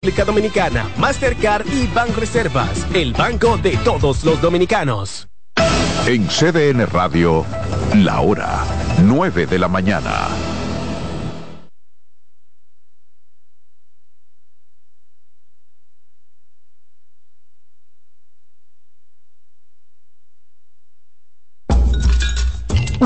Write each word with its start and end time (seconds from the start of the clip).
República 0.00 0.24
Dominicana, 0.24 0.88
Mastercard 0.96 1.66
y 1.66 1.88
Banreservas, 1.88 2.86
el 2.94 3.12
banco 3.12 3.56
de 3.56 3.76
todos 3.78 4.22
los 4.22 4.40
dominicanos. 4.40 5.28
En 6.06 6.24
CDN 6.28 6.86
Radio, 6.86 7.44
la 7.96 8.20
hora 8.20 8.64
9 9.02 9.46
de 9.46 9.58
la 9.58 9.66
mañana. 9.66 10.28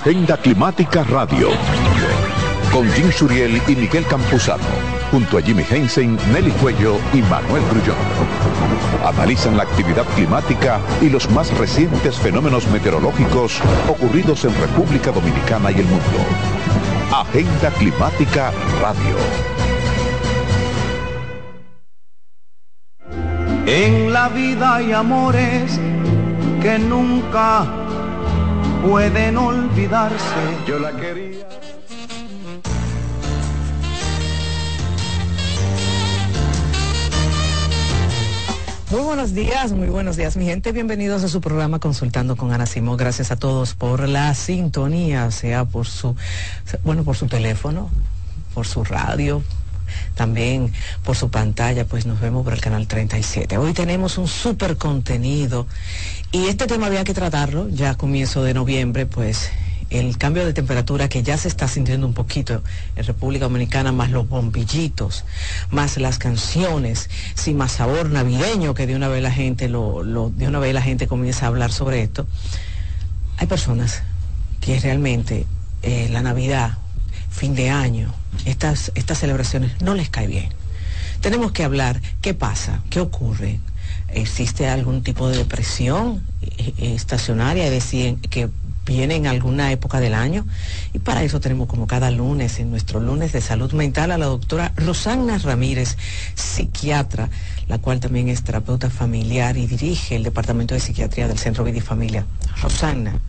Agenda 0.00 0.38
Climática 0.38 1.04
Radio. 1.04 1.50
Con 2.72 2.90
Jim 2.92 3.12
Suriel 3.12 3.60
y 3.68 3.76
Miguel 3.76 4.06
Campuzano. 4.06 4.64
Junto 5.10 5.36
a 5.36 5.42
Jimmy 5.42 5.62
Hensen, 5.68 6.18
Nelly 6.32 6.52
Cuello 6.52 6.96
y 7.12 7.20
Manuel 7.20 7.62
Grullón. 7.70 7.98
Analizan 9.04 9.58
la 9.58 9.64
actividad 9.64 10.06
climática 10.16 10.80
y 11.02 11.10
los 11.10 11.30
más 11.30 11.54
recientes 11.58 12.16
fenómenos 12.16 12.66
meteorológicos 12.68 13.60
ocurridos 13.90 14.42
en 14.46 14.58
República 14.58 15.12
Dominicana 15.12 15.70
y 15.70 15.80
el 15.80 15.86
mundo. 15.86 16.24
Agenda 17.12 17.70
Climática 17.72 18.52
Radio. 18.80 19.16
En 23.66 24.14
la 24.14 24.30
vida 24.30 24.76
hay 24.76 24.92
amores 24.92 25.78
que 26.62 26.78
nunca 26.78 27.79
pueden 28.82 29.36
olvidarse. 29.36 30.58
Yo 30.66 30.78
la 30.78 30.92
quería. 30.92 31.46
Muy 38.90 39.02
buenos 39.02 39.34
días, 39.34 39.70
muy 39.70 39.86
buenos 39.86 40.16
días, 40.16 40.36
mi 40.36 40.46
gente. 40.46 40.72
Bienvenidos 40.72 41.22
a 41.22 41.28
su 41.28 41.40
programa 41.40 41.78
Consultando 41.78 42.34
con 42.36 42.52
Ana 42.52 42.66
Simón. 42.66 42.96
Gracias 42.96 43.30
a 43.30 43.36
todos 43.36 43.74
por 43.74 44.08
la 44.08 44.34
sintonía, 44.34 45.30
sea 45.30 45.64
por 45.64 45.86
su, 45.86 46.16
bueno, 46.82 47.04
por 47.04 47.16
su 47.16 47.26
teléfono, 47.26 47.88
por 48.52 48.66
su 48.66 48.82
radio, 48.82 49.44
también 50.14 50.72
por 51.04 51.16
su 51.16 51.30
pantalla, 51.30 51.84
pues 51.84 52.06
nos 52.06 52.20
vemos 52.20 52.42
por 52.42 52.52
el 52.52 52.60
canal 52.60 52.86
37. 52.86 53.58
Hoy 53.58 53.72
tenemos 53.74 54.18
un 54.18 54.26
súper 54.26 54.76
contenido 54.76 55.66
y 56.32 56.46
este 56.46 56.66
tema 56.66 56.86
había 56.86 57.04
que 57.04 57.14
tratarlo 57.14 57.68
ya 57.68 57.90
a 57.90 57.94
comienzo 57.96 58.42
de 58.44 58.54
noviembre, 58.54 59.06
pues 59.06 59.50
el 59.90 60.16
cambio 60.16 60.46
de 60.46 60.52
temperatura 60.52 61.08
que 61.08 61.24
ya 61.24 61.36
se 61.36 61.48
está 61.48 61.66
sintiendo 61.66 62.06
un 62.06 62.14
poquito 62.14 62.62
en 62.94 63.04
República 63.04 63.46
Dominicana, 63.46 63.90
más 63.90 64.10
los 64.10 64.28
bombillitos, 64.28 65.24
más 65.70 65.96
las 65.96 66.18
canciones, 66.18 67.10
sin 67.34 67.56
más 67.56 67.72
sabor 67.72 68.10
navideño 68.10 68.74
que 68.74 68.86
de 68.86 68.94
una 68.94 69.08
vez 69.08 69.22
la 69.22 69.32
gente 69.32 69.68
lo, 69.68 70.30
de 70.30 70.46
una 70.46 70.60
vez 70.60 70.72
la 70.72 70.82
gente 70.82 71.08
comienza 71.08 71.46
a 71.46 71.48
hablar 71.48 71.72
sobre 71.72 72.02
esto. 72.02 72.26
Hay 73.38 73.48
personas 73.48 74.04
que 74.60 74.78
realmente 74.78 75.46
eh, 75.82 76.08
la 76.12 76.22
Navidad, 76.22 76.78
fin 77.30 77.56
de 77.56 77.70
año, 77.70 78.14
estas, 78.44 78.92
estas 78.94 79.18
celebraciones 79.18 79.82
no 79.82 79.94
les 79.94 80.08
cae 80.08 80.28
bien. 80.28 80.50
Tenemos 81.20 81.50
que 81.50 81.64
hablar 81.64 82.00
qué 82.20 82.32
pasa, 82.32 82.82
qué 82.88 83.00
ocurre, 83.00 83.58
existe 84.12 84.68
algún 84.68 85.02
tipo 85.02 85.28
de 85.28 85.38
depresión 85.38 86.22
eh, 86.42 86.74
eh, 86.78 86.94
estacionaria, 86.94 87.64
es 87.66 87.70
decir, 87.70 88.16
que 88.30 88.48
viene 88.86 89.16
en 89.16 89.26
alguna 89.26 89.70
época 89.72 90.00
del 90.00 90.14
año. 90.14 90.46
Y 90.92 90.98
para 90.98 91.22
eso 91.22 91.40
tenemos 91.40 91.68
como 91.68 91.86
cada 91.86 92.10
lunes, 92.10 92.58
en 92.58 92.70
nuestro 92.70 93.00
lunes 93.00 93.32
de 93.32 93.40
salud 93.40 93.72
mental, 93.72 94.10
a 94.10 94.18
la 94.18 94.26
doctora 94.26 94.72
Rosana 94.76 95.38
Ramírez, 95.38 95.96
psiquiatra, 96.34 97.30
la 97.68 97.78
cual 97.78 98.00
también 98.00 98.28
es 98.28 98.42
terapeuta 98.42 98.90
familiar 98.90 99.56
y 99.56 99.66
dirige 99.66 100.16
el 100.16 100.24
Departamento 100.24 100.74
de 100.74 100.80
Psiquiatría 100.80 101.28
del 101.28 101.38
Centro 101.38 101.64
Vida 101.64 101.78
y 101.78 101.82
Familia. 101.82 102.26
Rosana, 102.62 103.20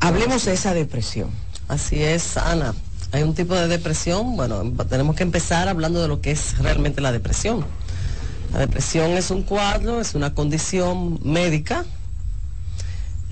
hablemos 0.00 0.44
de 0.44 0.52
esa 0.52 0.74
depresión. 0.74 1.30
Así 1.68 2.02
es, 2.02 2.36
Ana. 2.36 2.74
Hay 3.12 3.22
un 3.22 3.34
tipo 3.34 3.54
de 3.54 3.66
depresión, 3.66 4.36
bueno, 4.36 4.62
tenemos 4.88 5.16
que 5.16 5.24
empezar 5.24 5.68
hablando 5.68 6.00
de 6.00 6.08
lo 6.08 6.20
que 6.20 6.30
es 6.30 6.58
realmente 6.58 7.00
la 7.00 7.10
depresión. 7.10 7.64
La 8.52 8.60
depresión 8.60 9.12
es 9.12 9.30
un 9.30 9.42
cuadro, 9.42 10.00
es 10.00 10.14
una 10.14 10.34
condición 10.34 11.20
médica 11.22 11.84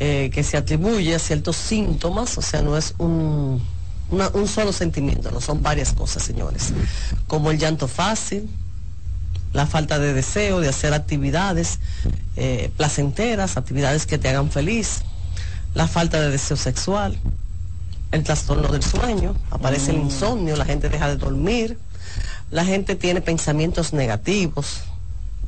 eh, 0.01 0.31
que 0.33 0.45
se 0.45 0.56
atribuye 0.56 1.15
a 1.15 1.19
ciertos 1.19 1.56
síntomas, 1.56 2.39
o 2.39 2.43
sea, 2.43 2.62
no 2.62 2.77
es 2.77 2.95
un, 2.99 3.61
una, 4.11 4.29
un 4.29 4.47
solo 4.47 4.73
sentimiento, 4.73 5.31
no 5.33 5.41
son 5.41 5.61
varias 5.61 5.93
cosas, 5.93 6.23
señores, 6.23 6.73
como 7.27 7.51
el 7.51 7.59
llanto 7.59 7.89
fácil, 7.89 8.49
la 9.53 9.67
falta 9.67 9.99
de 9.99 10.12
deseo 10.12 10.61
de 10.61 10.69
hacer 10.69 10.95
actividades 10.95 11.81
eh, 12.37 12.71
placenteras, 12.77 13.56
actividades 13.56 14.06
que 14.06 14.19
te 14.19 14.29
hagan 14.29 14.50
feliz, 14.50 15.00
la 15.75 15.89
falta 15.89 16.21
de 16.21 16.31
deseo 16.31 16.56
sexual, 16.56 17.19
el 18.12 18.23
trastorno 18.23 18.69
del 18.69 18.82
sueño, 18.82 19.35
aparece 19.50 19.91
el 19.91 19.99
insomnio, 19.99 20.56
la 20.56 20.65
gente 20.65 20.88
deja 20.88 21.09
de 21.09 21.17
dormir, 21.17 21.79
la 22.50 22.65
gente 22.65 22.94
tiene 22.94 23.20
pensamientos 23.20 23.93
negativos, 23.93 24.82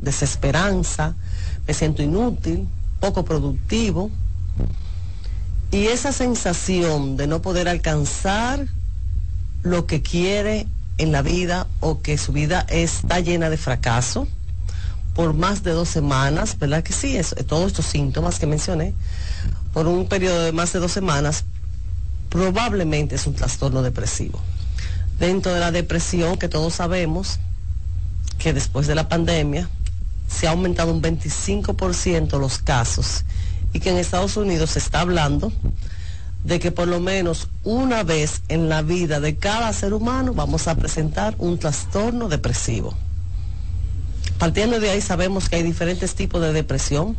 desesperanza, 0.00 1.14
me 1.66 1.74
siento 1.74 2.02
inútil, 2.02 2.68
poco 3.00 3.24
productivo. 3.24 4.10
Y 5.70 5.86
esa 5.86 6.12
sensación 6.12 7.16
de 7.16 7.26
no 7.26 7.42
poder 7.42 7.68
alcanzar 7.68 8.66
lo 9.62 9.86
que 9.86 10.02
quiere 10.02 10.66
en 10.98 11.12
la 11.12 11.22
vida 11.22 11.66
o 11.80 12.02
que 12.02 12.18
su 12.18 12.32
vida 12.32 12.66
está 12.68 13.20
llena 13.20 13.50
de 13.50 13.56
fracaso 13.56 14.26
por 15.14 15.34
más 15.34 15.62
de 15.62 15.72
dos 15.72 15.88
semanas, 15.88 16.58
¿verdad 16.58 16.82
que 16.82 16.92
sí? 16.92 17.16
Es, 17.16 17.34
todos 17.46 17.68
estos 17.68 17.86
síntomas 17.86 18.38
que 18.38 18.46
mencioné, 18.46 18.94
por 19.72 19.86
un 19.86 20.06
periodo 20.06 20.44
de 20.44 20.52
más 20.52 20.72
de 20.72 20.78
dos 20.78 20.92
semanas, 20.92 21.44
probablemente 22.28 23.16
es 23.16 23.26
un 23.26 23.34
trastorno 23.34 23.82
depresivo. 23.82 24.40
Dentro 25.18 25.52
de 25.52 25.60
la 25.60 25.72
depresión, 25.72 26.38
que 26.38 26.48
todos 26.48 26.74
sabemos 26.74 27.38
que 28.38 28.52
después 28.52 28.86
de 28.86 28.94
la 28.94 29.08
pandemia, 29.08 29.68
se 30.30 30.46
ha 30.46 30.50
aumentado 30.50 30.92
un 30.92 31.02
25% 31.02 32.38
los 32.38 32.58
casos 32.58 33.24
y 33.72 33.80
que 33.80 33.90
en 33.90 33.98
Estados 33.98 34.36
Unidos 34.36 34.70
se 34.70 34.78
está 34.78 35.00
hablando 35.00 35.52
de 36.44 36.58
que 36.58 36.72
por 36.72 36.88
lo 36.88 37.00
menos 37.00 37.48
una 37.64 38.02
vez 38.02 38.42
en 38.48 38.68
la 38.68 38.82
vida 38.82 39.20
de 39.20 39.36
cada 39.36 39.72
ser 39.72 39.92
humano 39.92 40.32
vamos 40.32 40.68
a 40.68 40.74
presentar 40.74 41.34
un 41.38 41.58
trastorno 41.58 42.28
depresivo. 42.28 42.94
Partiendo 44.38 44.80
de 44.80 44.90
ahí 44.90 45.02
sabemos 45.02 45.48
que 45.48 45.56
hay 45.56 45.62
diferentes 45.62 46.14
tipos 46.14 46.40
de 46.40 46.52
depresión. 46.52 47.16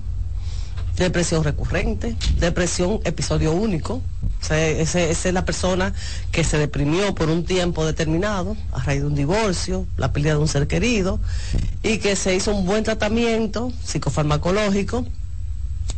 Depresión 0.98 1.44
recurrente, 1.44 2.16
depresión 2.38 3.00
episodio 3.06 3.54
único. 3.54 4.02
esa 4.50 5.00
es 5.02 5.26
la 5.34 5.46
persona 5.46 5.94
que 6.32 6.44
se 6.44 6.58
deprimió 6.58 7.16
por 7.16 7.30
un 7.30 7.46
tiempo 7.46 7.86
determinado 7.86 8.56
a 8.72 8.84
raíz 8.84 9.02
de 9.02 9.08
un 9.08 9.16
divorcio, 9.16 9.88
la 9.98 10.12
pérdida 10.12 10.34
de 10.34 10.40
un 10.40 10.48
ser 10.48 10.68
querido, 10.68 11.20
y 11.82 11.98
que 11.98 12.16
se 12.16 12.36
hizo 12.36 12.54
un 12.54 12.66
buen 12.66 12.84
tratamiento 12.84 13.72
psicofarmacológico 13.84 15.06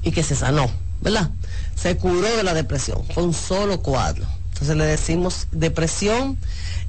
y 0.03 0.11
que 0.11 0.23
se 0.23 0.35
sanó, 0.35 0.69
¿verdad? 1.01 1.31
Se 1.75 1.97
curó 1.97 2.35
de 2.37 2.43
la 2.43 2.53
depresión 2.53 3.03
con 3.13 3.33
solo 3.33 3.81
cuadro. 3.81 4.25
Entonces 4.53 4.77
le 4.77 4.85
decimos 4.85 5.47
depresión 5.51 6.37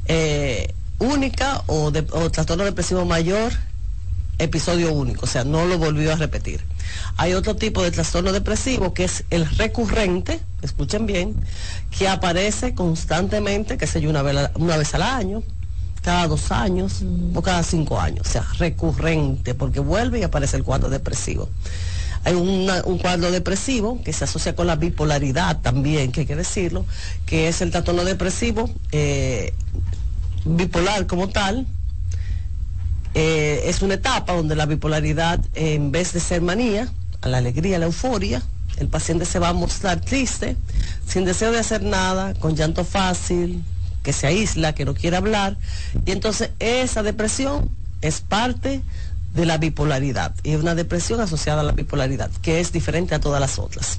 eh, 0.07 0.75
única 0.99 1.63
o, 1.67 1.91
o 2.13 2.31
trastorno 2.31 2.65
depresivo 2.65 3.05
mayor 3.05 3.53
episodio 4.39 4.93
único, 4.93 5.27
o 5.27 5.29
sea, 5.29 5.45
no 5.45 5.65
lo 5.67 5.79
volvió 5.79 6.13
a 6.13 6.17
repetir. 6.17 6.61
Hay 7.17 7.35
otro 7.35 7.57
tipo 7.57 7.83
de 7.83 7.91
trastorno 7.91 8.33
depresivo 8.33 8.95
que 8.95 9.05
es 9.05 9.25
el 9.31 9.49
recurrente, 9.57 10.41
escuchen 10.63 11.07
bien, 11.07 11.35
que 11.97 12.09
aparece 12.09 12.75
constantemente, 12.75 13.79
que 13.79 13.87
sé 13.87 14.01
yo, 14.01 14.11
una 14.11 14.23
vez, 14.23 14.51
una 14.57 14.77
vez 14.77 14.95
al 14.95 15.03
año, 15.03 15.43
cada 16.03 16.27
dos 16.29 16.53
años 16.53 17.03
o 17.35 17.43
cada 17.43 17.63
cinco 17.63 17.99
años, 17.99 18.27
o 18.29 18.31
sea, 18.31 18.47
recurrente, 18.59 19.55
porque 19.55 19.81
vuelve 19.81 20.21
y 20.21 20.23
aparece 20.23 20.57
el 20.57 20.65
cuadro 20.65 20.91
depresivo. 20.91 21.49
Hay 22.25 22.35
un 22.35 22.99
cuadro 22.99 23.31
depresivo 23.31 24.01
que 24.03 24.15
se 24.15 24.25
asocia 24.25 24.57
con 24.57 24.67
la 24.67 24.77
bipolaridad 24.77 25.61
también, 25.61 26.11
que 26.11 26.21
hay 26.21 26.27
que 26.27 26.37
decirlo, 26.37 26.87
que 27.27 27.49
es 27.49 27.61
el 27.61 27.71
trastorno 27.71 28.03
depresivo 28.03 28.71
eh, 28.93 29.53
bipolar 30.47 31.07
como 31.07 31.29
tal, 31.29 31.67
eh, 33.15 33.63
es 33.67 33.81
una 33.83 33.95
etapa 33.95 34.35
donde 34.35 34.57
la 34.57 34.67
bipolaridad, 34.67 35.39
en 35.55 35.93
vez 35.93 36.13
de 36.13 36.21
ser 36.21 36.43
manía, 36.43 36.89
a 37.23 37.29
la 37.29 37.39
alegría, 37.39 37.77
a 37.77 37.79
la 37.79 37.87
euforia, 37.87 38.43
el 38.79 38.89
paciente 38.89 39.25
se 39.25 39.39
va 39.39 39.51
a 39.51 39.53
mostrar 39.53 40.01
triste, 40.01 40.57
sin 41.07 41.25
deseo 41.25 41.53
de 41.53 41.61
hacer 41.61 41.83
nada, 41.83 42.35
con 42.35 42.57
llanto 42.57 42.85
fácil, 42.85 43.63
que 44.03 44.13
se 44.13 44.27
aísla, 44.27 44.75
que 44.75 44.85
no 44.85 44.95
quiere 44.95 45.17
hablar. 45.17 45.57
Y 46.05 46.11
entonces 46.11 46.51
esa 46.59 47.05
depresión 47.05 47.71
es 48.03 48.21
parte 48.21 48.83
de 49.33 49.47
la 49.47 49.59
bipolaridad 49.59 50.35
y 50.43 50.53
es 50.53 50.61
una 50.61 50.75
depresión 50.75 51.21
asociada 51.21 51.61
a 51.61 51.65
la 51.65 51.73
bipolaridad, 51.73 52.31
que 52.43 52.61
es 52.61 52.73
diferente 52.73 53.15
a 53.15 53.21
todas 53.21 53.41
las 53.41 53.61
otras. 53.61 53.99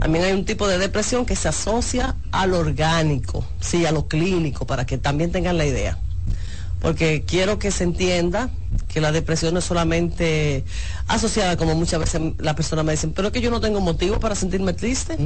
También 0.00 0.24
hay 0.24 0.32
un 0.32 0.44
tipo 0.44 0.66
de 0.66 0.78
depresión 0.78 1.26
que 1.26 1.36
se 1.36 1.48
asocia 1.48 2.16
al 2.32 2.54
orgánico, 2.54 3.44
sí, 3.60 3.86
a 3.86 3.92
lo 3.92 4.08
clínico, 4.08 4.66
para 4.66 4.84
que 4.84 4.98
también 4.98 5.30
tengan 5.30 5.58
la 5.58 5.64
idea 5.64 5.98
porque 6.80 7.24
quiero 7.26 7.58
que 7.58 7.70
se 7.70 7.84
entienda 7.84 8.50
que 8.88 9.00
la 9.00 9.12
depresión 9.12 9.54
no 9.54 9.60
es 9.60 9.64
solamente 9.64 10.64
asociada, 11.06 11.56
como 11.56 11.74
muchas 11.74 12.00
veces 12.00 12.20
las 12.38 12.54
personas 12.54 12.84
me 12.84 12.92
dicen, 12.92 13.12
pero 13.12 13.28
es 13.28 13.34
que 13.34 13.40
yo 13.40 13.50
no 13.50 13.60
tengo 13.60 13.80
motivo 13.80 14.20
para 14.20 14.34
sentirme 14.34 14.72
triste. 14.72 15.16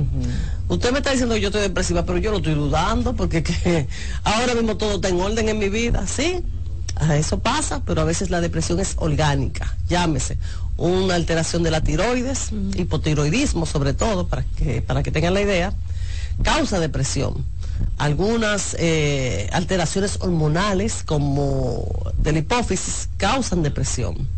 Usted 0.69 0.93
me 0.93 0.99
está 0.99 1.11
diciendo 1.11 1.35
que 1.35 1.41
yo 1.41 1.49
estoy 1.49 1.63
depresiva, 1.63 2.05
pero 2.05 2.19
yo 2.19 2.31
lo 2.31 2.39
estoy 2.39 2.55
dudando, 2.55 3.15
porque 3.15 3.43
ahora 4.25 4.55
mismo 4.55 4.77
todo 4.77 4.97
está 4.97 5.09
en 5.09 5.21
orden 5.21 5.49
en 5.49 5.59
mi 5.59 5.69
vida, 5.69 6.07
¿sí? 6.07 6.43
Eso 7.13 7.39
pasa, 7.39 7.83
pero 7.85 8.03
a 8.03 8.05
veces 8.05 8.31
la 8.31 8.41
depresión 8.41 8.79
es 8.81 8.95
orgánica, 8.99 9.77
llámese 9.89 10.39
una 10.77 11.15
alteración 11.15 11.63
de 11.63 11.71
la 11.71 11.81
tiroides, 11.81 12.51
hipotiroidismo 12.75 13.67
sobre 13.67 13.95
todo, 13.95 14.27
para 14.27 14.43
que, 14.43 14.83
para 14.83 15.03
que 15.03 15.11
tengan 15.11 15.35
la 15.35 15.41
idea, 15.41 15.73
causa 16.43 16.81
depresión 16.81 17.45
algunas 17.99 18.77
eh, 18.79 19.49
alteraciones 19.53 20.19
hormonales 20.21 21.03
como 21.05 21.87
de 22.19 22.33
la 22.33 22.39
hipófisis 22.41 23.09
causan 23.17 23.63
depresión. 23.63 24.29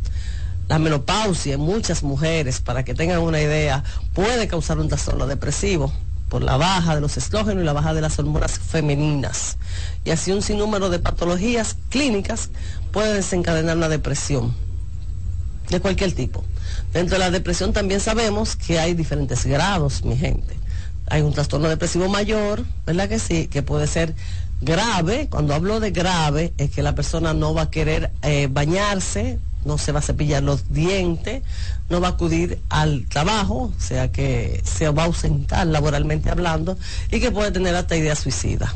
La 0.68 0.78
menopausia 0.78 1.54
en 1.54 1.60
muchas 1.60 2.02
mujeres, 2.02 2.60
para 2.60 2.84
que 2.84 2.94
tengan 2.94 3.20
una 3.20 3.40
idea, 3.40 3.84
puede 4.14 4.48
causar 4.48 4.78
un 4.78 4.88
trastorno 4.88 5.26
depresivo 5.26 5.92
por 6.28 6.42
la 6.42 6.56
baja 6.56 6.94
de 6.94 7.00
los 7.00 7.16
estrógenos 7.16 7.62
y 7.62 7.66
la 7.66 7.74
baja 7.74 7.92
de 7.92 8.00
las 8.00 8.18
hormonas 8.18 8.58
femeninas. 8.58 9.58
Y 10.04 10.10
así 10.10 10.32
un 10.32 10.42
sinnúmero 10.42 10.88
de 10.88 10.98
patologías 10.98 11.76
clínicas 11.90 12.50
puede 12.92 13.12
desencadenar 13.14 13.76
una 13.76 13.88
depresión 13.88 14.54
de 15.68 15.80
cualquier 15.80 16.12
tipo. 16.12 16.44
Dentro 16.92 17.16
de 17.16 17.20
la 17.20 17.30
depresión 17.30 17.72
también 17.72 18.00
sabemos 18.00 18.56
que 18.56 18.78
hay 18.78 18.94
diferentes 18.94 19.44
grados, 19.44 20.02
mi 20.04 20.16
gente 20.16 20.63
hay 21.08 21.22
un 21.22 21.32
trastorno 21.32 21.68
depresivo 21.68 22.08
mayor, 22.08 22.64
¿verdad 22.86 23.08
que 23.08 23.18
sí? 23.18 23.46
Que 23.48 23.62
puede 23.62 23.86
ser 23.86 24.14
grave. 24.60 25.28
Cuando 25.30 25.54
hablo 25.54 25.80
de 25.80 25.90
grave, 25.90 26.52
es 26.58 26.70
que 26.70 26.82
la 26.82 26.94
persona 26.94 27.34
no 27.34 27.54
va 27.54 27.62
a 27.62 27.70
querer 27.70 28.10
eh, 28.22 28.48
bañarse, 28.50 29.38
no 29.64 29.78
se 29.78 29.92
va 29.92 30.00
a 30.00 30.02
cepillar 30.02 30.42
los 30.42 30.72
dientes, 30.72 31.42
no 31.88 32.00
va 32.00 32.08
a 32.08 32.10
acudir 32.12 32.60
al 32.68 33.06
trabajo, 33.08 33.72
o 33.76 33.80
sea 33.80 34.10
que 34.12 34.62
se 34.64 34.88
va 34.90 35.02
a 35.02 35.06
ausentar 35.06 35.66
laboralmente 35.66 36.30
hablando 36.30 36.76
y 37.10 37.20
que 37.20 37.30
puede 37.30 37.50
tener 37.50 37.74
hasta 37.74 37.96
idea 37.96 38.16
suicida. 38.16 38.74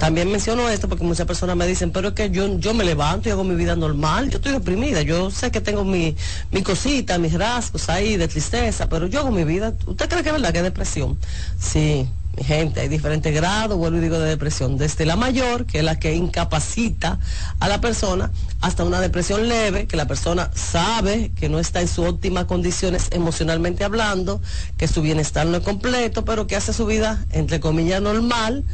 También 0.00 0.32
menciono 0.32 0.66
esto 0.70 0.88
porque 0.88 1.04
muchas 1.04 1.26
personas 1.26 1.56
me 1.56 1.66
dicen, 1.66 1.90
pero 1.90 2.08
es 2.08 2.14
que 2.14 2.30
yo, 2.30 2.58
yo 2.58 2.72
me 2.72 2.84
levanto 2.84 3.28
y 3.28 3.32
hago 3.32 3.44
mi 3.44 3.54
vida 3.54 3.76
normal, 3.76 4.30
yo 4.30 4.38
estoy 4.38 4.52
deprimida, 4.52 5.02
yo 5.02 5.30
sé 5.30 5.50
que 5.50 5.60
tengo 5.60 5.84
mi, 5.84 6.16
mi 6.50 6.62
cosita, 6.62 7.18
mis 7.18 7.34
rasgos 7.34 7.90
ahí 7.90 8.16
de 8.16 8.26
tristeza, 8.26 8.88
pero 8.88 9.08
yo 9.08 9.20
hago 9.20 9.30
mi 9.30 9.44
vida. 9.44 9.74
¿Usted 9.84 10.08
cree 10.08 10.22
que 10.22 10.30
es 10.30 10.32
verdad 10.32 10.52
que 10.52 10.58
es 10.60 10.64
depresión? 10.64 11.18
Sí, 11.58 12.08
mi 12.34 12.44
gente, 12.44 12.80
hay 12.80 12.88
diferentes 12.88 13.34
grados, 13.34 13.76
vuelvo 13.76 13.98
y 13.98 14.00
digo, 14.00 14.18
de 14.18 14.26
depresión, 14.26 14.78
desde 14.78 15.04
la 15.04 15.16
mayor, 15.16 15.66
que 15.66 15.80
es 15.80 15.84
la 15.84 15.98
que 15.98 16.14
incapacita 16.14 17.18
a 17.58 17.68
la 17.68 17.82
persona, 17.82 18.30
hasta 18.62 18.84
una 18.84 19.02
depresión 19.02 19.50
leve, 19.50 19.86
que 19.86 19.98
la 19.98 20.06
persona 20.06 20.50
sabe 20.54 21.30
que 21.36 21.50
no 21.50 21.58
está 21.58 21.82
en 21.82 21.88
sus 21.88 22.06
óptimas 22.06 22.46
condiciones 22.46 23.08
emocionalmente 23.10 23.84
hablando, 23.84 24.40
que 24.78 24.88
su 24.88 25.02
bienestar 25.02 25.46
no 25.46 25.58
es 25.58 25.62
completo, 25.62 26.24
pero 26.24 26.46
que 26.46 26.56
hace 26.56 26.72
su 26.72 26.86
vida, 26.86 27.26
entre 27.32 27.60
comillas, 27.60 28.00
normal 28.00 28.64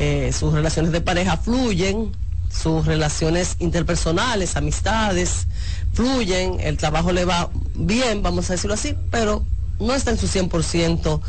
eh, 0.00 0.32
sus 0.32 0.54
relaciones 0.54 0.92
de 0.92 1.02
pareja 1.02 1.36
fluyen, 1.36 2.10
sus 2.50 2.86
relaciones 2.86 3.56
interpersonales, 3.58 4.56
amistades, 4.56 5.46
fluyen, 5.92 6.58
el 6.60 6.78
trabajo 6.78 7.12
le 7.12 7.26
va 7.26 7.50
bien, 7.74 8.22
vamos 8.22 8.48
a 8.48 8.54
decirlo 8.54 8.72
así, 8.72 8.96
pero 9.10 9.44
no 9.78 9.94
está 9.94 10.10
en 10.10 10.16
su 10.16 10.26
100% 10.26 11.20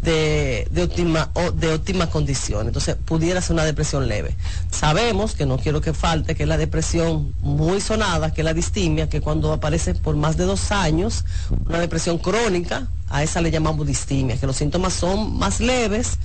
de, 0.00 0.66
de, 0.70 0.82
óptima, 0.84 1.30
de 1.54 1.74
óptima 1.74 2.08
condición. 2.08 2.66
Entonces, 2.66 2.96
pudiera 3.04 3.42
ser 3.42 3.54
una 3.56 3.64
depresión 3.64 4.08
leve. 4.08 4.34
Sabemos, 4.70 5.34
que 5.34 5.44
no 5.44 5.58
quiero 5.58 5.82
que 5.82 5.92
falte, 5.92 6.34
que 6.34 6.44
es 6.44 6.48
la 6.48 6.56
depresión 6.56 7.34
muy 7.40 7.82
sonada, 7.82 8.32
que 8.32 8.40
es 8.40 8.44
la 8.46 8.54
distimia, 8.54 9.10
que 9.10 9.20
cuando 9.20 9.52
aparece 9.52 9.94
por 9.94 10.16
más 10.16 10.38
de 10.38 10.44
dos 10.44 10.72
años, 10.72 11.26
una 11.66 11.78
depresión 11.78 12.16
crónica, 12.16 12.88
a 13.10 13.22
esa 13.22 13.42
le 13.42 13.50
llamamos 13.50 13.86
distimia, 13.86 14.38
que 14.38 14.46
los 14.46 14.56
síntomas 14.56 14.94
son 14.94 15.36
más 15.38 15.60
leves, 15.60 16.18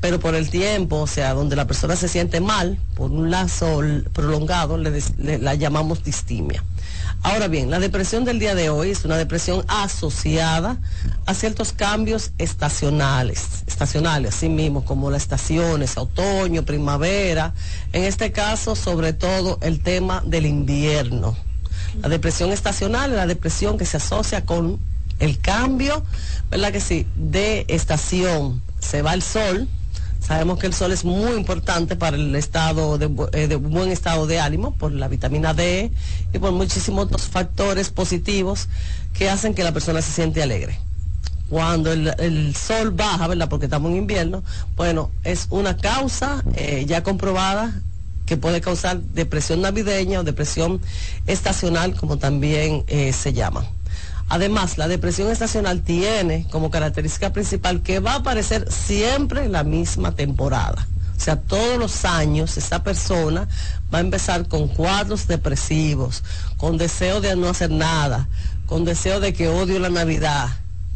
pero 0.00 0.18
por 0.18 0.34
el 0.34 0.48
tiempo, 0.48 0.96
o 0.96 1.06
sea, 1.06 1.34
donde 1.34 1.56
la 1.56 1.66
persona 1.66 1.94
se 1.94 2.08
siente 2.08 2.40
mal, 2.40 2.78
por 2.94 3.10
un 3.10 3.30
lazo 3.30 3.80
prolongado, 4.12 4.78
le, 4.78 5.00
la 5.38 5.54
llamamos 5.54 6.02
distimia. 6.02 6.64
Ahora 7.22 7.48
bien, 7.48 7.70
la 7.70 7.80
depresión 7.80 8.24
del 8.24 8.38
día 8.38 8.54
de 8.54 8.70
hoy 8.70 8.90
es 8.90 9.04
una 9.04 9.18
depresión 9.18 9.62
asociada 9.68 10.78
a 11.26 11.34
ciertos 11.34 11.74
cambios 11.74 12.30
estacionales, 12.38 13.62
estacionales, 13.66 14.36
así 14.36 14.48
mismo, 14.48 14.86
como 14.86 15.10
las 15.10 15.22
estaciones, 15.22 15.98
otoño, 15.98 16.64
primavera, 16.64 17.52
en 17.92 18.04
este 18.04 18.32
caso, 18.32 18.74
sobre 18.74 19.12
todo, 19.12 19.58
el 19.60 19.80
tema 19.80 20.22
del 20.24 20.46
invierno. 20.46 21.36
La 22.00 22.08
depresión 22.08 22.52
estacional 22.52 23.10
es 23.10 23.16
la 23.16 23.26
depresión 23.26 23.76
que 23.76 23.84
se 23.84 23.98
asocia 23.98 24.46
con 24.46 24.78
el 25.18 25.38
cambio, 25.40 26.02
¿verdad 26.50 26.72
que 26.72 26.80
sí?, 26.80 27.06
de 27.16 27.66
estación. 27.68 28.62
Se 28.80 29.02
va 29.02 29.12
el 29.12 29.20
sol, 29.20 29.68
Sabemos 30.20 30.58
que 30.58 30.66
el 30.66 30.74
sol 30.74 30.92
es 30.92 31.04
muy 31.04 31.32
importante 31.32 31.96
para 31.96 32.16
el 32.16 32.36
estado 32.36 32.98
eh, 33.32 33.48
de, 33.48 33.56
buen 33.56 33.90
estado 33.90 34.26
de 34.26 34.38
ánimo, 34.38 34.72
por 34.72 34.92
la 34.92 35.08
vitamina 35.08 35.54
D 35.54 35.90
y 36.32 36.38
por 36.38 36.52
muchísimos 36.52 37.06
otros 37.06 37.22
factores 37.22 37.90
positivos 37.90 38.68
que 39.14 39.30
hacen 39.30 39.54
que 39.54 39.64
la 39.64 39.72
persona 39.72 40.02
se 40.02 40.12
siente 40.12 40.42
alegre. 40.42 40.78
Cuando 41.48 41.92
el, 41.92 42.54
sol 42.54 42.92
baja, 42.92 43.26
¿verdad? 43.26 43.48
Porque 43.48 43.66
estamos 43.66 43.90
en 43.90 43.96
invierno, 43.96 44.44
bueno, 44.76 45.10
es 45.24 45.48
una 45.50 45.76
causa 45.76 46.44
eh, 46.54 46.84
ya 46.86 47.02
comprobada 47.02 47.80
que 48.26 48.36
puede 48.36 48.60
causar 48.60 49.00
depresión 49.00 49.60
navideña 49.60 50.20
o 50.20 50.22
depresión 50.22 50.80
estacional, 51.26 51.96
como 51.96 52.18
también 52.18 52.84
eh, 52.86 53.12
se 53.12 53.32
llama. 53.32 53.66
Además, 54.30 54.78
la 54.78 54.86
depresión 54.86 55.28
estacional 55.28 55.82
tiene 55.82 56.46
como 56.52 56.70
característica 56.70 57.32
principal 57.32 57.82
que 57.82 57.98
va 57.98 58.12
a 58.12 58.16
aparecer 58.18 58.70
siempre 58.70 59.48
la 59.48 59.64
misma 59.64 60.14
temporada. 60.14 60.86
O 61.16 61.20
sea, 61.20 61.34
todos 61.34 61.78
los 61.78 62.04
años 62.04 62.56
esa 62.56 62.84
persona 62.84 63.48
va 63.92 63.98
a 63.98 64.02
empezar 64.02 64.46
con 64.46 64.68
cuadros 64.68 65.26
depresivos, 65.26 66.22
con 66.58 66.78
deseo 66.78 67.20
de 67.20 67.34
no 67.34 67.48
hacer 67.48 67.72
nada, 67.72 68.28
con 68.66 68.84
deseo 68.84 69.18
de 69.18 69.32
que 69.32 69.48
odio 69.48 69.80
la 69.80 69.90
Navidad, 69.90 70.48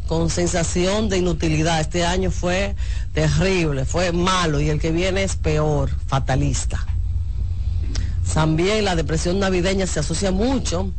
con 0.07 0.29
sensación 0.29 1.09
de 1.09 1.17
inutilidad. 1.17 1.81
Este 1.81 2.05
año 2.05 2.31
fue 2.31 2.73
terrible, 3.13 3.83
fue 3.83 4.13
malo 4.13 4.61
y 4.61 4.69
el 4.69 4.79
que 4.79 4.91
viene 4.91 5.23
es 5.23 5.35
peor, 5.35 5.91
fatalista. 6.07 6.87
También 8.33 8.85
la 8.85 8.95
depresión 8.95 9.39
navideña 9.39 9.87
se 9.87 9.99
asocia 9.99 10.31
mucho 10.31 10.93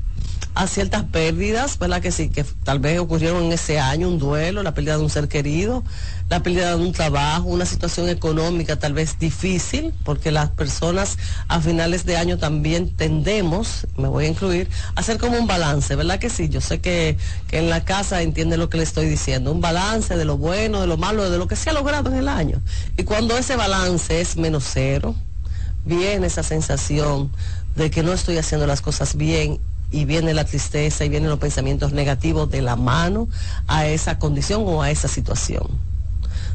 a 0.56 0.66
ciertas 0.66 1.04
pérdidas, 1.04 1.78
¿verdad? 1.78 2.00
Que 2.00 2.10
sí, 2.10 2.30
que 2.30 2.42
tal 2.64 2.78
vez 2.78 2.98
ocurrieron 2.98 3.44
en 3.44 3.52
ese 3.52 3.78
año, 3.78 4.08
un 4.08 4.18
duelo, 4.18 4.62
la 4.62 4.72
pérdida 4.72 4.96
de 4.96 5.02
un 5.02 5.10
ser 5.10 5.28
querido, 5.28 5.84
la 6.30 6.42
pérdida 6.42 6.74
de 6.74 6.82
un 6.82 6.92
trabajo, 6.92 7.44
una 7.48 7.66
situación 7.66 8.08
económica 8.08 8.76
tal 8.76 8.94
vez 8.94 9.18
difícil, 9.18 9.92
porque 10.02 10.30
las 10.30 10.48
personas 10.48 11.18
a 11.48 11.60
finales 11.60 12.06
de 12.06 12.16
año 12.16 12.38
también 12.38 12.88
tendemos, 12.96 13.86
me 13.98 14.08
voy 14.08 14.24
a 14.24 14.28
incluir, 14.28 14.70
a 14.94 15.00
hacer 15.00 15.18
como 15.18 15.38
un 15.38 15.46
balance, 15.46 15.94
¿verdad 15.94 16.18
que 16.18 16.30
sí? 16.30 16.48
Yo 16.48 16.62
sé 16.62 16.80
que, 16.80 17.18
que 17.48 17.58
en 17.58 17.68
la 17.68 17.84
casa 17.84 18.22
entiende 18.22 18.56
lo 18.56 18.70
que 18.70 18.78
le 18.78 18.84
estoy 18.84 19.10
diciendo, 19.10 19.52
un 19.52 19.60
balance 19.60 20.16
de 20.16 20.24
lo 20.24 20.38
bueno, 20.38 20.80
de 20.80 20.86
lo 20.86 20.96
malo, 20.96 21.28
de 21.28 21.36
lo 21.36 21.46
que 21.48 21.56
se 21.56 21.68
ha 21.68 21.74
logrado 21.74 22.08
en 22.10 22.16
el 22.16 22.28
año. 22.28 22.62
Y 22.96 23.04
cuando 23.04 23.36
ese 23.36 23.56
balance 23.56 24.22
es 24.22 24.38
menos 24.38 24.64
cero, 24.72 25.14
viene 25.84 26.28
esa 26.28 26.42
sensación 26.42 27.30
de 27.74 27.90
que 27.90 28.02
no 28.02 28.14
estoy 28.14 28.38
haciendo 28.38 28.66
las 28.66 28.80
cosas 28.80 29.16
bien 29.16 29.60
y 29.90 30.04
viene 30.04 30.34
la 30.34 30.44
tristeza 30.44 31.04
y 31.04 31.08
vienen 31.08 31.30
los 31.30 31.38
pensamientos 31.38 31.92
negativos 31.92 32.50
de 32.50 32.62
la 32.62 32.76
mano 32.76 33.28
a 33.66 33.86
esa 33.86 34.18
condición 34.18 34.62
o 34.66 34.82
a 34.82 34.90
esa 34.90 35.08
situación. 35.08 35.66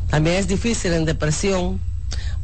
También 0.09 0.35
es 0.37 0.47
difícil 0.47 0.93
en 0.93 1.05
depresión 1.05 1.79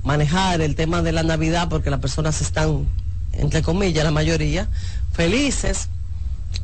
manejar 0.04 0.62
el 0.62 0.76
tema 0.76 1.02
de 1.02 1.12
la 1.12 1.24
Navidad 1.24 1.68
porque 1.70 1.90
las 1.90 2.00
personas 2.00 2.42
están, 2.42 2.88
entre 3.34 3.62
comillas, 3.62 4.06
la 4.06 4.12
mayoría, 4.12 4.68
felices, 5.12 5.90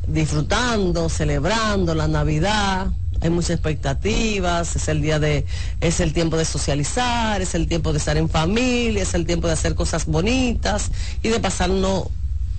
disfrutando, 0.08 1.08
celebrando 1.08 1.94
la 1.94 2.08
Navidad, 2.08 2.88
hay 3.20 3.30
muchas 3.30 3.50
expectativas, 3.50 4.76
es 4.76 4.88
el 4.88 5.00
día 5.00 5.18
de, 5.18 5.46
es 5.80 6.00
el 6.00 6.12
tiempo 6.12 6.36
de 6.36 6.44
socializar, 6.44 7.40
es 7.40 7.54
el 7.54 7.68
tiempo 7.68 7.92
de 7.92 7.98
estar 7.98 8.16
en 8.16 8.28
familia, 8.28 9.02
es 9.02 9.14
el 9.14 9.24
tiempo 9.24 9.46
de 9.46 9.54
hacer 9.54 9.74
cosas 9.74 10.06
bonitas 10.06 10.90
y 11.22 11.28
de 11.28 11.40
pasarnos 11.40 12.08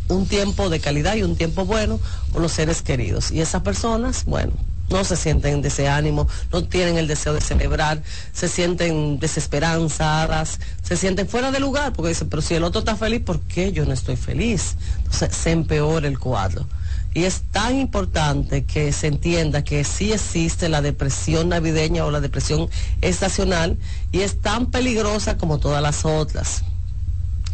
un 0.09 0.27
tiempo 0.27 0.69
de 0.69 0.79
calidad 0.79 1.15
y 1.15 1.23
un 1.23 1.35
tiempo 1.35 1.65
bueno 1.65 1.99
con 2.31 2.41
los 2.41 2.51
seres 2.51 2.81
queridos. 2.81 3.31
Y 3.31 3.41
esas 3.41 3.61
personas, 3.61 4.25
bueno, 4.25 4.53
no 4.89 5.03
se 5.03 5.15
sienten 5.15 5.61
de 5.61 5.69
ese 5.69 5.87
ánimo, 5.87 6.27
no 6.51 6.63
tienen 6.63 6.97
el 6.97 7.07
deseo 7.07 7.33
de 7.33 7.41
celebrar, 7.41 8.03
se 8.33 8.47
sienten 8.47 9.19
desesperanzadas, 9.19 10.59
se 10.83 10.95
sienten 10.95 11.27
fuera 11.27 11.51
de 11.51 11.59
lugar, 11.59 11.93
porque 11.93 12.09
dicen, 12.09 12.29
pero 12.29 12.41
si 12.41 12.53
el 12.53 12.63
otro 12.63 12.79
está 12.79 12.95
feliz, 12.95 13.21
¿por 13.21 13.39
qué 13.41 13.71
yo 13.71 13.85
no 13.85 13.93
estoy 13.93 14.15
feliz? 14.15 14.75
Entonces 14.97 15.35
se 15.35 15.51
empeora 15.51 16.07
el 16.07 16.19
cuadro. 16.19 16.67
Y 17.13 17.23
es 17.23 17.43
tan 17.51 17.79
importante 17.79 18.65
que 18.65 18.91
se 18.91 19.07
entienda 19.07 19.63
que 19.63 19.85
sí 19.85 20.11
existe 20.11 20.67
la 20.67 20.81
depresión 20.81 21.49
navideña 21.49 22.05
o 22.05 22.11
la 22.11 22.19
depresión 22.19 22.69
estacional 23.01 23.77
y 24.11 24.19
es 24.19 24.41
tan 24.41 24.69
peligrosa 24.69 25.37
como 25.37 25.57
todas 25.57 25.81
las 25.81 26.03
otras. 26.03 26.63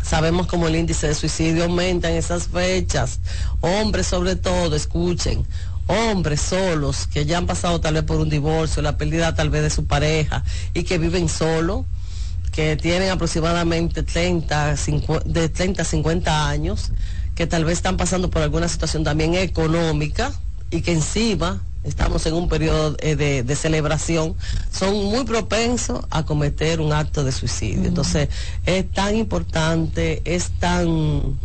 Sabemos 0.04 0.48
como 0.48 0.68
el 0.68 0.76
índice 0.76 1.08
de 1.08 1.16
suicidio 1.16 1.64
aumenta 1.66 2.10
en 2.10 2.18
esas 2.18 2.48
fechas. 2.48 3.20
Hombres 3.62 4.08
sobre 4.08 4.36
todo, 4.36 4.76
escuchen, 4.76 5.46
hombres 5.88 6.42
solos 6.42 7.08
que 7.08 7.26
ya 7.26 7.38
han 7.38 7.48
pasado 7.48 7.82
tal 7.82 7.96
vez 7.96 8.04
por 8.04 8.18
un 8.18 8.30
divorcio, 8.30 8.82
la 8.82 8.98
pérdida 8.98 9.36
tal 9.36 9.50
vez 9.50 9.64
de 9.64 9.70
su 9.70 9.86
pareja 9.86 10.44
y 10.74 10.84
que 10.84 10.98
viven 10.98 11.30
solos, 11.30 11.86
que 12.52 12.76
tienen 12.76 13.10
aproximadamente 13.10 14.04
30, 14.04 14.76
de 15.26 15.50
30 15.50 15.82
a 15.82 15.86
50 15.86 16.50
años, 16.50 16.92
que 17.36 17.48
tal 17.48 17.66
vez 17.66 17.78
están 17.78 17.98
pasando 17.98 18.30
por 18.30 18.42
alguna 18.42 18.68
situación 18.68 19.04
también 19.04 19.36
económica 19.36 20.34
y 20.72 20.82
que 20.82 20.94
encima 20.94 21.62
estamos 21.84 22.26
en 22.26 22.34
un 22.34 22.48
periodo 22.48 22.96
eh, 23.00 23.16
de, 23.16 23.56
celebración, 23.56 24.36
son 24.72 24.94
muy 25.06 25.26
propensos 25.26 26.06
a 26.10 26.24
cometer 26.24 26.80
un 26.80 26.94
acto 26.94 27.24
de 27.24 27.32
suicidio. 27.32 27.88
Entonces, 27.88 28.30
es 28.66 28.90
tan 28.92 29.16
importante, 29.16 30.22
es 30.26 30.52
tan 30.60 31.38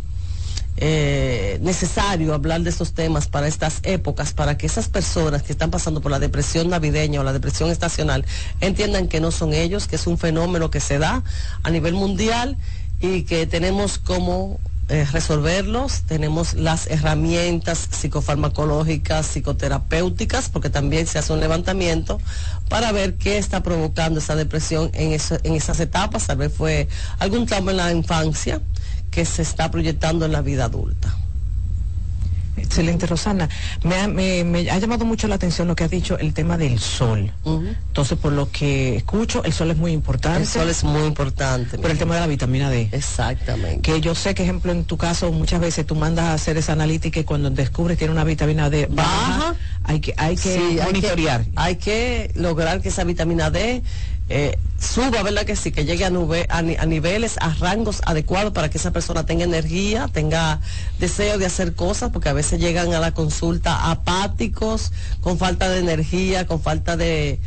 eh, 0.77 1.57
necesario 1.61 2.35
hablar 2.35 2.61
de 2.61 2.69
estos 2.69 2.93
temas 2.93 3.27
para 3.27 3.47
estas 3.47 3.79
épocas, 3.81 4.33
para 4.33 4.57
que 4.57 4.67
esas 4.67 4.89
personas 4.89 5.41
que 5.41 5.51
están 5.51 5.71
pasando 5.71 6.01
por 6.01 6.11
la 6.11 6.19
depresión 6.19 6.69
navideña 6.69 7.19
o 7.19 7.23
la 7.23 7.33
depresión 7.33 7.71
estacional 7.71 8.23
entiendan 8.61 9.07
que 9.07 9.19
no 9.19 9.31
son 9.31 9.53
ellos, 9.53 9.87
que 9.87 9.95
es 9.95 10.05
un 10.05 10.19
fenómeno 10.19 10.69
que 10.69 10.79
se 10.79 10.99
da 10.99 11.23
a 11.63 11.69
nivel 11.71 11.95
mundial 11.95 12.57
y 13.01 13.23
que 13.23 13.47
tenemos 13.47 13.97
como 13.97 14.59
eh, 14.89 15.05
resolverlos. 15.11 16.03
Tenemos 16.07 16.53
las 16.53 16.87
herramientas 16.87 17.87
psicofarmacológicas, 17.91 19.27
psicoterapéuticas, 19.27 20.49
porque 20.49 20.69
también 20.69 21.07
se 21.07 21.19
hace 21.19 21.33
un 21.33 21.39
levantamiento 21.39 22.19
para 22.69 22.91
ver 22.91 23.15
qué 23.15 23.37
está 23.37 23.63
provocando 23.63 24.19
esa 24.19 24.35
depresión 24.35 24.89
en, 24.93 25.19
en 25.43 25.55
esas 25.55 25.79
etapas. 25.79 26.27
Tal 26.27 26.37
vez 26.37 26.53
fue 26.53 26.87
algún 27.19 27.45
trauma 27.45 27.71
en 27.71 27.77
la 27.77 27.91
infancia 27.91 28.61
que 29.11 29.25
se 29.25 29.41
está 29.41 29.71
proyectando 29.71 30.25
en 30.25 30.31
la 30.31 30.41
vida 30.41 30.65
adulta. 30.65 31.15
Excelente, 32.57 33.05
Rosana. 33.05 33.49
Me 33.83 34.69
ha, 34.69 34.79
llamado 34.79 35.05
mucho 35.05 35.27
la 35.27 35.35
atención 35.35 35.67
lo 35.67 35.75
que 35.75 35.83
has 35.83 35.89
dicho, 35.89 36.17
el 36.17 36.33
tema 36.33 36.57
del 36.57 36.79
sol. 36.79 37.31
Entonces, 37.45 38.17
por 38.17 38.33
lo 38.33 38.51
que 38.51 38.97
escucho, 38.97 39.43
el 39.43 39.53
sol 39.53 39.71
es 39.71 39.77
muy 39.77 39.91
importante. 39.91 40.41
El 40.41 40.47
sol 40.47 40.69
es 40.69 40.83
muy 40.83 41.03
importante. 41.03 41.77
Por 41.77 41.91
el 41.91 41.97
tema 41.97 42.15
de 42.15 42.21
la 42.21 42.27
vitamina 42.27 42.69
D. 42.69 42.89
Exactamente. 42.91 43.81
Que 43.81 44.01
yo 44.01 44.15
sé 44.15 44.33
que, 44.35 44.43
ejemplo, 44.43 44.71
en 44.71 44.85
tu 44.85 44.97
caso, 44.97 45.31
muchas 45.31 45.61
veces 45.61 45.85
tú 45.85 45.95
mandas 45.95 46.25
a 46.25 46.33
hacer 46.33 46.57
esa 46.57 46.73
analítica 46.73 47.19
y 47.19 47.23
cuando 47.23 47.49
descubres 47.49 47.97
que 47.97 47.99
tiene 47.99 48.13
una 48.13 48.23
vitamina 48.23 48.69
D 48.69 48.87
baja, 48.89 49.55
hay 49.83 49.99
que, 49.99 50.13
hay 50.17 50.35
que 50.35 50.81
monitorear. 50.83 51.45
hay 51.55 51.75
que 51.75 52.31
lograr 52.35 52.81
que 52.81 52.89
esa 52.89 53.03
vitamina 53.03 53.49
D 53.49 53.83
eh, 54.29 54.57
suba, 54.79 55.23
¿verdad 55.23 55.45
que 55.45 55.55
sí? 55.55 55.71
Que 55.71 55.85
llegue 55.85 56.05
a, 56.05 56.85
niveles, 56.85 57.37
a 57.39 57.53
rangos 57.53 58.01
adecuados 58.05 58.53
para 58.53 58.69
que 58.69 58.77
esa 58.77 58.91
persona 58.91 59.25
tenga 59.25 59.45
energía, 59.45 60.09
tenga 60.11 60.59
deseo 60.99 61.37
de 61.37 61.45
hacer 61.45 61.73
cosas, 61.75 62.11
porque 62.11 62.29
a 62.29 62.33
veces 62.33 62.59
llegan 62.59 62.93
a 62.93 62.99
la 62.99 63.13
consulta 63.13 63.89
apáticos, 63.89 64.91
con 65.21 65.37
falta 65.37 65.69
de 65.69 65.79
energía, 65.79 66.45
con 66.45 66.61
falta 66.61 66.97
de, 66.97 67.39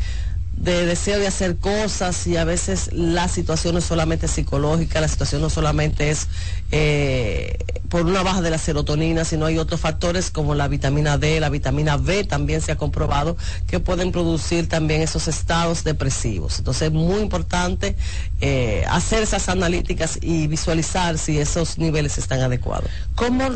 de 0.61 0.85
deseo 0.85 1.19
de 1.19 1.27
hacer 1.27 1.57
cosas 1.57 2.27
y 2.27 2.37
a 2.37 2.45
veces 2.45 2.91
la 2.93 3.29
situación 3.29 3.73
no 3.73 3.79
es 3.79 3.87
solamente 3.87 4.29
psicológica, 4.29 5.01
la 5.01 5.09
situación 5.09 5.41
no 5.41 5.49
solamente 5.49 6.11
es 6.11 6.29
eh, 6.71 7.57
por 7.89 8.05
una 8.05 8.23
baja 8.23 8.43
de 8.43 8.51
la 8.51 8.59
serotonina, 8.59 9.25
sino 9.25 9.47
hay 9.47 9.57
otros 9.57 9.81
factores 9.81 10.31
como 10.31 10.55
la 10.55 10.69
vitamina 10.69 11.17
D, 11.17 11.41
la 11.41 11.49
vitamina 11.49 11.97
B 11.97 12.25
también 12.25 12.61
se 12.61 12.73
ha 12.73 12.77
comprobado 12.77 13.39
que 13.67 13.81
pueden 13.81 14.13
producir 14.13 14.69
también 14.69 15.01
esos 15.01 15.29
estados 15.29 15.83
depresivos. 15.83 16.59
Entonces 16.59 16.89
es 16.89 16.93
muy 16.93 17.21
importante 17.21 17.97
eh, 18.43 18.85
hacer 18.91 19.23
esas 19.23 19.49
analíticas 19.49 20.19
y 20.21 20.47
visualizar 20.47 21.17
si 21.17 21.39
esos 21.39 21.79
niveles 21.79 22.19
están 22.19 22.41
adecuados. 22.41 22.91
¿Cómo, 23.15 23.49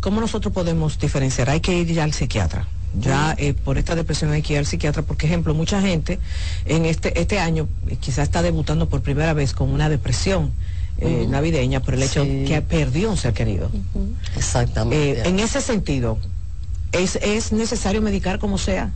cómo 0.00 0.20
nosotros 0.20 0.52
podemos 0.52 0.98
diferenciar? 0.98 1.48
Hay 1.48 1.60
que 1.60 1.72
ir 1.72 1.90
ya 1.90 2.04
al 2.04 2.12
psiquiatra 2.12 2.66
ya 2.98 3.34
eh, 3.38 3.54
por 3.54 3.78
esta 3.78 3.94
depresión 3.94 4.32
hay 4.32 4.42
que 4.42 4.54
ir 4.54 4.58
al 4.58 4.66
psiquiatra, 4.66 5.02
por 5.02 5.16
ejemplo, 5.22 5.54
mucha 5.54 5.80
gente 5.80 6.18
en 6.64 6.86
este, 6.86 7.20
este 7.20 7.38
año 7.38 7.68
eh, 7.88 7.96
quizás 8.00 8.24
está 8.24 8.42
debutando 8.42 8.88
por 8.88 9.00
primera 9.02 9.32
vez 9.32 9.52
con 9.52 9.70
una 9.70 9.88
depresión. 9.88 10.52
Eh, 11.02 11.26
navideña 11.30 11.80
por 11.80 11.94
el 11.94 12.02
hecho 12.02 12.24
que 12.24 12.60
perdió 12.60 13.10
un 13.10 13.16
ser 13.16 13.32
querido. 13.32 13.70
Exactamente. 14.36 15.26
en 15.26 15.40
ese 15.40 15.62
sentido, 15.62 16.18
¿es, 16.92 17.16
¿es 17.16 17.52
necesario 17.52 18.02
medicar 18.02 18.38
como 18.38 18.58
sea? 18.58 18.92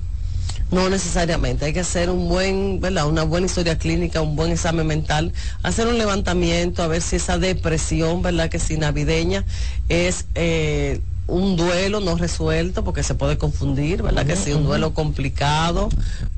No 0.70 0.88
necesariamente, 0.88 1.66
hay 1.66 1.72
que 1.72 1.80
hacer 1.80 2.10
un 2.10 2.28
buen, 2.28 2.80
¿verdad? 2.80 3.06
Una 3.06 3.22
buena 3.22 3.46
historia 3.46 3.78
clínica, 3.78 4.20
un 4.22 4.34
buen 4.34 4.50
examen 4.50 4.86
mental, 4.86 5.32
hacer 5.62 5.86
un 5.86 5.98
levantamiento, 5.98 6.82
a 6.82 6.88
ver 6.88 7.00
si 7.00 7.16
esa 7.16 7.38
depresión, 7.38 8.22
¿verdad? 8.22 8.48
Que 8.48 8.58
si 8.58 8.76
navideña 8.76 9.44
es 9.88 10.26
un 11.26 11.56
duelo 11.56 12.00
no 12.00 12.16
resuelto, 12.16 12.82
porque 12.82 13.02
se 13.02 13.14
puede 13.14 13.38
confundir, 13.38 14.02
¿verdad? 14.02 14.26
Que 14.26 14.36
si 14.36 14.52
un 14.52 14.64
duelo 14.64 14.94
complicado, 14.94 15.88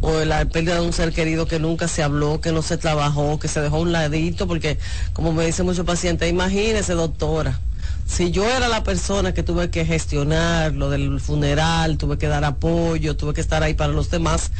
o 0.00 0.20
la 0.24 0.44
pérdida 0.44 0.74
de 0.74 0.82
un 0.82 0.92
ser 0.92 1.12
querido 1.12 1.46
que 1.46 1.58
nunca 1.58 1.88
se 1.88 2.02
habló, 2.02 2.40
que 2.40 2.52
no 2.52 2.62
se 2.62 2.76
trabajó, 2.76 3.38
que 3.38 3.48
se 3.48 3.60
dejó 3.60 3.76
a 3.76 3.80
un 3.80 3.92
ladito, 3.92 4.46
porque 4.46 4.78
como 5.12 5.32
me 5.32 5.46
dicen 5.46 5.66
muchos 5.66 5.86
pacientes, 5.86 6.28
imagínese 6.28 6.92
doctora, 6.92 7.58
si 8.06 8.30
yo 8.30 8.48
era 8.48 8.68
la 8.68 8.84
persona 8.84 9.34
que 9.34 9.42
tuve 9.42 9.68
que 9.70 9.84
gestionar 9.84 10.72
lo 10.72 10.90
del 10.90 11.20
funeral, 11.20 11.98
tuve 11.98 12.18
que 12.18 12.28
dar 12.28 12.44
apoyo, 12.44 13.16
tuve 13.16 13.34
que 13.34 13.40
estar 13.40 13.62
ahí 13.62 13.74
para 13.74 13.92
los 13.92 14.10
demás, 14.10 14.52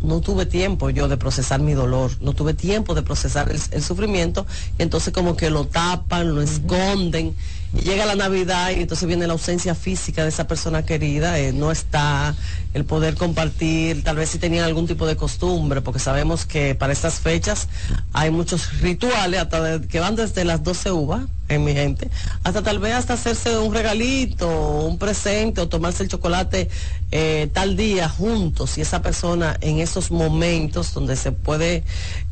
no 0.00 0.20
tuve 0.20 0.46
tiempo 0.46 0.90
yo 0.90 1.08
de 1.08 1.16
procesar 1.16 1.60
mi 1.60 1.74
dolor, 1.74 2.12
no 2.20 2.32
tuve 2.32 2.54
tiempo 2.54 2.94
de 2.94 3.02
procesar 3.02 3.50
el, 3.50 3.82
sufrimiento, 3.82 4.46
y 4.78 4.82
entonces 4.82 5.12
como 5.12 5.36
que 5.36 5.50
lo 5.50 5.66
tapan, 5.66 6.34
lo 6.34 6.40
esconden 6.40 7.34
llega 7.72 8.06
la 8.06 8.14
Navidad 8.14 8.70
y 8.70 8.80
entonces 8.80 9.06
viene 9.06 9.26
la 9.26 9.34
ausencia 9.34 9.74
física 9.74 10.22
de 10.22 10.30
esa 10.30 10.46
persona 10.46 10.84
querida, 10.84 11.38
eh, 11.38 11.52
no 11.52 11.70
está 11.70 12.34
el 12.74 12.84
poder 12.84 13.14
compartir, 13.14 14.04
tal 14.04 14.16
vez 14.16 14.30
si 14.30 14.38
tenían 14.38 14.64
algún 14.64 14.86
tipo 14.86 15.06
de 15.06 15.16
costumbre, 15.16 15.80
porque 15.80 15.98
sabemos 15.98 16.46
que 16.46 16.74
para 16.74 16.92
estas 16.92 17.20
fechas 17.20 17.68
hay 18.12 18.30
muchos 18.30 18.80
rituales 18.80 19.40
hasta 19.40 19.80
que 19.80 20.00
van 20.00 20.16
desde 20.16 20.44
las 20.44 20.62
12 20.62 20.92
uvas 20.92 21.22
en 21.48 21.64
mi 21.64 21.72
gente, 21.72 22.10
hasta 22.44 22.62
tal 22.62 22.78
vez 22.78 22.94
hasta 22.94 23.14
hacerse 23.14 23.56
un 23.58 23.72
regalito, 23.72 24.48
un 24.82 24.98
presente 24.98 25.62
o 25.62 25.68
tomarse 25.68 26.02
el 26.02 26.08
chocolate 26.08 26.68
eh, 27.10 27.48
tal 27.54 27.76
día 27.76 28.08
juntos. 28.08 28.76
Y 28.76 28.82
esa 28.82 29.00
persona 29.00 29.56
en 29.62 29.78
esos 29.78 30.10
momentos 30.10 30.92
donde 30.92 31.16
se 31.16 31.32
puede 31.32 31.84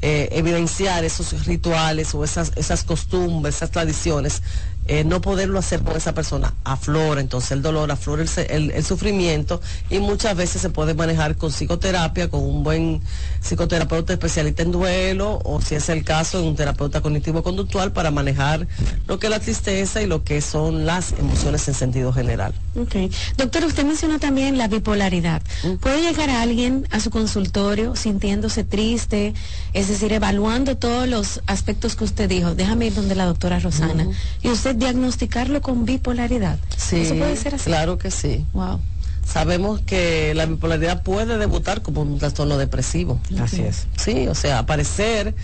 eh, 0.03 0.29
evidenciar 0.33 1.05
esos 1.05 1.47
rituales 1.47 2.15
o 2.15 2.25
esas, 2.25 2.53
esas 2.57 2.85
costumbres, 2.85 3.57
esas 3.57 3.71
tradiciones, 3.71 4.43
eh, 4.89 5.05
no 5.05 5.21
poderlo 5.21 5.59
hacer 5.59 5.83
con 5.83 5.97
esa 5.97 6.15
persona 6.15 6.55
aflora 6.65 7.21
entonces 7.21 7.53
el 7.53 7.63
dolor, 7.63 7.91
aflora 7.91 8.25
el, 8.49 8.85
sufrimiento 8.85 9.61
y 9.91 9.99
muchas 9.99 10.37
veces 10.37 10.63
se 10.63 10.71
puede 10.71 10.95
manejar 10.95 11.37
con 11.37 11.51
psicoterapia, 11.51 12.29
con 12.29 12.41
un 12.43 12.63
buen 12.63 13.01
psicoterapeuta 13.41 14.13
especialista 14.13 14.63
en 14.63 14.73
duelo 14.73 15.41
o 15.45 15.61
si 15.61 15.75
es 15.75 15.89
el 15.89 16.05
caso, 16.05 16.43
un 16.43 16.57
terapeuta 16.57 17.01
cognitivo-conductual 17.01 17.93
para 17.93 18.11
manejar 18.11 18.67
lo 19.07 19.19
que 19.19 19.27
es 19.27 19.31
la 19.31 19.41
tristeza 19.41 20.03
y 20.03 20.07
lo 20.07 20.25
que 20.25 20.41
son 20.41 20.87
las 20.87 21.13
emociones 21.13 21.67
en 21.69 21.75
sentido 21.75 22.13
general. 22.13 22.55
Ok. 22.77 22.95
Doctor, 23.37 23.65
usted 23.65 23.85
mencionó 23.85 24.19
también 24.19 24.59
la 24.59 24.69
bipolaridad. 24.69 25.43
¿Puede 25.81 26.03
llegar 26.03 26.31
a 26.31 26.43
alguien 26.43 26.87
a 26.91 27.01
su 27.01 27.11
consultorio 27.11 27.97
sintiéndose 27.97 28.65
triste, 28.65 29.35
es 29.73 29.89
decir, 29.89 30.13
evaluando 30.13 30.77
todos 30.77 31.09
los 31.09 31.41
aspectos 31.47 31.97
que 31.97 32.05
usted 32.05 32.29
dijo? 32.29 32.55
Déjame 32.55 32.87
ir 32.87 32.95
donde 32.95 33.15
la 33.15 33.25
doctora 33.25 33.59
Rosana. 33.59 34.07
Y 34.43 34.49
usted 34.49 34.76
diagnosticarlo 34.79 35.61
con 35.63 35.85
bipolaridad. 35.85 36.59
Sí, 36.77 36.97
¿Eso 37.01 37.17
puede 37.17 37.37
ser 37.37 37.55
así? 37.55 37.65
Claro 37.65 37.99
que 37.99 38.11
sí. 38.11 38.45
Wow. 38.53 38.81
Sabemos 39.27 39.81
que 39.81 40.35
la 40.35 40.47
bipolaridad 40.47 41.03
puede 41.03 41.37
debutar 41.37 41.83
como 41.83 42.03
un 42.03 42.19
trastorno 42.19 42.59
depresivo. 42.59 43.21
Así 43.41 43.63
es. 43.63 43.87
Sí, 43.97 44.29
o 44.29 44.37
sea, 44.37 44.61
aparecer 44.61 45.35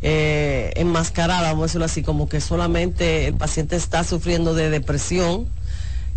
eh, 0.00 0.72
enmascarada, 0.76 1.48
vamos 1.48 1.62
a 1.62 1.66
decirlo 1.66 1.84
así, 1.86 2.02
como 2.02 2.28
que 2.28 2.40
solamente 2.40 3.26
el 3.26 3.34
paciente 3.34 3.74
está 3.74 4.04
sufriendo 4.04 4.54
de 4.54 4.70
depresión, 4.70 5.48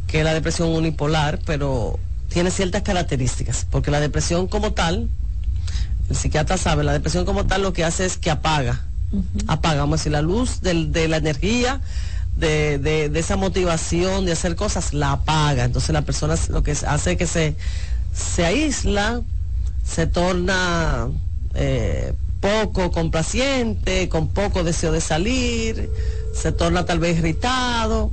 que 0.07 0.19
es 0.19 0.23
la 0.23 0.35
depresión 0.35 0.69
unipolar, 0.69 1.39
pero 1.45 1.99
tiene 2.29 2.51
ciertas 2.51 2.83
características, 2.83 3.65
porque 3.71 3.89
la 3.89 3.99
depresión 3.99 4.47
como 4.47 4.73
tal, 4.73 5.09
el 6.09 6.15
psiquiatra 6.15 6.57
sabe, 6.57 6.83
la 6.83 6.93
depresión 6.93 7.25
como 7.25 7.47
tal 7.47 7.63
lo 7.63 7.73
que 7.73 7.83
hace 7.83 8.05
es 8.05 8.17
que 8.17 8.29
apaga, 8.29 8.83
apaga, 9.47 9.79
vamos 9.79 9.95
a 9.95 9.99
decir, 10.01 10.11
la 10.11 10.21
luz 10.21 10.61
de 10.61 11.07
la 11.07 11.17
energía 11.17 11.81
de, 12.35 12.79
de, 12.79 13.19
esa 13.19 13.37
motivación 13.37 14.25
de 14.25 14.33
hacer 14.33 14.55
cosas, 14.55 14.93
la 14.93 15.13
apaga. 15.13 15.63
Entonces 15.63 15.91
la 15.91 16.01
persona 16.01 16.35
lo 16.49 16.63
que 16.63 16.71
hace 16.71 17.17
que 17.17 17.27
se, 17.27 17.55
se 18.13 18.45
aísla, 18.45 19.21
se 19.85 20.07
torna 20.07 21.07
eh, 21.53 22.13
poco 22.41 22.91
complaciente, 22.91 24.09
con 24.09 24.27
poco 24.27 24.63
deseo 24.63 24.91
de 24.91 25.01
salir, 25.01 25.89
se 26.33 26.51
torna 26.51 26.85
tal 26.85 26.99
vez 26.99 27.17
irritado. 27.17 28.11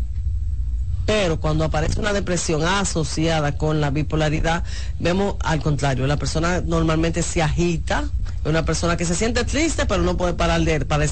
Pero 1.04 1.40
cuando 1.40 1.64
aparece 1.64 1.98
una 1.98 2.12
depresión 2.12 2.62
asociada 2.62 3.56
con 3.56 3.80
la 3.80 3.90
bipolaridad, 3.90 4.62
vemos 5.00 5.34
al 5.40 5.60
contrario, 5.60 6.06
la 6.06 6.16
persona 6.16 6.62
normalmente 6.64 7.24
se 7.24 7.42
agita, 7.42 8.04
es 8.44 8.46
una 8.48 8.64
persona 8.64 8.96
que 8.96 9.04
se 9.04 9.16
siente 9.16 9.42
triste, 9.42 9.84
pero 9.86 10.04
no 10.04 10.16
puede 10.16 10.34
parar 10.34 10.60
de, 10.60 10.84
para, 10.84 11.06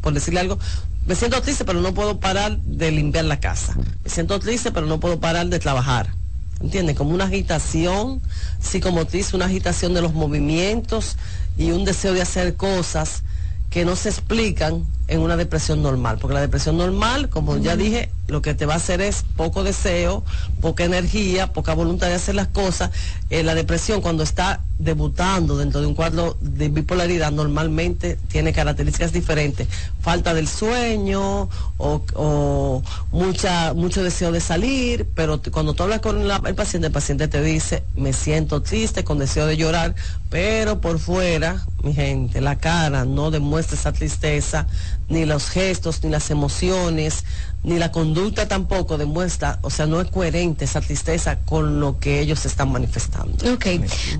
por 0.00 0.12
decirle 0.12 0.40
algo, 0.40 0.60
me 1.06 1.14
siento 1.14 1.40
triste, 1.40 1.64
pero 1.64 1.80
no 1.80 1.94
puedo 1.94 2.18
parar 2.18 2.58
de 2.58 2.90
limpiar 2.90 3.24
la 3.26 3.38
casa. 3.38 3.76
Me 4.04 4.10
siento 4.10 4.38
triste, 4.40 4.72
pero 4.72 4.86
no 4.86 4.98
puedo 4.98 5.20
parar 5.20 5.46
de 5.46 5.58
trabajar. 5.58 6.12
¿Entiendes? 6.60 6.96
Como 6.96 7.14
una 7.14 7.24
agitación 7.24 8.20
psicomotriz, 8.60 9.32
una 9.34 9.44
agitación 9.44 9.94
de 9.94 10.02
los 10.02 10.14
movimientos 10.14 11.16
y 11.56 11.70
un 11.70 11.84
deseo 11.84 12.12
de 12.12 12.22
hacer 12.22 12.56
cosas 12.56 13.22
que 13.70 13.84
no 13.84 13.94
se 13.94 14.08
explican 14.08 14.84
en 15.08 15.20
una 15.20 15.36
depresión 15.36 15.82
normal, 15.82 16.18
porque 16.20 16.34
la 16.34 16.40
depresión 16.40 16.76
normal, 16.76 17.28
como 17.28 17.56
ya 17.58 17.76
dije, 17.76 18.10
lo 18.28 18.42
que 18.42 18.54
te 18.54 18.66
va 18.66 18.74
a 18.74 18.78
hacer 18.78 19.00
es 19.00 19.24
poco 19.36 19.62
deseo, 19.62 20.24
poca 20.60 20.84
energía, 20.84 21.52
poca 21.52 21.74
voluntad 21.74 22.08
de 22.08 22.14
hacer 22.14 22.34
las 22.34 22.48
cosas. 22.48 22.90
Eh, 23.30 23.44
la 23.44 23.54
depresión 23.54 24.00
cuando 24.00 24.24
está 24.24 24.60
debutando 24.78 25.56
dentro 25.56 25.80
de 25.80 25.86
un 25.86 25.94
cuadro 25.94 26.36
de 26.40 26.68
bipolaridad 26.68 27.32
normalmente 27.32 28.18
tiene 28.28 28.52
características 28.52 29.12
diferentes. 29.12 29.68
Falta 30.00 30.34
del 30.34 30.48
sueño 30.48 31.48
o, 31.78 32.82
mucha, 33.12 33.74
mucho 33.74 34.02
deseo 34.02 34.32
de 34.32 34.40
salir, 34.40 35.06
pero 35.14 35.40
cuando 35.52 35.74
tú 35.74 35.84
hablas 35.84 36.00
con 36.00 36.20
el 36.20 36.54
paciente, 36.54 36.88
el 36.88 36.92
paciente 36.92 37.28
te 37.28 37.42
dice, 37.42 37.84
me 37.96 38.12
siento 38.12 38.60
triste, 38.62 39.04
con 39.04 39.18
deseo 39.18 39.46
de 39.46 39.56
llorar, 39.56 39.94
pero 40.30 40.80
por 40.80 40.98
fuera, 40.98 41.64
mi 41.82 41.94
gente, 41.94 42.40
la 42.40 42.56
cara 42.56 43.04
no 43.04 43.30
demuestra 43.30 43.76
esa 43.76 43.92
tristeza 43.92 44.66
ni 45.08 45.24
los 45.24 45.48
gestos, 45.48 46.02
ni 46.02 46.10
las 46.10 46.30
emociones, 46.30 47.24
ni 47.62 47.78
la 47.78 47.90
conducta 47.92 48.48
tampoco 48.48 48.98
demuestra, 48.98 49.58
o 49.62 49.70
sea, 49.70 49.86
no 49.86 50.00
es 50.00 50.10
coherente 50.10 50.64
esa 50.64 50.80
tristeza 50.80 51.40
con 51.40 51.80
lo 51.80 51.98
que 51.98 52.20
ellos 52.20 52.46
están 52.46 52.70
manifestando. 52.70 53.52
Ok, 53.52 53.66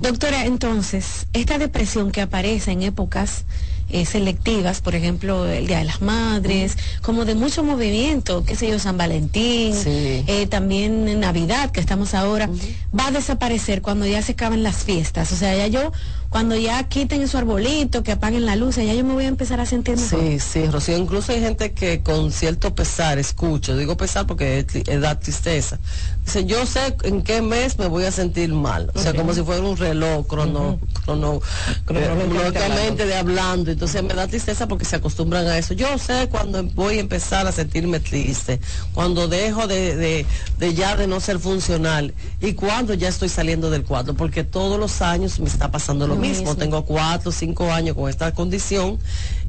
doctora, 0.01 0.45
entonces, 0.45 1.27
esta 1.33 1.57
depresión 1.57 2.11
que 2.11 2.21
aparece 2.21 2.71
en 2.71 2.83
épocas 2.83 3.45
eh, 3.89 4.05
selectivas, 4.05 4.81
por 4.81 4.95
ejemplo, 4.95 5.47
el 5.47 5.65
Día 5.65 5.77
de 5.77 5.85
las 5.85 6.01
Madres, 6.01 6.77
como 7.01 7.23
de 7.23 7.35
mucho 7.35 7.63
movimiento, 7.63 8.43
qué 8.43 8.57
sé 8.57 8.69
yo, 8.69 8.79
San 8.79 8.97
Valentín, 8.97 9.73
eh, 9.85 10.45
también 10.49 11.07
en 11.07 11.21
Navidad, 11.21 11.71
que 11.71 11.79
estamos 11.79 12.13
ahora, 12.13 12.49
va 12.97 13.07
a 13.07 13.11
desaparecer 13.11 13.81
cuando 13.81 14.05
ya 14.05 14.21
se 14.21 14.33
acaben 14.33 14.61
las 14.61 14.83
fiestas. 14.83 15.31
O 15.31 15.37
sea, 15.37 15.55
ya 15.55 15.67
yo 15.67 15.93
cuando 16.29 16.55
ya 16.55 16.83
quiten 16.83 17.27
su 17.27 17.37
arbolito, 17.37 18.03
que 18.03 18.11
apaguen 18.11 18.45
la 18.45 18.55
luz, 18.55 18.75
ya 18.75 18.93
yo 18.93 19.03
me 19.03 19.13
voy 19.13 19.25
a 19.25 19.29
empezar 19.29 19.59
a 19.59 19.65
sentir 19.65 19.95
mejor. 19.95 20.19
Sí, 20.19 20.39
sí, 20.39 20.65
Rocío, 20.67 20.97
incluso 20.97 21.31
hay 21.31 21.39
gente 21.39 21.71
que 21.73 22.03
con 22.03 22.31
cierto 22.31 22.75
pesar, 22.75 23.17
escucho, 23.17 23.77
digo 23.77 23.95
pesar 23.95 24.27
porque 24.27 24.59
es, 24.59 25.01
da 25.01 25.19
tristeza, 25.19 25.79
dice, 26.25 26.45
yo 26.45 26.65
sé 26.65 26.97
en 27.03 27.23
qué 27.23 27.41
mes 27.41 27.79
me 27.79 27.87
voy 27.87 28.03
a 28.03 28.11
sentir 28.11 28.49
mal, 28.53 28.91
o 28.93 28.99
sea, 28.99 29.13
como 29.13 29.33
si 29.33 29.41
fuera 29.41 29.61
un 29.61 29.77
reloj 29.77 30.27
crono, 30.27 30.79
crono, 31.05 31.39
cronológicamente 31.85 33.05
de 33.05 33.15
hablando, 33.15 33.71
entonces 33.71 34.03
me 34.03 34.13
da 34.13 34.27
tristeza 34.27 34.67
porque 34.67 34.85
se 34.85 34.97
acostumbran 34.97 35.47
a 35.47 35.57
eso. 35.57 35.73
Yo 35.73 35.97
sé 35.97 36.27
cuando 36.29 36.61
voy 36.63 36.97
a 36.97 36.99
empezar 36.99 37.47
a 37.47 37.51
sentirme 37.51 37.99
triste, 37.99 38.59
cuando 38.93 39.27
dejo 39.27 39.67
de, 39.67 39.95
de, 39.95 40.25
de 40.59 40.73
ya 40.73 40.95
de 40.97 41.07
no 41.07 41.19
ser 41.19 41.39
funcional 41.39 42.13
y 42.41 42.53
cuando 42.53 42.93
ya 42.93 43.07
estoy 43.07 43.29
saliendo 43.29 43.69
del 43.69 43.83
cuadro, 43.83 44.13
porque 44.13 44.43
todos 44.43 44.77
los 44.77 45.01
años 45.01 45.39
me 45.39 45.47
está 45.47 45.71
pasando 45.71 46.05
lo 46.07 46.16
mismo. 46.17 46.55
Tengo 46.55 46.83
cuatro, 46.85 47.31
cinco 47.31 47.71
años 47.71 47.95
con 47.95 48.09
esta 48.09 48.33
condición 48.33 48.99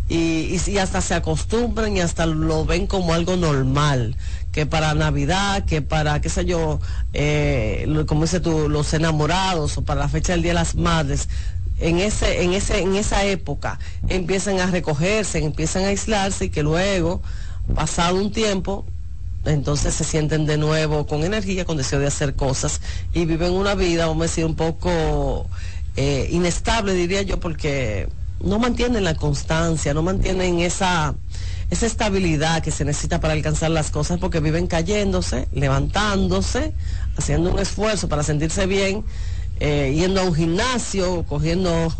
y, 0.08 0.58
y, 0.66 0.78
hasta 0.78 1.00
se 1.00 1.14
acostumbran 1.14 1.96
y 1.96 2.00
hasta 2.00 2.24
lo 2.26 2.64
ven 2.64 2.86
como 2.86 3.12
algo 3.12 3.36
normal 3.36 4.16
que 4.52 4.64
para 4.64 4.94
Navidad, 4.94 5.66
que 5.66 5.82
para, 5.82 6.20
qué 6.20 6.28
sé 6.30 6.44
yo, 6.44 6.80
eh, 7.12 7.86
como 8.06 8.22
dices 8.22 8.42
tú, 8.42 8.68
los 8.68 8.92
enamorados 8.94 9.76
o 9.76 9.82
para 9.82 10.00
la 10.00 10.08
fecha 10.08 10.32
del 10.32 10.42
Día 10.42 10.50
de 10.50 10.54
las 10.54 10.74
Madres, 10.74 11.28
en 11.78 11.98
ese, 11.98 12.42
en 12.42 12.54
ese, 12.54 12.80
en 12.80 12.96
esa 12.96 13.24
época 13.24 13.78
empiezan 14.08 14.58
a 14.58 14.66
recogerse, 14.66 15.38
empiezan 15.38 15.84
a 15.84 15.88
aislarse 15.88 16.46
y 16.46 16.50
que 16.50 16.62
luego, 16.62 17.20
pasado 17.74 18.16
un 18.16 18.32
tiempo, 18.32 18.84
entonces 19.44 19.94
se 19.94 20.04
sienten 20.04 20.46
de 20.46 20.58
nuevo 20.58 21.06
con 21.06 21.22
energía, 21.22 21.64
con 21.64 21.76
deseo 21.76 22.00
de 22.00 22.08
hacer 22.08 22.34
cosas 22.34 22.80
y 23.12 23.26
viven 23.26 23.52
una 23.52 23.74
vida, 23.74 24.06
vamos 24.06 24.22
a 24.22 24.24
decir, 24.24 24.44
un 24.44 24.56
poco 24.56 25.46
eh, 26.00 26.28
inestable, 26.30 26.94
diría 26.94 27.22
yo, 27.22 27.40
porque 27.40 28.08
no 28.40 28.60
mantienen 28.60 29.02
la 29.02 29.16
constancia, 29.16 29.92
no 29.94 30.04
mantienen 30.04 30.60
esa, 30.60 31.16
esa 31.70 31.86
estabilidad 31.86 32.62
que 32.62 32.70
se 32.70 32.84
necesita 32.84 33.18
para 33.20 33.32
alcanzar 33.32 33.72
las 33.72 33.90
cosas, 33.90 34.20
porque 34.20 34.38
viven 34.38 34.68
cayéndose, 34.68 35.48
levantándose, 35.52 36.72
haciendo 37.16 37.50
un 37.50 37.58
esfuerzo 37.58 38.08
para 38.08 38.22
sentirse 38.22 38.66
bien 38.66 39.04
eh, 39.60 39.92
yendo 39.94 40.20
a 40.20 40.24
un 40.24 40.34
gimnasio, 40.34 41.24
cogiendo 41.24 41.92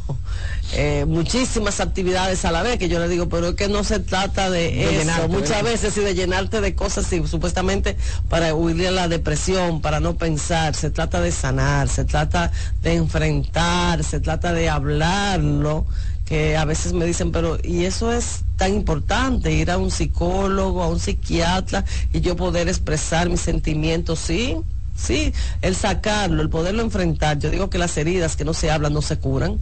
eh, 0.73 1.07
muchísimas 1.09 1.81
actividades 1.81 2.45
a 2.45 2.53
la 2.53 2.63
vez, 2.63 2.79
que 2.79 2.89
yo 2.89 2.99
le 3.01 3.09
digo, 3.09 3.29
pero 3.29 3.49
es 3.49 3.55
que 3.55 3.69
no 3.69 3.83
se 3.85 3.99
trata 4.01 4.51
de, 4.51 5.01
eso, 5.01 5.29
muchas 5.29 5.63
veces 5.63 5.97
y 5.97 6.01
de 6.01 6.15
llenarte 6.15 6.61
de 6.61 6.75
cosas 6.75 7.13
y 7.13 7.27
supuestamente 7.27 7.97
para 8.29 8.55
huir 8.55 8.87
a 8.87 8.91
la 8.91 9.09
depresión, 9.09 9.81
para 9.81 9.99
no 9.99 10.17
pensar, 10.17 10.75
se 10.75 10.91
trata 10.91 11.21
de 11.21 11.33
sanar, 11.33 11.89
se 11.89 12.05
trata 12.05 12.53
de 12.83 12.95
enfrentar, 12.95 14.05
se 14.05 14.21
trata 14.21 14.53
de 14.53 14.69
hablarlo, 14.69 15.87
que 16.27 16.57
a 16.57 16.65
veces 16.65 16.93
me 16.93 17.07
dicen, 17.07 17.33
pero 17.33 17.59
y 17.65 17.87
eso 17.87 18.13
es 18.13 18.43
tan 18.57 18.75
importante, 18.75 19.53
ir 19.53 19.71
a 19.71 19.79
un 19.79 19.91
psicólogo, 19.91 20.83
a 20.83 20.89
un 20.89 21.01
psiquiatra 21.01 21.85
y 22.13 22.21
yo 22.21 22.37
poder 22.37 22.69
expresar 22.69 23.31
mis 23.31 23.41
sentimientos, 23.41 24.19
sí 24.19 24.59
Sí, 24.99 25.33
el 25.63 25.77
sacarlo, 25.77 26.43
el 26.43 26.51
poderlo 26.51 26.83
enfrentar. 26.83 27.39
Yo 27.39 27.51
digo 27.51 27.71
que 27.71 27.79
las 27.79 27.97
heridas 27.97 28.35
que 28.35 28.45
no 28.45 28.53
se 28.53 28.71
hablan 28.71 28.93
no 28.93 29.01
se 29.01 29.17
curan. 29.17 29.59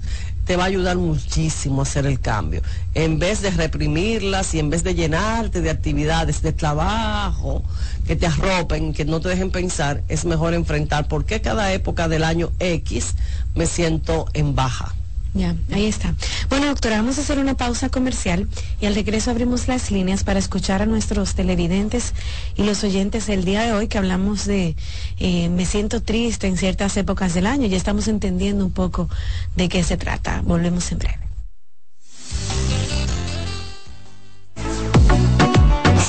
Te 0.47 0.57
va 0.57 0.65
a 0.65 0.67
ayudar 0.67 0.97
muchísimo 0.97 1.81
a 1.81 1.83
hacer 1.83 2.07
el 2.07 2.21
cambio. 2.21 2.63
En 2.95 3.19
vez 3.19 3.43
de 3.43 3.51
reprimirlas 3.51 4.55
y 4.55 4.61
en 4.61 4.71
vez 4.71 4.83
de 4.83 4.95
llenarte 4.95 5.61
de 5.61 5.71
actividades, 5.71 6.41
de 6.41 6.53
trabajo, 6.53 7.63
que 8.07 8.17
te 8.17 8.27
arropen, 8.27 8.95
que 8.95 9.05
no 9.05 9.21
te 9.21 9.29
dejen 9.29 9.51
pensar, 9.51 10.03
es 10.09 10.25
mejor 10.25 10.55
enfrentar 10.55 11.07
por 11.07 11.27
qué 11.27 11.43
cada 11.43 11.73
época 11.73 12.09
del 12.09 12.25
año 12.25 12.51
X 12.59 13.15
me 13.55 13.67
siento 13.67 14.27
en 14.33 14.55
baja. 14.55 14.95
Ya, 15.37 15.55
ahí 15.71 15.85
está. 15.85 16.15
Bueno, 16.49 16.69
doctora, 16.69 16.97
vamos 16.97 17.19
a 17.19 17.21
hacer 17.21 17.39
una 17.39 17.55
pausa 17.55 17.91
comercial 17.91 18.49
y 18.81 18.87
al 18.87 18.95
regreso 18.95 19.31
abrimos 19.31 19.69
las 19.69 19.91
líneas 19.91 20.25
para 20.25 20.39
escuchar 20.39 20.81
a 20.81 20.87
nuestros 20.87 21.35
televidentes 21.35 22.15
y 22.57 22.65
los 22.65 22.83
oyentes 22.85 23.29
el 23.29 23.45
día 23.45 23.61
de 23.61 23.73
hoy 23.73 23.87
que 23.87 23.99
hablamos 23.99 24.47
de 24.47 24.77
eh, 25.19 25.51
me 25.51 25.67
siento 25.67 26.01
triste 26.01 26.47
en 26.47 26.57
ciertas 26.57 26.97
épocas 26.97 27.35
del 27.35 27.47
año. 27.47 27.67
Ya 27.67 27.77
estamos 27.77 28.09
entendiendo 28.09 28.65
un 28.65 28.73
poco 28.73 29.11
de 29.57 29.69
qué 29.69 29.85
se 29.85 29.99
trata. 29.99 30.41
Volvemos 30.43 30.91
en 30.93 30.99
breve. 31.01 31.19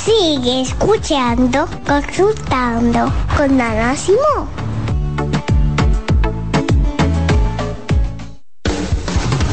Sigue 0.05 0.61
escuchando, 0.61 1.67
consultando 1.85 3.11
con 3.35 3.59
Ana 3.59 3.93
Simón. 3.93 4.66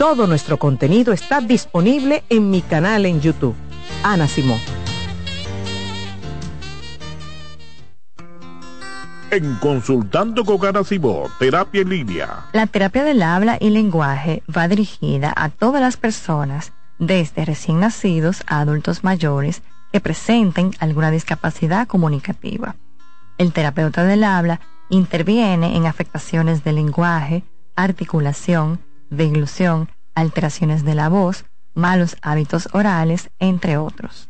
Todo 0.00 0.26
nuestro 0.26 0.56
contenido 0.56 1.12
está 1.12 1.42
disponible 1.42 2.24
en 2.30 2.48
mi 2.48 2.62
canal 2.62 3.04
en 3.04 3.20
YouTube. 3.20 3.54
Ana 4.02 4.26
Simón. 4.28 4.58
En 9.30 9.56
Consultando 9.56 10.46
con 10.46 10.64
Ana 10.64 10.84
Simón, 10.84 11.30
Terapia 11.38 11.82
en 11.82 11.90
Línea. 11.90 12.46
La 12.54 12.66
terapia 12.66 13.04
del 13.04 13.22
habla 13.22 13.58
y 13.60 13.68
lenguaje 13.68 14.42
va 14.48 14.68
dirigida 14.68 15.34
a 15.36 15.50
todas 15.50 15.82
las 15.82 15.98
personas, 15.98 16.72
desde 16.98 17.44
recién 17.44 17.80
nacidos 17.80 18.42
a 18.46 18.60
adultos 18.60 19.04
mayores, 19.04 19.60
que 19.92 20.00
presenten 20.00 20.70
alguna 20.78 21.10
discapacidad 21.10 21.86
comunicativa. 21.86 22.74
El 23.36 23.52
terapeuta 23.52 24.04
del 24.04 24.24
habla 24.24 24.60
interviene 24.88 25.76
en 25.76 25.84
afectaciones 25.84 26.64
del 26.64 26.76
lenguaje, 26.76 27.44
articulación, 27.76 28.80
deglución, 29.10 29.90
alteraciones 30.14 30.84
de 30.84 30.94
la 30.94 31.08
voz, 31.08 31.44
malos 31.74 32.16
hábitos 32.22 32.68
orales, 32.72 33.30
entre 33.38 33.76
otros. 33.76 34.29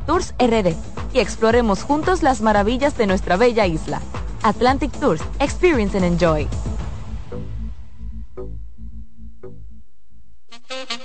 Tours 0.05 0.33
RD 0.39 0.75
y 1.13 1.19
exploremos 1.19 1.83
juntos 1.83 2.23
las 2.23 2.41
maravillas 2.41 2.97
de 2.97 3.07
nuestra 3.07 3.37
bella 3.37 3.67
isla. 3.67 4.01
Atlantic 4.43 4.91
Tours, 4.99 5.21
Experience 5.39 5.97
and 5.97 6.05
Enjoy. 6.05 6.47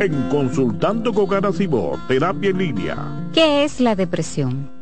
En 0.00 0.28
Consultando 0.30 1.12
con 1.12 1.28
Garacimo, 1.28 2.00
Terapia 2.08 2.50
en 2.50 2.58
Línea. 2.58 3.28
¿Qué 3.32 3.62
es 3.62 3.78
la 3.78 3.94
depresión? 3.94 4.81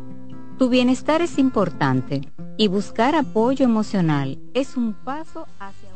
Tu 0.61 0.69
bienestar 0.69 1.23
es 1.23 1.39
importante 1.39 2.21
y 2.55 2.67
buscar 2.67 3.15
apoyo 3.15 3.65
emocional 3.65 4.37
es 4.53 4.77
un 4.77 4.93
paso 4.93 5.47
hacia 5.57 5.90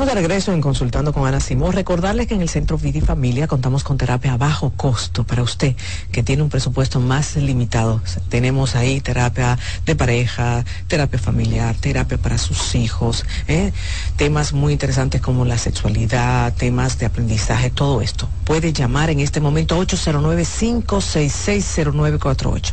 Estamos 0.00 0.14
de 0.14 0.20
regreso 0.22 0.54
en 0.54 0.62
Consultando 0.62 1.12
con 1.12 1.26
Ana 1.26 1.40
Simón. 1.40 1.74
Recordarles 1.74 2.26
que 2.26 2.32
en 2.32 2.40
el 2.40 2.48
Centro 2.48 2.78
Vida 2.78 3.02
Familia 3.02 3.46
contamos 3.46 3.84
con 3.84 3.98
terapia 3.98 4.32
a 4.32 4.38
bajo 4.38 4.72
costo 4.74 5.24
para 5.24 5.42
usted 5.42 5.76
que 6.10 6.22
tiene 6.22 6.42
un 6.42 6.48
presupuesto 6.48 7.00
más 7.00 7.36
limitado. 7.36 8.00
Tenemos 8.30 8.76
ahí 8.76 9.02
terapia 9.02 9.58
de 9.84 9.96
pareja, 9.96 10.64
terapia 10.88 11.18
familiar, 11.18 11.76
terapia 11.78 12.16
para 12.16 12.38
sus 12.38 12.74
hijos, 12.76 13.26
¿eh? 13.46 13.74
temas 14.16 14.54
muy 14.54 14.72
interesantes 14.72 15.20
como 15.20 15.44
la 15.44 15.58
sexualidad, 15.58 16.54
temas 16.54 16.98
de 16.98 17.04
aprendizaje, 17.04 17.68
todo 17.68 18.00
esto. 18.00 18.26
Puede 18.44 18.72
llamar 18.72 19.10
en 19.10 19.20
este 19.20 19.42
momento 19.42 19.78
809-566-0948. 19.82 22.72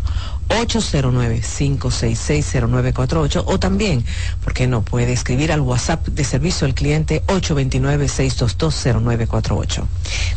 809-566-0948 0.49 3.43
o 3.45 3.60
también, 3.60 4.03
porque 4.43 4.67
no? 4.67 4.81
Puede 4.81 5.13
escribir 5.13 5.51
al 5.51 5.62
WhatsApp 5.62 6.07
de 6.07 6.23
servicio 6.23 6.65
al 6.65 6.73
cliente 6.73 7.21
829-622-0948. 7.27 9.83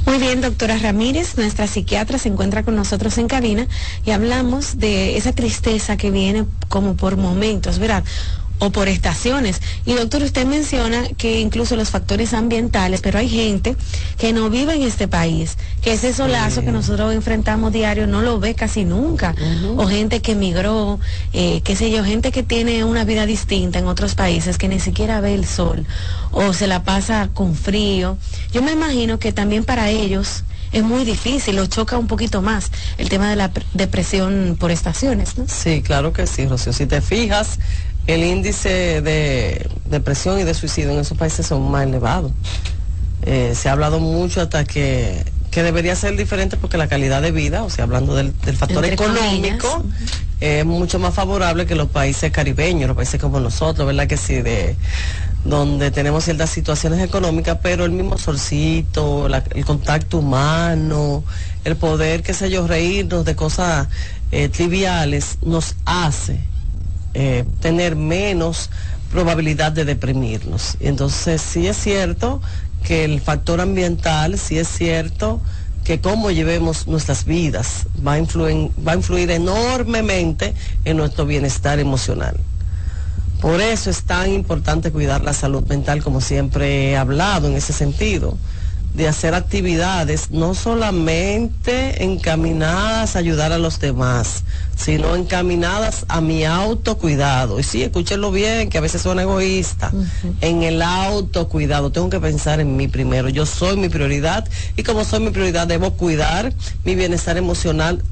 Muy 0.07 0.18
bien, 0.18 0.40
doctora 0.40 0.79
Ramírez, 0.79 1.37
nuestra 1.37 1.66
psiquiatra 1.66 2.18
se 2.18 2.29
encuentra 2.29 2.62
con 2.62 2.77
nosotros 2.77 3.18
en 3.18 3.29
cabina 3.29 3.66
y 4.05 4.11
hablamos 4.11 4.79
de 4.79 5.16
esa 5.16 5.33
tristeza 5.33 5.96
que 5.96 6.11
viene 6.11 6.44
como 6.68 6.96
por 6.96 7.16
momentos, 7.16 7.79
¿verdad? 7.79 8.05
O 8.61 8.70
por 8.70 8.88
estaciones. 8.88 9.61
Y 9.85 9.94
doctor, 9.94 10.23
usted 10.23 10.46
menciona 10.46 11.09
que 11.16 11.40
incluso 11.40 11.77
los 11.77 11.90
factores 11.90 12.33
ambientales, 12.33 13.01
pero 13.01 13.18
hay 13.18 13.29
gente 13.29 13.77
que 14.16 14.33
no 14.33 14.49
vive 14.51 14.75
en 14.75 14.83
este 14.83 15.09
país, 15.09 15.57
que 15.83 15.94
ese 15.94 16.12
solazo 16.12 16.62
que 16.62 16.70
nosotros 16.70 17.12
enfrentamos 17.14 17.73
diario 17.73 18.07
no 18.07 18.23
lo 18.23 18.38
ve 18.38 18.55
casi 18.55 18.85
nunca. 18.85 19.35
O 19.77 19.87
gente 19.87 20.20
que 20.20 20.33
emigró, 20.33 21.01
eh, 21.33 21.62
qué 21.64 21.75
sé 21.75 21.90
yo, 21.90 22.05
gente 22.05 22.31
que 22.31 22.42
tiene 22.42 22.85
una 22.85 23.05
vida 23.05 23.27
distinta 23.27 23.79
en 23.79 23.87
otros 23.87 24.14
países, 24.14 24.59
que 24.59 24.68
ni 24.68 24.79
siquiera 24.79 25.20
ve 25.20 25.35
el 25.35 25.46
sol 25.46 25.87
o 26.31 26.53
se 26.53 26.66
la 26.66 26.85
pasa 26.85 27.31
con 27.33 27.55
frío. 27.55 28.18
Yo 28.53 28.62
me 28.62 28.73
imagino 28.73 29.18
que 29.18 29.33
también 29.33 29.64
para 29.64 29.88
ellos 29.90 30.44
es 30.73 30.85
muy 30.85 31.05
difícil 31.05 31.59
o 31.59 31.66
choca 31.66 31.99
un 31.99 32.07
poquito 32.07 32.42
más 32.42 32.70
el 32.99 33.09
tema 33.09 33.29
de 33.31 33.37
la 33.37 33.51
depresión 33.75 34.57
por 34.59 34.70
estaciones, 34.70 35.37
¿no? 35.37 35.46
Sí, 35.49 35.83
claro 35.83 36.12
que 36.12 36.27
sí, 36.27 36.46
Rocío. 36.46 36.73
Si 36.73 36.87
te 36.87 37.01
fijas, 37.01 37.59
el 38.07 38.25
índice 38.25 39.03
de 39.03 39.69
depresión 39.87 40.41
y 40.41 40.45
de 40.45 40.55
suicidio 40.55 40.91
en 40.91 41.01
esos 41.01 41.17
países 41.17 41.47
son 41.47 41.71
más 41.71 41.85
elevados. 41.85 42.33
Eh, 43.23 43.53
se 43.55 43.69
ha 43.69 43.73
hablado 43.73 44.01
mucho 44.01 44.41
hasta 44.41 44.65
que, 44.65 45.25
debería 45.55 45.95
ser 45.95 46.17
diferente 46.17 46.57
porque 46.57 46.79
la 46.79 46.89
calidad 46.89 47.21
de 47.21 47.33
vida, 47.33 47.65
o 47.65 47.71
sea, 47.71 47.85
hablando 47.85 48.15
del, 48.15 48.33
factor 48.33 48.85
económico, 48.85 49.85
es 50.41 50.65
mucho 50.65 50.99
más 50.99 51.13
favorable 51.13 51.67
que 51.67 51.75
los 51.75 51.89
países 51.91 52.31
caribeños, 52.33 52.89
los 52.89 52.97
países 52.97 53.21
como 53.21 53.41
nosotros, 53.41 53.87
¿verdad? 53.87 54.07
Que 54.07 54.17
sí, 54.17 54.41
de 54.41 54.77
donde 55.45 55.91
tenemos 55.91 56.25
ciertas 56.25 56.51
situaciones 56.51 57.01
económicas, 57.01 57.59
pero 57.63 57.85
el 57.85 57.93
mismo 57.93 58.17
solcito, 58.19 59.27
el 59.27 59.65
contacto 59.65 60.19
humano, 60.19 61.25
el 61.65 61.77
poder, 61.77 62.23
qué 62.23 62.33
sé 62.33 62.51
yo, 62.51 62.67
reírnos 62.67 63.25
de 63.25 63.37
cosas 63.37 63.89
eh, 64.33 64.49
triviales, 64.49 65.39
nos 65.43 65.77
hace 65.85 66.41
eh, 67.14 67.44
tener 67.61 67.96
menos 67.96 68.70
probabilidad 69.11 69.73
de 69.73 69.85
deprimirnos. 69.85 70.77
Entonces 70.81 71.42
sí 71.42 71.66
es 71.66 71.77
cierto 71.77 72.40
que 72.85 73.05
el 73.05 73.20
factor 73.20 73.61
ambiental, 73.61 74.38
sí 74.38 74.59
es 74.59 74.68
cierto 74.68 75.40
que 75.85 76.01
cómo 76.01 76.31
llevemos 76.31 76.87
nuestras 76.87 77.25
vidas 77.25 77.87
va 78.07 78.12
a, 78.12 78.18
influir, 78.18 78.70
va 78.87 78.92
a 78.92 78.96
influir 78.96 79.31
enormemente 79.31 80.55
en 80.85 80.96
nuestro 80.96 81.27
bienestar 81.27 81.79
emocional. 81.79 82.37
Por 83.40 83.61
eso 83.61 83.88
es 83.88 84.03
tan 84.03 84.31
importante 84.33 84.92
cuidar 84.92 85.25
la 85.25 85.33
salud 85.33 85.64
mental, 85.66 86.03
como 86.03 86.20
siempre 86.20 86.90
he 86.90 86.96
hablado 86.96 87.49
en 87.49 87.57
ese 87.57 87.73
sentido 87.73 88.37
de 88.94 89.07
hacer 89.07 89.35
actividades 89.35 90.31
no 90.31 90.55
solamente 90.55 92.03
encaminadas 92.03 93.14
a 93.14 93.20
ayudar 93.20 93.53
a 93.53 93.59
los 93.59 93.79
demás, 93.79 94.44
sino 94.76 95.14
encaminadas 95.14 96.05
a 96.09 96.20
mi 96.20 96.44
autocuidado. 96.44 97.61
Y 97.61 97.62
sí, 97.62 97.83
escúchenlo 97.83 98.33
bien, 98.33 98.68
que 98.68 98.79
a 98.79 98.81
veces 98.81 99.03
son 99.03 99.20
egoísta. 99.20 99.92
En 100.40 100.62
el 100.62 100.83
autocuidado, 100.83 101.92
tengo 101.92 102.11
que 102.11 102.20
pensar 102.20 102.61
en 102.61 102.76
mí 102.76 102.88
primero. 102.88 103.29
Yo 103.29 103.46
soy 103.46 103.76
mi 103.76 103.88
prioridad 103.88 104.48
y 104.76 104.83
como 104.83 105.05
soy 105.05 105.20
mi 105.20 105.31
prioridad, 105.31 105.66
debo 105.66 105.92
cuidar 105.92 106.53
mi 106.85 106.94
bienestar 106.94 107.37
emocional 107.37 108.03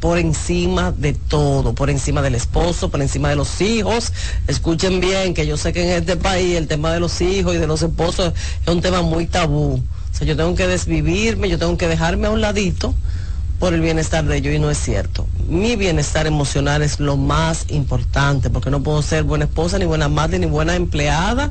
por 0.00 0.18
encima 0.18 0.92
de 0.92 1.12
todo, 1.12 1.74
por 1.74 1.90
encima 1.90 2.22
del 2.22 2.36
esposo, 2.36 2.88
por 2.88 3.02
encima 3.02 3.30
de 3.30 3.36
los 3.36 3.60
hijos. 3.60 4.12
Escuchen 4.46 5.00
bien, 5.00 5.34
que 5.34 5.44
yo 5.46 5.56
sé 5.56 5.72
que 5.72 5.82
en 5.82 6.02
este 6.02 6.16
país 6.16 6.56
el 6.56 6.68
tema 6.68 6.92
de 6.92 7.00
los 7.00 7.20
hijos 7.20 7.56
y 7.56 7.58
de 7.58 7.66
los 7.66 7.82
esposos 7.82 8.32
es 8.64 8.72
un 8.72 8.80
tema 8.80 9.02
muy 9.02 9.26
tabú 9.26 9.82
yo 10.20 10.36
tengo 10.36 10.54
que 10.54 10.66
desvivirme, 10.66 11.48
yo 11.48 11.58
tengo 11.58 11.76
que 11.76 11.88
dejarme 11.88 12.26
a 12.26 12.30
un 12.30 12.40
ladito 12.40 12.94
por 13.58 13.74
el 13.74 13.80
bienestar 13.80 14.24
de 14.24 14.36
ellos 14.36 14.54
y 14.54 14.58
no 14.58 14.70
es 14.70 14.78
cierto. 14.78 15.26
Mi 15.48 15.76
bienestar 15.76 16.26
emocional 16.26 16.82
es 16.82 17.00
lo 17.00 17.16
más 17.16 17.66
importante 17.70 18.50
porque 18.50 18.70
no 18.70 18.82
puedo 18.82 19.02
ser 19.02 19.24
buena 19.24 19.46
esposa, 19.46 19.78
ni 19.78 19.84
buena 19.84 20.08
madre, 20.08 20.38
ni 20.38 20.46
buena 20.46 20.76
empleada 20.76 21.50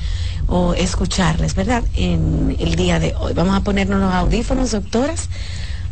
o 0.47 0.75
escucharles, 0.75 1.55
¿verdad? 1.55 1.83
En 1.97 2.55
el 2.61 2.77
día 2.77 3.01
de 3.01 3.15
hoy. 3.19 3.33
Vamos 3.33 3.57
a 3.57 3.61
ponernos 3.63 4.01
los 4.01 4.13
audífonos, 4.13 4.71
doctoras, 4.71 5.31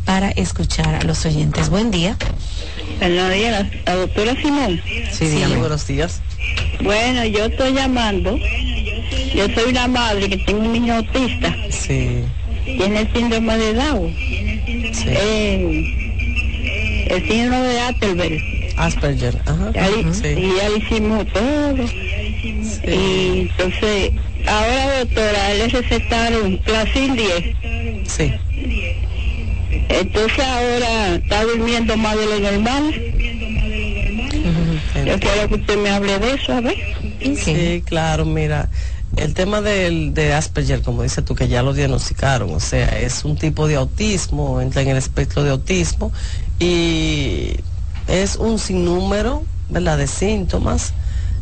para 0.05 0.29
escuchar 0.29 0.93
a 0.93 1.01
los 1.03 1.25
oyentes. 1.25 1.69
Buen 1.69 1.89
día. 1.89 2.15
Buenos 2.99 3.31
días, 3.31 3.65
la, 3.85 3.95
doctora 3.95 4.35
Simón. 4.35 4.79
Sí, 5.11 5.25
dígame, 5.25 5.57
buenos 5.57 5.87
días. 5.87 6.21
Bueno, 6.83 7.25
yo 7.25 7.45
estoy 7.45 7.73
llamando. 7.73 8.37
Yo 8.37 9.47
soy 9.55 9.71
una 9.71 9.87
madre 9.87 10.29
que 10.29 10.37
tengo 10.37 10.59
un 10.59 10.73
niño 10.73 10.93
autista. 10.95 11.55
Sí. 11.71 12.23
Tiene 12.65 13.11
síndrome 13.11 13.57
de 13.57 13.73
Down. 13.73 14.15
Sí. 14.93 15.05
Eh, 15.07 16.12
el 17.07 17.27
síndrome 17.27 17.67
de 17.67 17.79
Asperger. 17.79 18.43
Asperger, 18.77 19.35
ajá. 19.45 19.71
Ya 19.73 19.89
le- 19.89 20.13
Sí. 20.13 20.27
Y 20.27 20.57
ya 20.57 20.69
le 20.69 20.77
hicimos 20.77 21.25
todo. 21.27 21.85
Y 22.85 23.39
entonces, 23.41 24.11
ahora 24.47 24.99
doctora, 24.99 25.53
le 25.53 25.67
recetaron 25.67 26.57
Placil 26.65 27.15
10. 27.15 27.43
Sí. 28.07 28.31
Entonces 29.89 30.39
ahora 30.39 31.15
está 31.15 31.43
durmiendo 31.43 31.95
más 31.97 32.17
de 32.17 32.25
lo 32.25 32.39
normal. 32.39 32.93
Yo 35.05 35.19
quiero 35.19 35.49
que 35.49 35.55
usted 35.55 35.77
me 35.77 35.89
hable 35.89 36.19
de 36.19 36.33
eso, 36.33 36.53
a 36.53 36.61
ver. 36.61 36.75
Sí, 37.43 37.83
claro, 37.85 38.25
mira, 38.25 38.69
el 39.15 39.33
tema 39.33 39.61
del, 39.61 40.13
de 40.13 40.33
Asperger, 40.33 40.81
como 40.81 41.03
dices 41.03 41.23
tú, 41.23 41.35
que 41.35 41.47
ya 41.47 41.63
lo 41.63 41.73
diagnosticaron, 41.73 42.53
o 42.53 42.59
sea, 42.59 42.99
es 42.99 43.25
un 43.25 43.37
tipo 43.37 43.67
de 43.67 43.75
autismo, 43.75 44.61
entra 44.61 44.81
en 44.81 44.89
el 44.89 44.97
espectro 44.97 45.43
de 45.43 45.51
autismo 45.51 46.11
y 46.59 47.55
es 48.07 48.35
un 48.35 48.59
sinnúmero, 48.59 49.43
¿verdad?, 49.69 49.97
de 49.97 50.07
síntomas 50.07 50.93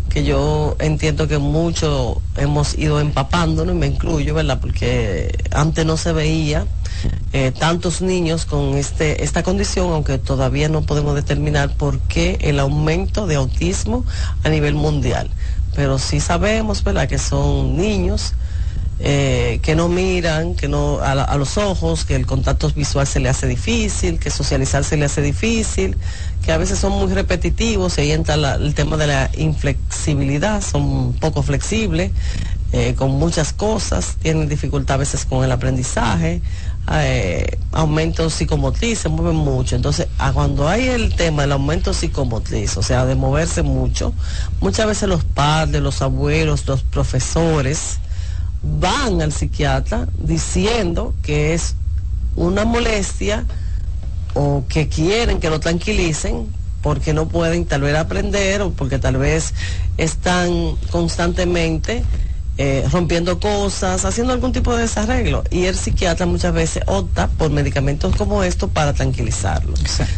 que 0.10 0.26
yo 0.26 0.76
entiendo 0.80 1.30
que 1.30 1.38
muchos 1.38 2.18
hemos 2.36 2.78
ido 2.78 3.00
empapándonos, 3.00 3.74
y 3.74 3.78
me 3.78 3.88
incluyo, 3.88 4.34
¿verdad?, 4.34 4.60
porque 4.60 5.34
antes 5.52 5.86
no 5.86 5.96
se 5.96 6.12
veía 6.12 6.66
eh, 7.34 7.52
tantos 7.58 8.02
niños 8.02 8.46
con 8.46 8.78
este, 8.78 9.24
esta 9.24 9.42
condición, 9.42 9.92
aunque 9.94 10.18
todavía 10.18 10.68
no 10.68 10.82
podemos 10.82 11.16
determinar 11.16 11.74
por 11.78 12.00
qué 12.00 12.38
el 12.42 12.60
aumento 12.60 13.26
de 13.26 13.36
autismo 13.36 14.04
a 14.44 14.50
nivel 14.50 14.76
mundial. 14.76 15.30
Pero 15.76 15.98
sí 16.00 16.20
sabemos, 16.20 16.84
¿verdad?, 16.84 17.08
que 17.08 17.18
son 17.18 17.78
niños 17.78 18.34
eh, 19.04 19.60
que 19.64 19.76
no 19.76 19.90
miran, 19.90 20.54
que 20.54 20.68
no 20.68 21.00
a, 21.00 21.14
a 21.14 21.36
los 21.38 21.58
ojos, 21.58 22.06
que 22.06 22.16
el 22.16 22.28
contacto 22.28 22.70
visual 22.70 23.08
se 23.08 23.20
le 23.20 23.30
hace 23.30 23.48
difícil, 23.48 24.20
que 24.20 24.30
socializar 24.30 24.84
se 24.84 24.96
le 24.96 25.06
hace 25.06 25.24
difícil, 25.24 25.98
que 26.46 26.52
a 26.52 26.58
veces 26.58 26.78
son 26.78 26.92
muy 26.92 27.12
repetitivos, 27.12 27.98
y 27.98 28.02
ahí 28.02 28.12
entra 28.12 28.36
el 28.36 28.76
tema 28.76 28.98
de 28.98 29.08
la 29.08 29.32
inflexibilidad, 29.36 30.62
son 30.62 31.14
poco 31.14 31.42
flexibles, 31.42 32.12
eh, 32.74 32.94
con 32.96 33.12
muchas 33.12 33.54
cosas, 33.54 34.18
tienen 34.22 34.48
dificultad 34.48 34.96
a 34.96 34.98
veces 35.00 35.26
con 35.26 35.44
el 35.44 35.52
aprendizaje, 35.52 36.42
eh, 36.90 37.58
aumento 37.72 38.30
psicomotriz, 38.30 39.00
se 39.00 39.10
mueven 39.10 39.36
mucho. 39.36 39.76
Entonces, 39.76 40.08
a 40.18 40.34
cuando 40.34 40.68
hay 40.68 40.88
el 40.88 41.16
tema 41.16 41.44
del 41.44 41.54
aumento 41.54 41.94
psicomotriz, 41.94 42.78
o 42.78 42.84
sea, 42.84 43.06
de 43.06 43.16
moverse 43.16 43.62
mucho, 43.62 44.14
muchas 44.60 44.88
veces 44.88 45.08
los 45.08 45.24
padres, 45.24 45.82
los 45.82 46.02
abuelos, 46.02 46.68
los 46.68 46.84
profesores, 46.84 48.00
van 48.64 49.22
al 49.22 49.32
psiquiatra 49.32 50.08
diciendo 50.18 51.14
que 51.24 51.54
es 51.54 51.76
una 52.36 52.66
molestia 52.66 53.46
o 54.34 54.64
que 54.68 54.88
quieren 54.88 55.40
que 55.40 55.50
lo 55.50 55.60
tranquilicen 55.60 56.48
porque 56.82 57.14
no 57.14 57.28
pueden 57.28 57.66
tal 57.66 57.82
vez 57.82 57.96
aprender 57.96 58.62
o 58.62 58.72
porque 58.72 59.00
tal 59.00 59.18
vez 59.18 59.54
están 59.98 60.76
constantemente 60.90 62.04
eh, 62.64 62.88
rompiendo 62.92 63.40
cosas, 63.40 64.06
haciendo 64.06 64.34
algún 64.34 64.52
tipo 64.52 64.76
de 64.76 64.84
desarreglo. 64.84 65.44
Y 65.50 65.66
el 65.66 65.76
psiquiatra 65.76 66.28
muchas 66.28 66.54
veces 66.54 66.84
opta 66.86 67.28
por 67.28 67.50
medicamentos 67.50 68.16
como 68.16 68.44
estos 68.44 68.70
para 68.70 68.94
tranquilizarlo. 68.94 69.74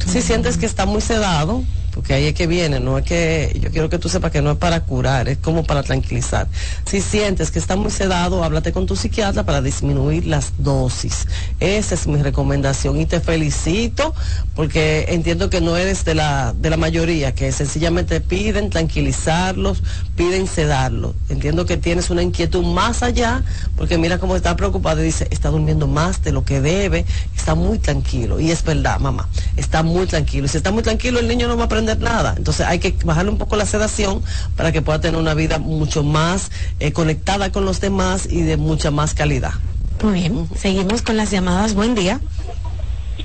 Si 0.06 0.22
sientes 0.22 0.58
que 0.58 0.66
está 0.66 0.86
muy 0.86 1.00
sedado, 1.00 1.64
porque 1.94 2.14
ahí 2.14 2.26
es 2.26 2.34
que 2.34 2.48
viene, 2.48 2.80
no 2.80 2.98
es 2.98 3.06
que, 3.06 3.58
yo 3.62 3.70
quiero 3.70 3.90
que 3.90 4.00
tú 4.00 4.10
sepas 4.10 4.32
que 4.32 4.42
no 4.42 4.52
es 4.52 4.58
para 4.58 4.82
curar, 4.82 5.30
es 5.30 5.38
como 5.38 5.64
para 5.64 5.84
tranquilizar. 5.84 6.48
Si 6.86 7.02
sientes 7.02 7.52
que 7.52 7.60
está 7.60 7.76
muy 7.76 7.92
sedado, 7.92 8.44
háblate 8.44 8.72
con 8.72 8.86
tu 8.86 8.96
psiquiatra 8.96 9.44
para 9.44 9.62
disminuir 9.62 10.26
las 10.26 10.54
dosis. 10.58 11.28
Esa 11.60 11.96
es 11.96 12.08
mi 12.08 12.22
recomendación 12.22 13.00
y 13.00 13.06
te 13.06 13.20
felicito 13.20 14.14
porque 14.56 15.06
entiendo 15.10 15.50
que 15.50 15.62
no 15.62 15.78
eres 15.78 16.04
de 16.06 16.16
la, 16.16 16.54
de 16.54 16.70
la 16.70 16.78
mayoría, 16.78 17.36
que 17.36 17.52
sencillamente 17.52 18.22
piden 18.22 18.70
tranquilizarlos, 18.70 19.84
piden 20.16 20.48
sedarlos. 20.48 21.16
Entiendo 21.30 21.66
que 21.66 21.78
tienes 21.78 22.10
una 22.10 22.24
inquietud 22.24 22.64
más 22.64 23.04
allá, 23.04 23.44
porque 23.78 23.98
mira 23.98 24.18
cómo 24.18 24.36
está 24.36 24.56
preocupado 24.56 25.02
y 25.02 25.06
dice, 25.06 25.28
está 25.32 25.50
durmiendo 25.50 25.88
más 25.88 26.24
de 26.24 26.32
lo 26.32 26.44
que 26.44 26.62
debe, 26.62 27.06
está 27.36 27.56
muy 27.56 27.80
tranquilo. 27.80 28.40
Y 28.40 28.52
es 28.52 28.64
verdad, 28.64 29.00
mamá, 29.00 29.30
está 29.58 29.84
muy 29.84 30.08
tranquilo. 30.08 30.46
Y 30.46 30.50
si 30.50 30.58
está 30.58 30.72
muy 30.72 30.84
tranquilo, 30.84 31.20
el 31.20 31.28
niño 31.28 31.48
no 31.48 31.58
va 31.58 31.66
a 31.66 31.70
nada. 31.84 32.34
Entonces 32.38 32.66
hay 32.66 32.80
que 32.80 32.96
bajarle 33.04 33.32
un 33.32 33.38
poco 33.38 33.56
la 33.56 33.66
sedación 33.66 34.22
para 34.56 34.72
que 34.72 34.82
pueda 34.82 35.00
tener 35.00 35.20
una 35.20 35.34
vida 35.34 35.60
mucho 35.60 36.04
más 36.04 36.52
eh, 36.80 36.92
conectada 36.92 37.52
con 37.52 37.66
los 37.66 37.82
demás 37.82 38.28
y 38.30 38.42
de 38.42 38.58
mucha 38.58 38.92
más 38.92 39.14
calidad. 39.14 39.54
Muy 40.02 40.14
bien, 40.14 40.50
seguimos 40.56 41.02
con 41.02 41.18
las 41.18 41.32
llamadas. 41.32 41.74
Buen 41.74 41.96
día. 41.96 42.20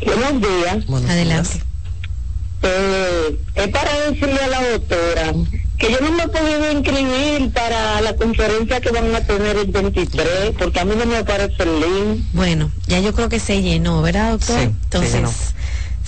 Buenos 0.05 0.41
días. 0.41 1.11
Adelante. 1.11 1.63
Eh, 2.63 3.39
es 3.55 3.69
para 3.69 4.01
decirle 4.11 4.41
a 4.41 4.49
la 4.49 4.71
doctora 4.73 5.33
que 5.79 5.93
yo 5.93 6.01
no 6.01 6.11
me 6.11 6.25
he 6.25 6.29
podido 6.29 6.73
inscribir 6.73 7.53
para 7.53 8.01
la 8.01 8.17
conferencia 8.17 8.81
que 8.81 8.91
van 8.91 9.15
a 9.15 9.21
tener 9.21 9.57
el 9.57 9.71
23, 9.71 10.55
porque 10.59 10.81
a 10.81 10.85
mí 10.85 10.95
no 10.99 11.07
me 11.07 11.19
aparece 11.19 11.63
el 11.63 11.81
link. 11.81 12.25
Bueno, 12.33 12.71
ya 12.89 12.99
yo 12.99 13.15
creo 13.15 13.29
que 13.29 13.39
se 13.39 13.63
llenó, 13.63 14.03
¿verdad, 14.03 14.33
doctor? 14.33 14.57
Sí, 14.57 14.63
se 14.63 14.65
Entonces, 14.65 15.15
llenó. 15.15 15.33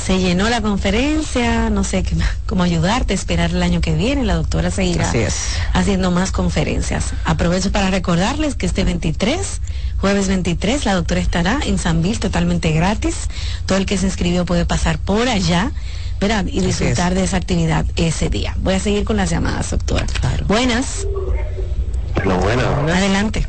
Se 0.04 0.18
llenó 0.18 0.48
la 0.48 0.60
conferencia, 0.60 1.70
no 1.70 1.84
sé 1.84 2.02
qué 2.02 2.14
más, 2.16 2.28
cómo 2.46 2.62
ayudarte, 2.62 3.14
esperar 3.14 3.50
el 3.50 3.62
año 3.62 3.80
que 3.80 3.94
viene, 3.94 4.24
la 4.24 4.34
doctora 4.34 4.70
seguirá 4.70 5.08
Así 5.08 5.18
es. 5.18 5.56
haciendo 5.72 6.10
más 6.10 6.32
conferencias. 6.32 7.12
Aprovecho 7.24 7.70
para 7.70 7.90
recordarles 7.90 8.54
que 8.54 8.66
este 8.66 8.84
23, 8.84 9.60
jueves 9.98 10.28
23, 10.28 10.84
la 10.84 10.94
doctora 10.94 11.20
estará 11.20 11.60
en 11.66 11.78
San 11.78 12.02
Bill 12.02 12.18
totalmente 12.18 12.72
gratis. 12.72 13.28
Todo 13.66 13.78
el 13.78 13.86
que 13.86 13.98
se 13.98 14.06
inscribió 14.06 14.44
puede 14.44 14.64
pasar 14.64 14.98
por 14.98 15.28
allá. 15.28 15.72
¿verdad? 16.20 16.44
Y 16.46 16.60
disfrutar 16.60 17.14
de 17.14 17.24
esa 17.24 17.38
actividad 17.38 17.86
ese 17.96 18.28
día. 18.28 18.54
Voy 18.58 18.74
a 18.74 18.78
seguir 18.78 19.04
con 19.04 19.16
las 19.16 19.30
llamadas, 19.30 19.70
doctora. 19.70 20.04
Buenas. 20.46 21.06
Adelante. 22.92 23.46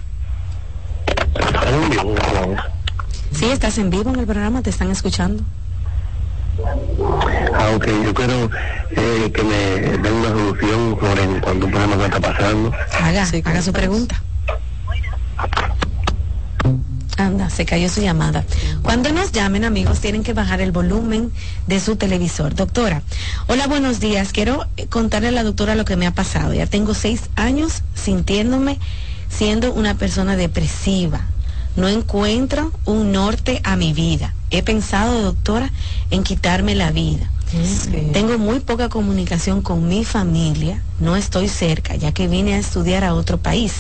Sí, 3.38 3.46
estás 3.52 3.78
en 3.78 3.90
vivo 3.90 4.14
en 4.14 4.20
el 4.20 4.26
programa, 4.26 4.62
te 4.62 4.70
están 4.70 4.90
escuchando. 4.90 5.44
Ah, 7.54 7.72
ok, 7.76 7.88
yo 8.04 8.14
quiero 8.14 8.50
eh, 8.92 9.32
que 9.34 9.44
me 9.44 9.98
den 9.98 10.14
una 10.14 10.30
solución 10.30 10.98
sobre 11.00 11.24
en 11.24 11.40
cuanto 11.40 11.66
un 11.66 11.72
problema 11.72 11.98
que 11.98 12.06
está 12.06 12.20
pasando. 12.20 12.74
Haga, 13.00 13.28
haga 13.46 13.62
su 13.62 13.74
pregunta. 13.74 14.22
Anda, 17.18 17.50
se 17.50 17.66
cayó 17.66 17.88
su 17.90 18.02
llamada. 18.02 18.44
Cuando 18.82 19.12
nos 19.12 19.32
llamen, 19.32 19.64
amigos, 19.64 20.00
tienen 20.00 20.24
que 20.24 20.34
bajar 20.34 20.60
el 20.62 20.72
volumen 20.72 21.32
de 21.68 21.80
su 21.80 21.96
televisor. 21.96 22.56
Doctora, 22.56 23.04
hola, 23.48 23.68
buenos 23.68 24.00
días. 24.00 24.32
Quiero 24.32 24.66
eh, 24.78 24.88
contarle 24.88 25.28
a 25.28 25.32
la 25.32 25.44
doctora 25.44 25.76
lo 25.76 25.86
que 25.86 25.96
me 25.98 26.08
ha 26.08 26.14
pasado. 26.14 26.54
Ya 26.54 26.66
tengo 26.66 26.94
seis 26.94 27.30
años 27.36 27.84
sintiéndome 27.94 28.80
siendo 29.30 29.72
una 29.74 29.96
persona 29.96 30.36
depresiva. 30.36 31.22
No 31.76 31.88
encuentro 31.88 32.72
un 32.86 33.12
norte 33.12 33.62
a 33.64 33.76
mi 33.76 33.94
vida. 33.94 34.34
He 34.50 34.64
pensado, 34.64 35.22
doctora, 35.22 35.72
en 36.10 36.24
quitarme 36.24 36.76
la 36.76 36.92
vida. 36.92 37.30
Tengo 38.14 38.38
muy 38.38 38.62
poca 38.62 38.90
comunicación 38.90 39.62
con 39.62 39.88
mi 39.88 40.06
familia. 40.06 40.82
No 41.00 41.16
estoy 41.16 41.50
cerca, 41.50 41.96
ya 41.96 42.12
que 42.12 42.28
vine 42.28 42.56
a 42.56 42.60
estudiar 42.60 43.04
a 43.04 43.14
otro 43.14 43.38
país. 43.38 43.74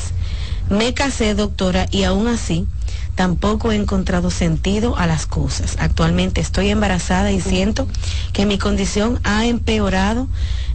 Me 0.69 0.93
casé, 0.93 1.35
doctora, 1.35 1.87
y 1.91 2.03
aún 2.03 2.27
así 2.27 2.67
tampoco 3.15 3.71
he 3.71 3.75
encontrado 3.75 4.31
sentido 4.31 4.97
a 4.97 5.07
las 5.07 5.25
cosas. 5.25 5.75
Actualmente 5.79 6.41
estoy 6.41 6.69
embarazada 6.69 7.31
y 7.31 7.41
siento 7.41 7.87
que 8.33 8.45
mi 8.45 8.57
condición 8.57 9.19
ha 9.23 9.45
empeorado 9.45 10.27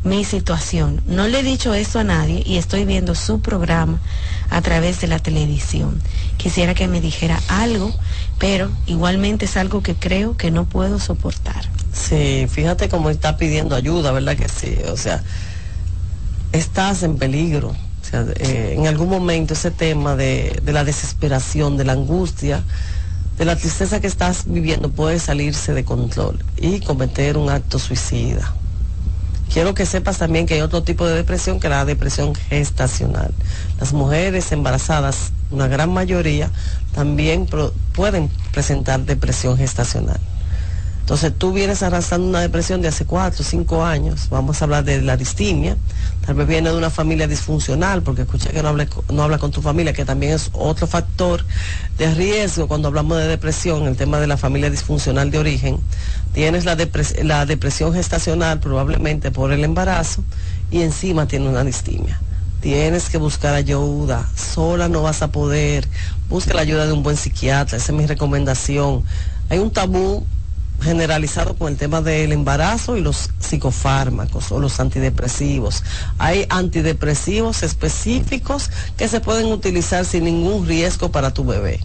mi 0.04 0.24
situación. 0.24 1.02
No 1.06 1.26
le 1.26 1.40
he 1.40 1.42
dicho 1.42 1.74
esto 1.74 1.98
a 1.98 2.04
nadie 2.04 2.42
y 2.46 2.56
estoy 2.56 2.84
viendo 2.84 3.14
su 3.14 3.40
programa 3.40 4.00
a 4.50 4.62
través 4.62 5.00
de 5.00 5.08
la 5.08 5.18
televisión. 5.18 6.00
Quisiera 6.36 6.74
que 6.74 6.86
me 6.86 7.00
dijera 7.00 7.40
algo, 7.48 7.92
pero 8.38 8.70
igualmente 8.86 9.46
es 9.46 9.56
algo 9.56 9.82
que 9.82 9.94
creo 9.94 10.36
que 10.36 10.50
no 10.50 10.66
puedo 10.66 11.00
soportar. 11.00 11.68
Sí, 11.92 12.46
fíjate 12.48 12.88
cómo 12.88 13.10
está 13.10 13.36
pidiendo 13.36 13.74
ayuda, 13.74 14.12
¿verdad 14.12 14.36
que 14.36 14.48
sí? 14.48 14.76
O 14.88 14.96
sea, 14.96 15.24
estás 16.52 17.02
en 17.02 17.16
peligro. 17.16 17.74
Eh, 18.12 18.74
en 18.76 18.86
algún 18.86 19.08
momento 19.08 19.54
ese 19.54 19.70
tema 19.70 20.16
de, 20.16 20.60
de 20.62 20.72
la 20.72 20.84
desesperación, 20.84 21.76
de 21.76 21.84
la 21.84 21.92
angustia, 21.92 22.62
de 23.38 23.44
la 23.44 23.56
tristeza 23.56 24.00
que 24.00 24.06
estás 24.06 24.44
viviendo 24.46 24.90
puede 24.90 25.18
salirse 25.18 25.74
de 25.74 25.84
control 25.84 26.42
y 26.56 26.80
cometer 26.80 27.36
un 27.36 27.50
acto 27.50 27.78
suicida. 27.78 28.54
quiero 29.52 29.74
que 29.74 29.86
sepas 29.86 30.18
también 30.18 30.46
que 30.46 30.54
hay 30.54 30.60
otro 30.62 30.82
tipo 30.82 31.06
de 31.06 31.14
depresión 31.14 31.60
que 31.60 31.66
es 31.66 31.70
la 31.70 31.84
depresión 31.84 32.34
gestacional. 32.34 33.32
Las 33.78 33.92
mujeres 33.92 34.52
embarazadas, 34.52 35.32
una 35.50 35.68
gran 35.68 35.92
mayoría, 35.92 36.50
también 36.94 37.46
pueden 37.92 38.30
presentar 38.52 39.00
depresión 39.00 39.56
gestacional. 39.58 40.20
Entonces 41.06 41.32
tú 41.38 41.52
vienes 41.52 41.84
arrastrando 41.84 42.26
una 42.26 42.40
depresión 42.40 42.82
de 42.82 42.88
hace 42.88 43.04
cuatro, 43.04 43.44
cinco 43.44 43.84
años, 43.84 44.26
vamos 44.28 44.60
a 44.60 44.64
hablar 44.64 44.82
de 44.82 45.00
la 45.02 45.16
distimia, 45.16 45.76
tal 46.26 46.34
vez 46.34 46.48
viene 46.48 46.68
de 46.68 46.76
una 46.76 46.90
familia 46.90 47.28
disfuncional, 47.28 48.02
porque 48.02 48.22
escuché 48.22 48.50
que 48.50 48.60
no 48.60 48.70
habla, 48.70 48.88
no 49.10 49.22
habla 49.22 49.38
con 49.38 49.52
tu 49.52 49.62
familia, 49.62 49.92
que 49.92 50.04
también 50.04 50.32
es 50.32 50.50
otro 50.52 50.88
factor 50.88 51.44
de 51.96 52.12
riesgo 52.12 52.66
cuando 52.66 52.88
hablamos 52.88 53.18
de 53.18 53.28
depresión, 53.28 53.86
el 53.86 53.94
tema 53.94 54.18
de 54.18 54.26
la 54.26 54.36
familia 54.36 54.68
disfuncional 54.68 55.30
de 55.30 55.38
origen. 55.38 55.78
Tienes 56.34 56.64
la, 56.64 56.76
la 57.22 57.46
depresión 57.46 57.94
gestacional 57.94 58.58
probablemente 58.58 59.30
por 59.30 59.52
el 59.52 59.62
embarazo 59.62 60.24
y 60.72 60.82
encima 60.82 61.28
tiene 61.28 61.48
una 61.48 61.62
distimia. 61.62 62.20
Tienes 62.60 63.10
que 63.10 63.18
buscar 63.18 63.54
ayuda, 63.54 64.28
sola 64.34 64.88
no 64.88 65.02
vas 65.02 65.22
a 65.22 65.30
poder, 65.30 65.86
busca 66.28 66.52
la 66.52 66.62
ayuda 66.62 66.84
de 66.84 66.92
un 66.92 67.04
buen 67.04 67.16
psiquiatra, 67.16 67.78
esa 67.78 67.92
es 67.92 67.96
mi 67.96 68.06
recomendación. 68.06 69.04
Hay 69.48 69.60
un 69.60 69.70
tabú 69.70 70.26
generalizado 70.86 71.56
con 71.56 71.68
el 71.68 71.76
tema 71.76 72.00
del 72.00 72.32
embarazo 72.32 72.96
y 72.96 73.02
los 73.02 73.30
psicofármacos 73.40 74.50
o 74.52 74.60
los 74.60 74.80
antidepresivos. 74.80 75.82
Hay 76.18 76.46
antidepresivos 76.48 77.62
específicos 77.62 78.70
que 78.96 79.08
se 79.08 79.20
pueden 79.20 79.46
utilizar 79.46 80.04
sin 80.06 80.24
ningún 80.24 80.66
riesgo 80.66 81.10
para 81.10 81.34
tu 81.34 81.44
bebé. 81.44 81.80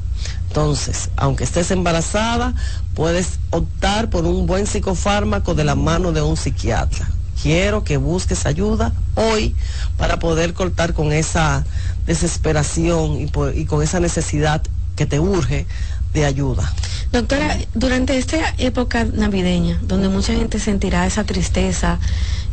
Entonces, 0.47 1.09
aunque 1.15 1.43
estés 1.43 1.71
embarazada, 1.71 2.53
puedes 2.93 3.39
optar 3.49 4.09
por 4.09 4.25
un 4.25 4.45
buen 4.45 4.67
psicofármaco 4.67 5.55
de 5.55 5.63
la 5.63 5.75
mano 5.75 6.11
de 6.11 6.21
un 6.21 6.37
psiquiatra. 6.37 7.09
Quiero 7.41 7.83
que 7.83 7.97
busques 7.97 8.45
ayuda 8.45 8.93
hoy 9.15 9.55
para 9.97 10.19
poder 10.19 10.53
cortar 10.53 10.93
con 10.93 11.11
esa 11.11 11.65
desesperación 12.05 13.19
y, 13.19 13.31
y 13.55 13.65
con 13.65 13.81
esa 13.81 13.99
necesidad 13.99 14.61
que 14.95 15.05
te 15.07 15.19
urge 15.19 15.65
de 16.13 16.25
ayuda. 16.25 16.71
Doctora, 17.11 17.57
durante 17.73 18.17
esta 18.17 18.37
época 18.57 19.03
navideña, 19.03 19.77
donde 19.81 20.07
mucha 20.07 20.33
gente 20.33 20.59
sentirá 20.59 21.05
esa 21.05 21.25
tristeza 21.25 21.99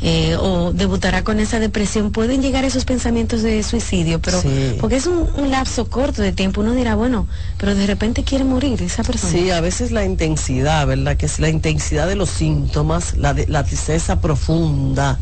eh, 0.00 0.36
o 0.36 0.72
debutará 0.72 1.24
con 1.24 1.40
esa 1.40 1.58
depresión, 1.58 2.12
pueden 2.12 2.40
llegar 2.40 2.64
esos 2.64 2.84
pensamientos 2.84 3.42
de 3.42 3.62
suicidio, 3.64 4.20
pero 4.20 4.40
porque 4.80 4.96
es 4.96 5.06
un, 5.06 5.28
lapso 5.50 5.88
corto 5.88 6.20
de 6.22 6.32
tiempo, 6.32 6.60
uno 6.60 6.72
dirá, 6.72 6.94
bueno, 6.94 7.26
pero 7.56 7.74
de 7.74 7.86
repente 7.86 8.22
quiere 8.22 8.44
morir 8.44 8.80
esa 8.82 9.02
persona. 9.02 9.32
Sí, 9.32 9.50
a 9.50 9.60
veces 9.60 9.90
la 9.90 10.04
intensidad, 10.04 10.86
¿verdad? 10.86 11.16
Que 11.16 11.26
es 11.26 11.40
la 11.40 11.48
intensidad 11.48 12.06
de 12.06 12.14
los 12.14 12.28
síntomas, 12.28 13.16
la, 13.16 13.34
la 13.48 13.64
tristeza 13.64 14.20
profunda, 14.20 15.18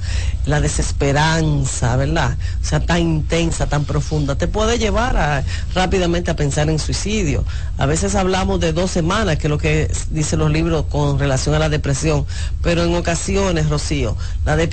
la 0.47 0.61
desesperanza, 0.61 1.97
¿verdad? 1.97 2.37
O 2.61 2.65
sea, 2.65 2.81
tan 2.81 3.01
intensa, 3.01 3.69
tan 3.69 3.85
profunda, 3.85 4.35
te 4.35 4.49
puede 4.49 4.79
llevar 4.79 5.45
rápidamente 5.75 6.31
a 6.33 6.37
pensar 6.37 6.69
en 6.69 6.79
suicidio. 6.79 7.45
A 7.79 7.87
veces 7.87 8.15
hablamos 8.15 8.61
de 8.61 8.73
dos 8.73 8.91
semanas, 8.91 9.39
que 9.39 9.47
es 9.47 9.51
lo 9.51 9.59
que 9.59 9.91
dicen 10.11 10.41
los 10.41 10.51
libros 10.51 10.87
con 10.91 11.19
relación 11.19 11.55
a 11.55 11.61
la 11.61 11.69
depresión, 11.69 12.27
pero 12.63 12.83
en 12.83 12.95
ocasiones, 12.95 13.71
Rocío, 13.71 14.17
la 14.45 14.57
depresión 14.57 14.66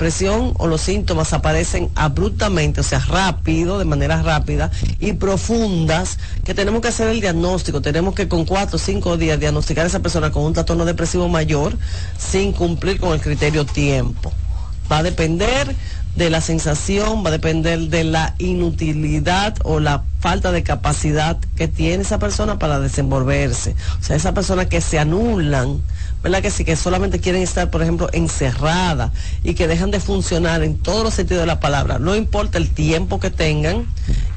o 0.58 0.66
los 0.66 0.80
síntomas 0.80 1.32
aparecen 1.32 1.88
abruptamente, 1.94 2.80
o 2.80 2.84
sea, 2.84 2.98
rápido, 3.00 3.78
de 3.78 3.84
manera 3.84 4.22
rápida 4.22 4.70
y 5.00 5.14
profundas, 5.14 6.18
que 6.44 6.54
tenemos 6.54 6.80
que 6.80 6.88
hacer 6.88 7.08
el 7.08 7.20
diagnóstico, 7.20 7.80
tenemos 7.80 8.14
que 8.14 8.28
con 8.28 8.44
cuatro 8.44 8.76
o 8.76 8.78
cinco 8.78 9.16
días 9.16 9.38
diagnosticar 9.40 9.84
a 9.84 9.88
esa 9.88 10.00
persona 10.00 10.30
con 10.30 10.44
un 10.44 10.52
trastorno 10.52 10.84
depresivo 10.84 11.28
mayor 11.28 11.76
sin 12.18 12.52
cumplir 12.52 12.98
con 13.00 13.12
el 13.12 13.20
criterio 13.20 13.64
tiempo. 13.64 14.32
Va 14.90 14.98
a 14.98 15.02
depender 15.02 15.74
de 16.16 16.30
la 16.30 16.40
sensación, 16.40 17.24
va 17.24 17.28
a 17.28 17.32
depender 17.32 17.80
de 17.88 18.04
la 18.04 18.34
inutilidad 18.38 19.56
o 19.64 19.80
la 19.80 20.04
falta 20.20 20.52
de 20.52 20.62
capacidad 20.62 21.38
que 21.56 21.66
tiene 21.66 22.02
esa 22.02 22.18
persona 22.18 22.58
para 22.58 22.78
desenvolverse. 22.78 23.74
O 24.00 24.04
sea, 24.04 24.16
esa 24.16 24.32
persona 24.32 24.68
que 24.68 24.80
se 24.80 24.98
anulan 24.98 25.80
¿verdad 26.24 26.40
que 26.40 26.50
sí? 26.50 26.64
Que 26.64 26.74
solamente 26.74 27.20
quieren 27.20 27.42
estar, 27.42 27.70
por 27.70 27.82
ejemplo, 27.82 28.08
encerrada 28.12 29.12
y 29.44 29.52
que 29.52 29.68
dejan 29.68 29.90
de 29.90 30.00
funcionar 30.00 30.62
en 30.62 30.78
todos 30.78 31.04
los 31.04 31.12
sentidos 31.12 31.42
de 31.42 31.46
la 31.46 31.60
palabra. 31.60 31.98
No 31.98 32.16
importa 32.16 32.56
el 32.56 32.70
tiempo 32.70 33.20
que 33.20 33.28
tengan 33.28 33.86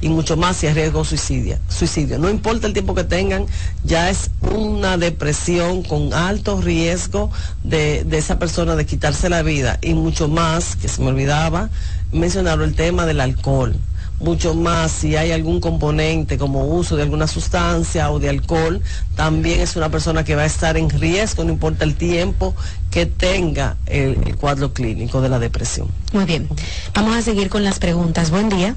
y 0.01 0.09
mucho 0.09 0.35
más 0.35 0.57
si 0.57 0.67
es 0.67 0.75
riesgo 0.75 1.05
suicidio. 1.05 1.57
suicidio. 1.69 2.19
No 2.19 2.29
importa 2.29 2.67
el 2.67 2.73
tiempo 2.73 2.93
que 2.93 3.05
tengan, 3.05 3.45
ya 3.85 4.09
es 4.09 4.31
una 4.41 4.97
depresión 4.97 5.81
con 5.81 6.13
alto 6.13 6.59
riesgo 6.59 7.31
de, 7.63 8.03
de 8.03 8.17
esa 8.17 8.37
persona 8.37 8.75
de 8.75 8.85
quitarse 8.85 9.29
la 9.29 9.41
vida 9.41 9.79
y 9.81 9.93
mucho 9.93 10.27
más, 10.27 10.75
que 10.75 10.89
se 10.89 11.01
me 11.01 11.07
olvidaba 11.07 11.69
mencionar 12.11 12.61
el 12.61 12.75
tema 12.75 13.05
del 13.05 13.21
alcohol 13.21 13.77
mucho 14.19 14.55
más 14.55 14.91
si 14.91 15.15
hay 15.15 15.31
algún 15.31 15.59
componente 15.59 16.37
como 16.37 16.65
uso 16.65 16.95
de 16.95 17.03
alguna 17.03 17.27
sustancia 17.27 18.11
o 18.11 18.19
de 18.19 18.29
alcohol, 18.29 18.81
también 19.15 19.59
es 19.59 19.75
una 19.75 19.89
persona 19.89 20.23
que 20.23 20.35
va 20.35 20.43
a 20.43 20.45
estar 20.45 20.77
en 20.77 20.89
riesgo, 20.89 21.43
no 21.43 21.51
importa 21.51 21.83
el 21.83 21.95
tiempo 21.95 22.55
que 22.89 23.05
tenga 23.05 23.77
el, 23.85 24.35
cuadro 24.37 24.73
clínico 24.73 25.21
de 25.21 25.29
la 25.29 25.39
depresión. 25.39 25.87
Muy 26.13 26.25
bien, 26.25 26.47
vamos 26.93 27.15
a 27.15 27.21
seguir 27.21 27.49
con 27.49 27.63
las 27.63 27.79
preguntas. 27.79 28.31
Buen 28.31 28.49
día. 28.49 28.75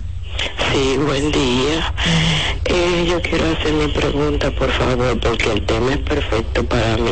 Sí, 0.73 0.97
buen 0.99 1.31
día. 1.33 1.93
Eh, 2.65 3.07
yo 3.11 3.21
quiero 3.23 3.45
hacer 3.51 3.73
mi 3.73 3.89
pregunta, 3.89 4.51
por 4.53 4.71
favor, 4.71 5.19
porque 5.19 5.51
el 5.53 5.67
tema 5.67 5.93
es 5.93 5.99
perfecto 5.99 6.63
para 6.65 6.97
mí. 6.97 7.11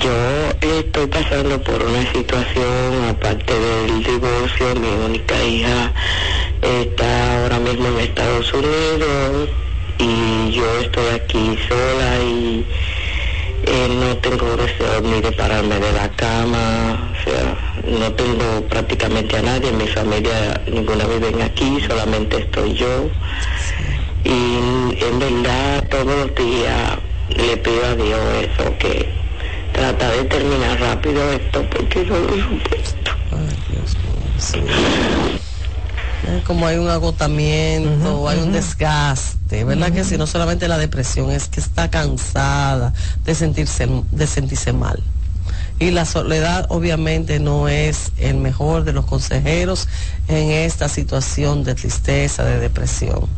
Yo 0.00 0.50
estoy 0.78 1.06
pasando 1.06 1.62
por 1.62 1.82
una 1.82 2.12
situación, 2.12 3.04
aparte 3.10 3.52
del 3.58 4.02
divorcio, 4.02 4.74
mi 4.74 4.88
única 5.04 5.42
hija 5.44 5.92
está 6.62 7.42
ahora 7.42 7.58
mismo 7.60 7.86
en 7.88 7.98
Estados 8.00 8.52
Unidos 8.52 9.50
y 9.98 10.50
yo 10.52 10.78
estoy 10.80 11.06
aquí 11.14 11.58
sola 11.68 12.18
y 12.22 12.66
eh, 13.64 13.88
no 13.88 14.16
tengo 14.18 14.56
deseo 14.56 15.00
ni 15.02 15.20
de 15.20 15.32
pararme 15.32 15.78
de 15.78 15.92
la 15.92 16.08
cama, 16.10 17.12
o 17.12 17.24
sea, 17.24 17.56
no 17.98 18.12
tengo 18.12 18.66
prácticamente 18.68 19.36
a 19.36 19.42
nadie, 19.42 19.72
mi 19.72 19.86
familia 19.88 20.60
ninguna 20.70 21.06
vive 21.06 21.42
aquí, 21.42 21.80
solamente 21.86 22.38
estoy 22.38 22.74
yo. 22.74 23.10
Y 24.24 24.58
en 25.04 25.18
verdad 25.18 25.84
todos 25.88 26.06
los 26.06 26.34
días 26.34 26.98
le 27.28 27.56
pido 27.56 27.86
a 27.86 27.94
Dios 27.94 28.20
eso, 28.42 28.78
que 28.78 29.14
trata 29.72 30.10
de 30.10 30.24
terminar 30.24 30.80
rápido 30.80 31.32
esto 31.32 31.64
porque 31.70 32.04
no 32.04 32.18
lo 32.18 32.34
supuesto. 32.34 33.12
Como 36.46 36.66
hay 36.66 36.78
un 36.78 36.88
agotamiento, 36.88 38.28
hay 38.28 38.38
un 38.40 38.52
desgaste, 38.52 39.64
¿verdad? 39.64 39.92
Que 39.92 40.04
si 40.04 40.18
no 40.18 40.26
solamente 40.26 40.68
la 40.68 40.78
depresión, 40.78 41.30
es 41.30 41.48
que 41.48 41.60
está 41.60 41.90
cansada 41.90 42.92
de 43.24 43.34
sentirse, 43.34 43.88
de 44.10 44.26
sentirse 44.26 44.72
mal. 44.72 45.02
Y 45.78 45.90
la 45.90 46.06
soledad 46.06 46.66
obviamente 46.70 47.38
no 47.38 47.68
es 47.68 48.12
el 48.16 48.36
mejor 48.38 48.84
de 48.84 48.92
los 48.92 49.04
consejeros 49.04 49.88
en 50.26 50.50
esta 50.50 50.88
situación 50.88 51.64
de 51.64 51.74
tristeza, 51.74 52.44
de 52.44 52.58
depresión. 52.58 53.28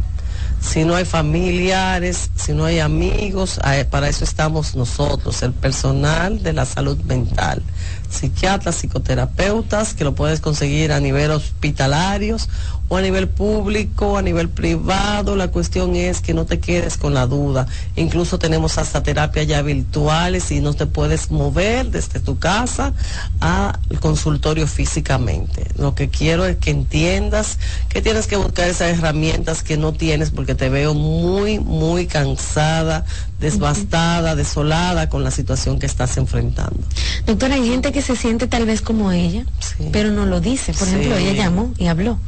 Si 0.61 0.85
no 0.85 0.97
hay 0.97 1.05
familiares, 1.05 2.31
si 2.35 2.53
no 2.53 2.65
hay 2.65 2.81
amigos, 2.81 3.61
para 3.91 4.09
eso 4.09 4.25
estamos 4.25 4.75
nosotros, 4.75 5.43
el 5.43 5.53
personal 5.53 6.43
de 6.43 6.53
la 6.53 6.65
salud 6.65 6.99
mental 7.05 7.63
psiquiatras, 8.09 8.77
psicoterapeutas, 8.77 9.95
que 9.95 10.05
lo 10.05 10.15
puedes 10.15 10.41
conseguir 10.41 10.93
a 10.93 11.01
nivel 11.01 11.31
hospitalarios 11.31 12.49
o 12.89 12.97
a 12.97 13.03
nivel 13.03 13.29
público, 13.29 14.17
a 14.17 14.23
nivel 14.23 14.49
privado. 14.49 15.37
La 15.37 15.49
cuestión 15.49 15.95
es 15.97 16.21
que 16.21 16.35
no 16.35 16.47
te 16.47 16.59
quedes 16.59 16.97
con 16.97 17.15
la 17.15 17.27
duda. 17.27 17.67
Incluso 17.97 18.39
tenemos 18.39 18.79
hasta 18.79 19.03
terapias 19.03 19.47
ya 19.47 19.63
virtuales 19.63 20.51
y 20.51 20.61
no 20.61 20.75
te 20.75 20.87
puedes 20.87 21.31
mover 21.31 21.91
desde 21.91 22.21
tu 22.21 22.39
casa 22.39 22.95
al 23.41 24.01
consultorio 24.01 24.67
físicamente. 24.67 25.67
Lo 25.77 25.95
que 25.95 26.09
quiero 26.09 26.47
es 26.47 26.57
que 26.57 26.71
entiendas 26.71 27.59
que 27.89 28.03
tienes 28.03 28.27
que 28.27 28.37
buscar 28.37 28.69
esas 28.69 28.99
herramientas 28.99 29.63
que 29.63 29.77
no 29.77 29.93
tienes 29.93 30.31
porque 30.31 30.55
te 30.55 30.69
veo 30.69 30.95
muy, 30.95 31.59
muy 31.59 32.07
cansada, 32.07 33.05
desbastada, 33.41 34.35
desolada 34.35 35.09
con 35.09 35.25
la 35.25 35.31
situación 35.31 35.79
que 35.79 35.87
estás 35.87 36.17
enfrentando. 36.17 36.81
Doctora, 37.27 37.55
hay 37.55 37.69
gente 37.69 37.93
que 37.93 38.03
se 38.03 38.17
siente 38.17 38.47
tal 38.47 38.67
vez 38.67 38.81
como 38.81 39.13
ella, 39.13 39.45
pero 39.93 40.11
no 40.11 40.27
lo 40.27 40.41
dice. 40.41 40.73
Por 40.73 40.89
ejemplo, 40.89 41.17
ella 41.17 41.33
llamó 41.33 41.73
y 41.79 41.87
habló. 41.87 42.19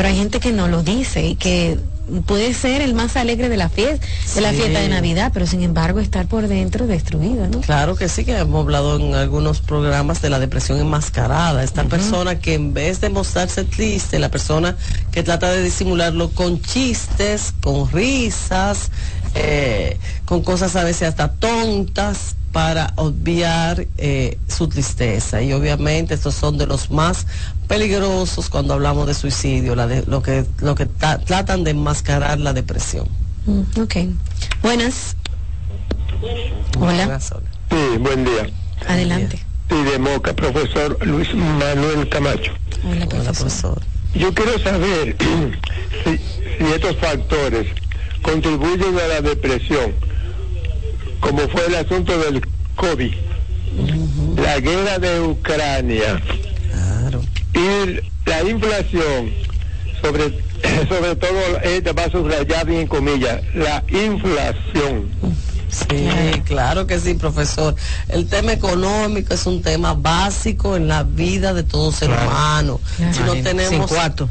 Pero 0.00 0.08
hay 0.08 0.16
gente 0.16 0.40
que 0.40 0.50
no 0.50 0.66
lo 0.66 0.82
dice 0.82 1.26
y 1.26 1.34
que 1.34 1.78
puede 2.24 2.54
ser 2.54 2.80
el 2.80 2.94
más 2.94 3.16
alegre 3.16 3.50
de 3.50 3.58
la 3.58 3.68
fiesta, 3.68 4.06
de 4.34 4.40
la 4.40 4.50
fiesta 4.50 4.80
de 4.80 4.88
Navidad, 4.88 5.30
pero 5.34 5.46
sin 5.46 5.62
embargo 5.62 6.00
estar 6.00 6.26
por 6.26 6.48
dentro 6.48 6.86
destruido, 6.86 7.46
¿no? 7.48 7.60
Claro 7.60 7.96
que 7.96 8.08
sí, 8.08 8.24
que 8.24 8.38
hemos 8.38 8.62
hablado 8.62 8.96
en 8.96 9.14
algunos 9.14 9.60
programas 9.60 10.22
de 10.22 10.30
la 10.30 10.38
depresión 10.38 10.80
enmascarada. 10.80 11.62
Esta 11.62 11.84
persona 11.84 12.38
que 12.38 12.54
en 12.54 12.72
vez 12.72 13.02
de 13.02 13.10
mostrarse 13.10 13.64
triste, 13.64 14.18
la 14.18 14.30
persona 14.30 14.74
que 15.12 15.22
trata 15.22 15.52
de 15.52 15.62
disimularlo 15.62 16.30
con 16.30 16.62
chistes, 16.62 17.52
con 17.60 17.92
risas, 17.92 18.90
eh, 19.34 19.98
con 20.24 20.42
cosas 20.42 20.76
a 20.76 20.84
veces 20.84 21.08
hasta 21.08 21.32
tontas, 21.32 22.36
para 22.52 22.92
obviar 22.96 23.86
eh, 23.96 24.38
su 24.48 24.68
tristeza. 24.68 25.42
Y 25.42 25.52
obviamente 25.52 26.14
estos 26.14 26.34
son 26.34 26.58
de 26.58 26.66
los 26.66 26.90
más 26.90 27.26
peligrosos 27.68 28.50
cuando 28.50 28.74
hablamos 28.74 29.06
de 29.06 29.14
suicidio, 29.14 29.74
la 29.74 29.86
de, 29.86 30.04
lo 30.06 30.22
que, 30.22 30.44
lo 30.60 30.74
que 30.74 30.86
tratan 30.86 31.64
de 31.64 31.70
enmascarar 31.70 32.40
la 32.40 32.52
depresión. 32.52 33.06
Mm, 33.46 33.80
ok. 33.80 33.96
Buenas. 34.62 35.16
Hola. 36.78 37.20
Sí, 37.20 37.98
buen 37.98 38.24
día. 38.24 38.50
Adelante. 38.86 39.38
Sí, 39.68 39.82
de 39.84 39.98
Moca, 39.98 40.34
profesor 40.34 40.98
Luis 41.06 41.32
Manuel 41.34 42.08
Camacho. 42.08 42.52
Hola, 42.84 43.06
profesor. 43.06 43.80
Yo 44.14 44.34
quiero 44.34 44.58
saber 44.58 45.16
si 46.04 46.64
estos 46.64 46.96
factores 46.96 47.68
contribuyen 48.22 48.98
a 48.98 49.06
la 49.06 49.20
depresión 49.20 49.94
como 51.20 51.46
fue 51.48 51.66
el 51.66 51.74
asunto 51.76 52.18
del 52.18 52.40
COVID, 52.76 53.12
la 54.42 54.58
guerra 54.58 54.98
de 54.98 55.20
Ucrania 55.20 56.20
y 57.54 58.00
la 58.28 58.42
inflación, 58.42 59.30
sobre, 60.00 60.24
sobre 60.88 61.16
todo, 61.16 61.60
este 61.62 61.92
va 61.92 62.04
a 62.04 62.10
subrayar 62.10 62.66
bien 62.66 62.86
comillas, 62.86 63.42
la 63.54 63.84
inflación. 63.88 65.08
Sí, 65.70 66.40
claro 66.44 66.86
que 66.86 66.98
sí, 66.98 67.14
profesor. 67.14 67.74
El 68.08 68.26
tema 68.26 68.52
económico 68.52 69.34
es 69.34 69.46
un 69.46 69.62
tema 69.62 69.94
básico 69.94 70.76
en 70.76 70.88
la 70.88 71.04
vida 71.04 71.54
de 71.54 71.62
todo 71.62 71.92
ser 71.92 72.10
humano. 72.10 72.80
Si 73.12 73.20
no 73.20 73.34
tenemos, 73.34 73.90
exacto, 73.92 74.28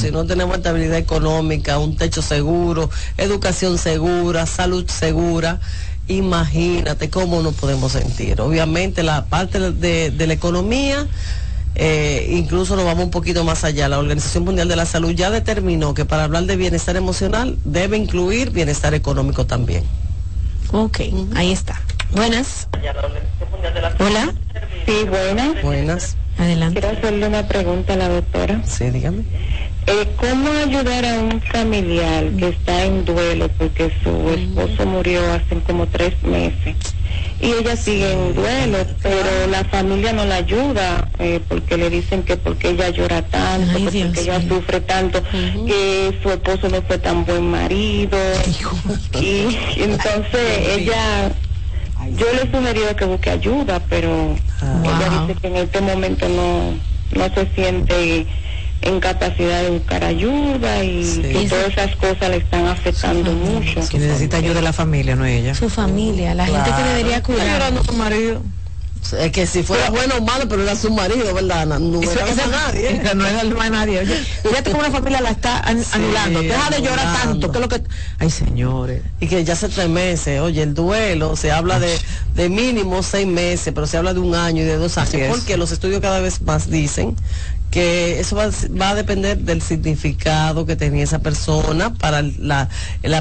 si 0.00 0.10
no 0.10 0.24
tenemos 0.26 0.56
estabilidad 0.56 0.98
económica, 0.98 1.78
un 1.78 1.96
techo 1.96 2.22
seguro, 2.22 2.88
educación 3.16 3.78
segura, 3.78 4.46
salud 4.46 4.88
segura, 4.88 5.60
imagínate 6.06 7.10
cómo 7.10 7.42
nos 7.42 7.54
podemos 7.54 7.92
sentir. 7.92 8.40
Obviamente 8.40 9.02
la 9.02 9.26
parte 9.26 9.58
de, 9.58 10.26
la 10.26 10.32
economía, 10.32 11.06
eh, 11.74 12.28
incluso 12.30 12.76
nos 12.76 12.84
vamos 12.84 13.04
un 13.04 13.10
poquito 13.10 13.42
más 13.42 13.64
allá. 13.64 13.88
La 13.88 13.98
Organización 13.98 14.44
Mundial 14.44 14.68
de 14.68 14.76
la 14.76 14.86
Salud 14.86 15.10
ya 15.10 15.30
determinó 15.30 15.94
que 15.94 16.04
para 16.04 16.24
hablar 16.24 16.44
de 16.44 16.56
bienestar 16.56 16.96
emocional 16.96 17.58
debe 17.64 17.96
incluir 17.96 18.50
bienestar 18.50 18.94
económico 18.94 19.46
también. 19.46 19.82
Ok, 20.76 21.02
ahí 21.36 21.52
está. 21.52 21.80
Buenas. 22.10 22.68
Hola. 24.00 24.34
Sí, 24.84 25.04
buenas. 25.08 25.62
Buenas. 25.62 26.16
Adelante. 26.36 26.80
Quiero 26.80 26.98
hacerle 26.98 27.28
una 27.28 27.46
pregunta 27.46 27.92
a 27.92 27.96
la 27.96 28.08
doctora. 28.08 28.60
Sí, 28.64 28.90
dígame. 28.90 29.22
Eh, 29.86 30.08
¿Cómo 30.16 30.50
ayudar 30.50 31.06
a 31.06 31.20
un 31.20 31.40
familiar 31.42 32.28
que 32.36 32.48
está 32.48 32.86
en 32.86 33.04
duelo 33.04 33.48
porque 33.50 33.92
su 34.02 34.30
esposo 34.30 34.84
murió 34.84 35.20
hace 35.32 35.60
como 35.60 35.86
tres 35.86 36.20
meses? 36.24 36.74
Y 37.40 37.52
ella 37.52 37.76
sigue 37.76 38.12
en 38.12 38.34
duelo, 38.34 38.78
pero 39.02 39.46
la 39.50 39.64
familia 39.64 40.12
no 40.12 40.24
la 40.24 40.36
ayuda 40.36 41.08
eh, 41.18 41.40
porque 41.48 41.76
le 41.76 41.90
dicen 41.90 42.22
que 42.22 42.36
porque 42.36 42.70
ella 42.70 42.88
llora 42.90 43.22
tanto, 43.22 43.78
porque 43.80 44.20
ella 44.20 44.40
sufre 44.48 44.80
tanto, 44.80 45.22
que 45.66 46.18
su 46.22 46.30
esposo 46.30 46.68
no 46.68 46.80
fue 46.82 46.98
tan 46.98 47.24
buen 47.24 47.50
marido. 47.50 48.16
y, 49.20 49.58
entonces 49.76 50.68
ella 50.78 51.32
yo 52.16 52.26
le 52.32 52.42
he 52.42 52.50
sugerido 52.50 52.96
que 52.96 53.04
busque 53.04 53.30
ayuda, 53.30 53.80
pero 53.88 54.36
ah. 54.60 54.82
ella 54.84 55.20
dice 55.20 55.40
que 55.40 55.46
en 55.48 55.56
este 55.56 55.80
momento 55.80 56.28
no, 56.28 56.74
no 57.14 57.34
se 57.34 57.46
siente 57.54 58.26
en 58.84 59.00
capacidad 59.00 59.62
de 59.62 59.70
buscar 59.70 60.04
ayuda 60.04 60.84
y 60.84 61.20
que 61.22 61.46
todas 61.48 61.68
esas 61.68 61.96
cosas 61.96 62.30
le 62.30 62.36
están 62.36 62.66
afectando 62.66 63.32
mucho. 63.32 63.80
Que 63.88 63.98
necesita 63.98 64.36
ayuda 64.36 64.54
de 64.54 64.62
la 64.62 64.72
familia, 64.72 65.16
no 65.16 65.24
ella. 65.24 65.54
Su 65.54 65.68
familia, 65.68 66.34
la 66.34 66.46
gente 66.46 66.70
que 66.76 66.82
debería 66.82 67.22
cuidar. 67.22 67.62
a 67.62 67.82
su 67.84 67.92
marido. 67.94 68.42
Es 69.18 69.32
que 69.32 69.46
si 69.46 69.62
fuera 69.62 69.90
bueno 69.90 70.14
o 70.18 70.22
malo, 70.22 70.48
pero 70.48 70.62
era 70.62 70.74
su 70.74 70.90
marido, 70.90 71.34
¿verdad? 71.34 71.66
No, 71.66 71.78
no 71.78 72.02
era 72.02 72.24
a 72.24 72.46
nadie. 72.46 73.02
No 73.14 73.26
era 73.26 73.40
a 73.40 73.70
nadie. 73.70 74.00
Oye, 74.00 74.16
fíjate 74.42 74.70
cómo 74.70 74.82
la 74.82 74.90
familia 74.90 75.20
la 75.20 75.30
está 75.30 75.60
anulando. 75.60 76.40
Deja 76.40 76.70
de 76.70 76.80
llorar 76.80 77.22
tanto. 77.22 77.52
¿Qué 77.52 77.58
es 77.58 77.62
lo 77.62 77.68
que... 77.68 77.82
Ay, 78.18 78.30
señores. 78.30 79.02
Y 79.20 79.26
que 79.26 79.44
ya 79.44 79.52
hace 79.52 79.68
tres 79.68 79.88
meses, 79.88 80.40
oye, 80.40 80.62
el 80.62 80.72
duelo, 80.72 81.36
se 81.36 81.52
habla 81.52 81.78
de, 81.78 81.98
de 82.34 82.48
mínimo 82.48 83.02
seis 83.02 83.26
meses, 83.26 83.72
pero 83.74 83.86
se 83.86 83.98
habla 83.98 84.14
de 84.14 84.20
un 84.20 84.34
año 84.34 84.62
y 84.62 84.64
de 84.64 84.76
dos 84.78 84.96
años. 84.96 85.28
Porque 85.28 85.58
los 85.58 85.70
estudios 85.70 86.00
cada 86.00 86.20
vez 86.20 86.40
más 86.40 86.70
dicen 86.70 87.14
que 87.70 88.20
eso 88.20 88.36
va, 88.36 88.90
a 88.90 88.94
depender 88.94 89.38
del 89.38 89.60
significado 89.60 90.64
que 90.64 90.76
tenía 90.76 91.02
esa 91.02 91.18
persona 91.18 91.92
para 91.94 92.22
la, 92.22 92.68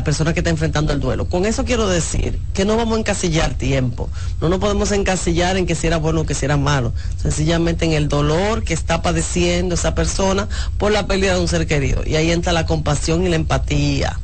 persona 0.03 0.33
que 0.33 0.41
está 0.41 0.51
enfrentando 0.51 0.93
el 0.93 0.99
duelo. 0.99 1.25
Con 1.27 1.45
eso 1.45 1.65
quiero 1.65 1.87
decir 1.87 2.39
que 2.53 2.63
no 2.63 2.77
vamos 2.77 2.97
a 2.97 2.99
encasillar 2.99 3.55
tiempo, 3.55 4.09
no 4.41 4.49
nos 4.49 4.59
podemos 4.59 4.91
encasillar 4.91 5.57
en 5.57 5.65
que 5.65 5.75
si 5.75 5.87
era 5.87 5.97
bueno 5.97 6.21
o 6.21 6.25
que 6.25 6.35
si 6.35 6.45
era 6.45 6.57
malo, 6.57 6.93
sencillamente 7.21 7.85
en 7.85 7.93
el 7.93 8.09
dolor 8.09 8.63
que 8.63 8.73
está 8.73 9.01
padeciendo 9.01 9.75
esa 9.75 9.95
persona 9.95 10.47
por 10.77 10.91
la 10.91 11.07
pérdida 11.07 11.33
de 11.33 11.41
un 11.41 11.47
ser 11.47 11.65
querido. 11.65 12.03
Y 12.05 12.15
ahí 12.15 12.31
entra 12.31 12.53
la 12.53 12.65
compasión 12.65 13.25
y 13.25 13.29
la 13.29 13.37
empatía. 13.37 14.19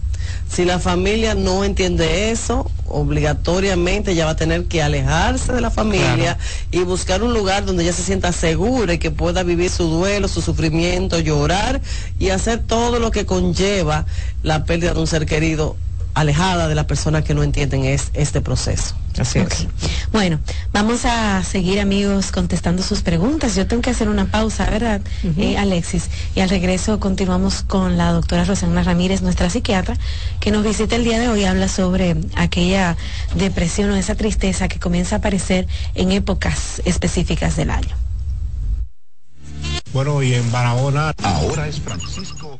Si 0.51 0.65
la 0.65 0.79
familia 0.79 1.35
no 1.35 1.63
entiende 1.63 2.31
eso, 2.31 2.69
obligatoriamente 2.87 4.11
ella 4.11 4.25
va 4.25 4.31
a 4.31 4.35
tener 4.35 4.65
que 4.65 4.81
alejarse 4.81 5.53
de 5.53 5.61
la 5.61 5.69
familia 5.69 6.37
y 6.71 6.79
buscar 6.79 7.21
un 7.21 7.33
lugar 7.33 7.65
donde 7.65 7.83
ella 7.83 7.93
se 7.93 8.01
sienta 8.01 8.31
segura 8.31 8.93
y 8.93 8.97
que 8.97 9.11
pueda 9.11 9.43
vivir 9.43 9.69
su 9.69 9.83
duelo, 9.83 10.27
su 10.27 10.41
sufrimiento, 10.41 11.19
llorar 11.19 11.81
y 12.17 12.29
hacer 12.29 12.59
todo 12.59 12.99
lo 12.99 13.11
que 13.11 13.27
conlleva 13.27 14.05
la 14.41 14.65
pérdida 14.65 14.93
de 14.93 14.99
un 14.99 15.07
ser 15.07 15.27
querido 15.27 15.75
alejada 16.13 16.67
de 16.67 16.75
las 16.75 16.85
personas 16.85 17.23
que 17.23 17.33
no 17.33 17.43
entienden 17.43 17.85
es, 17.85 18.11
este 18.13 18.41
proceso. 18.41 18.95
Así 19.17 19.39
Bueno, 20.11 20.39
vamos 20.71 21.03
a 21.03 21.43
seguir 21.43 21.79
amigos 21.79 22.31
contestando 22.31 22.83
sus 22.83 23.01
preguntas. 23.01 23.55
Yo 23.55 23.67
tengo 23.67 23.81
que 23.81 23.89
hacer 23.89 24.07
una 24.07 24.31
pausa, 24.31 24.69
¿verdad, 24.69 25.01
eh, 25.37 25.57
Alexis? 25.57 26.09
Y 26.35 26.39
al 26.39 26.49
regreso 26.49 26.99
continuamos 26.99 27.63
con 27.63 27.97
la 27.97 28.11
doctora 28.11 28.45
Rosana 28.45 28.83
Ramírez, 28.83 29.21
nuestra 29.21 29.49
psiquiatra, 29.49 29.97
que 30.39 30.51
nos 30.51 30.63
visita 30.63 30.95
el 30.95 31.03
día 31.03 31.19
de 31.19 31.27
hoy. 31.27 31.43
Habla 31.43 31.67
sobre 31.67 32.15
aquella 32.35 32.95
depresión 33.35 33.91
o 33.91 33.95
esa 33.95 34.15
tristeza 34.15 34.67
que 34.67 34.79
comienza 34.79 35.15
a 35.15 35.19
aparecer 35.19 35.67
en 35.95 36.11
épocas 36.11 36.81
específicas 36.85 37.55
del 37.55 37.71
año. 37.71 37.95
Bueno, 39.91 40.21
y 40.21 40.33
en 40.33 40.51
Barahona. 40.51 41.13
Ahora 41.23 41.67
es 41.67 41.79
Francisco. 41.79 42.59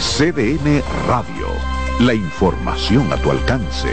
CDN 0.00 0.82
Radio. 1.06 1.46
La 1.98 2.14
información 2.14 3.12
a 3.12 3.18
tu 3.18 3.30
alcance. 3.30 3.90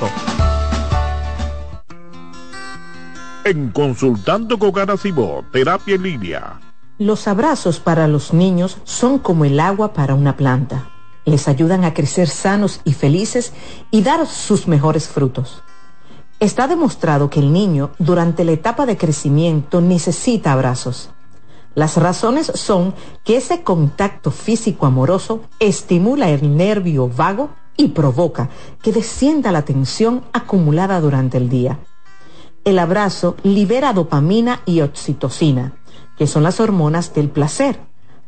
En 3.45 3.69
Consultando 3.69 4.59
con 4.59 4.73
Garacimo, 4.73 5.45
Terapia 5.53 5.97
en 5.97 6.03
Línea. 6.03 6.59
Los 6.97 7.29
abrazos 7.29 7.81
para 7.81 8.09
los 8.09 8.33
niños 8.33 8.79
son 8.85 9.19
como 9.19 9.45
el 9.45 9.61
agua 9.61 9.93
para 9.93 10.15
una 10.15 10.39
planta. 10.39 10.96
Les 11.27 11.49
ayudan 11.49 11.85
a 11.85 11.93
crecer 11.93 12.29
sanos 12.29 12.81
y 12.85 12.95
felices 12.95 13.53
y 13.91 14.01
dar 14.01 14.27
sus 14.27 14.67
mejores 14.67 15.09
frutos. 15.09 15.63
Está 16.41 16.69
demostrado 16.69 17.29
que 17.29 17.41
el 17.41 17.53
niño 17.53 17.91
durante 17.99 18.45
la 18.45 18.53
etapa 18.53 18.87
de 18.87 18.97
crecimiento 18.97 19.83
necesita 19.83 20.53
abrazos. 20.53 21.11
Las 21.75 21.99
razones 21.99 22.51
son 22.55 22.95
que 23.25 23.37
ese 23.37 23.63
contacto 23.63 24.31
físico 24.31 24.87
amoroso 24.87 25.43
estimula 25.59 26.31
el 26.31 26.57
nervio 26.57 27.09
vago 27.09 27.51
y 27.77 27.89
provoca 27.89 28.49
que 28.83 28.93
descienda 28.93 29.53
la 29.53 29.67
tensión 29.67 30.25
acumulada 30.33 31.01
durante 31.03 31.37
el 31.37 31.51
día. 31.51 31.81
El 32.65 32.79
abrazo 32.79 33.37
libera 33.43 33.93
dopamina 33.93 34.61
y 34.65 34.81
oxitocina, 34.81 35.75
que 36.17 36.27
son 36.27 36.43
las 36.43 36.61
hormonas 36.61 37.13
del 37.15 37.29
placer. 37.29 37.79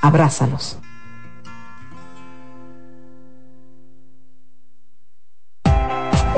Abrázalos. 0.00 0.78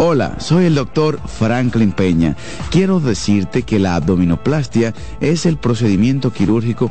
Hola, 0.03 0.41
soy 0.41 0.65
el 0.65 0.77
doctor 0.77 1.21
Franklin 1.27 1.93
Peña. 1.93 2.35
Quiero 2.71 3.01
decirte 3.01 3.65
que 3.65 3.79
la 3.79 3.97
abdominoplastia 3.97 4.95
es 5.21 5.45
el 5.45 5.59
procedimiento 5.59 6.33
quirúrgico 6.33 6.91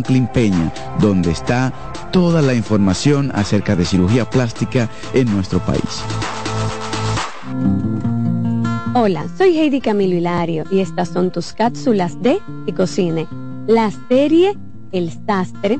Franklin 0.01 0.27
Peña, 0.27 0.73
donde 0.99 1.29
está 1.29 1.71
toda 2.11 2.41
la 2.41 2.55
información 2.55 3.31
acerca 3.35 3.75
de 3.75 3.85
cirugía 3.85 4.27
plástica 4.27 4.89
en 5.13 5.31
nuestro 5.31 5.59
país. 5.59 6.03
Hola, 8.95 9.27
soy 9.37 9.59
Heidi 9.59 9.79
Camilo 9.79 10.15
Hilario 10.15 10.63
y 10.71 10.79
estas 10.79 11.09
son 11.09 11.31
tus 11.31 11.53
cápsulas 11.53 12.19
de 12.23 12.41
cocine. 12.75 13.27
La 13.67 13.91
serie 14.09 14.57
el 14.91 15.11
Sastre, 15.27 15.79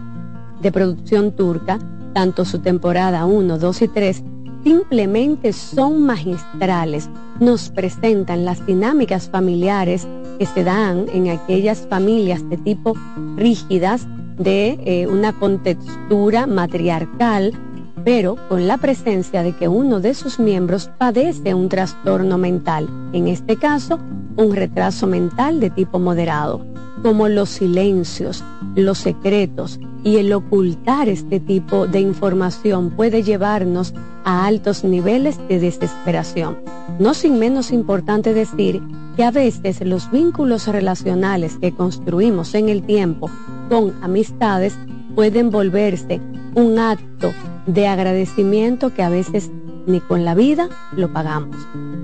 de 0.61 0.71
producción 0.71 1.31
turca, 1.31 1.79
tanto 2.13 2.45
su 2.45 2.59
temporada 2.59 3.25
1, 3.25 3.57
2 3.57 3.81
y 3.81 3.87
3, 3.87 4.23
simplemente 4.63 5.51
son 5.51 6.05
magistrales. 6.05 7.09
Nos 7.39 7.69
presentan 7.69 8.45
las 8.45 8.63
dinámicas 8.67 9.29
familiares 9.29 10.07
que 10.41 10.47
se 10.47 10.63
dan 10.63 11.05
en 11.13 11.29
aquellas 11.29 11.85
familias 11.87 12.41
de 12.49 12.57
tipo 12.57 12.95
rígidas, 13.37 14.07
de 14.39 14.79
eh, 14.85 15.05
una 15.05 15.33
contextura 15.33 16.47
matriarcal, 16.47 17.53
pero 18.03 18.37
con 18.49 18.67
la 18.67 18.79
presencia 18.79 19.43
de 19.43 19.55
que 19.55 19.67
uno 19.67 19.99
de 19.99 20.15
sus 20.15 20.39
miembros 20.39 20.89
padece 20.97 21.53
un 21.53 21.69
trastorno 21.69 22.39
mental, 22.39 22.89
en 23.13 23.27
este 23.27 23.55
caso, 23.55 23.99
un 24.35 24.55
retraso 24.55 25.05
mental 25.05 25.59
de 25.59 25.69
tipo 25.69 25.99
moderado 25.99 26.65
como 27.03 27.27
los 27.27 27.49
silencios, 27.49 28.43
los 28.75 28.97
secretos 28.97 29.79
y 30.03 30.17
el 30.17 30.33
ocultar 30.33 31.09
este 31.09 31.39
tipo 31.39 31.87
de 31.87 31.99
información 31.99 32.91
puede 32.91 33.23
llevarnos 33.23 33.93
a 34.23 34.45
altos 34.45 34.83
niveles 34.83 35.37
de 35.47 35.59
desesperación. 35.59 36.57
No 36.99 37.13
sin 37.13 37.39
menos 37.39 37.71
importante 37.71 38.33
decir 38.33 38.81
que 39.15 39.23
a 39.23 39.31
veces 39.31 39.81
los 39.81 40.09
vínculos 40.11 40.67
relacionales 40.67 41.57
que 41.57 41.73
construimos 41.73 42.55
en 42.55 42.69
el 42.69 42.83
tiempo 42.83 43.29
con 43.69 43.93
amistades 44.01 44.77
pueden 45.15 45.51
volverse 45.51 46.21
un 46.55 46.79
acto 46.79 47.33
de 47.67 47.87
agradecimiento 47.87 48.93
que 48.93 49.03
a 49.03 49.09
veces 49.09 49.51
ni 49.85 49.99
con 49.99 50.25
la 50.25 50.35
vida 50.35 50.69
lo 50.95 51.11
pagamos. 51.11 51.55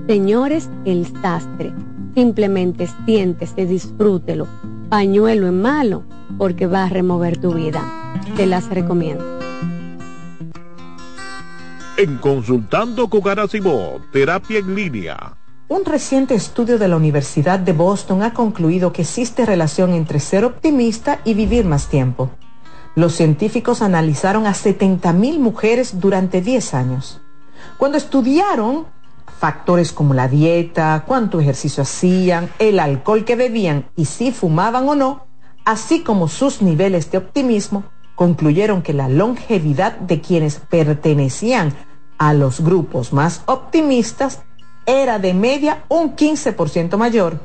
Señores, 0.06 0.68
el 0.84 1.06
sastre, 1.20 1.72
simplemente 2.14 2.88
siéntese, 3.06 3.66
disfrútelo 3.66 4.46
pañuelo 4.88 5.46
en 5.48 5.60
malo 5.60 6.04
porque 6.38 6.66
va 6.66 6.84
a 6.84 6.88
remover 6.88 7.38
tu 7.38 7.52
vida. 7.52 7.82
Te 8.36 8.46
las 8.46 8.68
recomiendo. 8.70 9.24
En 11.96 12.16
Consultando 12.18 13.08
con 13.08 13.20
Garacimo, 13.20 14.00
Terapia 14.12 14.60
en 14.60 14.74
Línea. 14.74 15.34
Un 15.68 15.84
reciente 15.84 16.34
estudio 16.34 16.78
de 16.78 16.88
la 16.88 16.96
Universidad 16.96 17.58
de 17.58 17.72
Boston 17.72 18.22
ha 18.22 18.32
concluido 18.32 18.92
que 18.92 19.02
existe 19.02 19.44
relación 19.44 19.92
entre 19.92 20.20
ser 20.20 20.44
optimista 20.44 21.20
y 21.24 21.34
vivir 21.34 21.66
más 21.66 21.88
tiempo. 21.88 22.30
Los 22.94 23.14
científicos 23.14 23.82
analizaron 23.82 24.46
a 24.46 24.52
70.000 24.52 25.38
mujeres 25.38 26.00
durante 26.00 26.40
10 26.40 26.74
años. 26.74 27.20
Cuando 27.76 27.98
estudiaron 27.98 28.86
factores 29.38 29.92
como 29.92 30.14
la 30.14 30.28
dieta, 30.28 31.04
cuánto 31.06 31.40
ejercicio 31.40 31.82
hacían, 31.84 32.50
el 32.58 32.80
alcohol 32.80 33.24
que 33.24 33.36
bebían 33.36 33.86
y 33.96 34.06
si 34.06 34.32
fumaban 34.32 34.88
o 34.88 34.94
no, 34.94 35.26
así 35.64 36.02
como 36.02 36.28
sus 36.28 36.60
niveles 36.60 37.10
de 37.10 37.18
optimismo, 37.18 37.84
concluyeron 38.14 38.82
que 38.82 38.92
la 38.92 39.08
longevidad 39.08 39.92
de 39.98 40.20
quienes 40.20 40.56
pertenecían 40.58 41.72
a 42.18 42.34
los 42.34 42.60
grupos 42.60 43.12
más 43.12 43.42
optimistas 43.46 44.42
era 44.86 45.18
de 45.18 45.34
media 45.34 45.84
un 45.88 46.16
15% 46.16 46.96
mayor. 46.96 47.38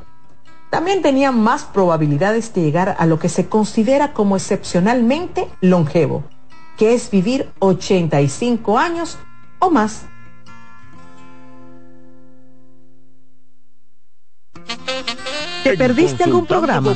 También 0.71 1.03
tenían 1.03 1.39
más 1.39 1.65
probabilidades 1.65 2.51
de 2.55 2.63
llegar 2.63 2.95
a 2.97 3.05
lo 3.05 3.19
que 3.19 3.29
se 3.29 3.47
considera 3.47 4.13
como 4.13 4.35
excepcionalmente 4.35 5.47
longevo, 5.61 6.23
que 6.77 6.95
es 6.95 7.11
vivir 7.11 7.51
85 7.59 8.79
años 8.79 9.19
o 9.59 9.69
más. 9.69 10.05
¿Te 15.64 15.78
perdiste 15.78 16.26
algún 16.26 16.45
programa? 16.45 16.93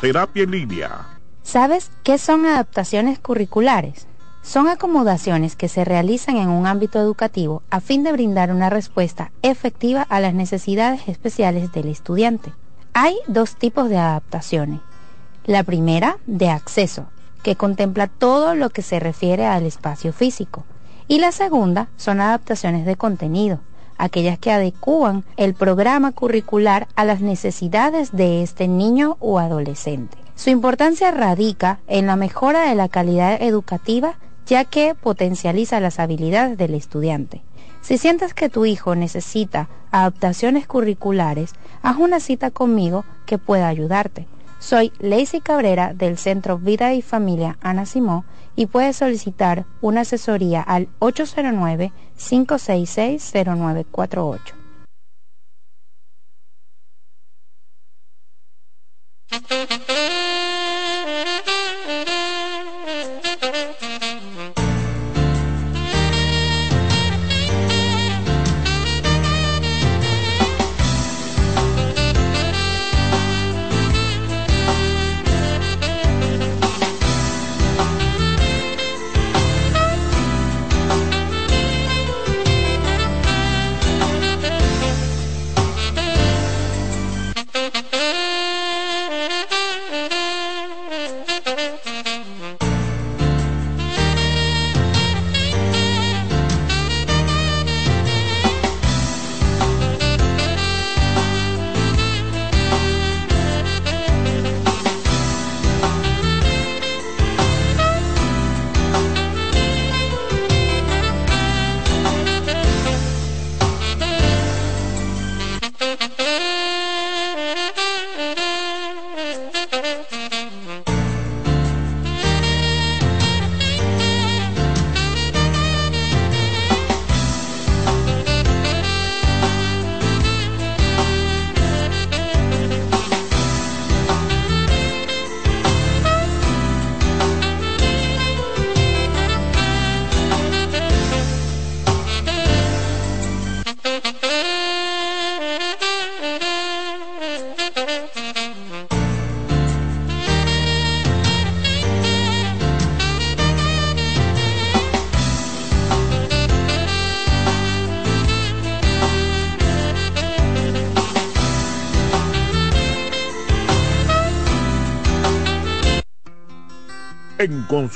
Terapia 0.00 0.42
en 0.42 0.50
línea. 0.50 1.06
¿Sabes 1.42 1.90
qué 2.02 2.18
son 2.18 2.44
adaptaciones 2.44 3.18
curriculares? 3.18 4.06
Son 4.42 4.68
acomodaciones 4.68 5.56
que 5.56 5.68
se 5.68 5.84
realizan 5.84 6.36
en 6.36 6.48
un 6.48 6.66
ámbito 6.66 6.98
educativo 6.98 7.62
a 7.70 7.80
fin 7.80 8.02
de 8.02 8.12
brindar 8.12 8.52
una 8.52 8.70
respuesta 8.70 9.32
efectiva 9.42 10.02
a 10.02 10.20
las 10.20 10.34
necesidades 10.34 11.08
especiales 11.08 11.72
del 11.72 11.88
estudiante. 11.88 12.52
Hay 12.92 13.16
dos 13.28 13.56
tipos 13.56 13.88
de 13.88 13.98
adaptaciones. 13.98 14.80
La 15.44 15.62
primera, 15.62 16.18
de 16.26 16.50
acceso, 16.50 17.06
que 17.42 17.56
contempla 17.56 18.08
todo 18.08 18.54
lo 18.54 18.70
que 18.70 18.82
se 18.82 18.98
refiere 18.98 19.46
al 19.46 19.64
espacio 19.64 20.12
físico. 20.12 20.64
Y 21.06 21.20
la 21.20 21.30
segunda 21.30 21.88
son 21.96 22.20
adaptaciones 22.20 22.84
de 22.86 22.96
contenido, 22.96 23.60
aquellas 23.98 24.38
que 24.38 24.52
adecúan 24.52 25.24
el 25.36 25.54
programa 25.54 26.12
curricular 26.12 26.88
a 26.96 27.04
las 27.04 27.20
necesidades 27.20 28.12
de 28.12 28.42
este 28.42 28.68
niño 28.68 29.16
o 29.20 29.38
adolescente. 29.38 30.16
Su 30.34 30.50
importancia 30.50 31.10
radica 31.10 31.80
en 31.86 32.06
la 32.06 32.16
mejora 32.16 32.68
de 32.68 32.74
la 32.74 32.88
calidad 32.88 33.40
educativa, 33.40 34.18
ya 34.46 34.64
que 34.64 34.94
potencializa 34.94 35.80
las 35.80 35.98
habilidades 35.98 36.58
del 36.58 36.74
estudiante. 36.74 37.42
Si 37.80 37.98
sientes 37.98 38.34
que 38.34 38.48
tu 38.48 38.66
hijo 38.66 38.94
necesita 38.94 39.68
adaptaciones 39.90 40.66
curriculares, 40.66 41.52
haz 41.82 41.96
una 41.96 42.20
cita 42.20 42.50
conmigo 42.50 43.04
que 43.26 43.38
pueda 43.38 43.68
ayudarte. 43.68 44.26
Soy 44.58 44.92
Lacey 44.98 45.40
Cabrera 45.40 45.94
del 45.94 46.18
Centro 46.18 46.58
Vida 46.58 46.94
y 46.94 47.02
Familia 47.02 47.58
Ana 47.60 47.86
Simó 47.86 48.24
y 48.56 48.66
puedes 48.66 48.96
solicitar 48.96 49.66
una 49.82 50.00
asesoría 50.00 50.62
al 50.62 50.88
809 50.98 51.92
Cinco 52.16 52.58
seis, 52.58 52.90
seis, 52.90 53.22
cero, 53.30 53.54
nueve, 53.56 53.84
cuatro 53.90 54.26
ocho. 54.28 54.54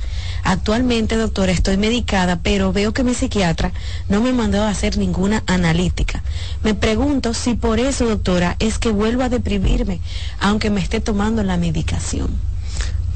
Actualmente, 0.43 1.15
doctora, 1.15 1.51
estoy 1.51 1.78
medicada, 1.78 2.41
pero 2.43 2.72
veo 2.72 2.93
que 2.93 3.03
mi 3.03 3.15
psiquiatra 3.15 3.74
no 4.07 4.22
me 4.22 4.34
mandó 4.34 4.61
a 4.61 4.69
hacer 4.69 4.99
ninguna 4.99 5.41
analítica. 5.47 6.22
Me 6.61 6.76
pregunto 6.76 7.34
si 7.34 7.55
por 7.55 7.80
eso, 7.80 8.05
doctora, 8.05 8.55
es 8.59 8.78
que 8.78 8.91
vuelvo 8.91 9.24
a 9.24 9.30
deprimirme, 9.30 9.99
aunque 10.39 10.69
me 10.69 10.80
esté 10.80 10.99
tomando 10.99 11.41
la 11.41 11.57
medicación. 11.57 12.50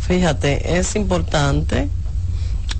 Fíjate, 0.07 0.77
es 0.77 0.95
importante 0.95 1.89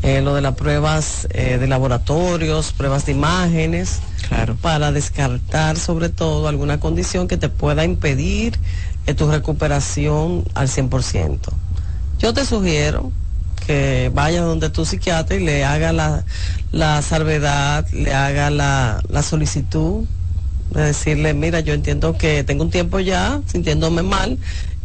eh, 0.04 0.22
lo 0.22 0.36
de 0.36 0.42
las 0.42 0.54
pruebas 0.54 1.28
eh, 1.32 1.58
de 1.58 1.66
laboratorios, 1.66 2.72
pruebas 2.74 3.08
de 3.08 3.14
imágenes, 3.14 4.00
claro. 4.28 4.56
para 4.56 4.92
descartar 4.92 5.78
sobre 5.78 6.10
todo 6.10 6.48
alguna 6.48 6.80
condición 6.80 7.28
que 7.28 7.38
te 7.38 7.50
pueda 7.50 7.84
impedir 7.84 8.60
eh, 9.08 9.16
tu 9.16 9.28
recuperación 9.32 10.44
al 10.54 10.68
100%. 10.68 11.40
Yo 12.20 12.34
te 12.34 12.46
sugiero 12.46 13.12
que 13.66 14.12
vaya 14.14 14.44
donde 14.44 14.70
tu 14.70 14.86
psiquiatra 14.86 15.36
y 15.36 15.44
le 15.44 15.66
haga 15.66 15.92
la, 15.92 16.24
la 16.72 17.02
salvedad, 17.02 17.88
le 17.92 18.14
haga 18.14 18.52
la, 18.52 19.02
la 19.10 19.24
solicitud 19.24 20.06
de 20.72 20.82
decirle, 20.82 21.34
mira, 21.34 21.62
yo 21.62 21.74
entiendo 21.74 22.16
que 22.18 22.44
tengo 22.44 22.64
un 22.64 22.70
tiempo 22.70 23.00
ya 23.00 23.42
sintiéndome 23.48 24.04
mal 24.04 24.38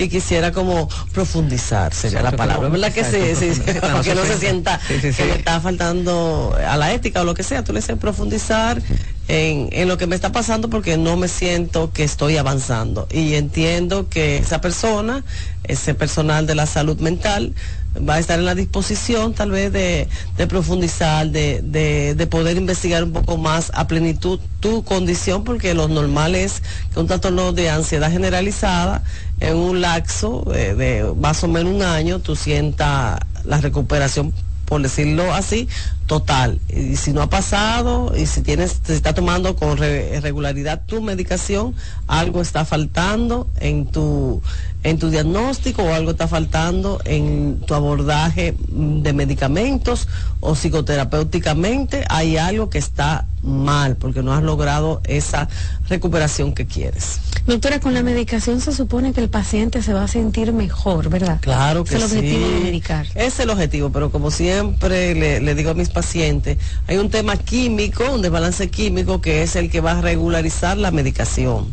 y 0.04 0.08
quisiera 0.08 0.52
como 0.52 0.88
profundizar, 1.12 1.92
sería 1.92 2.22
la 2.22 2.32
palabra. 2.32 2.68
¿Verdad 2.68 2.92
que 2.92 3.04
sí? 3.36 3.52
sí, 3.54 3.60
porque 3.92 4.14
no 4.14 4.24
se 4.24 4.38
sienta 4.38 4.80
que 4.88 5.24
le 5.24 5.34
está 5.34 5.60
faltando 5.60 6.56
a 6.66 6.76
la 6.76 6.92
ética 6.92 7.20
o 7.20 7.24
lo 7.24 7.34
que 7.34 7.42
sea. 7.42 7.62
Tú 7.64 7.72
le 7.72 7.80
dices 7.80 7.96
profundizar 7.98 8.80
en, 9.28 9.68
en, 9.72 9.88
lo 9.88 9.98
que 9.98 10.06
me 10.06 10.14
está 10.14 10.32
pasando 10.32 10.70
porque 10.70 10.96
no 10.96 11.16
me 11.16 11.28
siento 11.28 11.92
que 11.92 12.04
estoy 12.04 12.36
avanzando. 12.38 13.06
Y 13.10 13.34
entiendo 13.34 14.08
que 14.08 14.38
esa 14.38 14.60
persona, 14.60 15.24
ese 15.64 15.94
personal 15.94 16.46
de 16.46 16.54
la 16.54 16.66
salud 16.66 16.98
mental, 17.00 17.54
va 17.96 18.14
a 18.14 18.18
estar 18.18 18.38
en 18.38 18.44
la 18.44 18.54
disposición 18.54 19.34
tal 19.34 19.50
vez 19.50 19.72
de, 19.72 20.08
profundizar, 20.48 21.28
de, 21.28 22.28
poder 22.30 22.56
investigar 22.56 23.04
un 23.04 23.12
poco 23.12 23.36
más 23.36 23.72
a 23.74 23.86
plenitud 23.86 24.38
tu 24.60 24.84
condición, 24.84 25.44
porque 25.44 25.74
lo 25.74 25.88
normal 25.88 26.34
es 26.34 26.62
que 26.92 27.00
un 27.00 27.06
trastorno 27.06 27.52
de 27.52 27.70
ansiedad 27.70 28.10
generalizada 28.10 29.02
en 29.40 29.56
un 29.56 29.80
laxo 29.80 30.44
eh, 30.54 30.74
de 30.74 31.12
más 31.16 31.42
o 31.42 31.48
menos 31.48 31.74
un 31.74 31.82
año 31.82 32.18
tú 32.18 32.36
sientas 32.36 33.18
la 33.44 33.60
recuperación 33.60 34.32
por 34.70 34.80
decirlo 34.80 35.34
así, 35.34 35.68
total. 36.10 36.58
Y 36.68 36.96
si 36.96 37.12
no 37.12 37.22
ha 37.22 37.30
pasado 37.30 38.12
y 38.16 38.26
si 38.26 38.42
tienes, 38.42 38.80
si 38.84 38.94
está 38.94 39.14
tomando 39.14 39.54
con 39.54 39.78
regularidad 39.78 40.82
tu 40.84 41.00
medicación, 41.00 41.76
algo 42.08 42.42
está 42.42 42.64
faltando 42.64 43.46
en 43.60 43.86
tu 43.86 44.42
en 44.82 44.98
tu 44.98 45.10
diagnóstico 45.10 45.82
o 45.82 45.92
algo 45.92 46.12
está 46.12 46.26
faltando 46.26 47.00
en 47.04 47.60
tu 47.60 47.74
abordaje 47.74 48.56
de 48.68 49.12
medicamentos 49.12 50.08
o 50.40 50.54
psicoterapéuticamente 50.54 52.04
hay 52.08 52.38
algo 52.38 52.70
que 52.70 52.78
está 52.78 53.26
mal 53.42 53.96
porque 53.96 54.22
no 54.22 54.32
has 54.32 54.42
logrado 54.42 55.00
esa 55.04 55.48
recuperación 55.88 56.54
que 56.54 56.66
quieres. 56.66 57.20
Doctora, 57.46 57.80
con 57.80 57.94
la 57.94 58.02
medicación 58.02 58.60
se 58.60 58.72
supone 58.72 59.12
que 59.12 59.20
el 59.20 59.28
paciente 59.28 59.82
se 59.82 59.92
va 59.92 60.04
a 60.04 60.08
sentir 60.08 60.52
mejor, 60.52 61.08
¿verdad? 61.08 61.38
Claro 61.40 61.84
que 61.84 61.94
es 61.94 62.02
el 62.02 62.06
objetivo 62.06 62.48
de 62.48 62.60
medicar. 62.60 63.06
Es 63.14 63.40
el 63.40 63.50
objetivo, 63.50 63.90
pero 63.90 64.10
como 64.10 64.30
siempre 64.30 65.14
le, 65.14 65.40
le 65.40 65.54
digo 65.54 65.70
a 65.70 65.74
mis 65.74 65.88
pacientes, 65.88 65.99
hay 66.86 66.96
un 66.96 67.10
tema 67.10 67.36
químico, 67.36 68.04
un 68.12 68.22
desbalance 68.22 68.68
químico 68.70 69.20
que 69.20 69.42
es 69.42 69.56
el 69.56 69.70
que 69.70 69.80
va 69.80 69.92
a 69.92 70.00
regularizar 70.00 70.76
la 70.76 70.90
medicación 70.90 71.72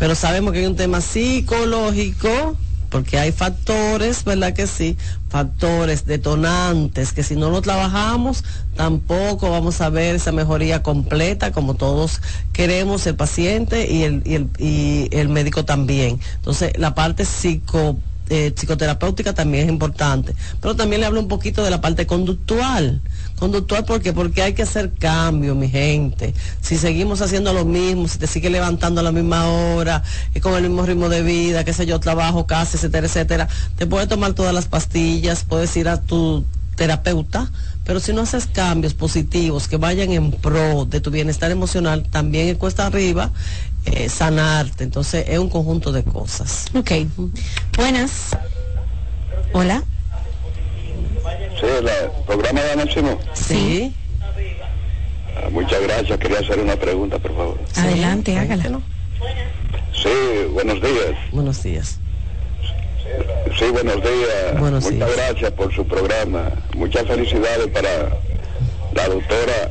pero 0.00 0.14
sabemos 0.14 0.54
que 0.54 0.60
hay 0.60 0.66
un 0.66 0.76
tema 0.76 1.02
psicológico, 1.02 2.56
porque 2.88 3.18
hay 3.18 3.32
factores, 3.32 4.24
¿verdad 4.24 4.54
que 4.54 4.66
sí? 4.66 4.96
Factores 5.28 6.06
detonantes 6.06 7.12
que 7.12 7.22
si 7.22 7.36
no 7.36 7.50
lo 7.50 7.60
trabajamos 7.60 8.42
tampoco 8.76 9.50
vamos 9.50 9.82
a 9.82 9.90
ver 9.90 10.16
esa 10.16 10.32
mejoría 10.32 10.82
completa 10.82 11.52
como 11.52 11.74
todos 11.74 12.22
queremos 12.54 13.06
el 13.06 13.14
paciente 13.14 13.92
y 13.92 14.04
el, 14.04 15.28
médico 15.28 15.66
también. 15.66 16.18
Entonces 16.36 16.72
la 16.78 16.94
parte 16.94 17.26
psico, 17.26 17.98
eh, 18.30 18.52
psicoterapéutica 18.54 19.34
también 19.34 19.64
es 19.64 19.70
importante, 19.70 20.34
pero 20.60 20.74
también 20.76 21.00
le 21.00 21.06
hablo 21.06 21.20
un 21.20 21.28
poquito 21.28 21.62
de 21.62 21.70
la 21.70 21.80
parte 21.80 22.06
conductual. 22.06 23.00
Conductual 23.38 23.84
porque 23.86 24.12
porque 24.12 24.42
hay 24.42 24.52
que 24.52 24.62
hacer 24.62 24.92
cambio 24.92 25.54
mi 25.54 25.68
gente. 25.68 26.34
Si 26.60 26.76
seguimos 26.76 27.22
haciendo 27.22 27.52
lo 27.52 27.64
mismo 27.64 28.06
si 28.06 28.18
te 28.18 28.26
sigue 28.26 28.50
levantando 28.50 29.00
a 29.00 29.04
la 29.04 29.12
misma 29.12 29.48
hora 29.48 30.02
y 30.34 30.40
con 30.40 30.54
el 30.54 30.62
mismo 30.62 30.84
ritmo 30.84 31.08
de 31.08 31.22
vida 31.22 31.64
qué 31.64 31.72
sé 31.72 31.86
yo 31.86 32.00
trabajo 32.00 32.46
casa 32.46 32.76
etcétera 32.76 33.06
etcétera 33.06 33.48
te 33.76 33.86
puedes 33.86 34.08
tomar 34.08 34.32
todas 34.34 34.54
las 34.54 34.66
pastillas 34.66 35.44
puedes 35.44 35.76
ir 35.76 35.88
a 35.88 36.00
tu 36.00 36.44
terapeuta 36.76 37.50
pero 37.84 37.98
si 38.00 38.12
no 38.12 38.22
haces 38.22 38.46
cambios 38.46 38.94
positivos 38.94 39.68
que 39.68 39.76
vayan 39.76 40.12
en 40.12 40.32
pro 40.32 40.84
de 40.84 41.00
tu 41.00 41.10
bienestar 41.10 41.50
emocional 41.50 42.06
también 42.08 42.56
cuesta 42.56 42.86
arriba 42.86 43.30
eh, 43.86 44.08
sanarte 44.08 44.84
entonces 44.84 45.24
es 45.28 45.38
un 45.38 45.48
conjunto 45.48 45.92
de 45.92 46.02
cosas 46.04 46.66
ok 46.74 46.90
buenas 47.76 48.36
hola 49.52 49.82
Sí, 51.60 51.66
el 51.66 52.24
programa 52.26 52.62
de 52.62 52.76
Máximo. 52.76 53.18
Sí. 53.34 53.94
Ah, 55.36 55.48
muchas 55.50 55.82
gracias. 55.82 56.18
Quería 56.18 56.38
hacer 56.38 56.58
una 56.58 56.76
pregunta, 56.76 57.18
por 57.18 57.36
favor. 57.36 57.60
Adelante, 57.76 58.38
hágala. 58.38 58.80
Sí, 59.92 60.08
buenos 60.52 60.80
días. 60.80 61.14
Buenos 61.32 61.62
días. 61.62 61.98
Sí, 63.58 63.66
buenos 63.72 63.96
días. 63.96 64.58
Muchas 64.58 65.16
gracias 65.16 65.52
por 65.52 65.74
su 65.74 65.86
programa. 65.86 66.50
Muchas 66.74 67.06
felicidades 67.06 67.66
para 67.68 68.08
la 68.94 69.08
doctora 69.08 69.70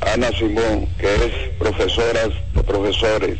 Ana 0.00 0.30
Simón, 0.38 0.86
que 0.98 1.06
es 1.06 1.32
profesora 1.58 2.28
de 2.54 2.62
profesores. 2.62 3.38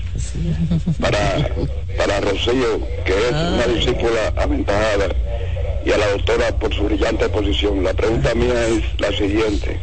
Para, 1.00 1.50
para 1.96 2.20
Rocío, 2.20 2.80
que 3.04 3.12
es 3.12 3.32
una 3.32 3.66
discípula 3.66 4.32
aventajada. 4.36 5.08
Y 5.84 5.92
a 5.92 5.98
la 5.98 6.08
doctora 6.08 6.48
por 6.58 6.74
su 6.74 6.84
brillante 6.84 7.24
exposición. 7.24 7.82
La 7.84 7.94
pregunta 7.94 8.34
mía 8.34 8.66
es 8.68 8.82
la 9.00 9.16
siguiente. 9.16 9.78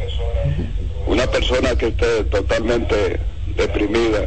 Una 1.06 1.26
persona 1.26 1.74
que 1.76 1.88
esté 1.88 2.24
totalmente 2.24 3.18
deprimida, 3.56 4.24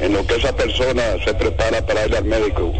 en 0.00 0.12
lo 0.12 0.26
que 0.26 0.36
esa 0.36 0.54
persona 0.54 1.02
se 1.24 1.34
prepara 1.34 1.84
para 1.86 2.06
ir 2.06 2.16
al 2.16 2.24
médico, 2.24 2.72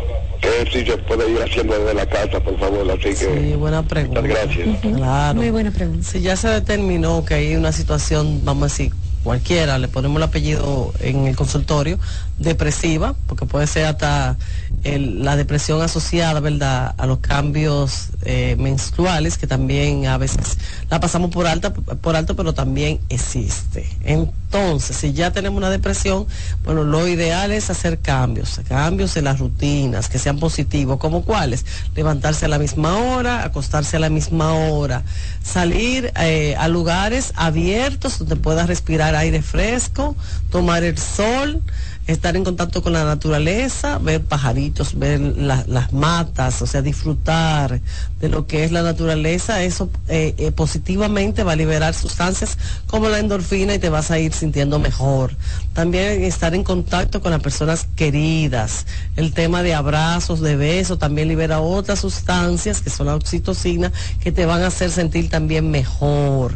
¿qué 0.45 0.71
si 0.71 0.87
se 0.87 0.97
puede 0.99 1.31
ir 1.31 1.43
haciendo 1.43 1.79
desde 1.79 1.95
la 1.95 2.07
casa, 2.07 2.41
por 2.41 2.59
favor? 2.59 2.91
Así 2.91 3.01
que, 3.01 3.15
sí, 3.15 3.55
buena 3.57 3.83
pregunta. 3.83 4.21
gracias. 4.21 4.79
Claro. 4.81 5.35
Muy 5.35 5.51
buena 5.51 5.71
pregunta. 5.71 6.07
Si 6.09 6.21
ya 6.21 6.37
se 6.37 6.49
determinó 6.49 7.25
que 7.25 7.35
hay 7.35 7.57
una 7.57 7.73
situación, 7.73 8.43
vamos 8.45 8.63
a 8.63 8.67
decir, 8.67 8.93
cualquiera, 9.23 9.79
le 9.79 9.89
ponemos 9.89 10.19
el 10.19 10.23
apellido 10.25 10.93
en 11.01 11.27
el 11.27 11.35
consultorio, 11.35 11.99
depresiva, 12.39 13.15
porque 13.27 13.47
puede 13.47 13.67
ser 13.67 13.87
hasta 13.87 14.37
la 14.85 15.37
depresión 15.37 15.81
asociada, 15.81 16.95
a 16.99 17.07
los 17.07 17.19
cambios 17.21 18.09
eh, 18.23 18.55
menstruales, 18.59 19.39
que 19.39 19.47
también 19.47 20.07
a 20.07 20.19
veces 20.19 20.59
la 20.91 21.01
pasamos 21.01 21.31
por, 21.31 21.47
alta, 21.47 21.73
por 21.73 22.17
alto, 22.17 22.37
pero 22.37 22.53
también 22.53 23.01
existe. 23.09 23.89
Entonces, 24.05 24.97
si 24.97 25.13
ya 25.15 25.33
tenemos 25.33 25.57
una 25.57 25.71
depresión, 25.71 26.27
bueno, 26.65 26.85
lo 26.85 27.09
ideal 27.09 27.51
es 27.53 27.71
hacer 27.71 27.99
cambios, 27.99 28.61
cambios 28.69 29.17
en 29.17 29.25
las 29.25 29.39
rutinas, 29.39 30.09
que 30.09 30.19
sean 30.19 30.39
positivos, 30.39 30.99
como 30.99 31.25
cuáles, 31.25 31.65
levantarse 31.95 32.45
a 32.45 32.49
la 32.49 32.59
misma 32.59 32.99
hora, 32.99 33.45
acostarse 33.45 33.97
a 33.97 34.01
la 34.01 34.11
misma 34.11 34.53
hora, 34.53 35.03
salir 35.43 36.13
eh, 36.21 36.57
a 36.59 36.69
lugares 36.69 37.33
abiertos 37.37 38.19
donde 38.19 38.37
puedas 38.37 38.67
respirar 38.67 39.15
aire 39.15 39.41
fresco, 39.41 40.15
tomar 40.51 40.85
el 40.85 40.99
sol, 40.99 41.63
estar 42.07 42.37
en 42.37 42.45
contacto 42.45 42.83
con 42.83 42.93
la 42.93 43.05
naturaleza, 43.05 43.99
ver 43.99 44.23
pajaritos, 44.23 44.99
ver 44.99 45.21
las 45.21 45.93
matas, 45.93 46.61
o 46.61 46.67
sea, 46.67 46.83
disfrutar 46.83 47.81
de 48.21 48.29
lo 48.29 48.47
que 48.47 48.65
es 48.65 48.73
la 48.73 48.83
naturaleza, 48.83 49.63
eso 49.63 49.89
eh, 50.09 50.35
eh, 50.39 50.53
positivamente 50.53 51.45
va 51.45 51.53
a 51.53 51.57
liberar 51.57 51.95
sustancias 51.95 52.59
como 52.87 53.09
la 53.09 53.19
endorfina 53.19 53.75
y 53.75 53.79
te 53.79 53.89
vas 53.89 54.11
a 54.11 54.19
ir 54.19 54.33
sintiendo 54.33 54.79
mejor. 54.79 55.35
También 55.73 56.23
estar 56.23 56.55
en 56.55 56.63
contacto 56.63 57.23
con 57.23 57.31
las 57.31 57.41
personas 57.41 57.87
queridas, 57.97 58.87
el 59.17 59.33
tema 59.33 59.63
de 59.63 59.75
abrazos, 59.75 60.41
de 60.41 60.57
besos, 60.57 60.99
también 60.99 61.29
libera 61.29 61.61
otras 61.61 62.01
sustancias 62.01 62.83
que 62.83 62.91
son 62.91 63.07
la 63.07 63.15
oxitocina 63.15 63.93
que 64.21 64.33
te 64.33 64.47
van 64.47 64.63
a 64.63 64.67
hacer 64.67 64.91
sentir 64.91 65.31
también 65.31 65.71
mejor 65.71 66.55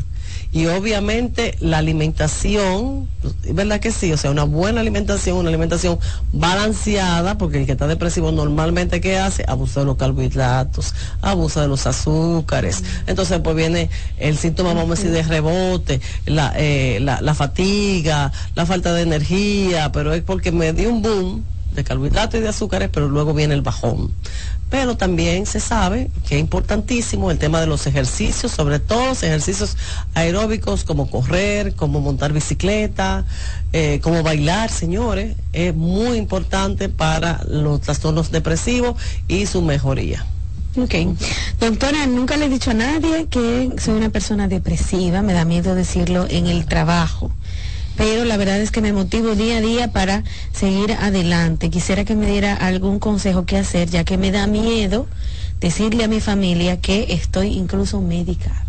y 0.51 0.67
obviamente 0.67 1.57
la 1.61 1.79
alimentación, 1.79 3.07
¿verdad 3.53 3.81
que 3.81 3.93
sí? 3.93 4.13
O 4.13 4.17
sea, 4.17 4.31
una 4.31 4.45
buena 4.45 4.81
alimentación, 4.81 5.37
una 5.37 5.51
alimentación 5.51 5.99
balanceada, 6.33 7.37
porque 7.37 7.59
el 7.59 7.67
que 7.67 7.73
está 7.73 7.87
depresivo 7.87 8.33
normalmente 8.33 9.03
¿qué 9.03 9.19
hace? 9.19 9.45
Abusa 9.47 9.81
de 9.81 9.87
los 9.87 9.99
carbohidratos, 9.99 10.95
abusa 11.21 11.61
de 11.61 11.69
los 11.69 11.87
azúcares. 11.87 12.83
Entonces 13.07 13.41
pues 13.41 13.57
viene 13.57 13.91
el 14.17 14.39
síntoma, 14.39 14.73
vamos 14.73 14.99
a 14.99 15.03
decir, 15.03 15.11
de 15.11 15.23
rebote, 15.23 16.01
la, 16.25 16.55
eh, 16.57 16.99
la, 17.01 17.35
fatiga, 17.35 18.33
la 18.55 18.65
falta 18.65 18.95
de 18.95 19.03
energía, 19.03 19.93
pero 19.93 20.15
es 20.15 20.23
porque 20.23 20.51
me 20.51 20.73
dio 20.73 20.89
un 20.89 21.03
boom 21.03 21.45
de 21.73 21.85
carbohidratos 21.85 22.41
y 22.41 22.43
de 22.43 22.49
azúcares, 22.49 22.89
pero 22.91 23.09
luego 23.09 23.35
viene 23.35 23.53
el 23.53 23.63
bajón. 23.63 24.13
Pero 24.71 24.97
también 24.97 25.47
se 25.47 25.61
sabe 25.61 26.11
que 26.29 26.35
es 26.35 26.41
importantísimo 26.41 27.31
el 27.31 27.39
tema 27.39 27.61
de 27.61 27.66
los 27.66 27.87
ejercicios, 27.87 28.53
sobre 28.53 28.79
todo 28.79 29.12
ejercicios 29.12 29.77
aeróbicos 30.14 30.85
como 30.85 31.11
correr, 31.11 31.75
como 31.75 32.01
montar 32.01 32.33
bicicleta, 32.33 33.25
eh, 33.73 34.01
como 34.03 34.23
bailar, 34.23 34.71
señores, 34.71 35.37
es 35.53 35.75
muy 35.75 36.19
importante 36.19 36.89
para 36.89 37.43
los 37.49 37.81
trastornos 37.81 38.31
depresivos 38.31 38.97
y 39.27 39.47
su 39.47 39.62
mejoría. 39.62 40.27
Ok. 40.77 40.95
Doctora, 41.59 42.07
nunca 42.07 42.37
le 42.37 42.47
he 42.47 42.49
dicho 42.49 42.71
a 42.71 42.75
nadie 42.75 43.27
que 43.27 43.71
soy 43.79 43.95
una 43.95 44.11
persona 44.11 44.49
depresiva, 44.49 45.23
me 45.23 45.33
da 45.33 45.45
miedo 45.45 45.75
decirlo 45.75 46.27
en 46.29 46.47
el 46.47 46.66
trabajo 46.66 47.33
pero 47.99 48.25
la 48.25 48.37
verdad 48.37 48.61
es 48.61 48.71
que 48.71 48.81
me 48.81 48.93
motivo 48.93 49.35
día 49.35 49.59
a 49.59 49.61
día 49.61 49.93
para 49.93 50.23
seguir 50.53 50.93
adelante. 50.93 51.69
Quisiera 51.69 52.05
que 52.05 52.15
me 52.15 52.31
diera 52.31 52.55
algún 52.55 53.01
consejo 53.01 53.45
que 53.45 53.59
hacer, 53.59 53.91
ya 53.91 54.05
que 54.05 54.17
me 54.17 54.31
da 54.31 54.47
miedo 54.47 55.09
decirle 55.61 56.05
a 56.05 56.09
mi 56.09 56.21
familia 56.21 56.81
que 56.81 57.13
estoy 57.13 57.49
incluso 57.49 58.01
médica. 58.01 58.68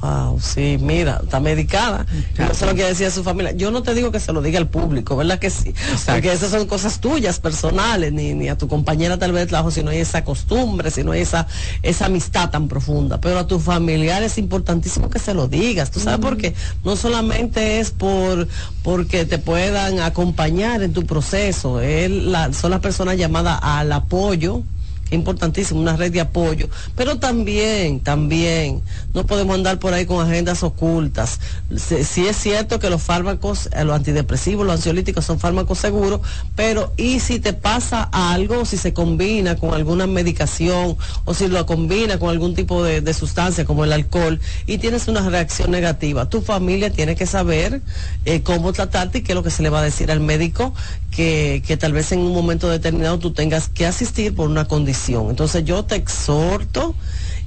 Wow, 0.00 0.40
sí, 0.40 0.78
mira, 0.80 1.20
está 1.24 1.40
medicada. 1.40 2.06
Eso 2.34 2.52
es 2.52 2.62
lo 2.62 2.74
que 2.74 2.84
decía 2.84 3.10
su 3.10 3.24
familia. 3.24 3.52
Yo 3.52 3.72
no 3.72 3.82
te 3.82 3.94
digo 3.94 4.12
que 4.12 4.20
se 4.20 4.32
lo 4.32 4.40
diga 4.42 4.58
al 4.58 4.68
público, 4.68 5.16
¿verdad 5.16 5.40
que 5.40 5.50
sí? 5.50 5.74
Porque 6.06 6.32
esas 6.32 6.52
son 6.52 6.66
cosas 6.66 7.00
tuyas, 7.00 7.40
personales, 7.40 8.12
ni, 8.12 8.32
ni, 8.32 8.48
a 8.48 8.56
tu 8.56 8.68
compañera 8.68 9.18
tal 9.18 9.32
vez 9.32 9.42
de 9.42 9.46
trabajo, 9.48 9.72
si 9.72 9.82
no 9.82 9.90
hay 9.90 9.98
esa 9.98 10.22
costumbre, 10.22 10.92
si 10.92 11.02
no 11.02 11.12
hay 11.12 11.22
esa, 11.22 11.48
esa 11.82 12.06
amistad 12.06 12.50
tan 12.50 12.68
profunda. 12.68 13.20
Pero 13.20 13.40
a 13.40 13.46
tu 13.48 13.58
familiar 13.58 14.22
es 14.22 14.38
importantísimo 14.38 15.10
que 15.10 15.18
se 15.18 15.34
lo 15.34 15.48
digas. 15.48 15.90
¿Tú 15.90 15.98
sabes 15.98 16.20
por 16.20 16.36
qué? 16.36 16.54
No 16.84 16.94
solamente 16.94 17.80
es 17.80 17.90
por 17.90 18.46
porque 18.84 19.24
te 19.24 19.38
puedan 19.38 19.98
acompañar 19.98 20.82
en 20.82 20.92
tu 20.92 21.06
proceso, 21.06 21.80
él, 21.80 22.30
la, 22.30 22.52
son 22.52 22.70
las 22.70 22.80
personas 22.80 23.16
llamadas 23.16 23.58
al 23.62 23.90
apoyo 23.92 24.62
importantísimo, 25.10 25.80
una 25.80 25.96
red 25.96 26.12
de 26.12 26.20
apoyo, 26.20 26.68
pero 26.96 27.18
también, 27.18 28.00
también, 28.00 28.82
no 29.14 29.26
podemos 29.26 29.54
andar 29.54 29.78
por 29.78 29.94
ahí 29.94 30.06
con 30.06 30.24
agendas 30.24 30.62
ocultas. 30.62 31.40
Sí, 31.76 32.26
es 32.26 32.36
cierto 32.36 32.78
que 32.78 32.90
los 32.90 33.02
fármacos, 33.02 33.68
eh, 33.72 33.84
los 33.84 33.96
antidepresivos, 33.96 34.66
los 34.66 34.76
ansiolíticos 34.76 35.24
son 35.24 35.40
fármacos 35.40 35.78
seguros, 35.78 36.20
pero 36.54 36.92
¿y 36.96 37.20
si 37.20 37.40
te 37.40 37.52
pasa 37.52 38.02
algo, 38.12 38.64
si 38.64 38.76
se 38.76 38.92
combina 38.92 39.56
con 39.56 39.74
alguna 39.74 40.06
medicación 40.06 40.96
o 41.24 41.34
si 41.34 41.48
lo 41.48 41.64
combina 41.66 42.18
con 42.18 42.30
algún 42.30 42.54
tipo 42.54 42.82
de, 42.82 43.08
sustancia 43.14 43.64
como 43.64 43.84
el 43.84 43.92
alcohol 43.92 44.38
y 44.66 44.78
tienes 44.78 45.08
una 45.08 45.28
reacción 45.28 45.70
negativa? 45.70 46.28
Tu 46.28 46.42
familia 46.42 46.90
tiene 46.90 47.16
que 47.16 47.26
saber 47.26 47.80
eh, 48.24 48.42
cómo 48.42 48.72
tratarte 48.72 49.18
y 49.18 49.22
qué 49.22 49.32
es 49.32 49.36
lo 49.36 49.42
que 49.42 49.50
se 49.50 49.62
le 49.62 49.70
va 49.70 49.80
a 49.80 49.82
decir 49.82 50.10
al 50.10 50.20
médico 50.20 50.74
que, 51.10 51.62
que 51.66 51.76
tal 51.76 51.92
vez 51.92 52.12
en 52.12 52.20
un 52.20 52.34
momento 52.34 52.68
determinado 52.68 53.18
tú 53.18 53.32
tengas 53.32 53.68
que 53.68 53.86
asistir 53.86 54.34
por 54.34 54.48
una 54.48 54.66
condición 54.66 54.97
entonces 55.08 55.64
yo 55.64 55.84
te 55.84 55.94
exhorto 55.94 56.94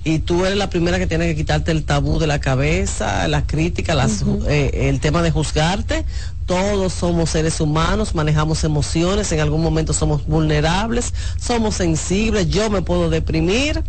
y 0.03 0.19
tú 0.19 0.45
eres 0.45 0.57
la 0.57 0.69
primera 0.69 0.97
que 0.97 1.05
tiene 1.05 1.27
que 1.27 1.35
quitarte 1.35 1.71
el 1.71 1.83
tabú 1.83 2.17
de 2.17 2.25
la 2.25 2.39
cabeza, 2.39 3.27
la 3.27 3.45
crítica, 3.45 3.95
eh, 4.47 4.89
el 4.89 4.99
tema 4.99 5.21
de 5.21 5.29
juzgarte. 5.29 6.05
Todos 6.47 6.93
somos 6.93 7.29
seres 7.29 7.61
humanos, 7.61 8.15
manejamos 8.15 8.63
emociones, 8.63 9.31
en 9.31 9.41
algún 9.41 9.61
momento 9.61 9.93
somos 9.93 10.25
vulnerables, 10.25 11.13
somos 11.39 11.75
sensibles, 11.75 12.49
yo 12.49 12.69
me 12.69 12.81
puedo 12.81 13.09
deprimir. 13.09 13.83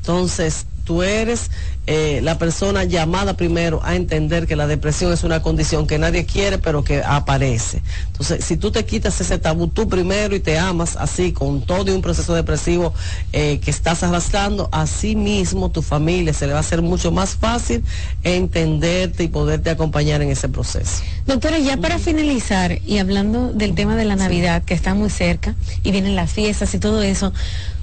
Entonces, 0.00 0.66
tú 0.86 1.02
eres 1.02 1.50
eh, 1.88 2.20
la 2.22 2.38
persona 2.38 2.84
llamada 2.84 3.36
primero 3.36 3.80
a 3.84 3.96
entender 3.96 4.46
que 4.46 4.56
la 4.56 4.66
depresión 4.66 5.12
es 5.12 5.24
una 5.24 5.42
condición 5.42 5.86
que 5.86 5.98
nadie 5.98 6.24
quiere, 6.24 6.58
pero 6.58 6.82
que 6.82 7.02
aparece. 7.04 7.82
Entonces, 8.06 8.44
si 8.44 8.56
tú 8.56 8.70
te 8.70 8.84
quitas 8.84 9.20
ese 9.20 9.38
tabú 9.38 9.68
tú 9.68 9.88
primero 9.88 10.34
y 10.34 10.40
te 10.40 10.58
amas 10.58 10.96
así, 10.96 11.32
con 11.32 11.60
todo 11.60 11.94
un 11.94 12.02
proceso 12.02 12.34
depresivo 12.34 12.94
eh, 13.32 13.60
que 13.60 13.70
estás 13.70 14.02
arrastrando, 14.02 14.68
así 14.72 15.16
mismo 15.16 15.70
tu 15.70 15.82
familia 15.82 16.32
se 16.32 16.46
le 16.46 16.52
va 16.52 16.58
a 16.58 16.60
hacer 16.60 16.82
mucho 16.82 17.10
más 17.10 17.34
fácil 17.34 17.82
entenderte 18.22 19.24
y 19.24 19.28
poderte 19.28 19.70
acompañar 19.70 20.22
en 20.22 20.30
ese 20.30 20.48
proceso. 20.48 21.02
Doctora, 21.26 21.58
ya 21.58 21.76
para 21.76 21.98
finalizar 21.98 22.78
y 22.86 22.98
hablando 22.98 23.52
del 23.52 23.74
tema 23.74 23.96
de 23.96 24.04
la 24.04 24.14
Navidad, 24.14 24.62
que 24.62 24.74
está 24.74 24.94
muy 24.94 25.10
cerca 25.10 25.56
y 25.82 25.90
vienen 25.90 26.14
las 26.14 26.32
fiestas 26.32 26.72
y 26.74 26.78
todo 26.78 27.02
eso, 27.02 27.32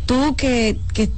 tú 0.05 0.35
que, 0.35 0.77
que 0.93 1.09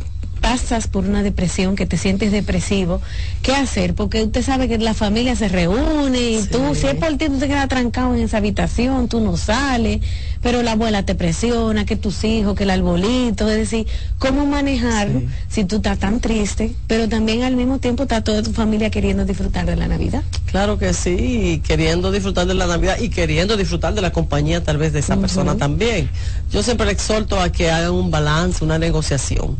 pasas 0.46 0.88
por 0.88 1.06
una 1.06 1.24
depresión, 1.24 1.76
que 1.76 1.88
te 1.88 1.98
sientes 1.98 2.32
depresivo, 2.32 3.02
¿qué 3.42 3.56
hacer? 3.56 3.96
Porque 3.96 4.22
usted 4.22 4.44
sabe 4.44 4.68
que 4.68 4.78
la 4.78 4.94
familia 4.94 5.36
se 5.36 5.48
reúne 5.48 6.20
y 6.20 6.44
tú, 6.44 6.76
si 6.76 6.86
es 6.86 6.94
por 6.94 7.18
ti, 7.18 7.30
tú 7.30 7.40
te 7.40 7.48
quedas 7.48 7.68
trancado 7.68 8.14
en 8.14 8.22
esa 8.22 8.38
habitación, 8.38 9.08
tú 9.08 9.22
no 9.22 9.38
sales, 9.38 10.02
pero 10.44 10.62
la 10.62 10.74
abuela 10.74 11.02
te 11.02 11.16
presiona, 11.16 11.88
que 11.88 11.96
tus 11.96 12.24
hijos, 12.24 12.56
que 12.56 12.62
el 12.62 12.70
arbolito, 12.70 13.50
es 13.50 13.58
decir, 13.58 13.88
¿cómo 14.20 14.46
manejarlo 14.46 15.24
si 15.50 15.66
tú 15.66 15.78
estás 15.78 15.98
tan 15.98 16.20
triste, 16.20 16.76
pero 16.86 17.10
también 17.10 17.42
al 17.42 17.56
mismo 17.56 17.80
tiempo 17.80 18.04
está 18.04 18.24
toda 18.24 18.44
tu 18.44 18.54
familia 18.54 18.92
queriendo 18.92 19.26
disfrutar 19.26 19.66
de 19.66 19.76
la 19.76 19.88
Navidad? 19.88 20.22
Claro 20.46 20.78
que 20.78 20.94
sí, 20.94 21.60
queriendo 21.66 22.12
disfrutar 22.12 22.46
de 22.46 22.54
la 22.54 22.68
Navidad 22.68 23.00
y 23.00 23.10
queriendo 23.10 23.58
disfrutar 23.58 23.96
de 23.96 24.02
la 24.02 24.12
compañía 24.12 24.64
tal 24.64 24.78
vez 24.78 24.94
de 24.94 25.00
esa 25.00 25.18
persona 25.18 25.56
también. 25.56 26.08
Yo 26.52 26.62
siempre 26.62 26.92
exhorto 26.92 27.40
a 27.40 27.52
que 27.52 27.72
hagan 27.72 27.94
un 27.94 28.12
balance, 28.12 28.64
una 28.64 28.78
negociación 28.78 29.58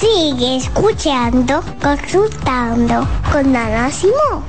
Sigue 0.00 0.56
escuchando, 0.56 1.62
consultando 1.80 3.06
con 3.30 3.54
Ana 3.54 3.90
Simón. 3.90 4.42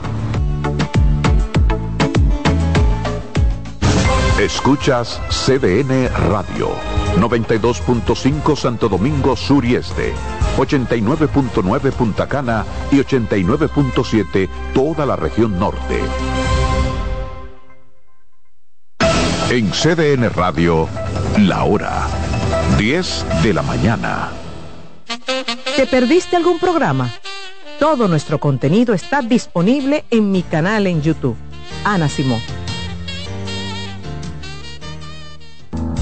Escuchas 4.39 5.21
CDN 5.29 6.09
Radio, 6.09 6.71
92.5 7.17 8.55
Santo 8.55 8.89
Domingo 8.89 9.35
Sur 9.35 9.63
y 9.63 9.75
Este, 9.75 10.11
89.9 10.57 11.91
Punta 11.91 12.27
Cana 12.27 12.65
y 12.91 12.95
89.7 12.95 14.49
toda 14.73 15.05
la 15.05 15.15
región 15.15 15.59
norte. 15.59 15.99
En 19.51 19.69
CDN 19.69 20.27
Radio, 20.33 20.89
la 21.37 21.63
hora 21.65 22.07
10 22.79 23.25
de 23.43 23.53
la 23.53 23.61
mañana. 23.61 24.31
¿Te 25.75 25.85
perdiste 25.85 26.37
algún 26.37 26.57
programa? 26.57 27.13
Todo 27.79 28.07
nuestro 28.07 28.39
contenido 28.39 28.95
está 28.95 29.21
disponible 29.21 30.05
en 30.09 30.31
mi 30.31 30.41
canal 30.41 30.87
en 30.87 31.03
YouTube. 31.03 31.37
Ana 31.83 32.09
Simón. 32.09 32.62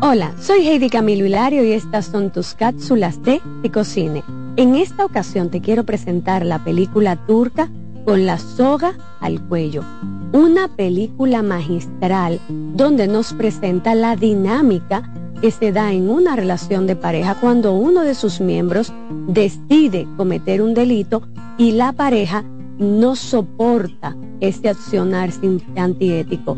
Hola, 0.00 0.32
soy 0.40 0.66
Heidi 0.68 0.90
Camilo 0.90 1.24
Hilario 1.24 1.64
y 1.64 1.72
estas 1.72 2.06
son 2.06 2.30
tus 2.30 2.54
cápsulas 2.54 3.22
de 3.22 3.40
Ecocine. 3.62 4.24
En 4.56 4.74
esta 4.74 5.04
ocasión 5.04 5.48
te 5.48 5.60
quiero 5.60 5.84
presentar 5.84 6.44
la 6.44 6.62
película 6.62 7.16
turca 7.26 7.70
Con 8.04 8.26
la 8.26 8.38
soga 8.38 8.94
al 9.20 9.40
cuello, 9.48 9.84
una 10.32 10.68
película 10.68 11.42
magistral 11.42 12.40
donde 12.48 13.06
nos 13.06 13.32
presenta 13.32 13.94
la 13.94 14.16
dinámica 14.16 15.08
que 15.40 15.50
se 15.50 15.72
da 15.72 15.92
en 15.92 16.10
una 16.10 16.36
relación 16.36 16.86
de 16.86 16.96
pareja 16.96 17.36
cuando 17.36 17.72
uno 17.72 18.02
de 18.02 18.14
sus 18.14 18.40
miembros 18.40 18.92
decide 19.28 20.06
cometer 20.16 20.62
un 20.62 20.74
delito 20.74 21.22
y 21.58 21.72
la 21.72 21.92
pareja 21.92 22.44
no 22.78 23.16
soporta 23.16 24.16
ese 24.40 24.68
accionar 24.68 25.30
antiético 25.76 26.56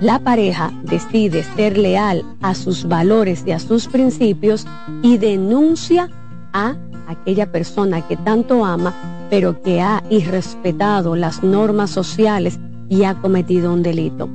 la 0.00 0.18
pareja 0.18 0.72
decide 0.82 1.42
ser 1.42 1.78
leal 1.78 2.22
a 2.42 2.54
sus 2.54 2.86
valores 2.86 3.44
y 3.46 3.52
a 3.52 3.58
sus 3.58 3.88
principios 3.88 4.66
y 5.02 5.16
denuncia 5.16 6.10
a 6.52 6.76
aquella 7.08 7.50
persona 7.50 8.06
que 8.06 8.18
tanto 8.18 8.66
ama, 8.66 8.94
pero 9.30 9.62
que 9.62 9.80
ha 9.80 10.02
irrespetado 10.10 11.16
las 11.16 11.42
normas 11.42 11.90
sociales 11.90 12.60
y 12.90 13.04
ha 13.04 13.14
cometido 13.14 13.72
un 13.72 13.82
delito. 13.82 14.28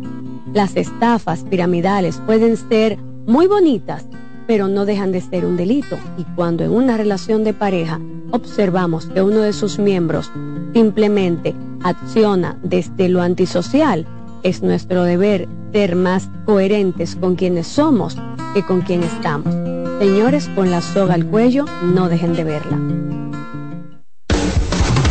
Las 0.51 0.76
estafas 0.76 1.43
piramidales 1.43 2.20
pueden 2.26 2.57
ser 2.57 2.97
muy 3.28 3.45
bonitas, 3.45 4.07
pero 4.51 4.67
no 4.67 4.85
dejan 4.85 5.13
de 5.13 5.21
ser 5.21 5.45
un 5.45 5.55
delito. 5.55 5.97
Y 6.17 6.25
cuando 6.35 6.65
en 6.65 6.71
una 6.71 6.97
relación 6.97 7.45
de 7.45 7.53
pareja 7.53 8.01
observamos 8.31 9.05
que 9.05 9.21
uno 9.21 9.39
de 9.39 9.53
sus 9.53 9.79
miembros 9.79 10.29
simplemente 10.73 11.55
acciona 11.81 12.59
desde 12.61 13.07
lo 13.07 13.21
antisocial, 13.21 14.05
es 14.43 14.61
nuestro 14.61 15.03
deber 15.03 15.47
ser 15.71 15.95
más 15.95 16.27
coherentes 16.45 17.15
con 17.15 17.37
quienes 17.37 17.65
somos 17.65 18.17
que 18.53 18.65
con 18.65 18.81
quien 18.81 19.03
estamos. 19.03 19.55
Señores, 19.99 20.49
con 20.53 20.69
la 20.69 20.81
soga 20.81 21.13
al 21.13 21.27
cuello, 21.27 21.63
no 21.81 22.09
dejen 22.09 22.33
de 22.33 22.43
verla. 22.43 22.77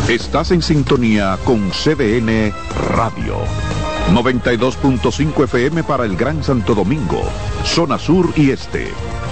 Estás 0.07 0.51
en 0.51 0.61
sintonía 0.61 1.39
con 1.45 1.71
CDN 1.71 2.53
Radio. 2.93 3.37
92.5 4.11 5.45
FM 5.45 5.83
para 5.83 6.05
el 6.05 6.15
Gran 6.15 6.43
Santo 6.43 6.75
Domingo, 6.75 7.23
zona 7.63 7.97
sur 7.97 8.31
y 8.35 8.51
este. 8.51 8.91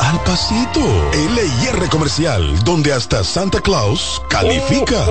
al 0.00 0.20
pasito. 0.24 0.80
LIR 1.12 1.88
Comercial, 1.90 2.42
donde 2.64 2.92
hasta 2.92 3.24
Santa 3.24 3.60
Claus 3.60 4.22
califica. 4.28 5.04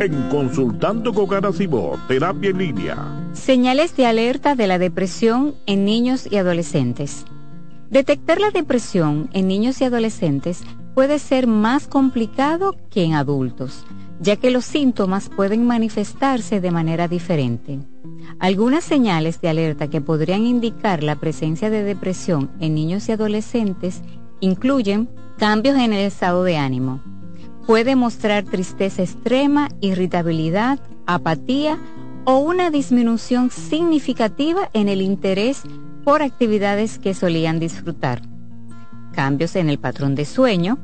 en 0.00 0.28
Consultando 0.28 1.12
con 1.12 1.28
Terapia 2.08 2.50
en 2.50 2.58
Línea. 2.58 2.96
Señales 3.32 3.96
de 3.96 4.06
alerta 4.06 4.54
de 4.54 4.66
la 4.66 4.78
depresión 4.78 5.54
en 5.66 5.84
niños 5.84 6.28
y 6.30 6.36
adolescentes. 6.36 7.24
Detectar 7.90 8.40
la 8.40 8.50
depresión 8.50 9.30
en 9.32 9.48
niños 9.48 9.80
y 9.80 9.84
adolescentes 9.84 10.62
puede 10.94 11.18
ser 11.18 11.46
más 11.46 11.86
complicado 11.86 12.74
que 12.90 13.04
en 13.04 13.14
adultos, 13.14 13.84
ya 14.20 14.36
que 14.36 14.50
los 14.50 14.64
síntomas 14.64 15.28
pueden 15.28 15.66
manifestarse 15.66 16.60
de 16.60 16.70
manera 16.70 17.08
diferente. 17.08 17.78
Algunas 18.38 18.84
señales 18.84 19.40
de 19.40 19.48
alerta 19.48 19.88
que 19.88 20.00
podrían 20.00 20.42
indicar 20.42 21.02
la 21.02 21.16
presencia 21.16 21.70
de 21.70 21.82
depresión 21.82 22.50
en 22.60 22.74
niños 22.74 23.08
y 23.08 23.12
adolescentes 23.12 24.02
incluyen 24.40 25.08
cambios 25.38 25.76
en 25.76 25.92
el 25.92 26.00
estado 26.00 26.44
de 26.44 26.56
ánimo. 26.56 27.00
Puede 27.66 27.96
mostrar 27.96 28.44
tristeza 28.44 29.02
extrema, 29.02 29.68
irritabilidad, 29.80 30.78
apatía 31.06 31.78
o 32.24 32.38
una 32.38 32.70
disminución 32.70 33.50
significativa 33.50 34.70
en 34.72 34.88
el 34.88 35.00
interés 35.00 35.62
por 36.04 36.22
actividades 36.22 36.98
que 36.98 37.14
solían 37.14 37.58
disfrutar. 37.58 38.22
Cambios 39.12 39.56
en 39.56 39.68
el 39.68 39.78
patrón 39.78 40.14
de 40.14 40.24
sueño, 40.24 40.78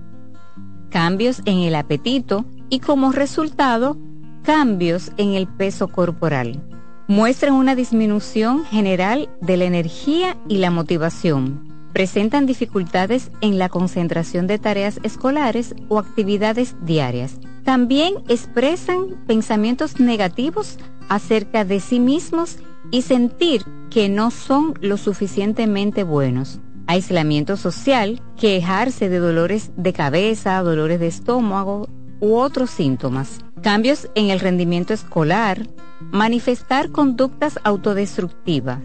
cambios 0.90 1.40
en 1.44 1.58
el 1.58 1.74
apetito 1.74 2.44
y 2.68 2.80
como 2.80 3.12
resultado, 3.12 3.96
cambios 4.42 5.12
en 5.16 5.34
el 5.34 5.46
peso 5.46 5.88
corporal 5.88 6.62
muestran 7.06 7.52
una 7.54 7.74
disminución 7.74 8.64
general 8.64 9.28
de 9.40 9.56
la 9.56 9.64
energía 9.64 10.36
y 10.48 10.58
la 10.58 10.70
motivación. 10.70 11.72
Presentan 11.92 12.46
dificultades 12.46 13.30
en 13.40 13.58
la 13.58 13.68
concentración 13.68 14.46
de 14.46 14.58
tareas 14.58 14.98
escolares 15.02 15.74
o 15.88 15.98
actividades 15.98 16.74
diarias. 16.82 17.38
También 17.62 18.14
expresan 18.28 19.24
pensamientos 19.26 20.00
negativos 20.00 20.78
acerca 21.08 21.64
de 21.64 21.80
sí 21.80 22.00
mismos 22.00 22.58
y 22.90 23.02
sentir 23.02 23.64
que 23.90 24.08
no 24.08 24.30
son 24.30 24.74
lo 24.80 24.96
suficientemente 24.96 26.02
buenos. 26.02 26.60
Aislamiento 26.86 27.56
social, 27.56 28.20
quejarse 28.36 29.08
de 29.08 29.18
dolores 29.18 29.70
de 29.76 29.92
cabeza, 29.92 30.62
dolores 30.62 31.00
de 31.00 31.06
estómago 31.06 31.88
u 32.24 32.38
otros 32.38 32.70
síntomas 32.70 33.44
cambios 33.62 34.08
en 34.14 34.30
el 34.30 34.40
rendimiento 34.40 34.94
escolar, 34.94 35.66
manifestar 36.10 36.90
conductas 36.90 37.58
autodestructivas, 37.64 38.78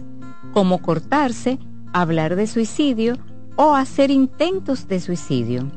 como 0.52 0.82
cortarse, 0.82 1.58
hablar 1.94 2.36
de 2.36 2.46
suicidio 2.46 3.16
o 3.56 3.74
hacer 3.74 4.10
intentos 4.10 4.88
de 4.88 5.00
suicidio. 5.00 5.70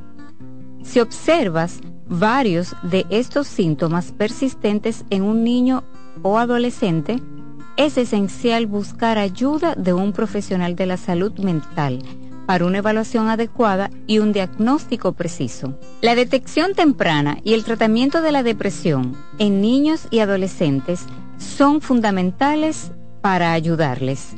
Si 0.84 1.00
observas 1.00 1.80
varios 2.08 2.76
de 2.84 3.06
estos 3.10 3.48
síntomas 3.48 4.12
persistentes 4.12 5.06
en 5.10 5.24
un 5.24 5.46
niño 5.46 5.84
o 6.22 6.38
adolescente, 6.38 7.22
es 7.78 7.98
esencial 7.98 8.68
buscar 8.68 9.18
ayuda 9.18 9.74
de 9.76 9.94
un 9.94 10.12
profesional 10.12 10.76
de 10.76 10.86
la 10.86 10.98
salud 10.98 11.32
mental 11.40 12.04
para 12.46 12.66
una 12.66 12.80
evaluación 12.80 13.30
adecuada 13.30 13.90
y 14.08 14.20
un 14.20 14.34
diagnóstico 14.34 15.14
preciso. 15.14 15.78
La 16.02 16.16
detección 16.16 16.74
temprana 16.74 17.38
y 17.44 17.54
el 17.54 17.64
tratamiento 17.64 18.22
de 18.22 18.32
la 18.32 18.44
depresión 18.44 19.16
en 19.40 19.62
niños 19.62 20.08
y 20.12 20.20
adolescentes 20.20 21.06
son 21.38 21.82
fundamentales 21.82 22.92
para 23.22 23.54
ayudarles. 23.54 24.36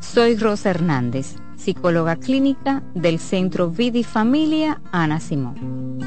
Soy 0.00 0.36
Rosa 0.36 0.70
Hernández, 0.70 1.36
psicóloga 1.56 2.16
clínica 2.16 2.82
del 2.94 3.18
Centro 3.18 3.70
Vidi 3.70 4.04
Familia 4.04 4.80
Ana 4.90 5.20
Simón. 5.20 5.98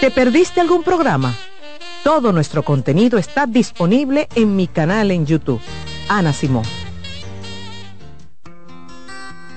¿Te 0.00 0.10
perdiste 0.10 0.60
algún 0.60 0.82
programa? 0.82 1.34
Todo 2.04 2.32
nuestro 2.32 2.62
contenido 2.62 3.18
está 3.18 3.46
disponible 3.46 4.28
en 4.34 4.54
mi 4.54 4.66
canal 4.66 5.10
en 5.10 5.26
YouTube, 5.26 5.60
Ana 6.08 6.32
Simón 6.32 6.64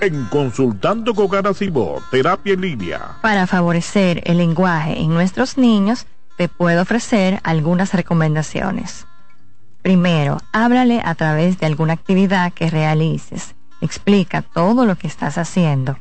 en 0.02 0.26
Consultando 0.26 1.14
con 1.14 1.28
Garacimo, 1.28 2.02
Terapia 2.10 2.56
en 2.56 2.62
Línea. 2.62 3.18
Para 3.22 3.46
favorecer 3.46 4.22
el 4.26 4.38
lenguaje 4.38 5.00
en 5.00 5.14
nuestros 5.14 5.60
niños, 5.60 6.08
te 6.38 6.50
puedo 6.50 6.82
ofrecer 6.82 7.40
algunas 7.44 7.94
recomendaciones. 7.94 9.06
Primero, 9.84 10.40
háblale 10.52 11.02
a 11.06 11.14
través 11.14 11.60
de 11.60 11.68
alguna 11.68 11.94
actividad 11.94 12.52
que 12.52 12.70
realices. 12.70 13.54
Explica 13.80 14.42
todo 14.42 14.88
lo 14.88 14.96
que 14.96 15.08
estás 15.08 15.38
haciendo. 15.38 15.98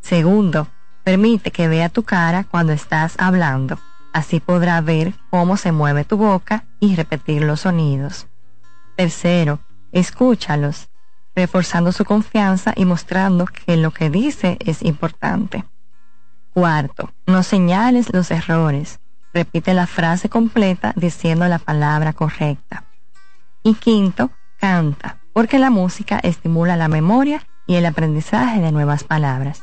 Segundo, 0.00 0.66
permite 1.04 1.52
que 1.52 1.68
vea 1.68 1.88
tu 1.88 2.02
cara 2.02 2.44
cuando 2.44 2.72
estás 2.72 3.14
hablando. 3.16 3.78
Así 4.12 4.40
podrá 4.40 4.80
ver 4.80 5.14
cómo 5.30 5.56
se 5.56 5.70
mueve 5.70 6.04
tu 6.04 6.16
boca 6.16 6.64
y 6.80 6.96
repetir 6.96 7.42
los 7.42 7.60
sonidos. 7.60 8.26
Tercero, 8.96 9.60
escúchalos 9.92 10.88
reforzando 11.36 11.92
su 11.92 12.04
confianza 12.04 12.72
y 12.74 12.86
mostrando 12.86 13.44
que 13.44 13.76
lo 13.76 13.92
que 13.92 14.08
dice 14.08 14.56
es 14.58 14.82
importante. 14.82 15.64
Cuarto, 16.54 17.12
no 17.26 17.42
señales 17.42 18.12
los 18.12 18.30
errores. 18.30 18.98
Repite 19.34 19.74
la 19.74 19.86
frase 19.86 20.30
completa 20.30 20.94
diciendo 20.96 21.46
la 21.46 21.58
palabra 21.58 22.14
correcta. 22.14 22.84
Y 23.62 23.74
quinto, 23.74 24.30
canta, 24.58 25.18
porque 25.34 25.58
la 25.58 25.68
música 25.68 26.18
estimula 26.22 26.76
la 26.76 26.88
memoria 26.88 27.46
y 27.66 27.74
el 27.74 27.84
aprendizaje 27.84 28.60
de 28.60 28.72
nuevas 28.72 29.04
palabras. 29.04 29.62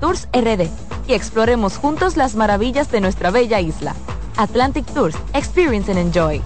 Tours 0.00 0.28
RD 0.32 0.68
y 1.08 1.14
exploremos 1.14 1.76
juntos 1.76 2.16
las 2.16 2.34
maravillas 2.34 2.90
de 2.90 3.00
nuestra 3.00 3.30
bella 3.30 3.60
isla. 3.60 3.94
Atlantic 4.36 4.86
Tours, 4.86 5.16
Experience 5.32 5.90
and 5.90 6.00
Enjoy. 6.00 6.42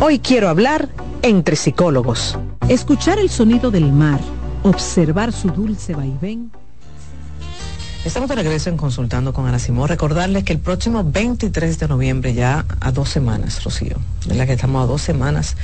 Hoy 0.00 0.18
quiero 0.18 0.48
hablar 0.48 0.88
entre 1.22 1.56
psicólogos. 1.56 2.36
Escuchar 2.68 3.18
el 3.18 3.30
sonido 3.30 3.70
del 3.70 3.92
mar, 3.92 4.20
observar 4.64 5.32
su 5.32 5.50
dulce 5.50 5.94
vaivén 5.94 6.50
Estamos 8.04 8.28
de 8.28 8.34
regreso 8.34 8.68
en 8.68 8.76
Consultando 8.76 9.32
con 9.32 9.46
Ana 9.46 9.60
Simón. 9.60 9.88
Recordarles 9.88 10.42
que 10.42 10.52
el 10.52 10.58
próximo 10.58 11.04
23 11.04 11.78
de 11.78 11.86
noviembre, 11.86 12.34
ya 12.34 12.64
a 12.80 12.90
dos 12.90 13.08
semanas, 13.08 13.62
Rocío, 13.62 13.96
la 14.26 14.44
que 14.44 14.54
estamos 14.54 14.82
a 14.82 14.86
dos 14.86 15.02
semanas 15.02 15.56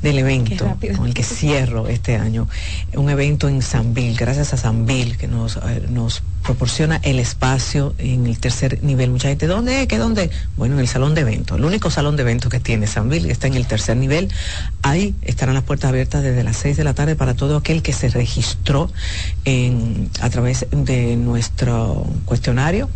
del 0.00 0.18
evento 0.18 0.74
con 0.96 1.06
el 1.06 1.12
que 1.12 1.22
cierro 1.22 1.88
este 1.88 2.16
año, 2.16 2.48
un 2.94 3.10
evento 3.10 3.46
en 3.46 3.60
Sanville, 3.60 4.16
gracias 4.16 4.54
a 4.54 4.56
Sanville, 4.56 5.18
que 5.18 5.28
nos, 5.28 5.56
eh, 5.56 5.86
nos 5.90 6.22
proporciona 6.42 6.96
el 7.02 7.18
espacio 7.18 7.94
en 7.98 8.26
el 8.26 8.38
tercer 8.38 8.82
nivel. 8.82 9.10
Mucha 9.10 9.28
gente, 9.28 9.46
¿dónde? 9.46 9.86
¿Qué 9.86 9.98
dónde? 9.98 10.30
Bueno, 10.56 10.76
en 10.76 10.80
el 10.80 10.88
salón 10.88 11.14
de 11.14 11.20
eventos, 11.20 11.58
el 11.58 11.64
único 11.64 11.90
salón 11.90 12.16
de 12.16 12.22
eventos 12.22 12.50
que 12.50 12.58
tiene 12.58 12.86
Sanville, 12.86 13.26
que 13.26 13.32
está 13.32 13.48
en 13.48 13.54
el 13.54 13.66
tercer 13.66 13.98
nivel. 13.98 14.32
Ahí 14.80 15.14
estarán 15.20 15.54
las 15.54 15.64
puertas 15.64 15.90
abiertas 15.90 16.22
desde 16.22 16.42
las 16.42 16.56
6 16.56 16.78
de 16.78 16.84
la 16.84 16.94
tarde 16.94 17.16
para 17.16 17.34
todo 17.34 17.58
aquel 17.58 17.82
que 17.82 17.92
se 17.92 18.08
registró 18.08 18.90
en, 19.44 20.10
a 20.22 20.30
través 20.30 20.66
de 20.70 21.16
nuestro 21.16 21.81
cuestionario. 22.24 22.88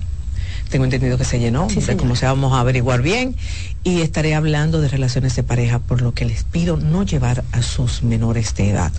Tengo 0.68 0.84
entendido 0.84 1.16
que 1.16 1.24
se 1.24 1.38
llenó, 1.38 1.70
sí, 1.70 1.80
de 1.80 1.96
cómo 1.96 2.16
se 2.16 2.26
vamos 2.26 2.52
a 2.52 2.60
averiguar 2.60 3.00
bien. 3.00 3.36
Y 3.84 4.00
estaré 4.00 4.34
hablando 4.34 4.80
de 4.80 4.88
relaciones 4.88 5.36
de 5.36 5.44
pareja, 5.44 5.78
por 5.78 6.02
lo 6.02 6.12
que 6.12 6.24
les 6.24 6.42
pido 6.42 6.76
no 6.76 7.04
llevar 7.04 7.44
a 7.52 7.62
sus 7.62 8.02
menores 8.02 8.52
de 8.56 8.70
edad, 8.70 8.90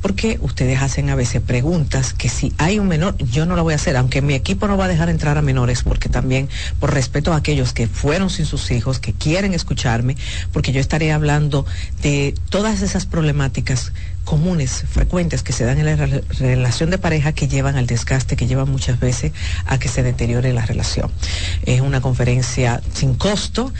porque 0.00 0.38
ustedes 0.40 0.80
hacen 0.80 1.10
a 1.10 1.14
veces 1.14 1.42
preguntas 1.42 2.14
que 2.14 2.30
si 2.30 2.54
hay 2.56 2.78
un 2.78 2.88
menor, 2.88 3.18
yo 3.18 3.44
no 3.44 3.54
lo 3.54 3.64
voy 3.64 3.74
a 3.74 3.76
hacer, 3.76 3.98
aunque 3.98 4.22
mi 4.22 4.32
equipo 4.32 4.66
no 4.66 4.78
va 4.78 4.86
a 4.86 4.88
dejar 4.88 5.10
entrar 5.10 5.36
a 5.36 5.42
menores, 5.42 5.82
porque 5.82 6.08
también 6.08 6.48
por 6.78 6.94
respeto 6.94 7.34
a 7.34 7.36
aquellos 7.36 7.74
que 7.74 7.86
fueron 7.86 8.30
sin 8.30 8.46
sus 8.46 8.70
hijos, 8.70 8.98
que 8.98 9.12
quieren 9.12 9.52
escucharme, 9.52 10.16
porque 10.52 10.72
yo 10.72 10.80
estaré 10.80 11.12
hablando 11.12 11.66
de 12.00 12.34
todas 12.48 12.80
esas 12.80 13.04
problemáticas 13.04 13.92
comunes, 14.30 14.84
frecuentes 14.88 15.42
que 15.42 15.52
se 15.52 15.64
dan 15.64 15.80
en 15.80 15.86
la 15.86 15.96
relación 16.38 16.88
de 16.88 16.98
pareja 16.98 17.32
que 17.32 17.48
llevan 17.48 17.74
al 17.74 17.88
desgaste, 17.88 18.36
que 18.36 18.46
llevan 18.46 18.70
muchas 18.70 19.00
veces 19.00 19.32
a 19.66 19.80
que 19.80 19.88
se 19.88 20.04
deteriore 20.04 20.52
la 20.52 20.64
relación. 20.64 21.10
Es 21.66 21.80
una 21.80 22.00
conferencia 22.00 22.80
sin 22.94 23.14
costo 23.14 23.72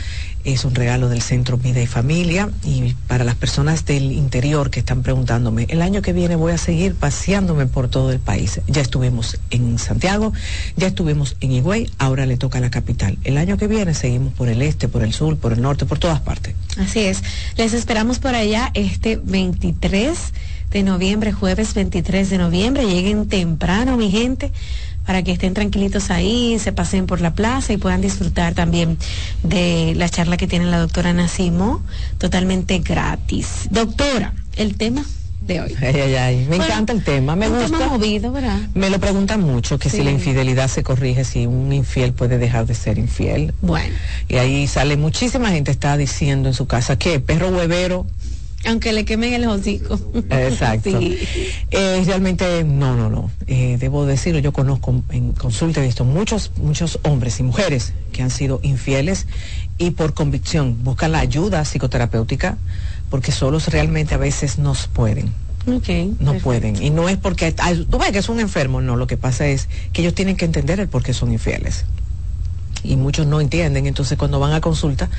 es 0.45 0.65
un 0.65 0.75
regalo 0.75 1.09
del 1.09 1.21
Centro 1.21 1.57
Vida 1.57 1.81
y 1.81 1.87
Familia 1.87 2.49
y 2.63 2.93
para 3.07 3.23
las 3.23 3.35
personas 3.35 3.85
del 3.85 4.11
interior 4.11 4.69
que 4.69 4.79
están 4.79 5.03
preguntándome, 5.03 5.65
el 5.69 5.81
año 5.81 6.01
que 6.01 6.13
viene 6.13 6.35
voy 6.35 6.53
a 6.53 6.57
seguir 6.57 6.95
paseándome 6.95 7.65
por 7.65 7.87
todo 7.87 8.11
el 8.11 8.19
país. 8.19 8.61
Ya 8.67 8.81
estuvimos 8.81 9.39
en 9.49 9.77
Santiago, 9.79 10.33
ya 10.75 10.87
estuvimos 10.87 11.35
en 11.41 11.51
Higüey, 11.51 11.89
ahora 11.97 12.25
le 12.25 12.37
toca 12.37 12.57
a 12.57 12.61
la 12.61 12.69
capital. 12.69 13.17
El 13.23 13.37
año 13.37 13.57
que 13.57 13.67
viene 13.67 13.93
seguimos 13.93 14.33
por 14.33 14.49
el 14.49 14.61
este, 14.61 14.87
por 14.87 15.03
el 15.03 15.13
sur, 15.13 15.37
por 15.37 15.53
el 15.53 15.61
norte, 15.61 15.85
por 15.85 15.99
todas 15.99 16.19
partes. 16.19 16.55
Así 16.77 16.99
es. 16.99 17.23
Les 17.57 17.73
esperamos 17.73 18.19
por 18.19 18.35
allá 18.35 18.71
este 18.73 19.17
23 19.17 20.17
de 20.71 20.83
noviembre, 20.83 21.33
jueves 21.33 21.73
23 21.73 22.29
de 22.29 22.37
noviembre. 22.37 22.85
Lleguen 22.85 23.27
temprano, 23.27 23.97
mi 23.97 24.09
gente 24.09 24.51
para 25.05 25.23
que 25.23 25.31
estén 25.31 25.53
tranquilitos 25.53 26.11
ahí, 26.11 26.57
se 26.59 26.71
pasen 26.71 27.05
por 27.05 27.21
la 27.21 27.33
plaza 27.33 27.73
y 27.73 27.77
puedan 27.77 28.01
disfrutar 28.01 28.53
también 28.53 28.97
de 29.43 29.93
la 29.95 30.09
charla 30.09 30.37
que 30.37 30.47
tiene 30.47 30.65
la 30.65 30.79
doctora 30.79 31.13
Nacimo, 31.13 31.81
totalmente 32.17 32.79
gratis. 32.79 33.67
Doctora, 33.69 34.33
el 34.55 34.77
tema 34.77 35.03
de 35.41 35.61
hoy. 35.61 35.75
Ay, 35.81 35.99
ay, 35.99 36.15
ay. 36.15 36.47
Me 36.49 36.57
encanta 36.57 36.93
el 36.93 37.03
tema, 37.03 37.35
me 37.35 37.49
gusta. 37.49 37.65
Tema 37.77 37.87
movido, 37.87 38.31
¿verdad? 38.31 38.59
Me 38.75 38.89
lo 38.89 38.99
preguntan 38.99 39.41
mucho, 39.41 39.79
que 39.79 39.89
si 39.89 40.03
la 40.03 40.11
infidelidad 40.11 40.67
se 40.67 40.83
corrige, 40.83 41.25
si 41.25 41.47
un 41.47 41.73
infiel 41.73 42.13
puede 42.13 42.37
dejar 42.37 42.67
de 42.67 42.75
ser 42.75 42.97
infiel. 42.97 43.53
Bueno. 43.61 43.95
Y 44.29 44.37
ahí 44.37 44.67
sale 44.67 44.97
muchísima 44.97 45.49
gente 45.49 45.71
está 45.71 45.97
diciendo 45.97 46.49
en 46.49 46.53
su 46.53 46.67
casa 46.67 46.97
que 46.97 47.19
perro 47.19 47.49
huevero 47.49 48.05
aunque 48.65 48.93
le 48.93 49.05
quemen 49.05 49.33
el 49.33 49.45
hocico. 49.45 49.99
Exacto. 50.29 50.89
Eh, 51.73 52.03
realmente, 52.05 52.65
no, 52.65 52.97
no, 52.97 53.09
no. 53.09 53.31
Eh, 53.47 53.77
debo 53.79 54.05
decirlo, 54.05 54.39
yo 54.39 54.51
conozco 54.51 55.03
en 55.09 55.31
consulta, 55.31 55.81
he 55.81 55.85
visto 55.85 56.03
muchos, 56.03 56.51
muchos 56.57 56.99
hombres 57.03 57.39
y 57.39 57.43
mujeres 57.43 57.93
que 58.11 58.21
han 58.21 58.29
sido 58.29 58.59
infieles 58.61 59.25
y 59.77 59.91
por 59.91 60.13
convicción 60.13 60.83
buscan 60.83 61.13
la 61.13 61.19
ayuda 61.19 61.63
psicoterapéutica 61.63 62.57
porque 63.09 63.31
solos 63.31 63.69
realmente 63.69 64.15
a 64.15 64.17
veces 64.17 64.57
no 64.57 64.73
pueden. 64.93 65.31
Okay, 65.65 66.13
no 66.19 66.33
pueden. 66.35 66.81
Y 66.81 66.89
no 66.89 67.07
es 67.07 67.17
porque, 67.17 67.53
tú 67.89 67.97
ves 67.97 68.11
que 68.11 68.19
es 68.19 68.29
un 68.29 68.39
enfermo, 68.39 68.81
no, 68.81 68.97
lo 68.97 69.07
que 69.07 69.15
pasa 69.15 69.47
es 69.47 69.69
que 69.93 70.01
ellos 70.01 70.13
tienen 70.13 70.35
que 70.35 70.45
entender 70.45 70.79
el 70.81 70.89
por 70.89 71.03
qué 71.03 71.13
son 71.13 71.31
infieles 71.31 71.85
y 72.83 72.95
muchos 72.95 73.27
no 73.27 73.41
entienden, 73.41 73.87
entonces 73.87 74.17
cuando 74.17 74.39
van 74.39 74.53
a 74.53 74.61
consulta 74.61 75.09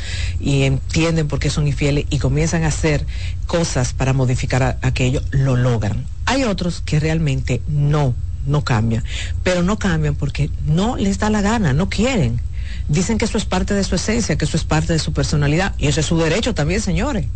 y 0.40 0.62
entienden 0.62 1.28
por 1.28 1.38
qué 1.38 1.50
son 1.50 1.66
infieles 1.66 2.06
y 2.10 2.18
comienzan 2.18 2.64
a 2.64 2.68
hacer 2.68 3.06
cosas 3.46 3.92
para 3.92 4.12
modificar 4.12 4.78
aquello, 4.82 5.22
lo 5.30 5.56
logran. 5.56 6.04
Hay 6.26 6.44
otros 6.44 6.82
que 6.84 7.00
realmente 7.00 7.62
no, 7.68 8.14
no 8.46 8.62
cambian, 8.64 9.04
pero 9.42 9.62
no 9.62 9.78
cambian 9.78 10.14
porque 10.14 10.50
no 10.66 10.96
les 10.96 11.18
da 11.18 11.30
la 11.30 11.40
gana, 11.40 11.72
no 11.72 11.88
quieren. 11.88 12.40
Dicen 12.88 13.18
que 13.18 13.24
eso 13.24 13.38
es 13.38 13.44
parte 13.44 13.74
de 13.74 13.84
su 13.84 13.94
esencia, 13.94 14.36
que 14.36 14.44
eso 14.44 14.56
es 14.56 14.64
parte 14.64 14.92
de 14.92 14.98
su 14.98 15.12
personalidad 15.12 15.74
y 15.78 15.86
ese 15.86 16.00
es 16.00 16.06
su 16.06 16.18
derecho 16.18 16.54
también, 16.54 16.80
señores. 16.80 17.26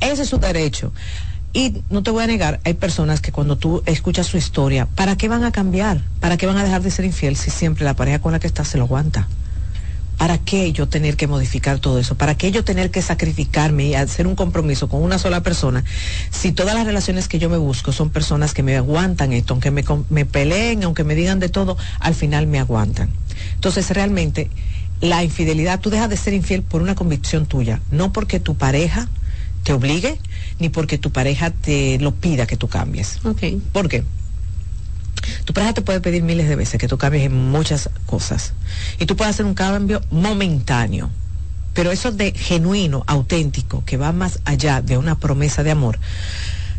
Ese 0.00 0.22
es 0.22 0.28
su 0.28 0.38
derecho. 0.38 0.92
Y 1.54 1.82
no 1.90 2.02
te 2.02 2.10
voy 2.10 2.24
a 2.24 2.26
negar, 2.26 2.60
hay 2.64 2.74
personas 2.74 3.20
que 3.20 3.30
cuando 3.30 3.56
tú 3.56 3.82
escuchas 3.84 4.26
su 4.26 4.38
historia, 4.38 4.86
¿para 4.86 5.16
qué 5.16 5.28
van 5.28 5.44
a 5.44 5.52
cambiar? 5.52 6.00
¿Para 6.18 6.38
qué 6.38 6.46
van 6.46 6.56
a 6.56 6.64
dejar 6.64 6.82
de 6.82 6.90
ser 6.90 7.04
infiel 7.04 7.36
si 7.36 7.50
siempre 7.50 7.84
la 7.84 7.94
pareja 7.94 8.20
con 8.20 8.32
la 8.32 8.40
que 8.40 8.46
está 8.46 8.64
se 8.64 8.78
lo 8.78 8.84
aguanta? 8.84 9.28
¿Para 10.22 10.38
qué 10.38 10.72
yo 10.72 10.86
tener 10.86 11.16
que 11.16 11.26
modificar 11.26 11.80
todo 11.80 11.98
eso? 11.98 12.14
¿Para 12.14 12.36
qué 12.36 12.52
yo 12.52 12.62
tener 12.62 12.92
que 12.92 13.02
sacrificarme 13.02 13.86
y 13.86 13.94
hacer 13.96 14.28
un 14.28 14.36
compromiso 14.36 14.88
con 14.88 15.02
una 15.02 15.18
sola 15.18 15.42
persona 15.42 15.82
si 16.30 16.52
todas 16.52 16.76
las 16.76 16.86
relaciones 16.86 17.26
que 17.26 17.40
yo 17.40 17.50
me 17.50 17.56
busco 17.56 17.90
son 17.90 18.10
personas 18.10 18.54
que 18.54 18.62
me 18.62 18.76
aguantan 18.76 19.32
esto, 19.32 19.52
aunque 19.52 19.72
me, 19.72 19.82
me 20.10 20.24
peleen, 20.24 20.84
aunque 20.84 21.02
me 21.02 21.16
digan 21.16 21.40
de 21.40 21.48
todo, 21.48 21.76
al 21.98 22.14
final 22.14 22.46
me 22.46 22.60
aguantan? 22.60 23.10
Entonces 23.56 23.90
realmente 23.90 24.48
la 25.00 25.24
infidelidad, 25.24 25.80
tú 25.80 25.90
dejas 25.90 26.08
de 26.08 26.16
ser 26.16 26.34
infiel 26.34 26.62
por 26.62 26.82
una 26.82 26.94
convicción 26.94 27.46
tuya, 27.46 27.80
no 27.90 28.12
porque 28.12 28.38
tu 28.38 28.54
pareja 28.54 29.08
te 29.64 29.72
obligue, 29.72 30.20
ni 30.60 30.68
porque 30.68 30.98
tu 30.98 31.10
pareja 31.10 31.50
te 31.50 31.98
lo 31.98 32.14
pida 32.14 32.46
que 32.46 32.56
tú 32.56 32.68
cambies. 32.68 33.18
Okay. 33.24 33.60
¿Por 33.72 33.88
qué? 33.88 34.04
Tu 35.44 35.52
pareja 35.52 35.74
te 35.74 35.82
puede 35.82 36.00
pedir 36.00 36.22
miles 36.22 36.48
de 36.48 36.56
veces 36.56 36.80
que 36.80 36.88
tú 36.88 36.98
cambies 36.98 37.24
en 37.24 37.50
muchas 37.50 37.90
cosas. 38.06 38.52
Y 38.98 39.06
tú 39.06 39.16
puedes 39.16 39.34
hacer 39.34 39.46
un 39.46 39.54
cambio 39.54 40.00
momentáneo. 40.10 41.10
Pero 41.74 41.90
eso 41.90 42.12
de 42.12 42.32
genuino, 42.32 43.02
auténtico, 43.06 43.82
que 43.84 43.96
va 43.96 44.12
más 44.12 44.40
allá 44.44 44.82
de 44.82 44.98
una 44.98 45.18
promesa 45.18 45.62
de 45.62 45.70
amor, 45.70 45.98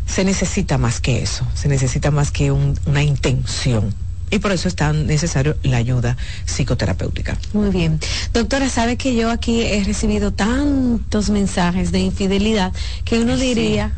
se 0.06 0.24
necesita 0.24 0.78
más 0.78 1.00
que 1.00 1.22
eso. 1.22 1.46
Se 1.54 1.68
necesita 1.68 2.10
más 2.10 2.30
que 2.30 2.52
una 2.52 3.02
intención. 3.02 3.94
Y 4.30 4.38
por 4.38 4.52
eso 4.52 4.68
es 4.68 4.74
tan 4.74 5.06
necesario 5.06 5.56
la 5.62 5.76
ayuda 5.76 6.16
psicoterapéutica. 6.46 7.36
Muy 7.52 7.70
bien. 7.70 8.00
Doctora, 8.32 8.68
sabe 8.68 8.96
que 8.96 9.14
yo 9.14 9.30
aquí 9.30 9.62
he 9.62 9.84
recibido 9.84 10.32
tantos 10.32 11.30
mensajes 11.30 11.92
de 11.92 12.00
infidelidad 12.00 12.72
que 13.04 13.20
uno 13.20 13.36
diría 13.36 13.92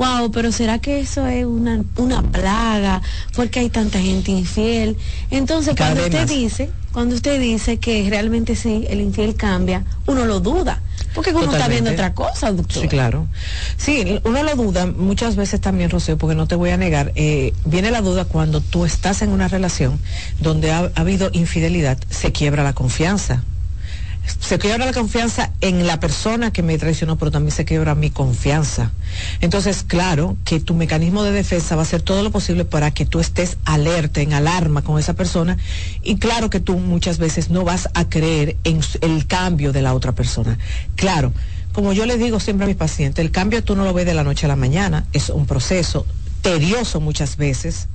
wow, 0.00 0.30
pero 0.30 0.50
¿será 0.50 0.78
que 0.78 1.00
eso 1.00 1.26
es 1.26 1.44
una, 1.44 1.84
una 1.96 2.22
plaga? 2.22 3.02
Porque 3.36 3.60
hay 3.60 3.68
tanta 3.68 4.00
gente 4.00 4.30
infiel. 4.30 4.96
Entonces, 5.30 5.74
cuando 5.76 6.02
usted 6.02 6.26
dice, 6.26 6.70
cuando 6.92 7.14
usted 7.14 7.38
dice 7.38 7.78
que 7.78 8.08
realmente 8.08 8.56
sí, 8.56 8.86
el 8.88 9.02
infiel 9.02 9.34
cambia, 9.34 9.84
uno 10.06 10.24
lo 10.24 10.40
duda. 10.40 10.80
Porque 11.14 11.32
uno 11.32 11.52
está 11.52 11.68
viendo 11.68 11.90
otra 11.90 12.14
cosa, 12.14 12.50
doctor. 12.50 12.80
Sí, 12.82 12.88
claro. 12.88 13.26
Sí, 13.76 14.20
uno 14.24 14.42
lo 14.42 14.56
duda 14.56 14.86
muchas 14.86 15.36
veces 15.36 15.60
también, 15.60 15.90
Rocío, 15.90 16.16
porque 16.16 16.34
no 16.34 16.48
te 16.48 16.54
voy 16.54 16.70
a 16.70 16.78
negar. 16.78 17.12
Eh, 17.14 17.52
viene 17.66 17.90
la 17.90 18.00
duda 18.00 18.24
cuando 18.24 18.62
tú 18.62 18.86
estás 18.86 19.20
en 19.20 19.30
una 19.30 19.48
relación 19.48 20.00
donde 20.38 20.72
ha 20.72 20.90
habido 20.94 21.28
infidelidad, 21.34 21.98
se 22.08 22.32
quiebra 22.32 22.64
la 22.64 22.72
confianza 22.72 23.42
se 24.26 24.58
quiebra 24.58 24.86
la 24.86 24.92
confianza 24.92 25.52
en 25.60 25.86
la 25.86 26.00
persona 26.00 26.52
que 26.52 26.62
me 26.62 26.78
traicionó, 26.78 27.16
pero 27.16 27.30
también 27.30 27.54
se 27.54 27.64
quiebra 27.64 27.94
mi 27.94 28.10
confianza. 28.10 28.90
Entonces, 29.40 29.84
claro 29.86 30.36
que 30.44 30.60
tu 30.60 30.74
mecanismo 30.74 31.22
de 31.22 31.32
defensa 31.32 31.76
va 31.76 31.82
a 31.82 31.84
hacer 31.84 32.02
todo 32.02 32.22
lo 32.22 32.30
posible 32.30 32.64
para 32.64 32.90
que 32.90 33.06
tú 33.06 33.20
estés 33.20 33.56
alerta, 33.64 34.20
en 34.20 34.32
alarma 34.32 34.82
con 34.82 34.98
esa 34.98 35.14
persona. 35.14 35.56
Y 36.02 36.16
claro 36.18 36.50
que 36.50 36.60
tú 36.60 36.78
muchas 36.78 37.18
veces 37.18 37.50
no 37.50 37.64
vas 37.64 37.88
a 37.94 38.08
creer 38.08 38.56
en 38.64 38.80
el 39.00 39.26
cambio 39.26 39.72
de 39.72 39.82
la 39.82 39.94
otra 39.94 40.12
persona. 40.12 40.58
Claro, 40.96 41.32
como 41.72 41.92
yo 41.92 42.06
le 42.06 42.18
digo 42.18 42.40
siempre 42.40 42.64
a 42.64 42.68
mis 42.68 42.76
pacientes, 42.76 43.24
el 43.24 43.30
cambio 43.30 43.62
tú 43.62 43.76
no 43.76 43.84
lo 43.84 43.92
ves 43.92 44.06
de 44.06 44.14
la 44.14 44.24
noche 44.24 44.46
a 44.46 44.48
la 44.48 44.56
mañana, 44.56 45.06
es 45.12 45.30
un 45.30 45.46
proceso 45.46 46.06
tedioso 46.42 47.00
muchas 47.00 47.36
veces 47.36 47.88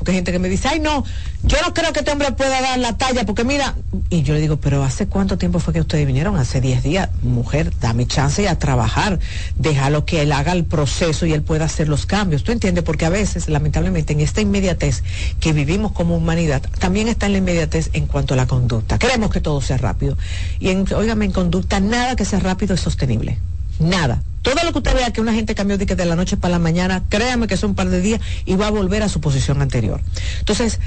porque 0.00 0.12
hay 0.12 0.16
gente 0.16 0.32
que 0.32 0.38
me 0.38 0.48
dice, 0.48 0.66
ay 0.66 0.80
no, 0.80 1.04
yo 1.42 1.58
no 1.60 1.74
creo 1.74 1.92
que 1.92 1.98
este 1.98 2.10
hombre 2.10 2.32
pueda 2.32 2.62
dar 2.62 2.78
la 2.78 2.96
talla, 2.96 3.26
porque 3.26 3.44
mira, 3.44 3.74
y 4.08 4.22
yo 4.22 4.32
le 4.32 4.40
digo, 4.40 4.56
pero 4.56 4.82
¿hace 4.82 5.06
cuánto 5.06 5.36
tiempo 5.36 5.58
fue 5.58 5.74
que 5.74 5.80
ustedes 5.82 6.06
vinieron? 6.06 6.38
Hace 6.38 6.62
10 6.62 6.82
días, 6.82 7.10
mujer, 7.22 7.70
dame 7.82 8.06
chance 8.06 8.42
y 8.42 8.46
a 8.46 8.58
trabajar, 8.58 9.18
déjalo 9.56 10.06
que 10.06 10.22
él 10.22 10.32
haga 10.32 10.52
el 10.52 10.64
proceso 10.64 11.26
y 11.26 11.34
él 11.34 11.42
pueda 11.42 11.66
hacer 11.66 11.90
los 11.90 12.06
cambios. 12.06 12.44
¿Tú 12.44 12.52
entiendes? 12.52 12.82
Porque 12.82 13.04
a 13.04 13.10
veces, 13.10 13.50
lamentablemente, 13.50 14.14
en 14.14 14.20
esta 14.20 14.40
inmediatez 14.40 15.02
que 15.38 15.52
vivimos 15.52 15.92
como 15.92 16.16
humanidad, 16.16 16.62
también 16.78 17.08
está 17.08 17.26
en 17.26 17.32
la 17.32 17.38
inmediatez 17.38 17.90
en 17.92 18.06
cuanto 18.06 18.32
a 18.32 18.38
la 18.38 18.46
conducta. 18.46 18.98
Queremos 18.98 19.30
que 19.30 19.42
todo 19.42 19.60
sea 19.60 19.76
rápido. 19.76 20.16
Y, 20.60 20.70
en, 20.70 20.86
en 20.88 21.32
conducta, 21.32 21.78
nada 21.78 22.16
que 22.16 22.24
sea 22.24 22.40
rápido 22.40 22.74
es 22.74 22.80
sostenible. 22.80 23.38
Nada. 23.80 24.22
Todo 24.42 24.54
lo 24.64 24.72
que 24.72 24.78
usted 24.78 24.94
vea 24.94 25.12
que 25.12 25.20
una 25.20 25.34
gente 25.34 25.54
cambió 25.54 25.76
de, 25.76 26.04
la 26.04 26.16
noche 26.16 26.36
para 26.36 26.52
la 26.52 26.58
mañana, 26.58 27.02
créame 27.08 27.46
que 27.46 27.56
son 27.56 27.70
un 27.70 27.76
par 27.76 27.88
de 27.88 28.00
días 28.00 28.20
y 28.46 28.54
va 28.54 28.68
a 28.68 28.70
volver 28.70 29.02
a 29.02 29.08
su 29.08 29.20
posición 29.20 29.60
anterior. 29.60 30.00
Entonces, 30.38 30.78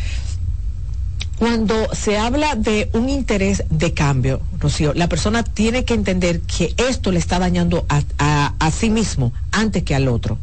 cuando 1.38 1.94
se 1.94 2.18
habla 2.18 2.56
de 2.56 2.90
un 2.94 3.10
interés 3.10 3.64
de 3.70 3.94
cambio, 3.94 4.42
Rocío, 4.60 4.94
la 4.94 5.08
persona 5.10 5.44
tiene 5.44 5.86
que 5.86 5.94
entender 5.94 6.42
que 6.42 6.74
esto 6.78 7.12
le 7.12 7.20
está 7.20 7.38
dañando 7.38 7.86
a, 7.90 8.72
sí 8.72 8.90
mismo 8.90 9.34
antes 9.52 9.84
que 9.84 9.94
al 9.94 10.08
otro. 10.08 10.38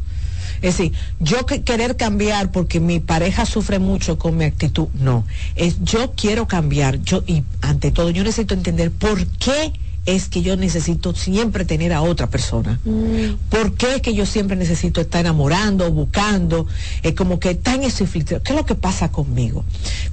Es 0.61 0.77
decir, 0.77 0.93
yo 1.19 1.45
que 1.45 1.63
querer 1.63 1.97
cambiar 1.97 2.51
porque 2.51 2.79
mi 2.79 2.99
pareja 2.99 3.45
sufre 3.45 3.79
mucho 3.79 4.19
con 4.19 4.37
mi 4.37 4.45
actitud, 4.45 4.89
no. 4.93 5.25
Es 5.55 5.83
yo 5.83 6.13
quiero 6.15 6.47
cambiar, 6.47 7.01
yo 7.01 7.23
y 7.25 7.43
ante 7.61 7.91
todo 7.91 8.11
yo 8.11 8.23
necesito 8.23 8.53
entender 8.53 8.91
por 8.91 9.25
qué 9.25 9.73
es 10.05 10.29
que 10.29 10.41
yo 10.41 10.55
necesito 10.57 11.13
siempre 11.13 11.65
tener 11.65 11.93
a 11.93 12.01
otra 12.01 12.27
persona? 12.29 12.79
Mm. 12.83 13.35
¿Por 13.49 13.73
qué 13.73 13.95
es 13.95 14.01
que 14.01 14.13
yo 14.13 14.25
siempre 14.25 14.57
necesito 14.57 15.01
estar 15.01 15.21
enamorando, 15.21 15.91
buscando? 15.91 16.67
Es 17.03 17.13
como 17.13 17.39
que 17.39 17.51
está 17.51 17.75
en 17.75 17.83
ese 17.83 18.07
filtro. 18.07 18.41
¿Qué 18.41 18.53
es 18.53 18.57
lo 18.57 18.65
que 18.65 18.75
pasa 18.75 19.11
conmigo? 19.11 19.63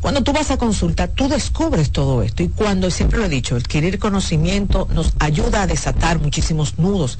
Cuando 0.01 0.23
tú 0.23 0.32
vas 0.32 0.51
a 0.51 0.59
consulta, 0.59 1.09
tú 1.09 1.28
descubres 1.28 1.90
todo 1.90 2.23
esto. 2.23 2.43
Y 2.43 2.48
cuando, 2.48 2.90
siempre 2.90 3.19
lo 3.19 3.24
he 3.24 3.31
dicho, 3.31 3.56
adquirir 3.56 3.98
conocimiento 3.98 4.89
nos 4.93 5.12
ayuda 5.19 5.62
a 5.62 5.66
desatar 5.66 6.20
muchísimos 6.20 6.78
nudos 6.78 7.19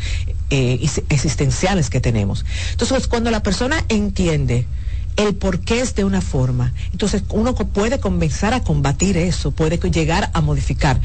eh, 0.51 0.87
existenciales 1.09 1.91
que 1.91 2.01
tenemos. 2.01 2.45
Entonces, 2.73 3.07
cuando 3.07 3.31
la 3.31 3.43
persona 3.43 3.85
entiende, 3.89 4.67
el 5.19 5.35
por 5.35 5.61
qué 5.61 5.81
es 5.81 5.95
de 5.97 6.05
una 6.05 6.21
forma. 6.21 6.73
Entonces 6.93 7.25
uno 7.31 7.55
puede 7.55 7.99
comenzar 7.99 8.55
a 8.55 8.63
combatir 8.63 9.17
eso, 9.17 9.51
puede 9.51 9.79
llegar 9.91 10.31
a 10.33 10.41
modificar. 10.41 11.01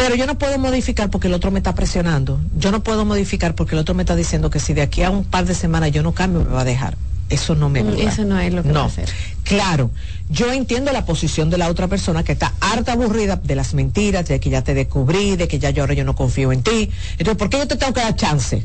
Pero 0.00 0.14
yo 0.14 0.26
no 0.26 0.38
puedo 0.38 0.58
modificar 0.58 1.10
porque 1.10 1.28
el 1.28 1.34
otro 1.34 1.50
me 1.50 1.58
está 1.58 1.74
presionando. 1.74 2.40
Yo 2.56 2.72
no 2.72 2.82
puedo 2.82 3.04
modificar 3.04 3.54
porque 3.54 3.74
el 3.74 3.80
otro 3.80 3.94
me 3.94 4.02
está 4.02 4.16
diciendo 4.16 4.48
que 4.48 4.58
si 4.58 4.72
de 4.72 4.80
aquí 4.80 5.02
a 5.02 5.10
un 5.10 5.24
par 5.24 5.44
de 5.44 5.54
semanas 5.54 5.92
yo 5.92 6.02
no 6.02 6.12
cambio, 6.12 6.42
me 6.42 6.48
va 6.48 6.62
a 6.62 6.64
dejar. 6.64 6.96
Eso 7.28 7.54
no 7.54 7.68
me 7.68 7.82
mm, 7.84 7.88
ayuda. 7.88 8.10
Eso 8.10 8.24
no 8.24 8.40
es 8.40 8.54
lo 8.54 8.62
que 8.62 8.70
no. 8.70 8.76
va 8.76 8.84
a 8.84 8.86
hacer. 8.86 9.10
Claro, 9.44 9.90
yo 10.30 10.50
entiendo 10.52 10.90
la 10.92 11.04
posición 11.04 11.50
de 11.50 11.58
la 11.58 11.68
otra 11.68 11.86
persona 11.86 12.24
que 12.24 12.32
está 12.32 12.54
harta 12.60 12.92
aburrida 12.92 13.36
de 13.36 13.54
las 13.54 13.74
mentiras, 13.74 14.26
de 14.26 14.40
que 14.40 14.48
ya 14.48 14.64
te 14.64 14.72
descubrí, 14.72 15.36
de 15.36 15.48
que 15.48 15.58
ya 15.58 15.68
yo 15.68 15.82
ahora 15.82 15.92
yo 15.92 16.04
no 16.04 16.14
confío 16.14 16.50
en 16.50 16.62
ti. 16.62 16.90
Entonces, 17.18 17.36
¿por 17.36 17.50
qué 17.50 17.58
yo 17.58 17.68
te 17.68 17.76
tengo 17.76 17.92
que 17.92 18.00
dar 18.00 18.16
chance? 18.16 18.64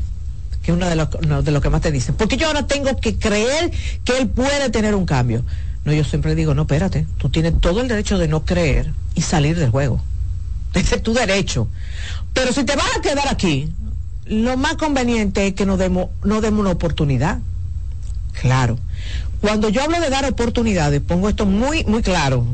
Que 0.62 0.70
es 0.70 0.76
uno 0.76 0.88
de 0.88 0.96
los 0.96 1.44
de 1.44 1.50
lo 1.50 1.60
que 1.60 1.68
más 1.68 1.82
te 1.82 1.92
dicen. 1.92 2.14
Porque 2.14 2.38
yo 2.38 2.46
ahora 2.46 2.66
tengo 2.66 2.96
que 2.96 3.18
creer 3.18 3.70
que 4.04 4.16
él 4.16 4.28
puede 4.28 4.70
tener 4.70 4.94
un 4.94 5.04
cambio. 5.04 5.44
No, 5.84 5.92
yo 5.92 6.02
siempre 6.02 6.34
digo, 6.34 6.54
no, 6.54 6.62
espérate, 6.62 7.06
tú 7.18 7.28
tienes 7.28 7.60
todo 7.60 7.82
el 7.82 7.88
derecho 7.88 8.16
de 8.16 8.26
no 8.26 8.46
creer 8.46 8.90
y 9.14 9.20
salir 9.20 9.58
del 9.58 9.68
juego. 9.68 10.02
Ese 10.76 10.96
es 10.96 11.02
tu 11.02 11.14
derecho. 11.14 11.68
Pero 12.34 12.52
si 12.52 12.64
te 12.64 12.76
vas 12.76 12.96
a 12.96 13.00
quedar 13.00 13.28
aquí, 13.28 13.72
lo 14.26 14.56
más 14.58 14.74
conveniente 14.74 15.46
es 15.46 15.54
que 15.54 15.64
nos 15.64 15.78
demos, 15.78 16.10
una 16.22 16.70
oportunidad. 16.70 17.38
Claro. 18.40 18.78
Cuando 19.40 19.70
yo 19.70 19.82
hablo 19.82 19.98
de 20.00 20.10
dar 20.10 20.26
oportunidades, 20.26 21.00
pongo 21.00 21.30
esto 21.30 21.46
muy, 21.46 21.84
muy 21.84 22.02
claro. 22.02 22.46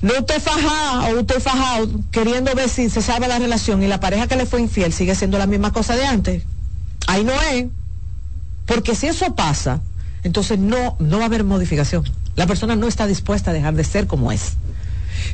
No 0.00 0.14
usted 0.18 0.40
faja 0.40 1.10
o 1.10 1.20
usted 1.20 1.40
fajado 1.40 1.90
queriendo 2.10 2.54
ver 2.54 2.70
si 2.70 2.88
se 2.88 3.02
salva 3.02 3.28
la 3.28 3.38
relación 3.38 3.82
y 3.82 3.86
la 3.86 4.00
pareja 4.00 4.26
que 4.26 4.36
le 4.36 4.46
fue 4.46 4.62
infiel 4.62 4.94
sigue 4.94 5.14
siendo 5.14 5.36
la 5.36 5.46
misma 5.46 5.72
cosa 5.72 5.94
de 5.94 6.06
antes. 6.06 6.44
Ahí 7.06 7.22
no 7.22 7.34
es. 7.52 7.66
Porque 8.64 8.94
si 8.94 9.08
eso 9.08 9.34
pasa, 9.34 9.82
entonces 10.22 10.58
no, 10.58 10.96
no 10.98 11.18
va 11.18 11.24
a 11.24 11.26
haber 11.26 11.44
modificación. 11.44 12.04
La 12.34 12.46
persona 12.46 12.76
no 12.76 12.88
está 12.88 13.06
dispuesta 13.06 13.50
a 13.50 13.54
dejar 13.54 13.74
de 13.74 13.84
ser 13.84 14.06
como 14.06 14.32
es. 14.32 14.54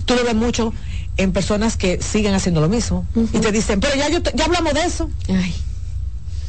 Tú 0.05 0.15
lo 0.15 0.25
ves 0.25 0.35
mucho 0.35 0.73
en 1.17 1.33
personas 1.33 1.77
que 1.77 2.01
siguen 2.03 2.35
haciendo 2.35 2.61
lo 2.61 2.69
mismo 2.69 3.07
y 3.33 3.39
te 3.39 3.53
dicen, 3.53 3.81
pero 3.81 3.97
ya, 3.97 4.09
yo, 4.09 4.21
ya 4.35 4.45
hablamos 4.45 4.75
de 4.75 4.85
eso. 4.85 5.11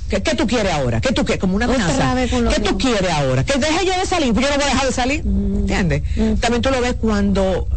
¿Qué, 0.10 0.20
tú 0.20 0.48
quieres 0.48 0.72
ahora? 0.72 1.02
¿Qué 1.02 1.12
tú 1.12 1.26
quieres? 1.26 1.42
Como 1.42 1.56
una 1.56 1.66
amenaza. 1.66 2.16
¿Qué 2.26 2.62
tú 2.62 2.78
quieres 2.78 3.12
ahora? 3.12 3.44
Que 3.44 3.60
deje 3.60 3.86
yo 3.86 3.94
de 4.00 4.06
salir, 4.06 4.34
pues 4.34 4.46
yo 4.46 4.52
no 4.52 4.58
voy 4.58 4.66
a 4.66 4.70
dejar 4.70 4.88
de 4.88 4.94
salir. 4.94 5.20
¿Entiendes? 5.22 6.04
También 6.40 6.62
tú 6.62 6.70
lo 6.70 6.80
ves 6.82 6.94
cuando 6.94 7.68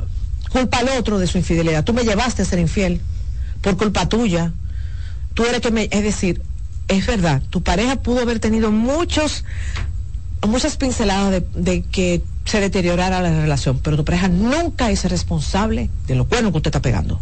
culpa 0.51 0.79
al 0.79 0.89
otro 0.91 1.19
de 1.19 1.27
su 1.27 1.39
infidelidad. 1.39 1.85
Tú 1.85 1.93
me 1.93 2.05
llevaste 2.05 2.43
a 2.43 2.45
ser 2.45 2.59
infiel 2.59 3.01
por 3.61 3.77
culpa 3.77 4.09
tuya. 4.09 4.53
Tú 5.35 5.45
eres 5.45 5.61
que 5.61 5.71
me... 5.71 5.89
Es 5.91 6.03
decir, 6.03 6.43
es 6.89 7.07
verdad, 7.07 7.43
tu 7.51 7.63
pareja 7.63 7.97
pudo 7.97 8.21
haber 8.21 8.41
tenido 8.41 8.71
muchos 8.73 9.45
muchas 10.47 10.77
pinceladas 10.77 11.43
de, 11.55 11.83
que 11.83 12.23
se 12.45 12.61
deteriorara 12.61 13.21
la 13.21 13.31
relación, 13.31 13.79
pero 13.79 13.97
tu 13.97 14.05
pareja 14.05 14.29
nunca 14.29 14.91
es 14.91 15.05
responsable 15.05 15.91
de 16.07 16.15
lo 16.15 16.25
bueno 16.25 16.51
que 16.51 16.59
usted 16.59 16.69
está 16.69 16.83
pegando. 16.83 17.21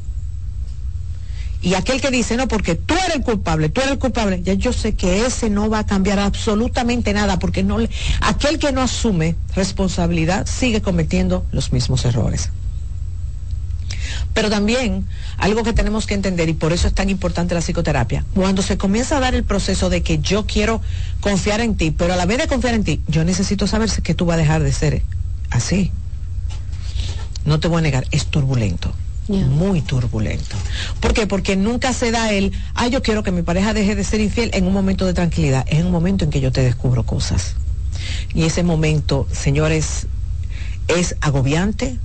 Y 1.61 1.75
aquel 1.75 2.01
que 2.01 2.11
dice, 2.11 2.37
no, 2.37 2.47
porque 2.47 2.77
tú 2.77 2.95
eres 2.95 3.17
el 3.17 3.23
culpable, 3.23 3.69
tú 3.69 3.81
eres 3.81 3.93
el 3.95 3.99
culpable, 3.99 4.43
ya 4.43 4.55
yo 4.55 4.73
sé 4.73 4.95
que 4.95 5.27
ese 5.27 5.51
no 5.51 5.69
va 5.69 5.81
a 5.81 5.87
cambiar 5.87 6.21
absolutamente 6.21 7.13
nada, 7.13 7.41
porque 7.41 7.65
no 7.65 7.79
aquel 8.21 8.61
que 8.61 8.71
no 8.71 8.81
asume 8.81 9.35
responsabilidad 9.57 10.47
sigue 10.47 10.81
cometiendo 10.81 11.45
los 11.51 11.73
mismos 11.73 12.05
errores. 12.05 12.51
Pero 14.39 14.51
también 14.51 15.05
algo 15.37 15.65
que 15.65 15.73
tenemos 15.73 16.07
que 16.07 16.15
entender, 16.15 16.49
y 16.49 16.53
por 16.53 16.73
eso 16.73 16.87
es 16.87 16.95
tan 16.95 17.11
importante 17.11 17.57
la 17.57 17.61
psicoterapia, 17.61 18.25
cuando 18.37 18.63
se 18.63 18.79
comienza 18.79 19.17
a 19.17 19.21
dar 19.21 19.35
el 19.35 19.43
proceso 19.43 19.91
de 19.91 20.05
que 20.05 20.21
yo 20.21 20.47
quiero 20.47 20.81
confiar 21.19 21.61
en 21.61 21.75
ti, 21.75 21.91
pero 21.91 22.13
a 22.13 22.17
la 22.17 22.25
vez 22.25 22.39
de 22.39 22.47
confiar 22.47 22.75
en 22.75 22.85
ti, 22.85 23.01
yo 23.09 23.25
necesito 23.25 23.67
saber 23.67 23.91
que 23.91 24.15
tú 24.15 24.27
vas 24.27 24.37
a 24.37 24.39
dejar 24.39 24.63
de 24.63 24.73
ser 24.73 25.03
así. 25.51 25.91
No 27.47 27.59
te 27.59 27.67
voy 27.67 27.79
a 27.79 27.81
negar, 27.81 28.07
es 28.13 28.27
turbulento. 28.27 28.95
Muy 29.27 29.81
turbulento. 29.81 30.55
¿Por 31.01 31.15
qué? 31.15 31.27
Porque 31.27 31.57
nunca 31.57 31.93
se 31.93 32.13
da 32.13 32.31
el, 32.31 32.53
ah, 32.77 32.87
yo 32.87 33.03
quiero 33.03 33.25
que 33.25 33.33
mi 33.33 33.43
pareja 33.43 33.75
deje 33.75 33.97
de 33.97 34.05
ser 34.05 34.21
infiel 34.21 34.53
en 34.55 34.69
un 34.69 34.73
momento 34.73 35.05
de 35.05 35.15
tranquilidad. 35.15 35.67
Es 35.69 35.85
un 35.85 35.91
momento 35.91 36.25
en 36.25 36.31
que 36.31 36.41
yo 36.41 36.53
te 36.53 36.63
descubro 36.63 37.03
cosas. 37.03 37.57
Y 38.35 38.45
ese 38.45 38.63
momento, 38.63 39.27
señores, 39.33 40.07
es 40.87 41.17
agobiante, 41.23 41.99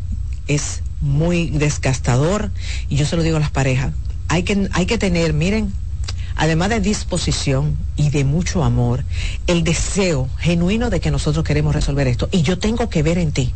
es 0.47 0.81
muy 1.03 1.49
desgastador 1.49 2.49
y 2.89 2.95
yo 2.95 3.05
se 3.05 3.15
lo 3.15 3.23
digo 3.23 3.37
a 3.37 3.41
las 3.41 3.51
parejas, 3.51 3.93
hay 4.29 4.43
que, 4.43 4.69
hay 4.71 4.85
que 4.85 4.97
tener, 4.97 5.33
miren, 5.33 5.73
además 6.35 6.69
de 6.69 6.79
disposición 6.79 7.77
y 7.97 8.09
de 8.09 8.23
mucho 8.23 8.63
amor, 8.63 9.03
el 9.45 9.63
deseo 9.63 10.29
genuino 10.39 10.89
de 10.89 10.99
que 10.99 11.11
nosotros 11.11 11.43
queremos 11.43 11.75
resolver 11.75 12.07
esto. 12.07 12.29
Y 12.31 12.41
yo 12.41 12.57
tengo 12.57 12.89
que 12.89 13.03
ver 13.03 13.17
en 13.17 13.31
ti 13.31 13.53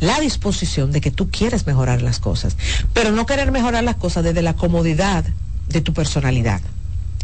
la 0.00 0.20
disposición 0.20 0.92
de 0.92 1.00
que 1.00 1.10
tú 1.10 1.28
quieres 1.30 1.66
mejorar 1.66 2.02
las 2.02 2.20
cosas, 2.20 2.56
pero 2.92 3.12
no 3.12 3.26
querer 3.26 3.50
mejorar 3.50 3.84
las 3.84 3.96
cosas 3.96 4.24
desde 4.24 4.42
la 4.42 4.54
comodidad 4.54 5.24
de 5.68 5.80
tu 5.80 5.92
personalidad. 5.92 6.60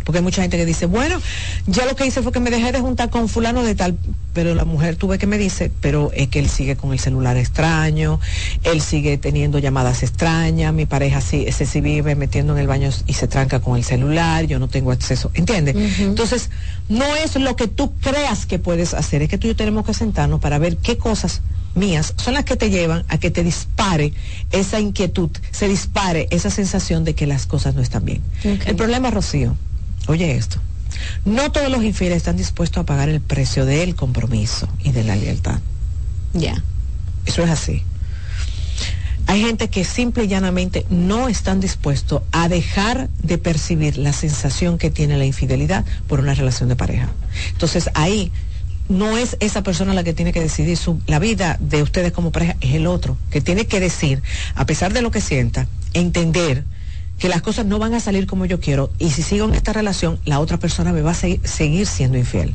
Porque 0.05 0.19
hay 0.19 0.25
mucha 0.25 0.43
gente 0.43 0.57
que 0.57 0.67
dice, 0.67 0.87
bueno, 0.87 1.21
yo 1.67 1.85
lo 1.87 1.97
que 1.97 2.07
hice 2.07 2.23
fue 2.23 2.33
que 2.33 2.41
me 2.41 2.51
dejé 2.51 2.73
de 2.73 2.81
juntar 2.81 3.11
con 3.11 3.29
fulano 3.29 3.63
de 3.63 3.75
tal, 3.75 3.97
pero 4.33 4.55
la 4.55 4.65
mujer 4.65 4.97
tuve 4.97 5.19
que 5.19 5.27
me 5.27 5.39
dice, 5.39 5.71
pero 5.81 6.11
es 6.15 6.29
que 6.29 6.39
él 6.39 6.49
sigue 6.49 6.77
con 6.77 6.93
el 6.93 6.99
celular 6.99 7.37
extraño, 7.37 8.21
él 8.65 8.81
sigue 8.81 9.19
teniendo 9.19 9.59
llamadas 9.59 10.03
extrañas, 10.03 10.73
mi 10.73 10.87
pareja 10.87 11.21
sí, 11.21 11.45
ese 11.47 11.67
sí 11.67 11.81
vive 11.81 12.15
metiendo 12.15 12.53
en 12.55 12.59
el 12.59 12.67
baño 12.67 12.91
y 13.07 13.15
se 13.15 13.29
tranca 13.29 13.61
con 13.61 13.77
el 13.77 13.85
celular, 13.85 14.47
yo 14.47 14.59
no 14.59 14.69
tengo 14.69 14.93
acceso, 14.93 15.31
¿entiendes? 15.35 15.77
Entonces, 16.01 16.51
no 16.89 17.15
es 17.17 17.37
lo 17.37 17.57
que 17.57 17.69
tú 17.69 17.95
creas 18.01 18.47
que 18.47 18.59
puedes 18.59 18.95
hacer, 18.95 19.23
es 19.23 19.29
que 19.29 19.39
tú 19.39 19.47
y 19.47 19.51
yo 19.51 19.57
tenemos 19.57 19.85
que 19.87 19.95
sentarnos 19.95 20.41
para 20.41 20.59
ver 20.59 20.77
qué 20.79 20.99
cosas 20.99 21.43
mías 21.75 22.15
son 22.17 22.35
las 22.35 22.45
que 22.45 22.57
te 22.57 22.71
llevan 22.71 23.05
a 23.09 23.19
que 23.19 23.31
te 23.31 23.43
dispare 23.43 24.13
esa 24.51 24.81
inquietud, 24.81 25.31
se 25.51 25.69
dispare 25.69 26.29
esa 26.31 26.51
sensación 26.51 27.05
de 27.05 27.15
que 27.15 27.27
las 27.27 27.47
cosas 27.47 27.75
no 27.75 27.83
están 27.83 28.05
bien. 28.05 28.23
El 28.45 28.77
problema, 28.77 29.11
Rocío, 29.11 29.57
Oye 30.09 30.37
esto. 30.37 30.59
No 31.25 31.51
todos 31.51 31.71
los 31.71 31.83
infieles 31.83 32.19
están 32.19 32.37
dispuestos 32.37 32.83
a 32.83 32.87
pagar 32.87 33.09
el 33.09 33.21
precio 33.21 33.65
del 33.65 33.95
compromiso 33.95 34.69
y 34.83 34.93
de 34.93 35.05
la 35.05 35.17
lealtad. 35.17 35.61
Ya. 36.33 36.63
Eso 37.27 37.43
es 37.43 37.51
así. 37.51 37.83
Hay 39.27 39.41
gente 39.41 39.71
que 39.71 39.85
simple 39.85 40.25
y 40.25 40.29
llanamente 40.29 40.85
no 40.91 41.29
están 41.29 41.61
dispuestos 41.61 42.23
a 42.33 42.49
dejar 42.49 43.09
de 43.23 43.39
percibir 43.39 43.97
la 43.97 44.13
sensación 44.13 44.79
que 44.79 44.91
tiene 44.91 45.17
la 45.17 45.25
infidelidad 45.25 45.85
por 46.09 46.21
una 46.21 46.35
relación 46.35 46.69
de 46.69 46.77
pareja. 46.77 47.09
Entonces 47.53 47.89
ahí 47.95 48.33
no 48.89 49.17
es 49.17 49.37
esa 49.41 49.63
persona 49.63 49.95
la 49.95 50.05
que 50.05 50.13
tiene 50.13 50.33
que 50.33 50.41
decidir 50.41 50.77
su, 50.77 51.01
la 51.07 51.19
vida 51.19 51.57
de 51.61 51.83
ustedes 51.83 52.13
como 52.13 52.33
pareja, 52.33 52.57
es 52.61 52.75
el 52.75 52.87
otro, 52.87 53.17
que 53.31 53.41
tiene 53.41 53.67
que 53.67 53.81
decir, 53.81 54.23
a 54.55 54.67
pesar 54.67 54.93
de 54.93 55.03
lo 55.03 55.11
que 55.11 55.21
sienta, 55.21 55.69
entender 55.95 56.65
que 57.23 57.29
las 57.29 57.41
cosas 57.41 57.67
no 57.67 57.79
van 57.79 57.95
a 57.95 58.01
salir 58.01 58.27
como 58.27 58.47
yo 58.47 58.59
quiero 58.59 58.91
y 58.99 59.11
si 59.11 59.23
sigo 59.23 59.47
en 59.47 59.55
esta 59.55 59.73
relación, 59.73 60.19
la 60.25 60.41
otra 60.41 60.59
persona 60.59 60.93
me 60.93 61.03
va 61.03 61.13
a 61.13 61.15
seguir, 61.15 61.87
siendo 61.87 62.19
infiel. 62.19 62.53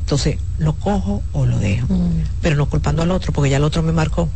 Entonces, 0.00 0.38
lo 0.58 0.72
cojo 0.72 1.22
o 1.30 1.46
lo 1.46 1.60
dejo, 1.60 1.94
mm. 1.94 2.24
pero 2.42 2.56
no 2.56 2.66
culpando 2.66 3.02
al 3.02 3.12
otro, 3.12 3.32
porque 3.32 3.48
ya 3.48 3.58
el 3.58 3.62
otro 3.62 3.84
me 3.84 3.92
marcó, 3.92 4.28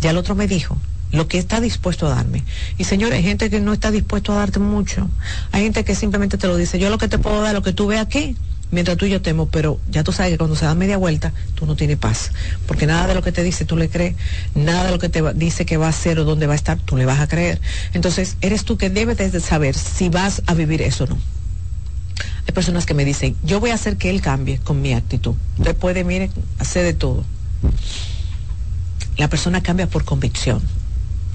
ya 0.00 0.10
el 0.10 0.18
otro 0.18 0.36
me 0.36 0.46
dijo 0.46 0.78
lo 1.10 1.26
que 1.26 1.38
está 1.38 1.60
dispuesto 1.60 2.06
a 2.06 2.10
darme. 2.10 2.44
Y 2.78 2.84
señores, 2.84 3.16
hay 3.16 3.24
gente 3.24 3.50
que 3.50 3.58
no 3.58 3.72
está 3.72 3.90
dispuesto 3.90 4.34
a 4.34 4.36
darte 4.36 4.60
mucho. 4.60 5.08
Hay 5.50 5.64
gente 5.64 5.82
que 5.82 5.96
simplemente 5.96 6.38
te 6.38 6.46
lo 6.46 6.56
dice, 6.56 6.78
yo 6.78 6.88
lo 6.88 6.98
que 6.98 7.08
te 7.08 7.18
puedo 7.18 7.42
dar, 7.42 7.54
lo 7.54 7.62
que 7.62 7.72
tú 7.72 7.88
ves 7.88 7.98
aquí, 7.98 8.36
mientras 8.72 8.96
tú 8.96 9.06
y 9.06 9.10
yo 9.10 9.22
temo, 9.22 9.46
pero 9.46 9.78
ya 9.88 10.02
tú 10.02 10.10
sabes 10.10 10.32
que 10.32 10.38
cuando 10.38 10.56
se 10.56 10.64
da 10.64 10.74
media 10.74 10.96
vuelta, 10.96 11.32
tú 11.54 11.66
no 11.66 11.76
tienes 11.76 11.98
paz, 11.98 12.32
porque 12.66 12.86
nada 12.86 13.06
de 13.06 13.14
lo 13.14 13.22
que 13.22 13.30
te 13.30 13.44
dice 13.44 13.64
tú 13.64 13.76
le 13.76 13.88
crees, 13.88 14.16
nada 14.56 14.86
de 14.86 14.90
lo 14.90 14.98
que 14.98 15.08
te 15.08 15.22
dice 15.34 15.64
que 15.64 15.76
va 15.76 15.86
a 15.86 15.90
hacer 15.90 16.18
o 16.18 16.24
dónde 16.24 16.46
va 16.48 16.54
a 16.54 16.56
estar, 16.56 16.78
tú 16.78 16.96
le 16.96 17.06
vas 17.06 17.20
a 17.20 17.28
creer. 17.28 17.60
Entonces, 17.92 18.36
eres 18.40 18.64
tú 18.64 18.76
que 18.76 18.90
debes 18.90 19.18
de 19.18 19.40
saber 19.40 19.76
si 19.76 20.08
vas 20.08 20.42
a 20.46 20.54
vivir 20.54 20.82
eso 20.82 21.04
o 21.04 21.06
no. 21.08 21.18
Hay 22.46 22.54
personas 22.54 22.86
que 22.86 22.94
me 22.94 23.04
dicen, 23.04 23.36
yo 23.44 23.60
voy 23.60 23.70
a 23.70 23.74
hacer 23.74 23.96
que 23.96 24.10
él 24.10 24.20
cambie 24.20 24.58
con 24.58 24.82
mi 24.82 24.94
actitud. 24.94 25.34
Usted 25.58 25.76
puede, 25.76 26.02
mire, 26.02 26.30
hacer 26.58 26.84
de 26.84 26.94
todo. 26.94 27.24
La 29.16 29.28
persona 29.28 29.62
cambia 29.62 29.86
por 29.86 30.04
convicción. 30.04 30.60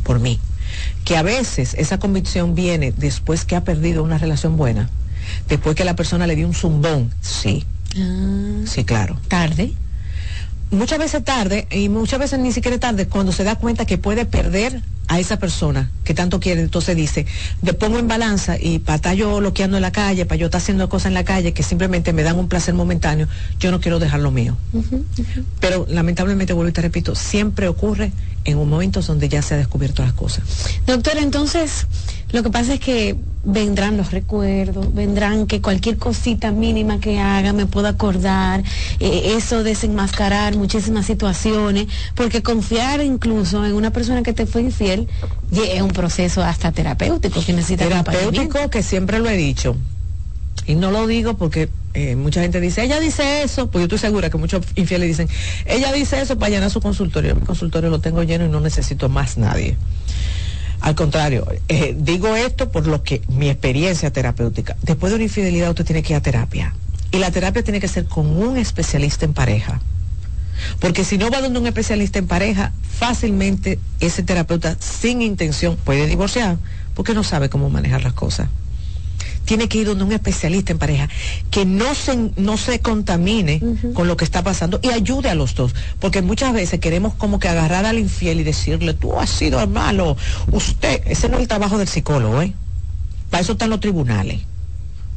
por 0.03 0.19
mí, 0.19 0.39
que 1.03 1.17
a 1.17 1.21
veces 1.21 1.73
esa 1.73 1.99
convicción 1.99 2.55
viene 2.55 2.93
después 2.93 3.45
que 3.45 3.55
ha 3.57 3.63
perdido 3.63 4.03
una 4.03 4.17
relación 4.17 4.55
buena, 4.55 4.89
después 5.47 5.75
que 5.75 5.85
la 5.85 5.95
persona 5.95 6.27
le 6.27 6.35
dio 6.35 6.47
un 6.47 6.53
zumbón, 6.53 7.11
sí. 7.21 7.65
Ah. 7.95 8.61
sí, 8.65 8.83
claro. 8.83 9.17
Tarde 9.27 9.73
muchas 10.71 10.99
veces 10.99 11.23
tarde 11.23 11.67
y 11.71 11.89
muchas 11.89 12.19
veces 12.19 12.39
ni 12.39 12.51
siquiera 12.51 12.77
tarde 12.77 13.07
cuando 13.07 13.31
se 13.31 13.43
da 13.43 13.55
cuenta 13.55 13.85
que 13.85 13.97
puede 13.97 14.25
perder 14.25 14.81
a 15.09 15.19
esa 15.19 15.39
persona 15.39 15.89
que 16.03 16.13
tanto 16.13 16.41
quiere, 16.41 16.59
entonces 16.59 16.93
dice, 16.95 17.25
le 17.61 17.73
pongo 17.73 17.97
en 17.97 18.09
balanza 18.09 18.57
y 18.59 18.79
para 18.79 18.97
estar 18.97 19.15
yo 19.15 19.39
loqueando 19.39 19.77
en 19.77 19.81
la 19.81 19.91
calle, 19.91 20.25
para 20.25 20.37
yo 20.37 20.47
estar 20.47 20.59
haciendo 20.59 20.89
cosas 20.89 21.07
en 21.07 21.13
la 21.13 21.23
calle 21.23 21.53
que 21.53 21.63
simplemente 21.63 22.11
me 22.11 22.23
dan 22.23 22.37
un 22.37 22.49
placer 22.49 22.73
momentáneo, 22.73 23.27
yo 23.57 23.71
no 23.71 23.79
quiero 23.79 23.99
dejar 23.99 24.19
lo 24.19 24.31
mío. 24.31 24.57
Pero 25.61 25.85
lamentablemente, 25.89 26.51
vuelvo 26.51 26.69
y 26.69 26.73
te 26.73 26.81
repito, 26.81 27.15
siempre 27.15 27.69
ocurre 27.69 28.11
en 28.43 28.57
un 28.57 28.69
momento 28.69 29.01
donde 29.01 29.29
ya 29.29 29.41
se 29.41 29.53
ha 29.53 29.57
descubierto 29.57 30.03
las 30.03 30.11
cosas. 30.11 30.43
Doctor, 30.85 31.17
entonces, 31.17 31.87
lo 32.31 32.43
que 32.43 32.49
pasa 32.49 32.73
es 32.73 32.79
que 32.79 33.15
vendrán 33.43 33.95
los 33.95 34.11
recuerdos, 34.11 34.93
vendrán 34.93 35.47
que 35.47 35.61
cualquier 35.61 35.97
cosita 35.97 36.51
mínima 36.51 36.99
que 36.99 37.19
haga 37.19 37.53
me 37.53 37.65
pueda 37.65 37.89
acordar, 37.89 38.63
eh, 38.99 39.35
eso 39.37 39.63
desenmascarar 39.63 40.57
muchísimas 40.57 41.05
situaciones, 41.05 41.87
porque 42.15 42.43
confiar 42.43 43.01
incluso 43.01 43.65
en 43.65 43.73
una 43.73 43.91
persona 43.91 44.23
que 44.23 44.33
te 44.33 44.45
fue 44.45 44.63
infiel 44.63 45.07
es 45.53 45.81
un 45.81 45.91
proceso 45.91 46.43
hasta 46.43 46.73
terapéutico 46.73 47.41
que 47.43 47.53
necesita 47.53 47.87
terapéutico 47.87 48.69
que 48.69 48.83
siempre 48.83 49.19
lo 49.19 49.29
he 49.29 49.37
dicho 49.37 49.77
y 50.67 50.75
no 50.75 50.91
lo 50.91 51.07
digo 51.07 51.37
porque 51.37 51.69
eh, 51.93 52.15
mucha 52.15 52.41
gente 52.41 52.59
dice, 52.59 52.83
ella 52.83 52.99
dice 52.99 53.43
eso, 53.43 53.71
pues 53.71 53.81
yo 53.81 53.85
estoy 53.85 53.97
segura 53.99 54.29
que 54.29 54.37
muchos 54.37 54.65
infieles 54.75 55.07
dicen, 55.07 55.29
ella 55.65 55.91
dice 55.93 56.21
eso 56.21 56.37
para 56.37 56.49
llenar 56.49 56.69
su 56.69 56.81
consultorio. 56.81 57.35
Mi 57.35 57.41
consultorio 57.41 57.89
lo 57.89 57.99
tengo 57.99 58.21
lleno 58.23 58.45
y 58.45 58.49
no 58.49 58.59
necesito 58.59 59.07
más 59.07 59.37
nadie. 59.37 59.77
Al 60.81 60.95
contrario, 60.95 61.45
eh, 61.67 61.95
digo 61.97 62.35
esto 62.35 62.71
por 62.71 62.87
lo 62.87 63.03
que 63.03 63.21
mi 63.27 63.49
experiencia 63.49 64.11
terapéutica. 64.11 64.75
Después 64.83 65.11
de 65.11 65.15
una 65.15 65.23
infidelidad 65.23 65.69
usted 65.69 65.85
tiene 65.85 66.03
que 66.03 66.13
ir 66.13 66.17
a 66.17 66.21
terapia. 66.21 66.73
Y 67.11 67.17
la 67.17 67.31
terapia 67.31 67.63
tiene 67.63 67.79
que 67.79 67.87
ser 67.87 68.05
con 68.05 68.27
un 68.27 68.57
especialista 68.57 69.25
en 69.25 69.33
pareja. 69.33 69.81
Porque 70.79 71.03
si 71.03 71.17
no 71.17 71.29
va 71.29 71.41
donde 71.41 71.59
un 71.59 71.67
especialista 71.67 72.19
en 72.19 72.27
pareja, 72.27 72.73
fácilmente 72.97 73.79
ese 73.99 74.23
terapeuta 74.23 74.75
sin 74.79 75.21
intención 75.21 75.77
puede 75.77 76.07
divorciar 76.07 76.57
porque 76.95 77.13
no 77.13 77.23
sabe 77.23 77.49
cómo 77.49 77.69
manejar 77.69 78.03
las 78.03 78.13
cosas 78.13 78.49
tiene 79.47 79.69
que 79.69 79.77
ir 79.77 79.87
donde 79.87 80.03
un 80.03 80.11
especialista 80.11 80.73
en 80.73 80.77
pareja 80.77 81.07
que 81.49 81.65
no 81.65 81.95
se, 81.95 82.31
no 82.35 82.57
se 82.57 82.81
contamine 82.81 83.61
con 83.93 84.05
lo 84.05 84.17
que 84.17 84.25
está 84.25 84.43
pasando 84.43 84.77
y 84.83 84.89
ayude 84.89 85.29
a 85.29 85.35
los 85.35 85.55
dos. 85.55 85.73
Porque 85.99 86.21
muchas 86.21 86.53
veces 86.53 86.81
queremos 86.81 87.13
como 87.13 87.39
que 87.39 87.47
agarrar 87.47 87.85
al 87.85 87.97
infiel 87.97 88.41
y 88.41 88.43
decirle, 88.43 88.93
tú 88.93 89.17
has 89.17 89.29
sido 89.29 89.65
malo, 89.65 90.17
usted, 90.51 91.01
ese 91.05 91.29
no 91.29 91.37
es 91.37 91.43
el 91.43 91.47
trabajo 91.47 91.77
del 91.77 91.87
psicólogo, 91.87 92.41
¿eh? 92.41 92.53
Para 93.29 93.41
eso 93.41 93.53
están 93.53 93.69
los 93.69 93.79
tribunales. 93.79 94.41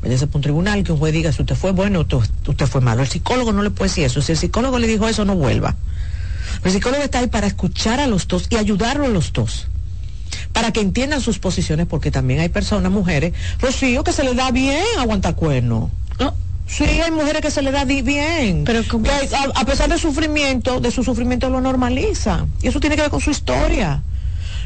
Váyase 0.00 0.28
por 0.28 0.36
un 0.36 0.42
tribunal 0.42 0.84
que 0.84 0.92
un 0.92 0.98
juez 0.98 1.12
diga 1.12 1.32
si 1.32 1.42
usted 1.42 1.56
fue 1.56 1.72
bueno 1.72 2.06
o 2.08 2.16
usted 2.50 2.66
fue 2.66 2.80
malo. 2.80 3.02
El 3.02 3.08
psicólogo 3.08 3.52
no 3.52 3.64
le 3.64 3.70
puede 3.70 3.90
decir 3.90 4.04
eso. 4.04 4.22
Si 4.22 4.30
el 4.32 4.38
psicólogo 4.38 4.78
le 4.78 4.86
dijo 4.86 5.08
eso, 5.08 5.24
no 5.24 5.34
vuelva. 5.34 5.74
El 6.64 6.70
psicólogo 6.70 7.02
está 7.02 7.18
ahí 7.18 7.26
para 7.26 7.48
escuchar 7.48 7.98
a 7.98 8.06
los 8.06 8.28
dos 8.28 8.46
y 8.48 8.56
ayudarlo 8.56 9.06
a 9.06 9.08
los 9.08 9.32
dos 9.32 9.69
para 10.52 10.72
que 10.72 10.80
entiendan 10.80 11.20
sus 11.20 11.38
posiciones, 11.38 11.86
porque 11.86 12.10
también 12.10 12.40
hay 12.40 12.48
personas, 12.48 12.90
mujeres, 12.92 13.32
Rocío, 13.60 14.04
que 14.04 14.12
se 14.12 14.24
les 14.24 14.36
da 14.36 14.50
bien 14.50 14.84
aguantar 14.98 15.34
cuernos. 15.34 15.90
¿no? 16.18 16.34
Sí, 16.66 16.84
hay 16.84 17.10
mujeres 17.10 17.42
que 17.42 17.50
se 17.50 17.62
les 17.62 17.72
da 17.72 17.84
bien. 17.84 18.64
Pero 18.64 18.80
a, 19.54 19.64
pesar 19.64 19.88
del 19.88 19.98
sufrimiento, 19.98 20.80
de 20.80 20.90
su 20.90 21.02
sufrimiento 21.02 21.48
lo 21.50 21.60
normaliza. 21.60 22.46
Y 22.62 22.68
eso 22.68 22.80
tiene 22.80 22.96
que 22.96 23.02
ver 23.02 23.10
con 23.10 23.20
su 23.20 23.30
historia. 23.30 24.02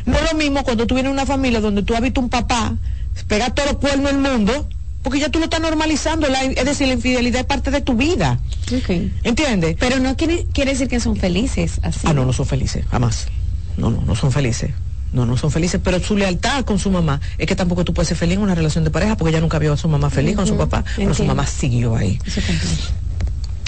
No 0.05 0.17
es 0.17 0.33
lo 0.33 0.39
mismo 0.39 0.63
cuando 0.65 0.87
tú 0.87 0.95
vienes 0.95 1.11
a 1.11 1.13
una 1.13 1.27
familia 1.27 1.61
donde 1.61 1.83
tú 1.83 1.95
has 1.95 2.03
visto 2.03 2.21
un 2.21 2.29
papá 2.29 2.77
pega 3.23 3.51
todo 3.51 3.71
el 3.71 3.77
cuerno 3.77 4.09
el 4.09 4.19
mundo, 4.19 4.69
porque 5.03 5.21
ya 5.21 5.29
tú 5.29 5.39
lo 5.39 5.45
estás 5.45 5.61
normalizando. 5.61 6.27
es 6.27 6.65
decir, 6.65 6.89
la 6.89 6.95
infidelidad 6.95 7.41
es 7.41 7.47
parte 7.47 7.71
de 7.71 7.81
tu 7.81 7.95
vida. 7.95 8.39
Okay. 8.83 9.13
¿Entiendes? 9.23 9.77
Pero 9.79 10.01
no 10.01 10.17
quiere, 10.17 10.47
quiere 10.53 10.73
decir 10.73 10.89
que 10.89 11.01
son 11.01 11.17
felices 11.17 11.79
así. 11.83 12.01
Ah, 12.05 12.13
no, 12.13 12.25
no 12.25 12.33
son 12.33 12.47
felices, 12.47 12.85
jamás. 12.91 13.29
No, 13.77 13.91
no, 13.91 14.01
no 14.03 14.15
son 14.17 14.33
felices. 14.33 14.71
No, 15.15 15.25
no 15.25 15.37
son 15.37 15.53
felices, 15.53 15.81
pero 15.83 16.01
su 16.01 16.17
lealtad 16.17 16.65
con 16.65 16.81
su 16.81 16.91
mamá 16.91 17.21
es 17.39 17.47
que 17.47 17.55
tampoco 17.55 17.85
tú 17.85 17.95
puedes 17.95 18.09
ser 18.09 18.17
feliz 18.17 18.35
en 18.35 18.43
una 18.43 18.57
relación 18.57 18.83
de 18.83 18.91
pareja 18.91 19.17
porque 19.17 19.31
ella 19.31 19.41
nunca 19.41 19.61
vio 19.61 19.73
a 19.73 19.77
su 19.77 19.89
mamá 19.89 20.11
feliz 20.11 20.35
con 20.35 20.45
su 20.47 20.57
papá, 20.57 20.85
pero 20.97 21.15
su 21.15 21.25
mamá 21.25 21.47
siguió 21.47 21.95
ahí. 21.95 22.19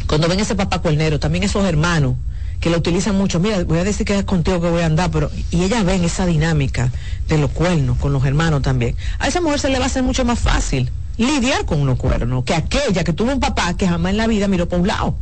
Cuando 0.08 0.28
ven 0.28 0.40
ese 0.40 0.56
papá 0.56 0.80
cuernero, 0.80 1.20
también 1.20 1.44
esos 1.44 1.64
hermanos 1.64 2.16
que 2.60 2.68
lo 2.68 2.78
utilizan 2.78 3.16
mucho, 3.16 3.38
mira, 3.38 3.62
voy 3.62 3.78
a 3.78 3.84
decir 3.84 4.04
que 4.04 4.18
es 4.18 4.24
contigo 4.24 4.60
que 4.60 4.70
voy 4.70 4.82
a 4.82 4.86
andar, 4.86 5.10
pero 5.12 5.30
y 5.52 5.62
ella 5.62 5.84
ven 5.84 6.02
esa 6.02 6.26
dinámica 6.26 6.90
de 7.28 7.38
los 7.38 7.52
cuernos 7.52 7.96
con 7.98 8.12
los 8.12 8.24
hermanos 8.24 8.62
también. 8.62 8.96
A 9.20 9.28
esa 9.28 9.40
mujer 9.40 9.60
se 9.60 9.68
le 9.68 9.78
va 9.78 9.84
a 9.84 9.86
hacer 9.86 10.02
mucho 10.02 10.24
más 10.24 10.40
fácil 10.40 10.90
lidiar 11.16 11.64
con 11.64 11.80
unos 11.80 11.96
cuernos 11.96 12.44
que 12.44 12.54
aquella 12.54 13.04
que 13.04 13.12
tuvo 13.12 13.32
un 13.32 13.40
papá 13.40 13.76
que 13.76 13.86
jamás 13.86 14.10
en 14.10 14.16
la 14.16 14.26
vida 14.26 14.48
miró 14.48 14.68
por 14.68 14.80
un 14.80 14.88
lado. 14.88 15.16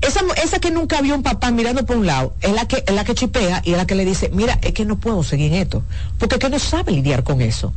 Esa, 0.00 0.20
esa 0.42 0.60
que 0.60 0.70
nunca 0.70 1.00
vio 1.00 1.16
un 1.16 1.24
papá 1.24 1.50
mirando 1.50 1.84
por 1.84 1.96
un 1.96 2.06
lado, 2.06 2.32
es 2.40 2.52
la 2.52 2.68
que 2.68 2.84
es 2.86 2.94
la 2.94 3.04
que 3.04 3.14
chipea 3.14 3.62
y 3.64 3.72
es 3.72 3.76
la 3.76 3.84
que 3.84 3.96
le 3.96 4.04
dice, 4.04 4.30
mira, 4.32 4.56
es 4.62 4.72
que 4.72 4.84
no 4.84 4.96
puedo 4.96 5.24
seguir 5.24 5.52
en 5.52 5.62
esto, 5.62 5.82
porque 6.18 6.36
es 6.36 6.40
que 6.40 6.48
no 6.48 6.58
sabe 6.60 6.92
lidiar 6.92 7.24
con 7.24 7.40
eso. 7.40 7.72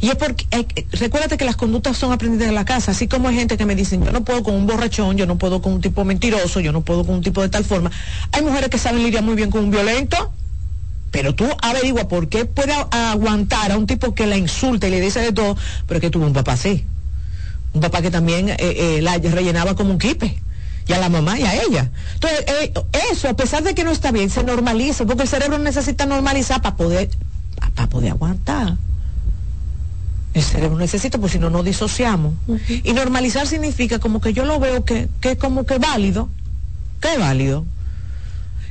Y 0.00 0.10
es 0.10 0.16
porque, 0.16 0.46
eh, 0.50 0.66
recuérdate 0.92 1.38
que 1.38 1.46
las 1.46 1.56
conductas 1.56 1.96
son 1.96 2.12
aprendidas 2.12 2.48
en 2.48 2.54
la 2.54 2.66
casa, 2.66 2.90
así 2.90 3.08
como 3.08 3.28
hay 3.28 3.36
gente 3.36 3.56
que 3.56 3.64
me 3.64 3.74
dicen, 3.74 4.04
yo 4.04 4.12
no 4.12 4.22
puedo 4.22 4.42
con 4.42 4.54
un 4.54 4.66
borrachón, 4.66 5.16
yo 5.16 5.24
no 5.24 5.38
puedo 5.38 5.62
con 5.62 5.72
un 5.72 5.80
tipo 5.80 6.04
mentiroso, 6.04 6.60
yo 6.60 6.72
no 6.72 6.82
puedo 6.82 7.06
con 7.06 7.14
un 7.16 7.22
tipo 7.22 7.40
de 7.40 7.48
tal 7.48 7.64
forma. 7.64 7.90
Hay 8.32 8.42
mujeres 8.42 8.68
que 8.68 8.76
saben 8.76 9.02
lidiar 9.02 9.24
muy 9.24 9.34
bien 9.34 9.50
con 9.50 9.64
un 9.64 9.70
violento, 9.70 10.30
pero 11.10 11.34
tú 11.34 11.48
averigua 11.62 12.06
por 12.06 12.28
qué 12.28 12.44
puede 12.44 12.74
aguantar 12.90 13.72
a 13.72 13.78
un 13.78 13.86
tipo 13.86 14.14
que 14.14 14.26
la 14.26 14.36
insulta 14.36 14.88
y 14.88 14.90
le 14.90 15.00
dice 15.00 15.20
de 15.20 15.32
todo, 15.32 15.56
pero 15.86 15.98
es 15.98 16.00
que 16.02 16.10
tuvo 16.10 16.26
un 16.26 16.34
papá 16.34 16.52
así. 16.52 16.84
Un 17.72 17.80
papá 17.80 18.02
que 18.02 18.10
también 18.10 18.50
eh, 18.50 18.56
eh, 18.58 18.98
la 19.00 19.16
rellenaba 19.16 19.74
como 19.74 19.90
un 19.90 19.98
kipe 19.98 20.43
y 20.86 20.92
a 20.92 20.98
la 20.98 21.08
mamá 21.08 21.38
y 21.38 21.44
a 21.44 21.62
ella. 21.62 21.90
Entonces, 22.14 22.44
eh, 22.46 22.72
eso, 23.10 23.28
a 23.28 23.34
pesar 23.34 23.62
de 23.62 23.74
que 23.74 23.84
no 23.84 23.90
está 23.90 24.12
bien, 24.12 24.30
se 24.30 24.44
normaliza, 24.44 25.04
porque 25.06 25.22
el 25.22 25.28
cerebro 25.28 25.58
necesita 25.58 26.06
normalizar 26.06 26.60
para 26.60 26.76
poder, 26.76 27.10
para 27.74 27.88
poder 27.88 28.10
aguantar. 28.12 28.76
El 30.34 30.42
cerebro 30.42 30.76
necesita, 30.78 31.18
pues 31.18 31.32
si 31.32 31.38
no, 31.38 31.48
no 31.48 31.62
disociamos. 31.62 32.34
Y 32.82 32.92
normalizar 32.92 33.46
significa 33.46 34.00
como 34.00 34.20
que 34.20 34.32
yo 34.32 34.44
lo 34.44 34.58
veo 34.58 34.84
que, 34.84 35.08
que 35.20 35.36
como 35.36 35.64
que 35.64 35.78
válido, 35.78 36.28
que 37.00 37.12
es 37.12 37.18
válido. 37.18 37.64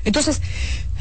Entonces, 0.04 0.42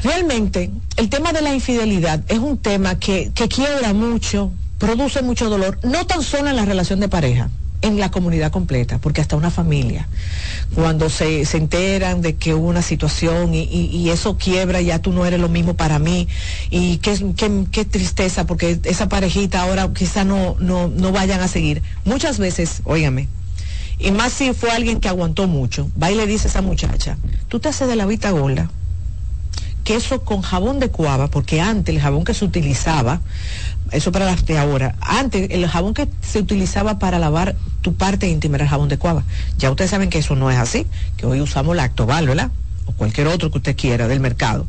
realmente, 0.01 0.71
el 0.95 1.09
tema 1.09 1.33
de 1.33 1.41
la 1.41 1.53
infidelidad 1.53 2.23
es 2.29 2.39
un 2.39 2.57
tema 2.57 2.97
que, 2.97 3.31
que 3.35 3.49
quiebra 3.49 3.93
mucho, 3.93 4.51
produce 4.77 5.21
mucho 5.21 5.49
dolor, 5.49 5.79
no 5.83 6.05
tan 6.07 6.23
solo 6.23 6.49
en 6.49 6.55
la 6.55 6.65
relación 6.65 7.01
de 7.01 7.09
pareja, 7.09 7.49
en 7.83 7.99
la 7.99 8.09
comunidad 8.09 8.51
completa, 8.51 8.97
porque 8.97 9.21
hasta 9.21 9.35
una 9.35 9.51
familia, 9.51 10.07
cuando 10.73 11.09
se, 11.09 11.45
se 11.45 11.57
enteran 11.57 12.21
de 12.21 12.35
que 12.35 12.53
hubo 12.53 12.67
una 12.67 12.81
situación 12.81 13.53
y, 13.53 14.09
eso 14.09 14.37
quiebra, 14.37 14.81
ya 14.81 14.99
tú 14.99 15.11
no 15.11 15.25
eres 15.25 15.39
lo 15.39 15.49
mismo 15.49 15.75
para 15.75 15.99
mí, 15.99 16.27
y 16.69 16.97
qué, 16.97 17.17
qué, 17.71 17.85
tristeza, 17.85 18.45
porque 18.47 18.79
esa 18.83 19.09
parejita 19.09 19.61
ahora 19.61 19.89
quizá 19.93 20.23
no, 20.23 20.55
no, 20.59 20.87
no 20.87 21.11
vayan 21.11 21.41
a 21.41 21.47
seguir. 21.47 21.81
Muchas 22.05 22.39
veces, 22.39 22.81
óigame, 22.85 23.27
y 23.99 24.11
más 24.11 24.31
si 24.33 24.53
fue 24.53 24.71
alguien 24.71 24.99
que 24.99 25.09
aguantó 25.09 25.47
mucho, 25.47 25.89
va 26.01 26.09
y 26.09 26.15
le 26.15 26.25
dice 26.25 26.47
a 26.47 26.51
esa 26.51 26.61
muchacha, 26.61 27.17
tú 27.49 27.59
te 27.59 27.69
haces 27.69 27.87
de 27.87 27.97
la 27.97 28.05
vista 28.05 28.31
gorda, 28.31 28.69
queso 29.83 30.23
con 30.23 30.41
jabón 30.41 30.79
de 30.79 30.89
cuava, 30.89 31.27
porque 31.29 31.61
antes 31.61 31.93
el 31.93 32.01
jabón 32.01 32.23
que 32.23 32.33
se 32.33 32.45
utilizaba 32.45 33.21
eso 33.93 34.11
para 34.11 34.25
las 34.25 34.45
de 34.45 34.57
ahora. 34.57 34.95
Antes, 35.01 35.49
el 35.51 35.67
jabón 35.67 35.93
que 35.93 36.07
se 36.21 36.39
utilizaba 36.39 36.99
para 36.99 37.19
lavar 37.19 37.55
tu 37.81 37.93
parte 37.93 38.27
íntima 38.27 38.55
era 38.55 38.65
el 38.65 38.69
jabón 38.69 38.89
de 38.89 38.97
cuava. 38.97 39.23
Ya 39.57 39.69
ustedes 39.69 39.91
saben 39.91 40.09
que 40.09 40.19
eso 40.19 40.35
no 40.35 40.49
es 40.49 40.57
así, 40.57 40.87
que 41.17 41.25
hoy 41.25 41.41
usamos 41.41 41.75
lactobal, 41.75 42.27
¿verdad? 42.27 42.49
O 42.85 42.93
cualquier 42.93 43.27
otro 43.27 43.51
que 43.51 43.59
usted 43.59 43.75
quiera 43.75 44.07
del 44.07 44.19
mercado. 44.19 44.65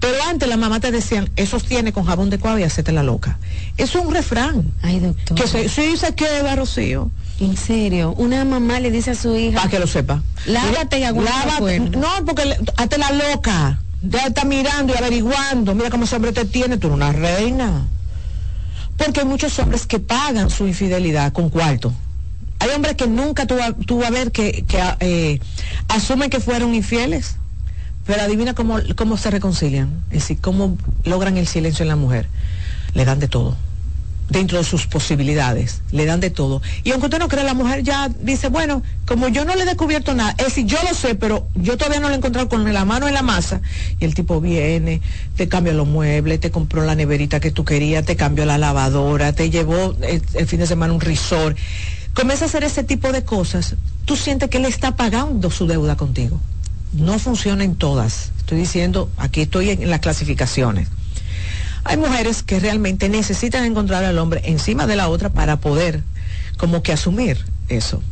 Pero 0.00 0.14
antes 0.28 0.48
la 0.48 0.56
mamá 0.56 0.78
te 0.78 0.92
decían, 0.92 1.28
eso 1.36 1.58
tiene 1.58 1.92
con 1.92 2.04
jabón 2.04 2.30
de 2.30 2.38
cuava 2.38 2.60
y 2.60 2.62
hacete 2.62 2.92
la 2.92 3.02
loca. 3.02 3.38
Eso 3.76 3.98
es 3.98 4.06
un 4.06 4.14
refrán. 4.14 4.72
Ay, 4.82 5.00
doctor. 5.00 5.36
Que 5.36 5.46
se, 5.48 5.68
sí 5.68 5.96
se 5.96 6.14
queda, 6.14 6.54
Rocío. 6.54 7.10
En 7.40 7.56
serio, 7.56 8.14
una 8.16 8.44
mamá 8.44 8.80
le 8.80 8.90
dice 8.90 9.10
a 9.10 9.14
su 9.14 9.36
hija. 9.36 9.56
Para 9.58 9.70
que 9.70 9.78
lo 9.78 9.86
sepa. 9.86 10.22
Lávate 10.46 11.00
y 11.00 11.04
aguanta 11.04 11.60
No, 11.96 12.24
porque 12.24 12.56
hazte 12.76 12.98
la 12.98 13.10
loca. 13.12 13.80
Ya 14.02 14.26
está 14.26 14.44
mirando 14.44 14.94
y 14.94 14.96
averiguando. 14.96 15.74
Mira 15.74 15.90
cómo 15.90 16.04
ese 16.04 16.16
hombre 16.16 16.32
te 16.32 16.44
tiene. 16.44 16.78
Tú 16.78 16.88
eres 16.88 16.96
una 16.96 17.12
reina. 17.12 17.86
Porque 18.96 19.20
hay 19.20 19.26
muchos 19.26 19.58
hombres 19.58 19.86
que 19.86 20.00
pagan 20.00 20.50
su 20.50 20.66
infidelidad 20.66 21.32
con 21.32 21.50
cuarto. 21.50 21.92
Hay 22.60 22.70
hombres 22.70 22.96
que 22.96 23.06
nunca 23.06 23.44
vas 23.44 23.74
a 24.06 24.10
ver 24.10 24.32
que, 24.32 24.64
eh, 25.00 25.40
asumen 25.86 26.28
que 26.28 26.40
fueron 26.40 26.74
infieles, 26.74 27.36
pero 28.04 28.22
adivina 28.22 28.54
cómo, 28.54 29.16
se 29.16 29.30
reconcilian, 29.30 30.02
es 30.10 30.22
decir, 30.22 30.38
cómo 30.40 30.76
logran 31.04 31.36
el 31.36 31.46
silencio 31.46 31.84
en 31.84 31.88
la 31.88 31.96
mujer. 31.96 32.28
Le 32.94 33.04
dan 33.04 33.20
de 33.20 33.28
todo. 33.28 33.56
Dentro 34.28 34.58
de 34.58 34.64
sus 34.64 34.86
posibilidades, 34.86 35.82
le 35.90 36.04
dan 36.04 36.20
de 36.20 36.30
todo. 36.30 36.60
Y 36.84 36.90
aunque 36.90 37.06
usted 37.06 37.18
no 37.18 37.28
cree, 37.28 37.44
la 37.44 37.54
mujer 37.54 37.82
ya 37.82 38.08
dice, 38.08 38.48
bueno, 38.48 38.82
como 39.06 39.28
yo 39.28 39.44
no 39.44 39.54
le 39.54 39.62
he 39.62 39.66
descubierto 39.66 40.14
nada, 40.14 40.34
es 40.38 40.46
decir, 40.46 40.66
yo 40.66 40.78
lo 40.88 40.94
sé, 40.94 41.14
pero 41.14 41.48
yo 41.54 41.76
todavía 41.76 42.00
no 42.00 42.08
lo 42.08 42.14
he 42.14 42.18
encontrado 42.18 42.48
con 42.48 42.70
la 42.72 42.84
mano 42.84 43.08
en 43.08 43.14
la 43.14 43.22
masa. 43.22 43.60
Y 43.98 44.04
el 44.04 44.14
tipo 44.14 44.40
viene, 44.40 45.00
te 45.36 45.48
cambia 45.48 45.72
los 45.72 45.88
muebles, 45.88 46.40
te 46.40 46.50
compró 46.50 46.84
la 46.84 46.94
neverita 46.94 47.40
que 47.40 47.50
tú 47.50 47.64
querías, 47.64 48.04
te 48.04 48.16
cambió 48.16 48.44
la 48.44 48.58
lavadora, 48.58 49.32
te 49.32 49.50
llevó 49.50 49.96
el, 50.02 50.46
fin 50.46 50.60
de 50.60 50.66
semana 50.66 50.92
un 50.92 51.00
risor. 51.00 51.56
Comienza 52.12 52.44
a 52.44 52.48
hacer 52.48 52.64
ese 52.64 52.84
tipo 52.84 53.12
de 53.12 53.24
cosas, 53.24 53.76
tú 54.04 54.16
sientes 54.16 54.50
que 54.50 54.58
él 54.58 54.66
está 54.66 54.96
pagando 54.96 55.50
su 55.50 55.66
deuda 55.66 55.96
contigo. 55.96 56.38
No 56.92 57.18
funciona 57.18 57.64
en 57.64 57.76
todas. 57.76 58.32
Estoy 58.38 58.58
diciendo, 58.58 59.10
aquí 59.16 59.42
estoy 59.42 59.70
en 59.70 59.90
las 59.90 60.00
clasificaciones 60.00 60.88
hay 61.84 61.96
mujeres 61.96 62.42
que 62.42 62.60
realmente 62.60 63.08
necesitan 63.08 63.64
encontrar 63.64 64.04
al 64.04 64.18
hombre 64.18 64.42
encima 64.44 64.86
de 64.86 64.96
la 64.96 65.08
otra 65.08 65.30
para 65.30 65.58
poder 65.58 66.02
como 66.56 66.82
que 66.82 66.92
asumir 66.92 67.44
eso. 67.68 68.02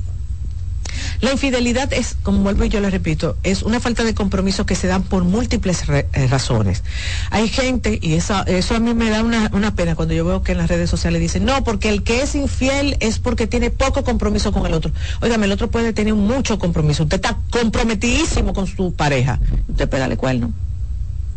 La 1.20 1.32
infidelidad 1.32 1.92
es, 1.92 2.16
como 2.22 2.40
vuelvo 2.40 2.64
y 2.64 2.68
yo 2.68 2.80
le 2.80 2.90
repito, 2.90 3.36
es 3.42 3.62
una 3.62 3.80
falta 3.80 4.04
de 4.04 4.14
compromiso 4.14 4.66
que 4.66 4.74
se 4.74 4.86
dan 4.86 5.02
por 5.02 5.24
múltiples 5.24 5.84
eh, 5.88 6.06
razones. 6.28 6.82
Hay 7.30 7.48
gente, 7.48 7.98
y 8.00 8.14
eso, 8.14 8.44
eso 8.46 8.74
a 8.74 8.80
mí 8.80 8.94
me 8.94 9.10
da 9.10 9.22
una, 9.22 9.50
una, 9.52 9.74
pena 9.74 9.94
cuando 9.94 10.14
yo 10.14 10.24
veo 10.24 10.42
que 10.42 10.52
en 10.52 10.58
las 10.58 10.68
redes 10.68 10.90
sociales 10.90 11.20
dicen, 11.20 11.44
no, 11.44 11.64
porque 11.64 11.88
el 11.88 12.02
que 12.02 12.22
es 12.22 12.34
infiel 12.34 12.96
es 13.00 13.18
porque 13.18 13.46
tiene 13.46 13.70
poco 13.70 14.04
compromiso 14.04 14.52
con 14.52 14.66
el 14.66 14.74
otro. 14.74 14.92
Óigame, 15.20 15.46
el 15.46 15.52
otro 15.52 15.70
puede 15.70 15.92
tener 15.92 16.14
mucho 16.14 16.58
compromiso. 16.58 17.04
Usted 17.04 17.16
está 17.16 17.38
comprometidísimo 17.50 18.52
con 18.52 18.66
su 18.66 18.94
pareja. 18.94 19.38
Usted 19.68 19.88
pégale 19.88 20.16
cuerno. 20.16 20.52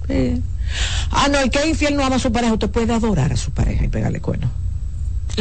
Sí. 0.08 0.42
Ah, 1.12 1.28
no, 1.30 1.40
el 1.40 1.50
que 1.50 1.60
es 1.60 1.68
infiel 1.68 1.96
no 1.96 2.06
ama 2.06 2.18
a 2.18 2.20
su 2.20 2.32
pareja. 2.32 2.54
Usted 2.54 2.70
puede 2.70 2.94
adorar 2.94 3.34
a 3.34 3.38
su 3.38 3.52
pareja 3.52 3.86
y 3.86 3.88
pegarle 3.88 4.20
cuerno. 4.20 4.50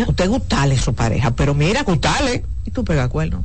Usted 0.06 0.28
gustale 0.28 0.76
a 0.76 0.80
su 0.80 0.94
pareja, 0.94 1.32
pero 1.32 1.54
mira, 1.54 1.82
gustale 1.82 2.44
y 2.64 2.70
tú 2.70 2.84
pega 2.84 3.08
cuerno. 3.08 3.44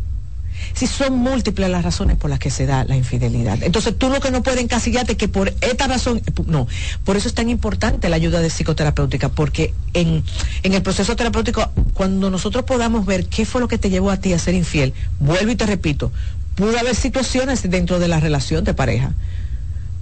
Si 0.73 0.87
son 0.87 1.17
múltiples 1.17 1.69
las 1.69 1.83
razones 1.83 2.17
por 2.17 2.29
las 2.29 2.39
que 2.39 2.49
se 2.49 2.65
da 2.65 2.83
la 2.83 2.95
infidelidad. 2.95 3.61
Entonces 3.63 3.97
tú 3.97 4.09
lo 4.09 4.19
que 4.19 4.31
no 4.31 4.43
puedes 4.43 4.61
encasillarte 4.61 5.17
que 5.17 5.27
por 5.27 5.53
esta 5.61 5.87
razón, 5.87 6.21
no. 6.45 6.67
Por 7.03 7.17
eso 7.17 7.27
es 7.27 7.33
tan 7.33 7.49
importante 7.49 8.07
la 8.07 8.15
ayuda 8.15 8.39
de 8.39 8.49
psicoterapéutica, 8.49 9.29
porque 9.29 9.73
en, 9.93 10.23
en 10.63 10.73
el 10.73 10.81
proceso 10.81 11.15
terapéutico, 11.15 11.69
cuando 11.93 12.29
nosotros 12.29 12.65
podamos 12.65 13.05
ver 13.05 13.25
qué 13.25 13.45
fue 13.45 13.61
lo 13.61 13.67
que 13.67 13.77
te 13.77 13.89
llevó 13.89 14.11
a 14.11 14.17
ti 14.17 14.33
a 14.33 14.39
ser 14.39 14.53
infiel, 14.53 14.93
vuelvo 15.19 15.51
y 15.51 15.55
te 15.55 15.65
repito, 15.65 16.11
pudo 16.55 16.77
haber 16.79 16.95
situaciones 16.95 17.69
dentro 17.69 17.99
de 17.99 18.07
la 18.07 18.19
relación 18.19 18.63
de 18.63 18.73
pareja 18.73 19.13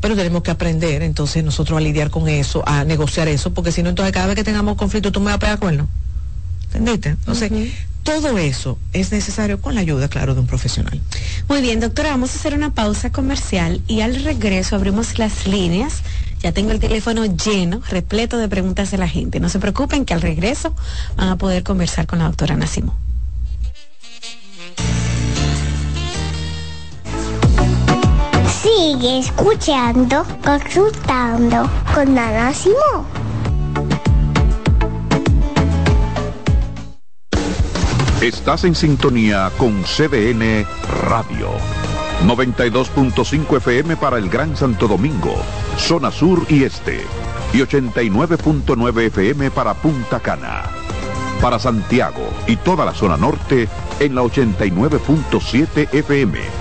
pero 0.02 0.16
tenemos 0.16 0.42
que 0.44 0.52
aprender 0.52 1.04
entonces 1.04 1.44
nosotros 1.44 1.78
a 1.78 1.82
lidiar 1.82 2.10
con 2.10 2.28
eso, 2.28 2.64
a 2.68 2.84
negociar 2.84 3.28
eso, 3.28 3.54
porque 3.54 3.72
si 3.72 3.84
no, 3.84 3.90
entonces 3.90 4.12
cada 4.12 4.28
vez 4.28 4.36
que 4.36 4.44
tengamos 4.44 4.76
conflicto 4.76 5.12
tú 5.12 5.20
me 5.20 5.28
vas 5.28 5.36
a 5.36 5.40
pegar 5.40 5.60
cuerno. 5.60 5.88
¿Entendiste? 6.74 7.10
Entonces, 7.10 7.52
todo 8.04 8.38
eso 8.38 8.80
es 8.94 9.12
necesario 9.12 9.62
con 9.62 9.76
la 9.76 9.82
ayuda, 9.82 10.08
claro, 10.08 10.34
de 10.34 10.40
un 10.40 10.48
profesional. 10.48 11.00
Muy 11.48 11.62
bien, 11.62 11.80
doctora, 11.80 12.12
vamos 12.12 12.34
a 12.34 12.40
hacer 12.40 12.54
una 12.54 12.74
pausa 12.74 13.12
comercial 13.12 13.82
y 13.88 14.02
al 14.02 14.24
regreso 14.24 14.76
abrimos 14.76 15.20
las 15.20 15.46
líneas. 15.48 16.02
Ya 16.42 16.52
tengo 16.52 16.72
el 16.72 16.80
teléfono 16.80 17.26
lleno, 17.26 17.82
repleto 17.90 18.38
de 18.38 18.48
preguntas 18.48 18.90
de 18.90 18.98
la 18.98 19.08
gente. 19.08 19.40
No 19.40 19.50
se 19.50 19.60
preocupen 19.60 20.06
que 20.06 20.14
al 20.14 20.22
regreso 20.22 20.74
van 21.16 21.30
a 21.30 21.38
poder 21.38 21.62
conversar 21.62 22.08
con 22.08 22.20
la 22.20 22.26
doctora 22.26 22.56
Nacimo. 22.56 22.96
Sigue 28.62 29.18
escuchando, 29.18 30.24
consultando 30.44 31.68
con 31.96 32.16
Ana 32.16 32.54
Simón. 32.54 33.08
Estás 38.22 38.66
en 38.66 38.76
sintonía 38.76 39.52
con 39.58 39.82
CDN 39.82 40.68
Radio. 41.08 41.50
92.5 42.28 43.58
FM 43.58 43.98
para 43.98 44.20
el 44.20 44.30
Gran 44.30 44.56
Santo 44.56 44.88
Domingo, 44.88 45.36
zona 45.78 46.12
sur 46.12 46.46
y 46.48 46.64
este. 46.64 47.04
Y 47.54 47.62
89.9 47.62 49.08
FM 49.08 49.50
para 49.50 49.74
Punta 49.74 50.20
Cana. 50.20 50.66
Para 51.42 51.58
Santiago 51.58 52.30
y 52.46 52.58
toda 52.58 52.86
la 52.86 52.94
zona 52.94 53.18
norte 53.18 53.68
en 54.00 54.14
la 54.14 54.22
89.7 54.22 55.92
FM 55.92 56.61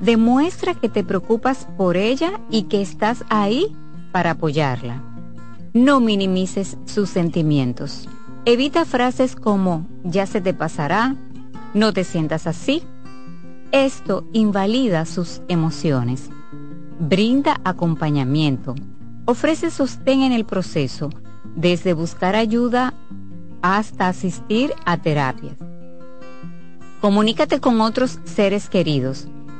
Demuestra 0.00 0.74
que 0.74 0.88
te 0.88 1.04
preocupas 1.04 1.68
por 1.76 1.98
ella 1.98 2.40
y 2.50 2.64
que 2.64 2.80
estás 2.80 3.22
ahí 3.28 3.76
para 4.12 4.32
apoyarla. 4.32 5.02
No 5.74 6.00
minimices 6.00 6.78
sus 6.86 7.10
sentimientos. 7.10 8.08
Evita 8.46 8.86
frases 8.86 9.36
como 9.36 9.86
ya 10.02 10.26
se 10.26 10.40
te 10.40 10.54
pasará, 10.54 11.16
no 11.74 11.92
te 11.92 12.04
sientas 12.04 12.46
así. 12.46 12.82
Esto 13.72 14.26
invalida 14.32 15.04
sus 15.04 15.42
emociones. 15.48 16.30
Brinda 16.98 17.60
acompañamiento. 17.62 18.74
Ofrece 19.26 19.70
sostén 19.70 20.22
en 20.22 20.32
el 20.32 20.46
proceso, 20.46 21.10
desde 21.54 21.92
buscar 21.92 22.36
ayuda 22.36 22.94
hasta 23.60 24.08
asistir 24.08 24.72
a 24.86 24.96
terapias. 24.96 25.56
Comunícate 27.02 27.60
con 27.60 27.82
otros 27.82 28.18
seres 28.24 28.70
queridos 28.70 29.28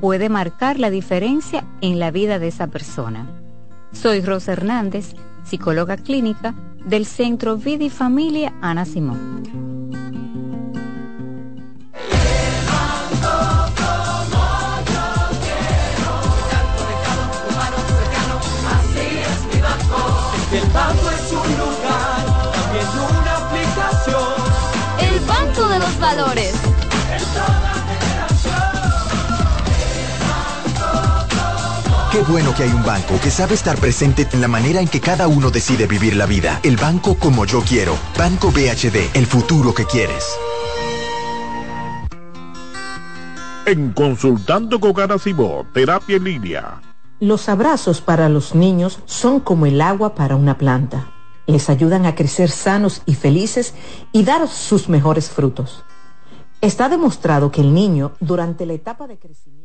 puede 0.00 0.28
marcar 0.28 0.78
la 0.78 0.90
diferencia 0.90 1.64
en 1.80 1.98
la 1.98 2.10
vida 2.10 2.38
de 2.38 2.48
esa 2.48 2.68
persona. 2.68 3.26
Soy 3.92 4.22
Rosa 4.22 4.52
Hernández, 4.52 5.14
psicóloga 5.44 5.96
clínica 5.96 6.54
del 6.86 7.04
Centro 7.04 7.56
Vida 7.56 7.84
y 7.84 7.90
Familia 7.90 8.54
Ana 8.62 8.84
Simón. 8.84 9.40
El 20.52 20.68
banco 20.72 21.10
es 21.10 21.32
un 21.32 21.58
lugar, 21.58 22.26
también 22.52 22.86
una 22.98 23.36
aplicación. 23.36 24.34
El 24.98 25.20
Banco 25.20 25.68
de 25.68 25.78
los 25.78 26.00
Valores 26.00 26.59
Qué 32.10 32.22
bueno 32.22 32.52
que 32.56 32.64
hay 32.64 32.70
un 32.70 32.82
banco 32.82 33.20
que 33.22 33.30
sabe 33.30 33.54
estar 33.54 33.78
presente 33.78 34.26
en 34.32 34.40
la 34.40 34.48
manera 34.48 34.80
en 34.80 34.88
que 34.88 35.00
cada 35.00 35.28
uno 35.28 35.52
decide 35.52 35.86
vivir 35.86 36.16
la 36.16 36.26
vida. 36.26 36.58
El 36.64 36.76
banco 36.76 37.14
como 37.14 37.46
yo 37.46 37.60
quiero. 37.60 37.96
Banco 38.18 38.50
BHD, 38.50 39.14
el 39.14 39.26
futuro 39.26 39.72
que 39.72 39.84
quieres. 39.84 40.26
En 43.64 43.92
Consultando 43.92 44.80
con 44.80 44.92
Garacimo, 44.92 45.64
Terapia 45.72 46.16
en 46.16 46.24
Línea. 46.24 46.80
Los 47.20 47.48
abrazos 47.48 48.00
para 48.00 48.28
los 48.28 48.56
niños 48.56 48.98
son 49.04 49.38
como 49.38 49.66
el 49.66 49.80
agua 49.80 50.16
para 50.16 50.34
una 50.34 50.58
planta. 50.58 51.12
Les 51.46 51.70
ayudan 51.70 52.06
a 52.06 52.16
crecer 52.16 52.50
sanos 52.50 53.02
y 53.06 53.14
felices 53.14 53.72
y 54.10 54.24
dar 54.24 54.48
sus 54.48 54.88
mejores 54.88 55.30
frutos. 55.30 55.84
Está 56.60 56.88
demostrado 56.88 57.52
que 57.52 57.60
el 57.60 57.72
niño, 57.72 58.12
durante 58.18 58.66
la 58.66 58.72
etapa 58.72 59.06
de 59.06 59.16
crecimiento, 59.16 59.59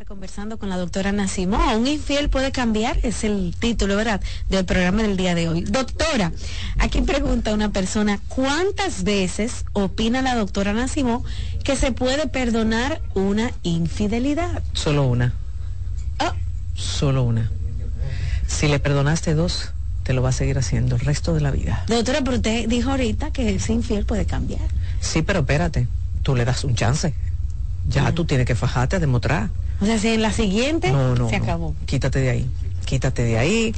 conversando 0.00 0.58
con 0.58 0.70
la 0.70 0.78
doctora 0.78 1.12
Nacimo. 1.12 1.58
Un 1.76 1.86
infiel 1.86 2.30
puede 2.30 2.50
cambiar, 2.50 2.98
es 3.02 3.24
el 3.24 3.54
título, 3.58 3.94
¿verdad?, 3.94 4.22
del 4.48 4.64
programa 4.64 5.02
del 5.02 5.18
día 5.18 5.34
de 5.34 5.48
hoy. 5.48 5.62
Doctora, 5.62 6.32
aquí 6.78 7.02
pregunta 7.02 7.52
una 7.52 7.72
persona, 7.72 8.18
¿cuántas 8.28 9.04
veces 9.04 9.66
opina 9.74 10.22
la 10.22 10.34
doctora 10.34 10.72
Nacimo 10.72 11.24
que 11.62 11.76
se 11.76 11.92
puede 11.92 12.26
perdonar 12.26 13.02
una 13.14 13.52
infidelidad? 13.62 14.62
Solo 14.72 15.04
una. 15.04 15.34
Ah. 16.18 16.32
Solo 16.74 17.22
una. 17.24 17.50
Si 18.46 18.68
le 18.68 18.80
perdonaste 18.80 19.34
dos, 19.34 19.72
te 20.04 20.14
lo 20.14 20.22
va 20.22 20.30
a 20.30 20.32
seguir 20.32 20.56
haciendo 20.56 20.96
el 20.96 21.02
resto 21.02 21.34
de 21.34 21.42
la 21.42 21.50
vida. 21.50 21.84
Doctora, 21.86 22.20
pero 22.24 22.36
usted 22.36 22.66
dijo 22.66 22.90
ahorita 22.90 23.30
que 23.30 23.56
ese 23.56 23.74
infiel 23.74 24.06
puede 24.06 24.24
cambiar. 24.24 24.62
Sí, 25.00 25.20
pero 25.20 25.40
espérate, 25.40 25.86
tú 26.22 26.34
le 26.34 26.46
das 26.46 26.64
un 26.64 26.74
chance. 26.74 27.12
Ya 27.88 28.12
tú 28.12 28.24
tienes 28.24 28.46
que 28.46 28.54
fajarte 28.54 28.96
a 28.96 29.00
demostrar. 29.00 29.50
O 29.82 29.86
sea, 29.86 29.98
si 29.98 30.08
en 30.08 30.22
la 30.22 30.32
siguiente 30.32 30.92
se 31.28 31.36
acabó. 31.36 31.74
Quítate 31.86 32.20
de 32.20 32.30
ahí. 32.30 32.50
Quítate 32.84 33.24
de 33.24 33.38
ahí. 33.38 33.74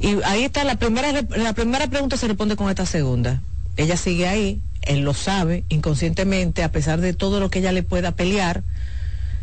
Y 0.00 0.22
ahí 0.24 0.44
está 0.44 0.64
la 0.64 0.76
primera, 0.76 1.22
la 1.36 1.52
primera 1.54 1.86
pregunta 1.86 2.16
se 2.16 2.28
responde 2.28 2.56
con 2.56 2.68
esta 2.68 2.86
segunda. 2.86 3.40
Ella 3.76 3.96
sigue 3.96 4.28
ahí, 4.28 4.60
él 4.82 5.00
lo 5.00 5.14
sabe, 5.14 5.64
inconscientemente, 5.68 6.62
a 6.62 6.70
pesar 6.70 7.00
de 7.00 7.14
todo 7.14 7.40
lo 7.40 7.50
que 7.50 7.60
ella 7.60 7.72
le 7.72 7.82
pueda 7.82 8.12
pelear, 8.12 8.62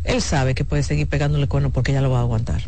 él 0.03 0.21
sabe 0.21 0.55
que 0.55 0.65
puede 0.65 0.84
seguir 0.84 1.07
pegándole 1.07 1.47
cuerno 1.47 1.69
porque 1.69 1.91
ella 1.91 2.01
lo 2.01 2.09
va 2.09 2.19
a 2.19 2.21
aguantar. 2.21 2.61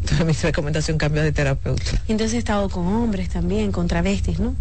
Entonces 0.00 0.26
mi 0.26 0.32
recomendación 0.32 0.98
cambia 0.98 1.22
de 1.22 1.32
terapeuta. 1.32 2.02
Entonces 2.08 2.34
he 2.34 2.38
estado 2.38 2.68
con 2.68 2.86
hombres 2.86 3.28
también, 3.28 3.72
con 3.72 3.88
travestis, 3.88 4.38
¿no? 4.38 4.54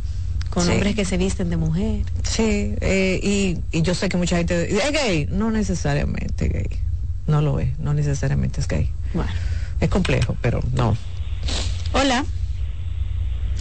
Con 0.49 0.67
hombres 0.69 0.95
que 0.95 1.05
se 1.05 1.17
visten 1.17 1.49
de 1.49 1.57
mujer. 1.57 2.01
Sí, 2.23 2.73
eh, 2.81 3.19
y, 3.21 3.59
y, 3.71 3.81
yo 3.83 3.93
sé 3.93 4.09
que 4.09 4.17
mucha 4.17 4.37
gente 4.37 4.75
es 4.75 4.91
gay, 4.91 5.27
no 5.29 5.51
necesariamente 5.51 6.47
gay 6.47 6.87
no 7.27 7.41
lo 7.41 7.59
es, 7.59 7.77
no 7.79 7.93
necesariamente 7.93 8.61
es 8.61 8.67
gay. 8.67 8.89
Bueno. 9.13 9.31
Es 9.79 9.89
complejo, 9.89 10.35
pero 10.41 10.61
no. 10.73 10.97
Hola. 11.93 12.25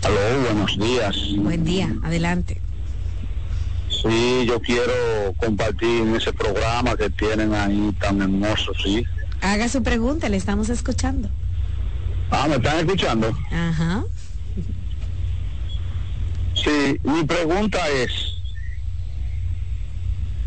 Aló, 0.02 0.42
buenos 0.44 0.78
días. 0.78 1.16
Buen 1.36 1.64
día, 1.64 1.94
adelante. 2.02 2.60
Sí, 4.02 4.46
yo 4.46 4.60
quiero 4.60 5.34
compartir 5.36 6.02
en 6.02 6.16
ese 6.16 6.32
programa 6.32 6.96
que 6.96 7.10
tienen 7.10 7.54
ahí 7.54 7.92
tan 8.00 8.20
hermoso, 8.20 8.72
sí. 8.82 9.04
Haga 9.40 9.68
su 9.68 9.82
pregunta, 9.82 10.28
le 10.28 10.36
estamos 10.36 10.68
escuchando. 10.68 11.28
Ah, 12.30 12.46
¿me 12.48 12.56
están 12.56 12.78
escuchando? 12.78 13.36
Ajá. 13.50 14.04
Sí, 16.54 17.00
mi 17.02 17.24
pregunta 17.24 17.78
es, 17.88 18.10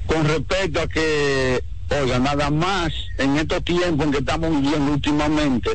con 0.07 0.25
respecto 0.25 0.81
a 0.81 0.87
que 0.87 1.63
Oiga, 1.91 2.19
nada 2.19 2.51
más 2.51 2.93
en 3.17 3.37
estos 3.37 3.63
tiempos 3.63 4.05
en 4.05 4.11
que 4.11 4.19
estamos 4.19 4.51
viviendo 4.51 4.91
últimamente, 4.91 5.71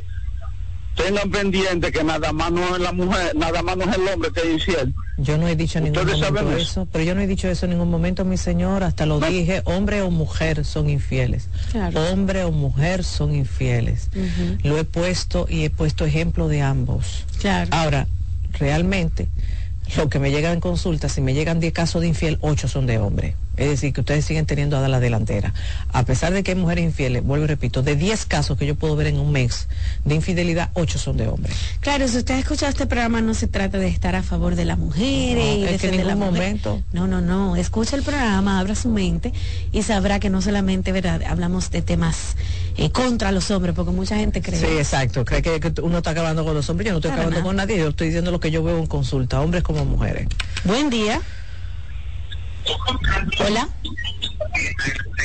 tengan 0.94 1.30
pendiente 1.30 1.90
que 1.92 2.04
nada 2.04 2.32
más 2.32 2.52
no 2.52 2.76
es 2.76 2.80
la 2.80 2.92
mujer, 2.92 3.34
nada 3.36 3.62
más 3.62 3.76
no 3.76 3.84
es 3.84 3.96
el 3.96 4.08
hombre 4.08 4.30
que 4.32 4.40
es 4.40 4.46
infiel. 4.54 4.94
Yo 5.16 5.38
no 5.38 5.46
he 5.46 5.54
dicho 5.56 5.78
en 5.78 5.84
ningún 5.84 6.06
momento 6.06 6.56
eso, 6.56 6.88
pero 6.90 7.04
yo 7.04 7.14
no 7.14 7.20
he 7.20 7.26
dicho 7.26 7.48
eso 7.48 7.66
en 7.66 7.70
ningún 7.70 7.90
momento, 7.90 8.24
mi 8.24 8.36
señor, 8.36 8.82
hasta 8.82 9.06
lo 9.06 9.20
dije, 9.20 9.62
hombre 9.64 10.02
o 10.02 10.10
mujer 10.10 10.64
son 10.64 10.90
infieles. 10.90 11.48
Hombre 11.94 12.44
o 12.44 12.50
mujer 12.50 13.04
son 13.04 13.34
infieles. 13.34 14.10
Lo 14.62 14.78
he 14.78 14.84
puesto 14.84 15.46
y 15.48 15.64
he 15.64 15.70
puesto 15.70 16.04
ejemplo 16.04 16.48
de 16.48 16.62
ambos. 16.62 17.24
Claro. 17.40 17.70
Ahora, 17.72 18.06
realmente, 18.58 19.28
lo 19.96 20.08
que 20.08 20.18
me 20.18 20.30
llega 20.30 20.52
en 20.52 20.60
consulta, 20.60 21.08
si 21.08 21.20
me 21.20 21.34
llegan 21.34 21.60
10 21.60 21.72
casos 21.72 22.02
de 22.02 22.08
infiel, 22.08 22.38
8 22.40 22.68
son 22.68 22.86
de 22.86 22.98
hombre. 22.98 23.36
Es 23.56 23.68
decir, 23.68 23.92
que 23.92 24.00
ustedes 24.00 24.24
siguen 24.24 24.46
teniendo 24.46 24.76
a 24.76 24.88
la 24.88 25.00
delantera. 25.00 25.54
A 25.92 26.04
pesar 26.04 26.32
de 26.32 26.42
que 26.42 26.52
hay 26.52 26.56
mujeres 26.56 26.84
infieles, 26.84 27.22
vuelvo 27.22 27.44
y 27.44 27.48
repito, 27.48 27.82
de 27.82 27.96
10 27.96 28.26
casos 28.26 28.58
que 28.58 28.66
yo 28.66 28.74
puedo 28.74 28.96
ver 28.96 29.08
en 29.08 29.18
un 29.18 29.32
mes 29.32 29.68
de 30.04 30.14
infidelidad, 30.14 30.70
8 30.74 30.98
son 30.98 31.16
de 31.16 31.28
hombres. 31.28 31.56
Claro, 31.80 32.08
si 32.08 32.18
usted 32.18 32.34
ha 32.34 32.38
escuchado 32.38 32.70
este 32.70 32.86
programa, 32.86 33.20
no 33.20 33.34
se 33.34 33.46
trata 33.46 33.78
de 33.78 33.88
estar 33.88 34.14
a 34.16 34.22
favor 34.22 34.56
de 34.56 34.64
la 34.64 34.76
mujer 34.76 35.38
y 35.38 35.64
es 35.64 35.80
que 35.80 35.88
en 35.88 35.98
ningún 35.98 36.18
momento. 36.18 36.82
No, 36.92 37.06
no, 37.06 37.20
no. 37.20 37.56
Escucha 37.56 37.96
el 37.96 38.02
programa, 38.02 38.58
abra 38.58 38.74
su 38.74 38.88
mente 38.88 39.32
y 39.72 39.82
sabrá 39.82 40.20
que 40.20 40.30
no 40.30 40.42
solamente 40.42 40.92
¿verdad? 40.92 41.22
hablamos 41.22 41.70
de 41.70 41.82
temas 41.82 42.36
eh, 42.76 42.90
contra 42.90 43.32
los 43.32 43.50
hombres, 43.50 43.74
porque 43.74 43.92
mucha 43.92 44.16
gente 44.16 44.42
cree. 44.42 44.60
Sí, 44.60 44.66
exacto. 44.66 45.24
Cree 45.24 45.42
que, 45.42 45.72
uno 45.82 45.98
está 45.98 46.10
acabando 46.10 46.44
con 46.44 46.54
los 46.54 46.68
hombres. 46.70 46.86
Yo 46.86 46.92
no 46.92 46.98
estoy 46.98 47.12
acabando 47.12 47.42
con 47.42 47.56
nadie. 47.56 47.78
Yo 47.78 47.88
estoy 47.88 48.08
diciendo 48.08 48.30
lo 48.30 48.40
que 48.40 48.50
yo 48.50 48.62
veo 48.62 48.78
en 48.78 48.86
consulta, 48.86 49.40
hombres 49.40 49.62
como 49.62 49.84
mujeres. 49.84 50.28
Buen 50.64 50.90
día. 50.90 51.20
Hola. 53.40 53.68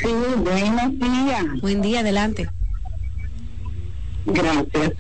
Sí, 0.02 0.08
buenos 0.38 1.00
días. 1.00 1.62
Buen 1.62 1.82
día, 1.82 2.00
adelante. 2.02 2.50
Gracias. 4.26 4.94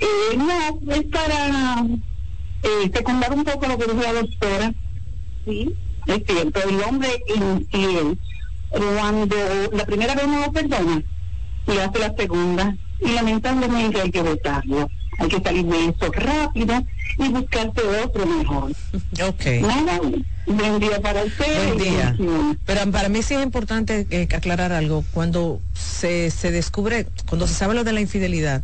Eh, 0.00 0.36
no, 0.36 0.94
es 0.94 1.04
para 1.06 1.86
eh, 2.62 2.90
secundar 2.92 3.32
un 3.32 3.44
poco 3.44 3.66
lo 3.66 3.78
que 3.78 3.84
dijo 3.84 4.02
la 4.02 4.12
doctora. 4.12 4.74
Sí, 5.44 5.74
es 6.06 6.22
cierto, 6.26 6.68
el 6.68 6.82
hombre 6.82 7.08
infiel, 7.34 8.18
cuando 8.70 9.36
la 9.72 9.84
primera 9.84 10.14
vez 10.14 10.28
no 10.28 10.40
lo 10.40 10.52
perdona, 10.52 11.02
y 11.66 11.78
hace 11.78 11.98
la 11.98 12.14
segunda, 12.14 12.76
y 13.00 13.12
lamentablemente 13.12 14.00
hay 14.00 14.10
que 14.10 14.22
votarlo. 14.22 14.88
Hay 15.18 15.28
que 15.28 15.40
salir 15.40 15.66
de 15.66 15.86
eso 15.86 16.12
rápido 16.12 16.80
y 17.18 17.28
buscarse 17.28 17.80
otro 18.04 18.26
mejor. 18.26 18.72
Ok. 19.28 19.44
Nada, 19.62 20.00
día 20.78 21.00
para 21.00 21.24
usted. 21.24 21.74
Buen 21.74 21.78
día. 21.78 22.16
Pero 22.64 22.90
para 22.90 23.08
mí 23.08 23.22
sí 23.22 23.34
es 23.34 23.42
importante 23.42 24.06
eh, 24.10 24.28
aclarar 24.34 24.72
algo. 24.72 25.04
Cuando 25.12 25.60
se, 25.74 26.30
se 26.30 26.50
descubre, 26.50 27.06
cuando 27.28 27.46
se 27.46 27.54
sabe 27.54 27.74
lo 27.74 27.84
de 27.84 27.92
la 27.92 28.00
infidelidad 28.00 28.62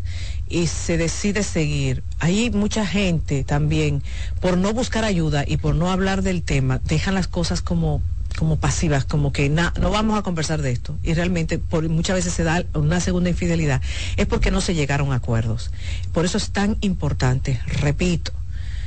y 0.49 0.67
se 0.67 0.97
decide 0.97 1.43
seguir, 1.43 2.03
hay 2.21 2.51
mucha 2.51 2.87
gente 2.87 3.45
también, 3.45 4.03
por 4.41 4.57
no 4.57 4.73
buscar 4.73 5.05
ayuda 5.05 5.45
y 5.47 5.57
por 5.57 5.75
no 5.75 5.91
hablar 5.91 6.23
del 6.23 6.43
tema, 6.43 6.81
dejan 6.85 7.15
las 7.15 7.29
cosas 7.29 7.61
como 7.61 8.03
como 8.37 8.57
pasivas, 8.57 9.05
como 9.05 9.33
que 9.33 9.49
no 9.49 9.91
vamos 9.91 10.19
a 10.19 10.23
conversar 10.23 10.61
de 10.61 10.73
esto. 10.73 10.97
Y 11.03 11.15
realmente 11.15 11.59
por, 11.59 11.89
muchas 11.89 12.17
veces 12.17 12.33
se 12.33 12.43
da 12.43 12.65
una 12.75 13.01
segunda 13.01 13.31
infidelidad, 13.31 13.81
es 14.17 14.27
porque 14.27 14.51
no 14.51 14.61
se 14.61 14.75
llegaron 14.75 15.13
a 15.13 15.17
acuerdos. 15.17 15.71
Por 16.13 16.25
eso 16.25 16.39
es 16.39 16.51
tan 16.51 16.77
importante, 16.81 17.61
repito, 17.67 18.33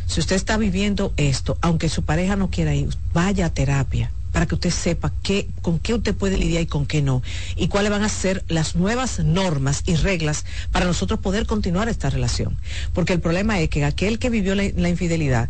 si 0.07 0.19
usted 0.21 0.35
está 0.35 0.57
viviendo 0.57 1.13
esto, 1.17 1.57
aunque 1.61 1.89
su 1.89 2.03
pareja 2.03 2.35
no 2.35 2.49
quiera 2.49 2.73
ir, 2.73 2.89
vaya 3.13 3.47
a 3.47 3.49
terapia 3.49 4.11
para 4.31 4.45
que 4.45 4.55
usted 4.55 4.69
sepa 4.69 5.11
qué, 5.23 5.47
con 5.63 5.79
qué 5.79 5.95
usted 5.95 6.13
puede 6.13 6.37
lidiar 6.37 6.61
y 6.61 6.67
con 6.67 6.85
qué 6.85 7.01
no. 7.01 7.23
Y 7.55 7.69
cuáles 7.69 7.89
van 7.89 8.03
a 8.03 8.09
ser 8.09 8.43
las 8.47 8.75
nuevas 8.75 9.19
normas 9.19 9.81
y 9.87 9.95
reglas 9.95 10.45
para 10.71 10.85
nosotros 10.85 11.19
poder 11.19 11.47
continuar 11.47 11.89
esta 11.89 12.11
relación. 12.11 12.55
Porque 12.93 13.13
el 13.13 13.19
problema 13.19 13.59
es 13.59 13.69
que 13.69 13.83
aquel 13.83 14.19
que 14.19 14.29
vivió 14.29 14.53
la, 14.53 14.89
infidelidad 14.89 15.49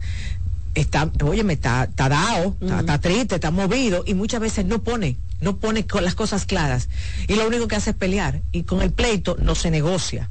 está, 0.74 1.12
oye, 1.22 1.44
está, 1.52 1.84
está 1.84 2.08
dado, 2.08 2.56
está, 2.62 3.00
triste, 3.00 3.36
está 3.36 3.52
movido 3.52 4.06
y 4.08 4.14
muchas 4.14 4.40
veces 4.40 4.66
no 4.66 4.82
pone, 4.82 5.18
no 5.42 5.58
pone 5.58 5.86
con 5.86 6.06
las 6.06 6.16
cosas 6.16 6.46
claras. 6.46 6.88
Y 7.28 7.36
lo 7.36 7.46
único 7.46 7.68
que 7.68 7.76
hace 7.76 7.90
es 7.90 7.96
pelear. 7.98 8.42
Y 8.54 8.64
con 8.64 8.82
el 8.82 8.92
pleito 8.92 9.36
no 9.42 9.54
se 9.56 9.70
negocia. 9.70 10.30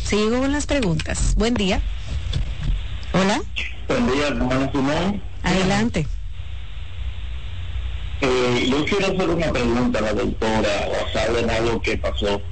Sigo 0.05 0.41
con 0.41 0.51
las 0.51 0.67
preguntas. 0.67 1.37
Buen 1.37 1.55
día. 1.55 1.81
Hola. 3.13 3.41
Buen 3.87 4.07
día, 4.09 4.29
Simón. 4.73 5.23
Adelante. 5.45 6.09
Eh, 8.21 8.67
yo 8.71 8.85
quiero 8.85 9.07
hacer 9.07 9.29
una 9.29 9.53
pregunta 9.53 9.99
a 9.99 10.03
la 10.03 10.13
doctora 10.15 10.89
basada 10.89 11.41
en 11.41 11.51
algo 11.51 11.81
que 11.81 11.99
pasó. 11.99 12.43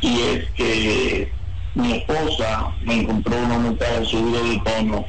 Y 0.00 0.20
es 0.20 0.50
que 0.52 1.34
mi 1.74 1.92
esposa 1.92 2.74
me 2.82 3.00
encontró 3.00 3.36
una 3.36 3.58
montaña 3.58 4.04
subido 4.04 4.44
de 4.44 4.60
tono 4.64 5.06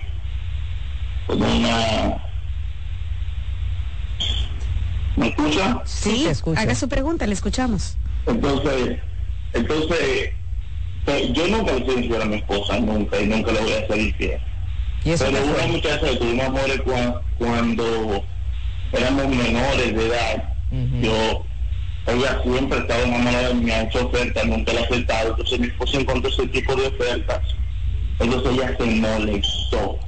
con 1.25 1.41
una... 1.41 2.21
¿Me 5.15 5.27
escucha? 5.27 5.81
Sí, 5.85 6.27
haga 6.55 6.75
su 6.75 6.89
pregunta, 6.89 7.27
le 7.27 7.33
escuchamos. 7.33 7.97
Entonces, 8.25 8.99
entonces 9.53 10.31
pues, 11.05 11.33
yo 11.33 11.47
nunca 11.47 11.73
le 11.73 11.93
infiel 11.93 12.21
a 12.21 12.25
mi 12.25 12.35
esposa, 12.37 12.79
nunca, 12.79 13.19
y 13.19 13.27
nunca 13.27 13.51
le 13.51 13.61
voy 13.61 13.73
a 13.73 13.79
hacer 13.79 13.99
infiel. 13.99 14.41
Pero 15.03 15.43
una 15.43 15.67
muchacha 15.67 16.09
que 16.09 16.15
tuvimos 16.15 16.45
amores 16.45 16.81
cuando 17.37 18.25
éramos 18.93 19.27
menores 19.27 19.95
de 19.95 20.05
edad, 20.07 20.53
yo, 21.01 21.45
ella 22.07 22.41
siempre 22.43 22.79
estaba 22.79 23.03
enamorada, 23.03 23.53
me 23.53 23.71
ha 23.73 23.83
hecho 23.83 24.07
ofertas, 24.07 24.45
nunca 24.45 24.73
la 24.73 24.81
ha 24.81 24.83
aceptado, 24.83 25.29
entonces 25.31 25.59
mi 25.59 25.67
esposa 25.67 25.99
encontró 25.99 26.29
ese 26.29 26.47
tipo 26.47 26.75
de 26.75 26.87
ofertas, 26.87 27.41
entonces 28.19 28.51
ella 28.53 28.75
se 28.77 28.85
molestó. 28.85 29.99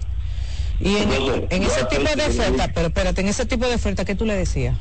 Y 0.80 0.98
en, 0.98 1.64
ese 1.64 1.86
tipo 1.86 2.16
de 2.16 2.26
ofertas, 2.26 2.72
pero 2.74 2.88
espérate, 2.88 3.22
en 3.22 3.28
ese 3.28 3.46
tipo 3.46 3.68
de 3.68 3.76
ofertas, 3.76 4.06
¿qué 4.06 4.16
tú 4.16 4.26
le 4.26 4.36
decías? 4.36 4.76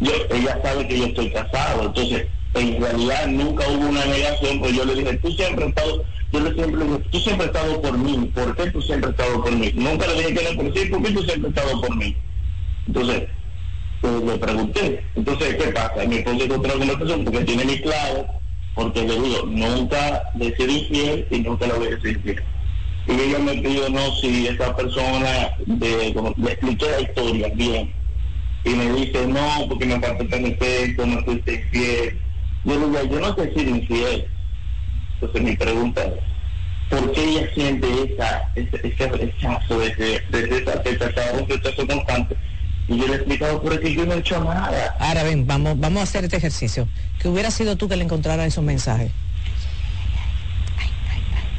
Yo, 0.00 0.12
ella 0.30 0.60
sabe 0.62 0.86
que 0.88 0.98
yo 0.98 1.06
estoy 1.06 1.30
casado, 1.30 1.86
entonces 1.86 2.26
en 2.54 2.80
realidad 2.80 3.26
nunca 3.28 3.66
hubo 3.68 3.88
una 3.88 4.04
negación, 4.04 4.60
pues 4.60 4.74
yo 4.74 4.84
le 4.84 4.94
dije, 4.94 5.16
tú 5.18 5.30
siempre 5.32 5.64
has 5.64 5.70
estado, 5.70 6.04
yo 6.32 6.40
le 6.40 6.54
siempre 6.54 6.84
dije, 6.84 6.98
tú 7.10 7.18
siempre 7.18 7.46
has 7.46 7.54
estado 7.54 7.82
por 7.82 7.98
mí, 7.98 8.32
¿por 8.34 8.56
qué 8.56 8.70
tú 8.70 8.82
siempre 8.82 9.10
has 9.10 9.18
estado 9.18 9.42
por 9.42 9.52
mí? 9.52 9.72
Nunca 9.74 10.06
le 10.06 10.14
dije 10.14 10.34
que 10.34 10.44
no, 10.44 10.62
por 10.62 10.78
sí, 10.78 10.86
¿por 10.86 11.02
qué 11.02 11.10
tú 11.12 11.22
siempre 11.22 11.50
has 11.50 11.56
estado 11.56 11.80
por 11.80 11.96
mí? 11.96 12.16
Entonces, 12.86 13.22
pues 14.00 14.22
le 14.24 14.38
pregunté, 14.38 15.04
entonces, 15.14 15.54
¿qué 15.54 15.68
pasa? 15.70 16.04
Me 16.06 16.20
puse 16.20 16.48
contra 16.48 16.72
la 16.74 16.78
conversación 16.78 17.24
porque 17.24 17.44
tiene 17.44 17.64
mi 17.64 17.80
clave, 17.80 18.26
porque 18.74 19.02
le 19.02 19.20
digo, 19.20 19.46
nunca 19.46 20.22
le 20.34 20.54
sido 20.56 20.72
infiel 20.72 21.26
y 21.30 21.38
nunca 21.38 21.66
lo 21.66 21.76
voy 21.78 21.86
a 21.86 21.90
decir 21.90 22.16
infiel. 22.16 22.42
Y 23.06 23.12
ella 23.12 23.38
me 23.38 23.54
pidió, 23.54 23.88
no, 23.88 24.14
si 24.16 24.46
esa 24.46 24.76
persona, 24.76 25.50
de, 25.66 26.14
le 26.36 26.52
expliqué 26.52 26.86
la 26.90 27.00
historia 27.00 27.48
bien, 27.54 27.94
y 28.64 28.70
me 28.70 28.92
dice, 28.92 29.26
no, 29.26 29.66
porque 29.68 29.86
me 29.86 30.00
falta 30.00 30.28
tan 30.28 30.46
efecto, 30.46 31.06
no 31.06 31.22
fuiste 31.24 31.54
infiel 31.54 32.21
yo 32.64 32.78
le 32.78 32.86
digo, 32.86 33.02
yo 33.04 33.20
no 33.20 33.34
sé 33.34 33.52
ser 33.54 33.68
infiel. 33.68 34.28
Entonces 35.14 35.42
mi 35.42 35.56
pregunta 35.56 36.02
es, 36.04 36.12
¿por 36.88 37.12
qué 37.12 37.24
ella 37.24 37.50
siente 37.54 37.86
esa, 37.88 38.42
ese, 38.54 38.80
ese 38.82 39.08
rechazo 39.08 39.78
desde, 39.78 40.22
un 41.40 41.48
rechazo 41.48 41.86
constante? 41.86 42.36
Y 42.88 42.98
yo 42.98 43.06
le 43.06 43.12
he 43.12 43.16
explicado, 43.16 43.62
por 43.62 43.80
qué 43.80 43.94
yo 43.94 44.04
no 44.04 44.14
he 44.14 44.18
hecho 44.18 44.42
nada. 44.42 44.96
Ahora 44.98 45.22
ven, 45.22 45.46
vamos, 45.46 45.78
vamos 45.78 46.00
a 46.00 46.02
hacer 46.02 46.24
este 46.24 46.36
ejercicio. 46.36 46.88
Que 47.18 47.28
hubiera 47.28 47.50
sido 47.50 47.76
tú 47.76 47.88
que 47.88 47.96
le 47.96 48.04
encontrara 48.04 48.44
esos 48.44 48.64
mensajes. 48.64 49.12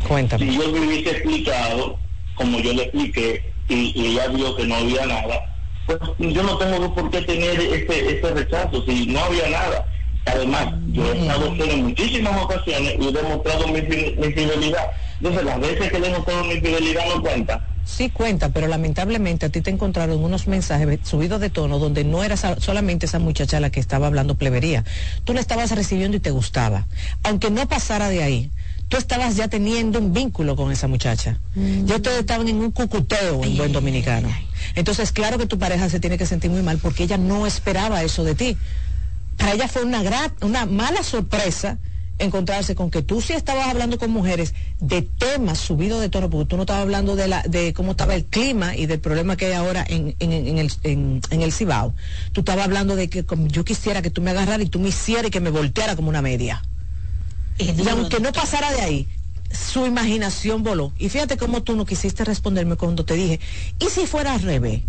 Cuéntame. 0.07 0.45
Si 0.45 0.57
yo 0.57 0.71
me 0.71 0.79
hubiese 0.81 1.11
explicado, 1.11 1.99
como 2.35 2.59
yo 2.59 2.73
le 2.73 2.83
expliqué, 2.83 3.53
y, 3.69 3.93
y 3.95 4.05
ella 4.11 4.27
vio 4.27 4.55
que 4.55 4.67
no 4.67 4.75
había 4.75 5.05
nada, 5.05 5.41
pues 5.85 5.99
yo 6.19 6.43
no 6.43 6.57
tengo 6.57 6.93
por 6.93 7.09
qué 7.09 7.21
tener 7.21 7.59
ese, 7.59 8.17
ese 8.17 8.33
rechazo, 8.33 8.83
si 8.85 9.07
no 9.07 9.19
había 9.23 9.49
nada. 9.49 9.85
Además, 10.25 10.67
yo 10.87 11.11
he 11.11 11.19
estado 11.19 11.53
en 11.55 11.83
muchísimas 11.83 12.41
ocasiones 12.41 12.95
y 12.99 13.07
he 13.07 13.11
demostrado 13.11 13.67
mi, 13.67 13.81
fidelidad. 13.81 14.85
Entonces, 15.17 15.43
las 15.43 15.59
veces 15.59 15.91
que 15.91 15.97
he 15.97 16.01
demostrado 16.01 16.43
mi 16.45 16.55
fidelidad 16.55 17.03
no 17.13 17.21
cuenta. 17.21 17.69
Sí 17.85 18.09
cuenta, 18.09 18.47
pero 18.47 18.67
lamentablemente 18.67 19.45
a 19.45 19.49
ti 19.49 19.59
te 19.59 19.69
encontraron 19.69 20.23
unos 20.23 20.47
mensajes 20.47 20.99
subidos 21.03 21.41
de 21.41 21.49
tono 21.49 21.79
donde 21.79 22.05
no 22.05 22.23
era 22.23 22.37
solamente 22.37 23.07
esa 23.07 23.19
muchacha 23.19 23.59
la 23.59 23.69
que 23.69 23.81
estaba 23.81 24.07
hablando 24.07 24.35
plebería. 24.35 24.85
Tú 25.25 25.33
la 25.33 25.41
estabas 25.41 25.71
recibiendo 25.71 26.15
y 26.15 26.21
te 26.21 26.31
gustaba. 26.31 26.87
Aunque 27.23 27.51
no 27.51 27.67
pasara 27.67 28.07
de 28.07 28.23
ahí, 28.23 28.51
tú 28.87 28.95
estabas 28.95 29.35
ya 29.35 29.49
teniendo 29.49 29.99
un 29.99 30.13
vínculo 30.13 30.55
con 30.55 30.71
esa 30.71 30.87
muchacha. 30.87 31.37
Mm. 31.55 31.85
Ya 31.85 31.97
ustedes 31.97 32.19
estaban 32.19 32.47
en 32.47 32.61
un 32.61 32.71
cucuteo 32.71 33.43
en 33.43 33.57
buen 33.57 33.73
dominicano. 33.73 34.29
Entonces, 34.75 35.11
claro 35.11 35.37
que 35.37 35.45
tu 35.45 35.59
pareja 35.59 35.89
se 35.89 35.99
tiene 35.99 36.17
que 36.17 36.25
sentir 36.25 36.51
muy 36.51 36.61
mal 36.61 36.77
porque 36.77 37.03
ella 37.03 37.17
no 37.17 37.45
esperaba 37.45 38.01
eso 38.01 38.23
de 38.23 38.35
ti 38.35 38.57
para 39.37 39.53
ella 39.53 39.67
fue 39.67 39.83
una, 39.83 40.03
gran, 40.03 40.33
una 40.41 40.65
mala 40.65 41.03
sorpresa 41.03 41.77
encontrarse 42.19 42.75
con 42.75 42.91
que 42.91 43.01
tú 43.01 43.21
sí 43.21 43.33
estabas 43.33 43.67
hablando 43.67 43.97
con 43.97 44.11
mujeres 44.11 44.53
de 44.79 45.01
temas 45.01 45.59
subidos 45.59 45.99
de 45.99 46.09
tono, 46.09 46.29
porque 46.29 46.47
tú 46.47 46.55
no 46.55 46.63
estabas 46.63 46.83
hablando 46.83 47.15
de, 47.15 47.27
la, 47.27 47.41
de 47.43 47.73
cómo 47.73 47.91
estaba 47.91 48.15
el 48.15 48.25
clima 48.25 48.75
y 48.75 48.85
del 48.85 48.99
problema 48.99 49.35
que 49.35 49.47
hay 49.47 49.53
ahora 49.53 49.85
en, 49.87 50.15
el, 50.19 50.71
en, 50.83 51.21
el 51.41 51.51
Cibao. 51.51 51.93
Tú 52.31 52.41
estabas 52.41 52.65
hablando 52.65 52.95
de 52.95 53.09
que 53.09 53.25
como 53.25 53.47
yo 53.47 53.65
quisiera 53.65 54.01
que 54.01 54.09
tú 54.09 54.21
me 54.21 54.31
agarraras 54.31 54.65
y 54.65 54.69
tú 54.69 54.79
me 54.79 54.89
hicieras 54.89 55.27
y 55.27 55.31
que 55.31 55.39
me 55.39 55.49
volteara 55.49 55.95
como 55.95 56.09
una 56.09 56.21
media. 56.21 56.61
Y 57.57 57.87
aunque 57.87 58.19
no 58.19 58.31
pasara 58.31 58.71
de 58.71 58.81
ahí, 58.81 59.07
su 59.51 59.85
imaginación 59.85 60.63
voló. 60.63 60.93
Y 60.97 61.09
fíjate 61.09 61.37
cómo 61.37 61.63
tú 61.63 61.75
no 61.75 61.85
quisiste 61.85 62.23
responderme 62.23 62.75
cuando 62.75 63.05
te 63.05 63.13
dije, 63.15 63.39
¿y 63.79 63.85
si 63.89 64.05
fuera 64.05 64.33
al 64.33 64.41
revés? 64.41 64.81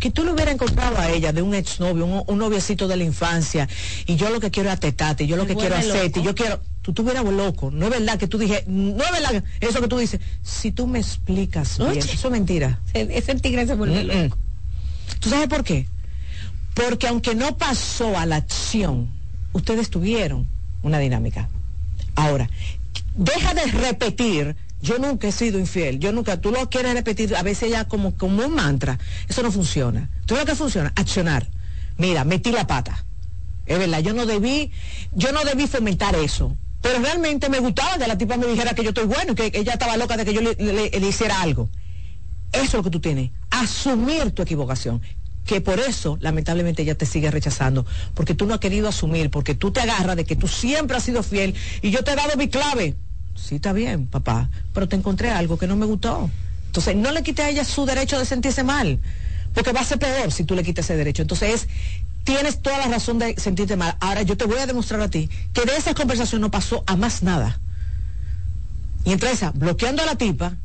Que 0.00 0.10
tú 0.10 0.24
le 0.24 0.32
hubieras 0.32 0.54
encontrado 0.54 0.98
a 0.98 1.10
ella 1.10 1.32
de 1.32 1.42
un 1.42 1.54
exnovio, 1.54 2.06
un, 2.06 2.24
un 2.26 2.38
noviecito 2.38 2.88
de 2.88 2.96
la 2.96 3.04
infancia, 3.04 3.68
y 4.06 4.16
yo 4.16 4.30
lo 4.30 4.40
que 4.40 4.50
quiero 4.50 4.70
es 4.70 4.76
atetarte, 4.76 5.26
yo 5.26 5.36
lo 5.36 5.46
que 5.46 5.54
quiero 5.54 5.76
es 5.76 5.86
hacerte, 5.86 6.22
yo 6.22 6.34
quiero, 6.34 6.58
tú 6.80 6.92
estuvieras 6.92 7.22
loco, 7.24 7.70
no 7.70 7.84
es 7.84 7.90
verdad 7.90 8.18
que 8.18 8.26
tú 8.26 8.38
dije, 8.38 8.64
no 8.66 9.04
es 9.04 9.12
verdad 9.12 9.44
eso 9.60 9.80
que 9.80 9.88
tú 9.88 9.98
dices, 9.98 10.20
si 10.42 10.72
tú 10.72 10.86
me 10.86 10.98
explicas 10.98 11.78
bien, 11.78 11.98
eso 11.98 12.28
es 12.28 12.32
mentira. 12.32 12.80
Ese 12.94 13.34
tigre 13.36 13.66
se 13.66 13.74
vuelve 13.74 14.02
loco. 14.04 14.38
¿Tú 15.20 15.28
sabes 15.28 15.48
por 15.48 15.62
qué? 15.62 15.86
Porque 16.74 17.06
aunque 17.06 17.34
no 17.34 17.58
pasó 17.58 18.16
a 18.18 18.24
la 18.24 18.36
acción, 18.36 19.10
ustedes 19.52 19.90
tuvieron 19.90 20.46
una 20.82 20.98
dinámica. 20.98 21.50
Ahora, 22.14 22.48
deja 23.14 23.52
de 23.52 23.66
repetir 23.66 24.56
yo 24.82 24.98
nunca 24.98 25.28
he 25.28 25.32
sido 25.32 25.58
infiel, 25.58 25.98
yo 25.98 26.12
nunca, 26.12 26.40
tú 26.40 26.50
lo 26.50 26.70
quieres 26.70 26.94
repetir 26.94 27.34
a 27.36 27.42
veces 27.42 27.70
ya 27.70 27.86
como, 27.86 28.16
como 28.16 28.44
un 28.44 28.54
mantra, 28.54 28.98
eso 29.28 29.42
no 29.42 29.52
funciona. 29.52 30.08
¿Tú 30.26 30.34
lo 30.36 30.44
que 30.44 30.54
funciona? 30.54 30.92
Accionar. 30.96 31.46
Mira, 31.98 32.24
metí 32.24 32.50
la 32.50 32.66
pata. 32.66 33.04
Es 33.66 33.78
verdad, 33.78 34.00
yo 34.00 34.14
no 34.14 34.26
debí, 34.26 34.72
yo 35.12 35.32
no 35.32 35.44
debí 35.44 35.66
fomentar 35.66 36.16
eso. 36.16 36.56
Pero 36.82 36.98
realmente 36.98 37.48
me 37.50 37.58
gustaba 37.58 37.98
que 37.98 38.08
la 38.08 38.16
tipa 38.16 38.36
me 38.36 38.46
dijera 38.46 38.74
que 38.74 38.82
yo 38.82 38.88
estoy 38.88 39.04
bueno 39.04 39.32
y 39.32 39.34
que 39.34 39.50
ella 39.54 39.74
estaba 39.74 39.96
loca 39.96 40.16
de 40.16 40.24
que 40.24 40.32
yo 40.32 40.40
le, 40.40 41.06
hiciera 41.06 41.42
algo. 41.42 41.68
Eso 42.52 42.64
es 42.64 42.74
lo 42.74 42.82
que 42.82 42.90
tú 42.90 43.00
tienes. 43.00 43.30
Asumir 43.50 44.30
tu 44.32 44.42
equivocación 44.42 45.02
que 45.44 45.60
por 45.60 45.80
eso 45.80 46.16
lamentablemente 46.20 46.82
ella 46.82 46.96
te 46.96 47.06
sigue 47.06 47.30
rechazando, 47.30 47.84
porque 48.14 48.34
tú 48.34 48.46
no 48.46 48.54
has 48.54 48.60
querido 48.60 48.88
asumir, 48.88 49.30
porque 49.30 49.54
tú 49.54 49.72
te 49.72 49.80
agarras 49.80 50.14
de 50.14 50.24
que 50.24 50.36
tú 50.36 50.46
siempre 50.46 50.96
has 50.96 51.02
sido 51.02 51.22
fiel 51.22 51.54
y 51.82 51.90
yo 51.90 52.04
te 52.04 52.12
he 52.12 52.16
dado 52.16 52.36
mi 52.36 52.48
clave, 52.48 52.94
sí 53.42 53.56
está 53.56 53.72
bien, 53.72 54.06
papá, 54.06 54.48
pero 54.72 54.88
te 54.88 54.96
encontré 54.96 55.30
algo 55.30 55.58
que 55.58 55.66
no 55.66 55.76
me 55.76 55.86
gustó. 55.86 56.30
Entonces, 56.66 56.96
no 56.96 57.10
le 57.10 57.22
quite 57.22 57.42
a 57.42 57.48
ella 57.48 57.64
su 57.64 57.84
derecho 57.84 58.18
de 58.18 58.24
sentirse 58.24 58.62
mal, 58.62 59.00
porque 59.54 59.72
va 59.72 59.80
a 59.80 59.84
ser 59.84 59.98
peor 59.98 60.30
si 60.30 60.44
tú 60.44 60.54
le 60.54 60.62
quites 60.62 60.84
ese 60.84 60.96
derecho. 60.96 61.22
Entonces, 61.22 61.68
tienes 62.24 62.62
toda 62.62 62.78
la 62.78 62.88
razón 62.88 63.18
de 63.18 63.34
sentirte 63.38 63.76
mal. 63.76 63.96
Ahora, 64.00 64.22
yo 64.22 64.36
te 64.36 64.44
voy 64.44 64.58
a 64.58 64.66
demostrar 64.66 65.00
a 65.00 65.08
ti 65.08 65.28
que 65.52 65.62
de 65.64 65.76
esa 65.76 65.94
conversación 65.94 66.40
no 66.40 66.50
pasó 66.50 66.84
a 66.86 66.96
más 66.96 67.22
nada. 67.22 67.58
Y 69.04 69.12
entre 69.12 69.32
esa, 69.32 69.50
bloqueando 69.50 70.02
a 70.02 70.06
la 70.06 70.16
tipa 70.16 70.56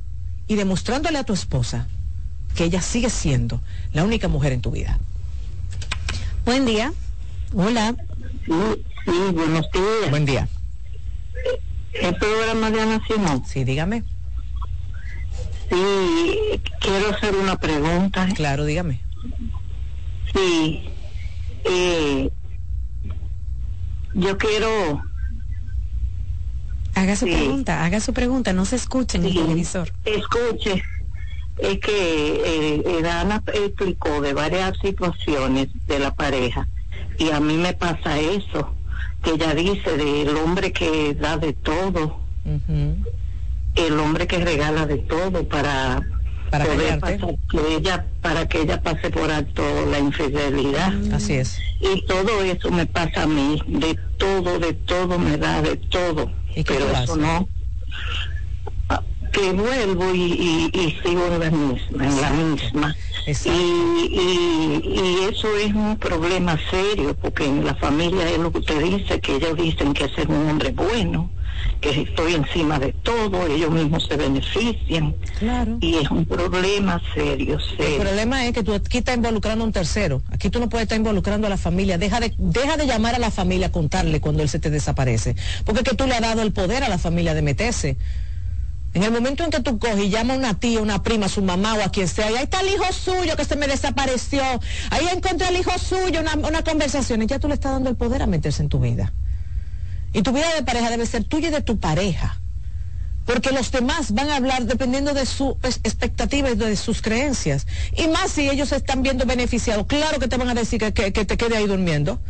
y 0.47 0.56
demostrándole 0.56 1.18
a 1.18 1.23
tu 1.23 1.34
esposa 1.34 1.88
que 2.56 2.65
ella 2.65 2.81
sigue 2.81 3.10
siendo 3.10 3.61
la 3.93 4.03
única 4.03 4.27
mujer 4.27 4.53
en 4.53 4.61
tu 4.61 4.72
vida. 4.72 4.99
Buen 6.45 6.65
día. 6.65 6.93
Hola. 7.53 7.95
Sí, 8.45 8.53
sí, 9.06 9.11
buenos 9.34 9.65
días. 9.72 10.10
Buen 10.11 10.26
día. 10.26 10.47
¿El 12.02 12.16
programa 12.16 12.72
de 12.72 12.82
Ana 12.82 13.02
Simón? 13.08 13.44
Sí, 13.46 13.64
dígame. 13.64 14.04
Sí, 15.70 16.62
quiero 16.80 17.10
hacer 17.10 17.36
una 17.36 17.58
pregunta. 17.58 18.28
Claro, 18.36 18.66
dígame. 18.66 19.00
Sí. 20.34 20.90
Eh, 21.64 22.30
yo 24.14 24.38
quiero... 24.38 25.02
Haga 26.94 27.16
su 27.18 27.26
pregunta, 27.26 27.84
haga 27.84 28.00
su 28.00 28.14
pregunta, 28.14 28.54
no 28.54 28.64
se 28.64 28.78
escuche 28.78 29.18
en 29.18 29.26
el 29.26 29.34
televisor. 29.34 29.92
Escuche, 30.06 30.82
es 31.58 31.80
que 31.80 32.82
eh, 32.86 33.10
Ana 33.10 33.44
explicó 33.54 34.22
de 34.22 34.34
varias 34.34 34.78
situaciones 34.82 35.68
de 35.88 36.00
la 36.00 36.14
pareja 36.16 36.70
y 37.18 37.32
a 37.32 37.42
mí 37.42 37.58
me 37.58 37.74
pasa 37.74 38.18
eso 38.20 38.74
que 39.26 39.31
ella 39.31 39.56
dice 39.56 39.97
del 39.97 40.38
hombre 40.38 40.72
que 40.72 41.15
da 41.15 41.38
de 41.38 41.53
todo, 41.53 42.19
el 43.76 43.99
hombre 43.99 44.27
que 44.27 44.38
regala 44.38 44.85
de 44.85 44.97
todo 44.99 45.47
para, 45.47 45.99
para 46.52 46.65
poder 46.65 46.99
pasar, 46.99 47.35
que 47.49 47.76
ella 47.76 48.06
para 48.22 48.47
que 48.47 48.61
ella 48.61 48.81
pase 48.81 49.10
por 49.10 49.31
alto 49.31 49.64
la 49.89 49.97
infidelidad. 49.97 50.93
Así 51.11 51.34
es. 51.34 51.60
Y 51.81 52.06
todo 52.06 52.43
eso 52.43 52.69
me 52.69 52.85
pasa 52.85 53.23
a 53.23 53.27
mí, 53.27 53.60
de 53.68 53.97
todo, 54.18 54.60
de 54.60 54.73
todo 54.73 55.18
me 55.18 55.38
da 55.38 55.61
de 55.64 55.76
todo, 55.76 56.31
pero 56.53 56.91
eso 56.91 57.18
no. 57.18 57.47
Que 59.31 59.52
vuelvo 59.52 60.14
y, 60.14 60.97
sigo 61.03 61.26
en 61.27 61.39
la 61.39 61.49
misma, 61.49 62.06
en 62.06 62.22
la 62.22 62.30
misma. 62.30 62.95
Y, 63.26 63.31
y, 63.31 65.27
eso 65.30 65.56
es 65.57 65.73
un 65.73 65.97
problema 65.97 66.60
serio, 66.69 67.15
porque 67.19 67.45
en 67.45 67.65
la 67.65 67.73
familia 67.76 68.30
es 68.30 68.38
lo 68.38 68.52
que 68.52 68.60
usted 68.60 68.81
dice, 68.81 69.19
que 69.19 69.35
ellos 69.35 69.57
dicen 69.57 69.93
que 69.93 70.06
es 70.06 70.18
un 70.27 70.49
hombre 70.49 70.72
bueno, 70.72 71.31
que 71.81 72.02
estoy 72.02 72.35
encima 72.35 72.80
de 72.80 72.93
todo, 72.93 73.47
ellos 73.47 73.72
mismos 73.72 74.06
se 74.07 74.15
benefician. 74.15 75.15
Claro. 75.39 75.77
Y 75.81 75.95
es 75.95 76.11
un 76.11 76.26
problema 76.26 77.02
serio, 77.14 77.60
serio. 77.60 77.95
El 77.95 78.02
problema 78.02 78.45
es 78.45 78.53
que 78.53 78.64
tú 78.64 78.73
aquí 78.73 78.99
estás 78.99 79.15
involucrando 79.15 79.64
a 79.64 79.68
un 79.68 79.73
tercero. 79.73 80.22
Aquí 80.31 80.49
tú 80.49 80.60
no 80.60 80.69
puedes 80.69 80.84
estar 80.84 80.97
involucrando 80.97 81.47
a 81.47 81.49
la 81.49 81.57
familia. 81.57 81.97
Deja 81.97 82.19
de, 82.19 82.34
deja 82.38 82.77
de 82.77 82.85
llamar 82.85 83.15
a 83.15 83.19
la 83.19 83.31
familia 83.31 83.68
a 83.68 83.72
contarle 83.72 84.22
cuando 84.22 84.43
él 84.43 84.49
se 84.49 84.60
te 84.60 84.69
desaparece. 84.69 85.35
Porque 85.64 85.81
es 85.81 85.89
que 85.89 85.95
tú 85.95 86.06
le 86.06 86.14
has 86.14 86.22
dado 86.22 86.41
el 86.41 86.53
poder 86.53 86.84
a 86.84 86.89
la 86.89 86.97
familia 86.97 87.34
de 87.34 87.41
meterse. 87.41 87.97
En 88.96 89.04
el 89.04 89.12
momento 89.12 89.44
en 89.44 89.52
que 89.52 89.60
tú 89.60 89.78
coges 89.78 90.06
y 90.06 90.10
llamas 90.10 90.38
a 90.38 90.40
una 90.40 90.54
tía, 90.58 90.80
una 90.80 91.04
prima, 91.04 91.28
su 91.28 91.42
mamá 91.42 91.74
o 91.74 91.84
a 91.84 91.90
quien 91.90 92.08
sea, 92.08 92.32
y 92.32 92.36
ahí 92.38 92.44
está 92.44 92.62
el 92.62 92.70
hijo 92.70 92.86
suyo 92.94 93.36
que 93.36 93.44
se 93.44 93.58
me 93.58 93.68
desapareció, 93.68 94.42
ahí 94.90 95.06
encontré 95.14 95.48
al 95.48 95.58
hijo 95.58 95.78
suyo, 95.78 96.22
una, 96.22 96.64
conversación, 96.64 97.22
y 97.22 97.28
ya 97.28 97.38
tú 97.38 97.50
le 97.50 97.56
estás 97.56 97.74
dando 97.74 97.90
el 97.90 97.98
poder 97.98 98.22
a 98.22 98.26
meterse 98.26 98.64
en 98.64 98.70
tu 98.70 98.80
vida. 98.80 99.12
Y 100.14 100.22
tu 100.22 100.32
vida 100.32 100.46
de 100.56 100.64
pareja 100.64 100.90
debe 100.90 101.06
ser 101.06 101.26
tuya 101.26 101.50
y 101.50 101.52
de 101.52 101.62
tu 101.62 101.78
pareja. 101.78 102.40
Porque 103.26 103.52
los 103.52 103.70
demás 103.70 104.14
van 104.14 104.30
a 104.30 104.38
hablar 104.38 104.64
dependiendo 104.64 105.14
de 105.14 105.26
su 105.26 105.58
expectativa 105.62 106.52
y 106.52 106.56
de 106.56 106.78
sus 106.78 107.02
creencias. 107.02 107.68
Y 107.98 108.08
más 108.08 108.32
si 108.32 108.50
ellos 108.50 108.70
se 108.70 108.78
están 108.78 109.04
viendo 109.04 109.26
beneficiados. 109.26 109.88
Claro 109.88 110.20
que 110.20 110.30
te 110.30 110.38
van 110.38 110.48
a 110.48 110.54
decir 110.54 110.80
que, 110.80 111.12
que 111.12 111.26
te 111.26 111.36
quede 111.36 111.58
ahí 111.58 111.68
durmiendo. 111.68 112.22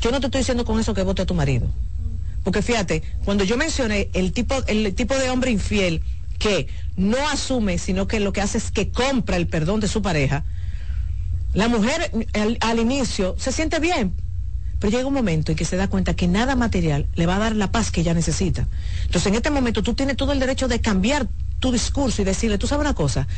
Yo 0.00 0.10
no 0.10 0.18
te 0.18 0.26
estoy 0.26 0.40
diciendo 0.40 0.64
con 0.64 0.80
eso 0.80 0.94
que 0.94 1.04
vote 1.04 1.22
a 1.22 1.26
tu 1.26 1.34
marido. 1.34 1.68
Porque 2.42 2.62
fíjate, 2.62 3.02
cuando 3.24 3.44
yo 3.44 3.56
mencioné 3.56 4.10
el 4.14 4.32
tipo, 4.32 4.62
el 4.66 4.94
tipo 4.94 5.16
de 5.16 5.30
hombre 5.30 5.50
infiel 5.50 6.02
que 6.38 6.66
no 6.96 7.28
asume, 7.28 7.78
sino 7.78 8.08
que 8.08 8.18
lo 8.18 8.32
que 8.32 8.40
hace 8.40 8.58
es 8.58 8.72
que 8.72 8.90
compra 8.90 9.36
el 9.36 9.46
perdón 9.46 9.78
de 9.78 9.86
su 9.86 10.02
pareja, 10.02 10.44
la 11.54 11.68
mujer 11.68 12.10
al, 12.60 12.78
inicio 12.80 13.36
se 13.38 13.52
siente 13.52 13.78
bien, 13.78 14.14
pero 14.80 14.90
llega 14.90 15.06
un 15.06 15.14
momento 15.14 15.52
en 15.52 15.56
que 15.56 15.64
se 15.64 15.76
da 15.76 15.88
cuenta 15.88 16.14
que 16.14 16.26
nada 16.26 16.56
material 16.56 17.06
le 17.14 17.26
va 17.26 17.36
a 17.36 17.38
dar 17.38 17.54
la 17.54 17.70
paz 17.70 17.92
que 17.92 18.00
ella 18.00 18.14
necesita. 18.14 18.66
Entonces 19.02 19.26
en 19.26 19.34
este 19.36 19.50
momento 19.50 19.84
tú 19.84 19.94
tienes 19.94 20.16
todo 20.16 20.32
el 20.32 20.40
derecho 20.40 20.66
de 20.66 20.80
cambiar 20.80 21.28
tu 21.60 21.70
discurso 21.70 22.22
y 22.22 22.24
decirle, 22.24 22.58
tú 22.58 22.66
sabes 22.66 22.84
una 22.84 22.94
cosa, 22.94 23.28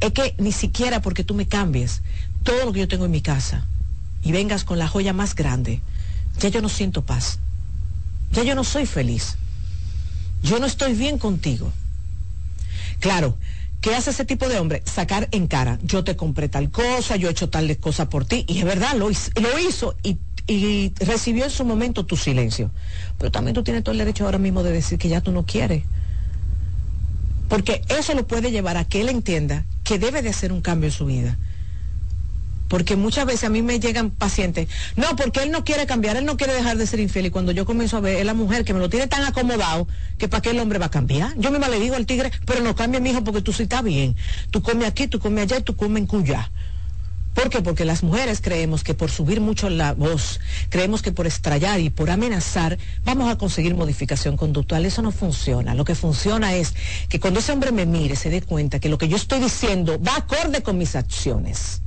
es 0.00 0.12
que 0.12 0.34
ni 0.38 0.52
siquiera 0.52 1.02
porque 1.02 1.22
tú 1.22 1.34
me 1.34 1.46
cambies 1.46 2.00
todo 2.44 2.64
lo 2.64 2.72
que 2.72 2.80
yo 2.80 2.88
tengo 2.88 3.04
en 3.04 3.10
mi 3.10 3.20
casa 3.20 3.66
y 4.22 4.32
vengas 4.32 4.64
con 4.64 4.78
la 4.78 4.88
joya 4.88 5.12
más 5.12 5.34
grande, 5.34 5.82
ya 6.38 6.48
yo 6.48 6.62
no 6.62 6.70
siento 6.70 7.04
paz 7.04 7.40
ya 8.34 8.42
yo 8.42 8.54
no 8.54 8.64
soy 8.64 8.86
feliz. 8.86 9.36
Yo 10.42 10.58
no 10.58 10.66
estoy 10.66 10.92
bien 10.94 11.18
contigo. 11.18 11.72
Claro, 13.00 13.36
¿qué 13.80 13.94
hace 13.94 14.10
ese 14.10 14.24
tipo 14.24 14.48
de 14.48 14.58
hombre? 14.58 14.82
Sacar 14.84 15.28
en 15.30 15.46
cara, 15.46 15.78
yo 15.82 16.04
te 16.04 16.16
compré 16.16 16.48
tal 16.48 16.70
cosa, 16.70 17.16
yo 17.16 17.28
he 17.28 17.30
hecho 17.30 17.48
tal 17.48 17.74
cosa 17.78 18.08
por 18.08 18.24
ti, 18.26 18.44
y 18.48 18.58
es 18.58 18.64
verdad, 18.64 18.94
lo, 18.94 19.08
lo 19.08 19.58
hizo 19.58 19.96
y, 20.02 20.18
y 20.46 20.92
recibió 20.98 21.44
en 21.44 21.50
su 21.50 21.64
momento 21.64 22.04
tu 22.04 22.16
silencio. 22.16 22.70
Pero 23.18 23.30
también 23.30 23.54
tú 23.54 23.62
tienes 23.62 23.84
todo 23.84 23.92
el 23.92 23.98
derecho 23.98 24.24
ahora 24.24 24.38
mismo 24.38 24.62
de 24.62 24.72
decir 24.72 24.98
que 24.98 25.08
ya 25.08 25.20
tú 25.20 25.32
no 25.32 25.46
quieres. 25.46 25.84
Porque 27.48 27.82
eso 27.88 28.14
lo 28.14 28.26
puede 28.26 28.50
llevar 28.50 28.76
a 28.76 28.84
que 28.84 29.00
él 29.00 29.08
entienda 29.08 29.64
que 29.84 29.98
debe 29.98 30.22
de 30.22 30.30
hacer 30.30 30.52
un 30.52 30.60
cambio 30.60 30.88
en 30.88 30.92
su 30.92 31.06
vida 31.06 31.38
porque 32.74 32.96
muchas 32.96 33.24
veces 33.24 33.44
a 33.44 33.50
mí 33.50 33.62
me 33.62 33.78
llegan 33.78 34.10
pacientes, 34.10 34.66
no, 34.96 35.14
porque 35.14 35.44
él 35.44 35.52
no 35.52 35.62
quiere 35.62 35.86
cambiar, 35.86 36.16
él 36.16 36.24
no 36.24 36.36
quiere 36.36 36.54
dejar 36.54 36.76
de 36.76 36.88
ser 36.88 36.98
infiel. 36.98 37.26
Y 37.26 37.30
cuando 37.30 37.52
yo 37.52 37.66
comienzo 37.66 37.98
a 37.98 38.00
ver, 38.00 38.16
es 38.16 38.26
la 38.26 38.34
mujer 38.34 38.64
que 38.64 38.74
me 38.74 38.80
lo 38.80 38.90
tiene 38.90 39.06
tan 39.06 39.22
acomodado 39.22 39.86
que 40.18 40.26
para 40.26 40.42
qué 40.42 40.50
el 40.50 40.58
hombre 40.58 40.80
va 40.80 40.86
a 40.86 40.90
cambiar. 40.90 41.38
Yo 41.38 41.52
misma 41.52 41.68
le 41.68 41.78
digo 41.78 41.94
al 41.94 42.04
tigre, 42.04 42.32
pero 42.44 42.62
no 42.64 42.74
cambie, 42.74 42.98
mi 42.98 43.10
hijo, 43.10 43.22
porque 43.22 43.42
tú 43.42 43.52
sí 43.52 43.62
estás 43.62 43.84
bien. 43.84 44.16
Tú 44.50 44.60
comes 44.60 44.88
aquí, 44.88 45.06
tú 45.06 45.20
comes 45.20 45.44
allá 45.44 45.58
y 45.58 45.62
tú 45.62 45.76
comes 45.76 46.00
en 46.00 46.08
cuya. 46.08 46.50
¿Por 47.32 47.48
qué? 47.48 47.62
Porque 47.62 47.84
las 47.84 48.02
mujeres 48.02 48.40
creemos 48.40 48.82
que 48.82 48.94
por 48.94 49.08
subir 49.08 49.40
mucho 49.40 49.70
la 49.70 49.92
voz, 49.92 50.40
creemos 50.68 51.00
que 51.00 51.12
por 51.12 51.28
estrellar 51.28 51.78
y 51.78 51.90
por 51.90 52.10
amenazar 52.10 52.76
vamos 53.04 53.30
a 53.30 53.38
conseguir 53.38 53.76
modificación 53.76 54.36
conductual. 54.36 54.84
Eso 54.84 55.00
no 55.00 55.12
funciona. 55.12 55.76
Lo 55.76 55.84
que 55.84 55.94
funciona 55.94 56.54
es 56.54 56.74
que 57.08 57.20
cuando 57.20 57.38
ese 57.38 57.52
hombre 57.52 57.70
me 57.70 57.86
mire, 57.86 58.16
se 58.16 58.30
dé 58.30 58.42
cuenta 58.42 58.80
que 58.80 58.88
lo 58.88 58.98
que 58.98 59.06
yo 59.06 59.14
estoy 59.14 59.38
diciendo 59.38 60.00
va 60.02 60.16
acorde 60.16 60.64
con 60.64 60.76
mis 60.76 60.96
acciones 60.96 61.82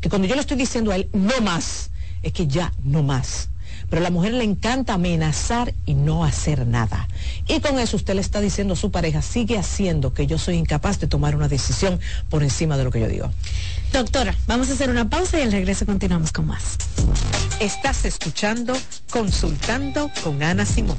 que 0.00 0.08
cuando 0.08 0.26
yo 0.26 0.34
le 0.34 0.40
estoy 0.40 0.56
diciendo 0.56 0.90
a 0.92 0.96
él, 0.96 1.08
no 1.12 1.40
más, 1.40 1.90
es 2.22 2.32
que 2.32 2.46
ya 2.46 2.72
no 2.82 3.02
más. 3.02 3.48
pero 3.88 4.00
a 4.00 4.04
la 4.04 4.10
mujer 4.10 4.34
le 4.34 4.44
encanta 4.44 4.94
amenazar 4.94 5.74
y 5.84 5.94
no 5.94 6.24
hacer 6.24 6.66
nada. 6.66 7.08
Y 7.48 7.60
con 7.60 7.78
eso 7.78 7.96
usted 7.96 8.14
le 8.14 8.20
está 8.20 8.40
diciendo 8.40 8.74
a 8.74 8.76
su 8.76 8.90
pareja, 8.92 9.20
sigue 9.20 9.58
haciendo 9.58 10.14
que 10.14 10.26
yo 10.28 10.38
soy 10.38 10.56
incapaz 10.56 11.00
de 11.00 11.08
tomar 11.08 11.34
una 11.34 11.48
decisión 11.48 11.98
por 12.28 12.42
encima 12.42 12.76
de 12.76 12.84
lo 12.84 12.90
que 12.90 13.00
yo 13.00 13.08
digo. 13.08 13.30
Doctora, 13.92 14.36
vamos 14.46 14.70
a 14.70 14.74
hacer 14.74 14.90
una 14.90 15.08
pausa 15.10 15.38
y 15.40 15.42
al 15.42 15.50
regreso 15.52 15.86
continuamos 15.86 16.30
con 16.30 16.46
más. 16.46 16.76
Estás 17.58 18.04
escuchando 18.04 18.74
Consultando 19.10 20.10
con 20.22 20.40
Ana 20.42 20.64
Simón. 20.64 20.98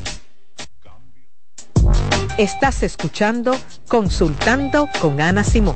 Estás 2.38 2.84
escuchando 2.84 3.58
Consultando 3.88 4.90
con 5.00 5.22
Ana 5.22 5.44
Simón. 5.44 5.76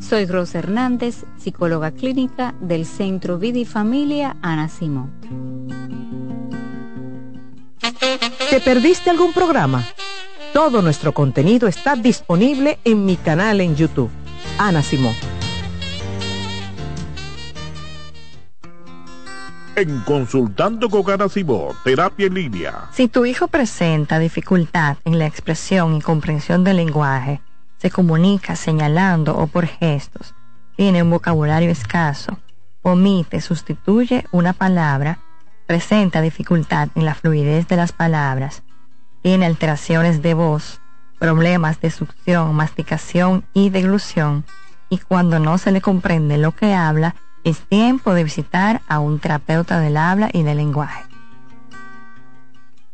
Soy 0.00 0.26
Rosa 0.26 0.58
Hernández, 0.58 1.24
psicóloga 1.36 1.90
clínica 1.90 2.54
del 2.60 2.86
Centro 2.86 3.38
Vida 3.38 3.58
y 3.58 3.64
Familia 3.64 4.36
Ana 4.42 4.68
Simón. 4.68 5.12
¿Te 8.50 8.60
perdiste 8.60 9.10
algún 9.10 9.32
programa? 9.32 9.84
Todo 10.52 10.80
nuestro 10.82 11.12
contenido 11.12 11.68
está 11.68 11.94
disponible 11.94 12.78
en 12.84 13.04
mi 13.04 13.16
canal 13.16 13.60
en 13.60 13.76
YouTube, 13.76 14.10
Ana 14.56 14.82
Simón. 14.82 15.14
En 19.76 20.00
Consultando 20.00 20.88
con 20.88 21.08
Ana 21.10 21.28
Simón, 21.28 21.76
Terapia 21.84 22.26
en 22.26 22.34
Línea. 22.34 22.88
Si 22.92 23.08
tu 23.08 23.26
hijo 23.26 23.48
presenta 23.48 24.18
dificultad 24.18 24.96
en 25.04 25.18
la 25.18 25.26
expresión 25.26 25.94
y 25.96 26.00
comprensión 26.00 26.64
del 26.64 26.78
lenguaje, 26.78 27.42
se 27.78 27.90
comunica 27.90 28.56
señalando 28.56 29.36
o 29.36 29.46
por 29.46 29.66
gestos, 29.66 30.34
tiene 30.76 31.02
un 31.02 31.10
vocabulario 31.10 31.70
escaso, 31.70 32.38
omite, 32.82 33.40
sustituye 33.40 34.24
una 34.30 34.52
palabra, 34.52 35.18
presenta 35.66 36.20
dificultad 36.20 36.88
en 36.94 37.04
la 37.04 37.14
fluidez 37.14 37.66
de 37.68 37.76
las 37.76 37.92
palabras, 37.92 38.62
tiene 39.22 39.46
alteraciones 39.46 40.22
de 40.22 40.34
voz, 40.34 40.80
problemas 41.18 41.80
de 41.80 41.90
succión, 41.90 42.54
masticación 42.54 43.44
y 43.52 43.70
deglución, 43.70 44.44
y 44.88 44.98
cuando 44.98 45.38
no 45.38 45.58
se 45.58 45.72
le 45.72 45.80
comprende 45.80 46.38
lo 46.38 46.52
que 46.52 46.74
habla, 46.74 47.14
es 47.44 47.58
tiempo 47.68 48.14
de 48.14 48.24
visitar 48.24 48.82
a 48.88 48.98
un 49.00 49.18
terapeuta 49.18 49.80
del 49.80 49.96
habla 49.96 50.30
y 50.32 50.42
del 50.42 50.58
lenguaje. 50.58 51.07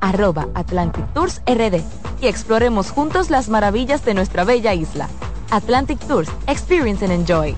arroba 0.00 0.48
Atlantic 0.54 1.04
Tours 1.14 1.42
RD 1.46 1.82
y 2.20 2.26
exploremos 2.26 2.90
juntos 2.90 3.30
las 3.30 3.48
maravillas 3.48 4.04
de 4.04 4.14
nuestra 4.14 4.44
bella 4.44 4.74
isla. 4.74 5.08
Atlantic 5.50 5.98
Tours, 6.06 6.30
Experience 6.46 7.04
and 7.04 7.14
Enjoy. 7.14 7.56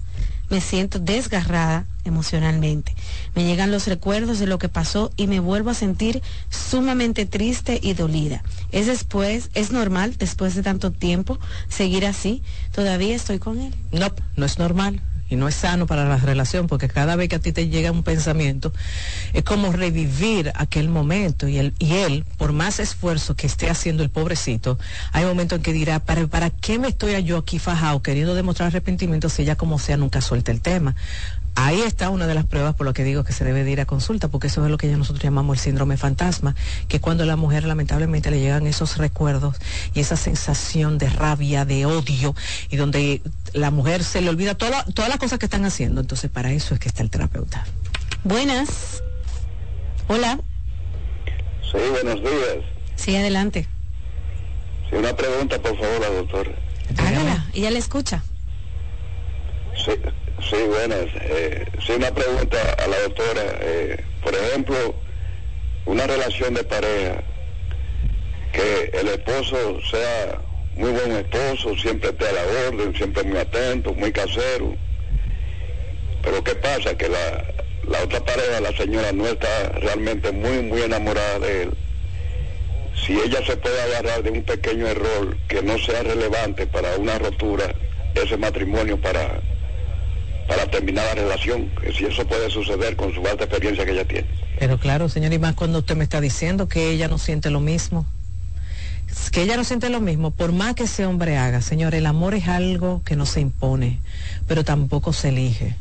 me 0.50 0.60
siento 0.60 0.98
desgarrada 0.98 1.86
emocionalmente. 2.04 2.94
Me 3.34 3.44
llegan 3.44 3.70
los 3.70 3.86
recuerdos 3.86 4.38
de 4.38 4.46
lo 4.46 4.58
que 4.58 4.68
pasó 4.68 5.10
y 5.16 5.26
me 5.26 5.40
vuelvo 5.40 5.70
a 5.70 5.74
sentir 5.74 6.22
sumamente 6.50 7.26
triste 7.26 7.78
y 7.82 7.94
dolida. 7.94 8.42
Es 8.70 8.86
después, 8.86 9.50
es 9.54 9.72
normal 9.72 10.16
después 10.18 10.54
de 10.54 10.62
tanto 10.62 10.90
tiempo 10.90 11.38
seguir 11.68 12.06
así. 12.06 12.42
Todavía 12.72 13.14
estoy 13.14 13.38
con 13.38 13.60
él. 13.60 13.74
No, 13.92 14.12
no 14.36 14.46
es 14.46 14.58
normal 14.58 15.00
y 15.32 15.36
no 15.36 15.48
es 15.48 15.54
sano 15.54 15.86
para 15.86 16.04
la 16.04 16.16
relación 16.16 16.66
porque 16.66 16.88
cada 16.88 17.16
vez 17.16 17.28
que 17.28 17.36
a 17.36 17.38
ti 17.38 17.52
te 17.52 17.68
llega 17.68 17.90
un 17.90 18.02
pensamiento 18.02 18.72
es 19.32 19.42
como 19.42 19.72
revivir 19.72 20.52
aquel 20.54 20.88
momento 20.88 21.48
y 21.48 21.58
él, 21.58 21.74
y 21.78 21.94
él 21.94 22.24
por 22.36 22.52
más 22.52 22.78
esfuerzo 22.80 23.34
que 23.34 23.46
esté 23.46 23.70
haciendo 23.70 24.02
el 24.02 24.10
pobrecito, 24.10 24.78
hay 25.12 25.24
momentos 25.24 25.56
en 25.56 25.62
que 25.62 25.72
dirá, 25.72 26.00
¿para, 26.00 26.26
¿para 26.26 26.50
qué 26.50 26.78
me 26.78 26.88
estoy 26.88 27.22
yo 27.24 27.38
aquí 27.38 27.58
fajado 27.58 28.02
queriendo 28.02 28.34
demostrar 28.34 28.68
arrepentimiento 28.68 29.28
si 29.28 29.42
ella 29.42 29.56
como 29.56 29.78
sea 29.78 29.96
nunca 29.96 30.20
suelta 30.20 30.52
el 30.52 30.60
tema? 30.60 30.94
Ahí 31.54 31.82
está 31.82 32.08
una 32.08 32.26
de 32.26 32.34
las 32.34 32.46
pruebas 32.46 32.74
por 32.74 32.86
lo 32.86 32.94
que 32.94 33.04
digo 33.04 33.24
que 33.24 33.32
se 33.32 33.44
debe 33.44 33.62
de 33.62 33.70
ir 33.70 33.80
a 33.80 33.84
consulta, 33.84 34.28
porque 34.28 34.46
eso 34.46 34.64
es 34.64 34.70
lo 34.70 34.78
que 34.78 34.88
ya 34.88 34.96
nosotros 34.96 35.22
llamamos 35.22 35.58
el 35.58 35.62
síndrome 35.62 35.96
fantasma, 35.98 36.54
que 36.88 37.00
cuando 37.00 37.24
a 37.24 37.26
la 37.26 37.36
mujer 37.36 37.64
lamentablemente 37.64 38.30
le 38.30 38.40
llegan 38.40 38.66
esos 38.66 38.96
recuerdos 38.96 39.56
y 39.92 40.00
esa 40.00 40.16
sensación 40.16 40.96
de 40.96 41.10
rabia, 41.10 41.64
de 41.64 41.84
odio, 41.84 42.34
y 42.70 42.76
donde 42.76 43.20
la 43.52 43.70
mujer 43.70 44.02
se 44.02 44.22
le 44.22 44.30
olvida 44.30 44.54
toda, 44.54 44.84
todas 44.94 45.10
las 45.10 45.18
cosas 45.18 45.38
que 45.38 45.46
están 45.46 45.64
haciendo. 45.66 46.00
Entonces, 46.00 46.30
para 46.30 46.52
eso 46.52 46.72
es 46.74 46.80
que 46.80 46.88
está 46.88 47.02
el 47.02 47.10
terapeuta. 47.10 47.66
Buenas. 48.24 49.02
Hola. 50.08 50.40
Sí, 51.70 51.78
buenos 51.90 52.20
días. 52.20 52.64
Sí, 52.96 53.14
adelante. 53.14 53.66
Sí, 54.88 54.96
una 54.96 55.14
pregunta, 55.14 55.58
por 55.58 55.78
favor, 55.78 56.00
la 56.00 56.08
doctora. 56.08 56.50
Hágala, 56.98 57.46
ella 57.52 57.70
le 57.70 57.78
escucha. 57.78 58.22
Sí, 59.84 59.92
Sí, 60.48 60.56
buenas. 60.66 61.06
Eh, 61.14 61.64
sí, 61.86 61.92
una 61.92 62.12
pregunta 62.12 62.58
a 62.78 62.86
la 62.88 62.98
doctora. 63.00 63.42
Eh, 63.60 64.04
por 64.22 64.34
ejemplo, 64.34 64.94
una 65.86 66.06
relación 66.06 66.54
de 66.54 66.64
pareja, 66.64 67.22
que 68.52 68.90
el 68.92 69.08
esposo 69.08 69.80
sea 69.90 70.40
muy 70.76 70.90
buen 70.90 71.12
esposo, 71.12 71.76
siempre 71.76 72.10
esté 72.10 72.28
a 72.28 72.32
la 72.32 72.68
orden, 72.68 72.94
siempre 72.94 73.22
muy 73.22 73.38
atento, 73.38 73.94
muy 73.94 74.12
casero. 74.12 74.74
Pero 76.22 76.42
¿qué 76.44 76.54
pasa? 76.56 76.96
Que 76.96 77.08
la, 77.08 77.44
la 77.88 78.02
otra 78.02 78.20
pareja, 78.24 78.60
la 78.60 78.76
señora, 78.76 79.12
no 79.12 79.26
está 79.26 79.68
realmente 79.80 80.32
muy, 80.32 80.62
muy 80.62 80.82
enamorada 80.82 81.38
de 81.38 81.62
él. 81.62 81.70
Si 83.06 83.12
ella 83.12 83.44
se 83.44 83.56
puede 83.56 83.80
agarrar 83.80 84.22
de 84.22 84.30
un 84.30 84.42
pequeño 84.42 84.86
error 84.86 85.36
que 85.48 85.62
no 85.62 85.78
sea 85.78 86.02
relevante 86.02 86.66
para 86.66 86.96
una 86.96 87.18
rotura, 87.18 87.74
ese 88.14 88.36
matrimonio 88.36 89.00
para 89.00 89.40
para 90.52 90.70
terminar 90.70 91.06
la 91.06 91.14
relación, 91.14 91.70
si 91.96 92.04
eso 92.04 92.26
puede 92.26 92.50
suceder 92.50 92.94
con 92.94 93.14
su 93.14 93.26
alta 93.26 93.44
experiencia 93.44 93.86
que 93.86 93.92
ella 93.92 94.04
tiene. 94.04 94.28
Pero 94.58 94.78
claro, 94.78 95.08
señor, 95.08 95.32
y 95.32 95.38
más 95.38 95.54
cuando 95.54 95.78
usted 95.78 95.96
me 95.96 96.04
está 96.04 96.20
diciendo 96.20 96.68
que 96.68 96.90
ella 96.90 97.08
no 97.08 97.16
siente 97.16 97.48
lo 97.48 97.60
mismo. 97.60 98.04
Que 99.30 99.42
ella 99.42 99.56
no 99.56 99.64
siente 99.64 99.88
lo 99.88 100.00
mismo, 100.00 100.30
por 100.30 100.52
más 100.52 100.74
que 100.74 100.84
ese 100.84 101.06
hombre 101.06 101.38
haga, 101.38 101.62
señor, 101.62 101.94
el 101.94 102.04
amor 102.04 102.34
es 102.34 102.48
algo 102.48 103.02
que 103.04 103.16
no 103.16 103.24
se 103.24 103.40
impone, 103.40 103.98
pero 104.46 104.62
tampoco 104.62 105.14
se 105.14 105.30
elige. 105.30 105.74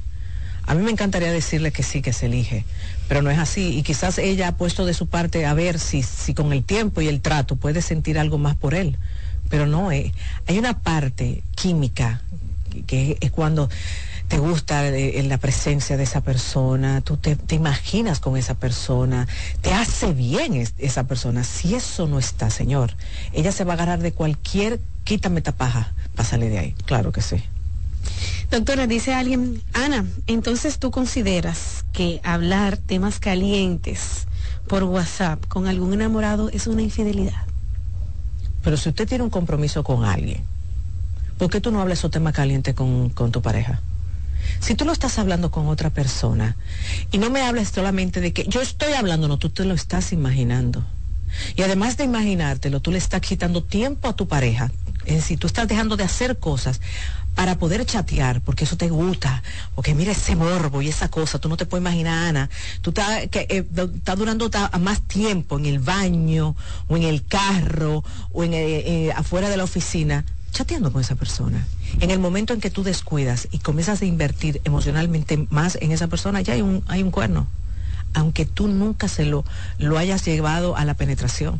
A 0.68 0.74
mí 0.74 0.84
me 0.84 0.92
encantaría 0.92 1.34
decirle 1.34 1.72
que 1.72 1.84
sí, 1.84 2.02
que 2.02 2.14
se 2.14 2.28
elige, 2.28 2.64
pero 3.10 3.22
no 3.22 3.30
es 3.30 3.40
así. 3.40 3.78
Y 3.78 3.84
quizás 3.84 4.20
ella 4.20 4.50
ha 4.50 4.58
puesto 4.58 4.86
de 4.86 4.94
su 4.94 5.08
parte 5.08 5.46
a 5.46 5.54
ver 5.54 5.80
si, 5.80 6.02
si 6.02 6.34
con 6.34 6.54
el 6.54 6.64
tiempo 6.64 7.02
y 7.02 7.10
el 7.10 7.20
trato 7.20 7.58
puede 7.58 7.82
sentir 7.82 8.18
algo 8.18 8.38
más 8.38 8.56
por 8.56 8.74
él. 8.74 8.98
Pero 9.50 9.66
no, 9.66 9.92
eh, 9.92 10.14
hay 10.48 10.60
una 10.60 10.80
parte 10.80 11.44
química 11.56 12.22
que 12.88 13.18
es 13.20 13.32
cuando 13.32 13.70
te 14.32 14.38
gusta 14.38 14.88
en 14.88 15.28
la 15.28 15.38
presencia 15.38 15.98
de 15.98 16.04
esa 16.04 16.22
persona, 16.22 17.02
tú 17.02 17.18
te, 17.18 17.38
imaginas 17.54 18.22
con 18.22 18.38
esa 18.38 18.54
persona, 18.54 19.28
te 19.60 19.74
hace 19.74 20.14
bien 20.14 20.66
esa 20.78 21.04
persona. 21.04 21.44
Si 21.44 21.76
eso 21.76 22.08
no 22.08 22.18
está, 22.18 22.50
Señor, 22.50 22.96
ella 23.34 23.52
se 23.52 23.66
va 23.66 23.74
a 23.74 23.76
agarrar 23.76 24.00
de 24.00 24.14
cualquier 24.14 24.80
quítame 25.04 25.42
tapaja, 25.42 25.92
pásale 26.16 26.48
de 26.48 26.60
ahí. 26.60 26.76
Claro 26.86 27.12
que 27.12 27.22
sí. 27.22 27.44
Doctora, 28.50 28.88
dice 28.88 29.14
alguien, 29.14 29.62
Ana, 29.74 30.06
entonces 30.28 30.80
tú 30.80 30.92
consideras 30.92 31.84
que 31.92 32.22
hablar 32.24 32.78
temas 32.78 33.20
calientes 33.20 34.28
por 34.66 34.86
WhatsApp 34.86 35.46
con 35.48 35.68
algún 35.68 35.92
enamorado 35.92 36.48
es 36.48 36.68
una 36.68 36.84
infidelidad. 36.84 37.44
Pero 38.64 38.78
si 38.78 38.88
usted 38.88 39.10
tiene 39.10 39.26
un 39.26 39.30
compromiso 39.30 39.84
con 39.84 40.06
alguien, 40.06 40.42
¿por 41.38 41.50
qué 41.50 41.60
tú 41.60 41.70
no 41.70 41.82
hablas 41.82 42.00
esos 42.00 42.12
temas 42.12 42.34
calientes 42.34 42.74
con, 42.74 43.10
con 43.10 43.34
tu 43.34 43.42
pareja? 43.42 43.82
Si 44.60 44.76
tú 44.76 44.86
lo 44.86 44.92
estás 44.92 45.20
hablando 45.20 45.52
con 45.52 45.68
otra 45.68 45.90
persona 45.90 46.56
y 47.12 47.18
no 47.18 47.30
me 47.30 47.42
hables 47.42 47.70
solamente 47.70 48.22
de 48.22 48.34
que 48.34 48.46
yo 48.48 48.62
estoy 48.62 48.94
hablando, 48.94 49.28
no, 49.28 49.38
tú 49.38 49.50
te 49.50 49.66
lo 49.66 49.74
estás 49.74 50.14
imaginando. 50.14 50.86
Y 51.56 51.62
además 51.62 51.98
de 51.98 52.04
imaginártelo, 52.04 52.82
tú 52.82 52.92
le 52.92 52.98
estás 52.98 53.22
quitando 53.22 53.64
tiempo 53.64 54.10
a 54.10 54.16
tu 54.16 54.28
pareja. 54.28 54.72
Es 55.06 55.16
decir, 55.16 55.40
tú 55.40 55.48
estás 55.48 55.68
dejando 55.68 55.98
de 55.98 56.04
hacer 56.04 56.38
cosas 56.38 56.82
para 57.36 57.58
poder 57.58 57.86
chatear, 57.86 58.42
porque 58.42 58.66
eso 58.66 58.78
te 58.78 58.90
gusta, 58.90 59.42
porque 59.74 59.96
mira 59.96 60.12
ese 60.12 60.36
morbo 60.36 60.82
y 60.82 60.90
esa 60.90 61.10
cosa, 61.10 61.40
tú 61.40 61.48
no 61.48 61.58
te 61.58 61.66
puedes 61.66 61.82
imaginar, 61.82 62.28
Ana, 62.28 62.50
tú 62.82 62.90
estás 62.90 63.24
eh, 63.32 63.66
durando 64.18 64.50
más 64.80 65.02
tiempo 65.02 65.58
en 65.58 65.66
el 65.66 65.80
baño 65.80 66.56
o 66.88 66.98
en 66.98 67.04
el 67.04 67.26
carro 67.26 68.04
o 68.34 68.44
en, 68.44 68.54
eh, 68.54 68.58
eh, 69.08 69.12
afuera 69.16 69.50
de 69.50 69.58
la 69.58 69.64
oficina 69.64 70.26
chateando 70.52 70.92
con 70.92 71.02
esa 71.02 71.16
persona. 71.16 71.66
En 72.00 72.12
el 72.12 72.20
momento 72.20 72.54
en 72.54 72.62
que 72.62 72.70
tú 72.70 72.84
descuidas 72.84 73.48
y 73.52 73.60
comienzas 73.60 74.02
a 74.02 74.06
invertir 74.06 74.62
emocionalmente 74.64 75.48
más 75.50 75.78
en 75.82 75.92
esa 75.92 76.08
persona, 76.08 76.42
ya 76.42 76.54
hay 76.54 76.62
un, 76.62 76.84
hay 76.88 77.04
un 77.04 77.12
cuerno, 77.12 77.48
aunque 78.14 78.46
tú 78.46 78.68
nunca 78.68 79.08
se 79.08 79.26
lo, 79.26 79.46
lo 79.80 79.98
hayas 79.98 80.26
llevado 80.26 80.76
a 80.76 80.86
la 80.86 80.94
penetración. 80.94 81.60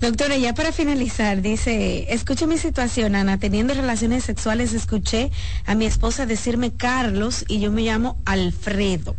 Doctora, 0.00 0.36
ya 0.36 0.54
para 0.54 0.72
finalizar, 0.72 1.42
dice, 1.42 2.06
escuche 2.12 2.46
mi 2.46 2.58
situación, 2.58 3.14
Ana, 3.14 3.38
teniendo 3.38 3.74
relaciones 3.74 4.24
sexuales, 4.24 4.72
escuché 4.72 5.30
a 5.66 5.74
mi 5.74 5.86
esposa 5.86 6.26
decirme 6.26 6.72
Carlos 6.72 7.44
y 7.48 7.60
yo 7.60 7.72
me 7.72 7.82
llamo 7.82 8.18
Alfredo. 8.24 9.16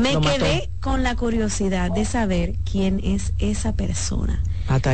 Me 0.00 0.18
quedé 0.20 0.70
con 0.80 1.02
la 1.02 1.14
curiosidad 1.16 1.90
de 1.90 2.04
saber 2.04 2.54
quién 2.70 3.00
es 3.04 3.32
esa 3.38 3.72
persona. 3.72 4.42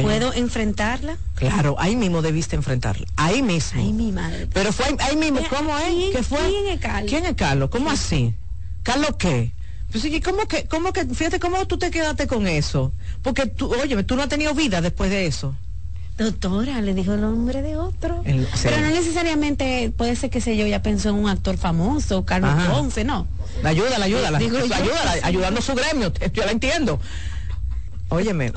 ¿Puedo 0.03 0.33
enfrentarla? 0.33 1.17
Claro, 1.35 1.77
ahí 1.79 1.97
mismo 1.97 2.23
debiste 2.23 2.57
enfrentarla. 2.57 3.07
Ahí 3.17 3.43
mismo. 3.43 3.81
Ay, 3.81 3.93
mi 3.93 4.11
madre. 4.11 4.49
Pero 4.53 4.73
fue 4.73 4.87
ahí, 4.99 5.17
mismo. 5.17 5.41
¿Cómo 5.51 5.77
es? 5.79 6.15
¿Qué 6.15 6.23
fue? 6.23 6.39
¿Quién 6.39 6.67
es 6.69 6.81
Carlos? 6.81 7.11
¿Quién 7.11 7.27
es 7.27 7.35
Carlos? 7.35 7.71
¿Cómo 7.71 7.91
así? 7.91 8.35
¿Carlos 8.83 9.11
qué? 9.19 9.53
Pues, 9.93 10.05
¿cómo 10.25 10.47
que, 10.47 10.65
cómo 10.65 10.93
que, 10.93 11.05
fíjate 11.05 11.39
cómo 11.39 11.65
tú 11.67 11.79
te 11.79 11.91
quedaste 11.91 12.27
con 12.27 12.47
eso? 12.47 12.93
Porque 13.23 13.47
tú, 13.47 13.73
oye, 13.73 14.03
tú 14.05 14.17
no 14.17 14.23
has 14.23 14.29
tenido 14.29 14.55
vida 14.55 14.81
después 14.81 15.11
de 15.11 15.27
eso. 15.27 15.55
Doctora, 16.19 16.81
le 16.81 16.95
dijo 16.95 17.13
el 17.13 17.21
nombre 17.21 17.61
de 17.61 17.77
otro. 17.77 18.23
Pero 18.25 18.81
no 18.81 18.89
necesariamente 18.89 19.93
puede 19.95 20.17
ser 20.17 20.31
que 20.31 20.41
sé 20.41 20.57
yo, 20.57 20.67
ya 20.67 20.83
pensó 20.83 21.11
en 21.11 21.17
un 21.17 21.29
actor 21.29 21.59
famoso, 21.59 22.25
Carlos 22.25 22.55
Ponce, 22.71 23.05
no. 23.05 23.27
La 23.63 23.71
ayuda, 23.71 23.99
la 23.99 24.05
ayuda, 24.05 24.31
la, 24.31 24.39
ayuda, 24.39 25.15
ayudando 25.23 25.61
a 25.61 25.63
su 25.63 25.75
gremio, 25.75 26.13
yo 26.33 26.45
la 26.45 26.53
entiendo. 26.53 27.01
Óyeme, 28.09 28.53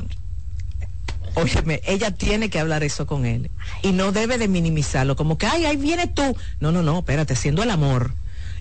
óyeme, 1.36 1.82
ella 1.86 2.12
tiene 2.12 2.50
que 2.50 2.60
hablar 2.60 2.84
eso 2.84 3.08
con 3.08 3.26
él. 3.26 3.50
Y 3.82 3.92
no 3.92 4.12
debe 4.12 4.38
de 4.38 4.48
minimizarlo, 4.48 5.16
como 5.16 5.38
que, 5.38 5.48
ay, 5.48 5.66
ahí 5.66 5.78
viene 5.78 6.08
tú. 6.08 6.36
No, 6.60 6.72
no, 6.72 6.84
no, 6.84 7.00
espérate, 7.00 7.36
siendo 7.36 7.64
el 7.64 7.72
amor 7.72 8.12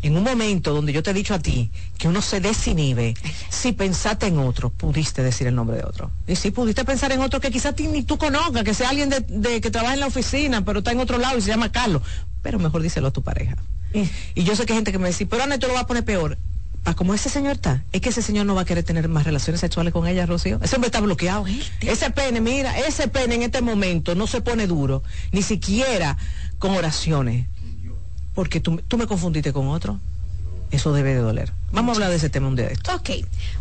en 0.03 0.17
un 0.17 0.23
momento 0.23 0.75
donde 0.75 0.93
yo 0.93 1.03
te 1.03 1.11
he 1.11 1.15
dicho 1.15 1.35
a 1.35 1.39
ti 1.39 1.71
que 1.99 2.09
uno 2.09 2.23
se 2.23 2.41
desinhibe, 2.41 3.15
si 3.49 3.73
pensaste 3.73 4.27
en 4.27 4.39
otro, 4.39 4.71
pudiste 4.71 5.23
decir 5.23 5.47
el 5.47 5.55
nombre 5.55 5.77
de 5.77 5.85
otro. 5.85 6.11
Y 6.27 6.37
si 6.37 6.51
pudiste 6.51 6.85
pensar 6.85 7.13
en 7.13 7.21
otro 7.21 7.41
que 7.41 7.51
quizás 7.51 7.75
ni 7.79 8.03
tú 8.03 8.19
conozcas, 8.19 8.63
que 8.65 8.75
sea 8.75 8.91
alguien 8.91 9.11
de, 9.11 9.61
que 9.61 9.71
trabaja 9.71 9.95
en 9.95 10.01
la 10.01 10.07
oficina, 10.07 10.65
pero 10.65 10.79
está 10.79 10.93
en 10.93 11.01
otro 11.01 11.19
lado 11.19 11.39
y 11.39 11.43
se 11.43 11.49
llama 11.49 11.73
Carlos. 11.73 12.03
Pero 12.43 12.59
mejor 12.59 12.83
díselo 12.83 13.09
a 13.09 13.11
tu 13.11 13.23
pareja. 13.23 13.57
Y 13.93 14.45
yo 14.45 14.55
sé 14.55 14.67
que 14.67 14.73
hay 14.73 14.79
gente 14.79 14.93
que 14.93 14.99
me 14.99 15.09
dice, 15.09 15.27
pero 15.27 15.43
Ana, 15.43 15.59
tú 15.59 15.67
lo 15.67 15.75
vas 15.75 15.83
a 15.83 15.87
poner 15.87 16.05
peor. 16.05 16.39
Para 16.83 16.95
como 16.95 17.13
ese 17.13 17.29
señor 17.29 17.57
está, 17.57 17.85
es 17.93 18.01
que 18.01 18.11
ese 18.11 18.23
señor 18.23 18.47
no 18.47 18.55
va 18.55 18.63
a 18.63 18.65
querer 18.65 18.85
tener 18.85 19.09
más 19.09 19.25
relaciones 19.25 19.61
sexuales 19.61 19.93
con 19.93 20.07
ella, 20.07 20.27
Rocío. 20.27 20.61
Ese 20.63 20.77
hombre 20.77 20.89
está 20.89 21.01
bloqueado. 21.01 21.45
Ese 21.81 22.11
pene, 22.11 22.41
mira, 22.41 22.79
ese 22.79 23.09
pene 23.09 23.35
en 23.35 23.43
este 23.43 23.63
momento 23.63 24.15
no 24.15 24.27
se 24.27 24.41
pone 24.41 24.67
duro, 24.67 25.03
ni 25.33 25.43
siquiera 25.43 26.17
con 26.59 26.73
oraciones 26.73 27.47
porque 28.39 28.61
tú, 28.61 28.81
tú 28.87 28.97
me 28.99 29.09
confundiste 29.09 29.53
con 29.53 29.67
otro. 29.67 29.99
Eso 30.71 30.93
debe 30.93 31.13
de 31.13 31.21
doler. 31.21 31.53
Vamos 31.73 31.91
a 31.91 31.95
hablar 31.97 32.11
de 32.11 32.19
ese 32.19 32.31
tema 32.31 32.47
un 32.47 32.55
día 32.55 32.67
de 32.67 32.75
esto. 32.75 32.95
Ok. 32.95 33.11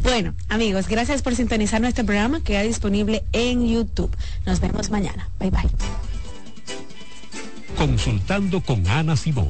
Bueno, 0.03 0.35
amigos, 0.49 0.87
gracias 0.87 1.23
por 1.23 1.35
sintonizar 1.35 1.81
nuestro 1.81 2.05
programa 2.05 2.37
que 2.41 2.53
queda 2.53 2.61
disponible 2.61 3.23
en 3.31 3.67
YouTube. 3.67 4.15
Nos 4.45 4.59
vemos 4.59 4.91
mañana. 4.91 5.31
Bye 5.39 5.49
bye. 5.49 5.67
Consultando 7.75 8.61
con 8.61 8.87
Ana 8.87 9.17
Simón 9.17 9.49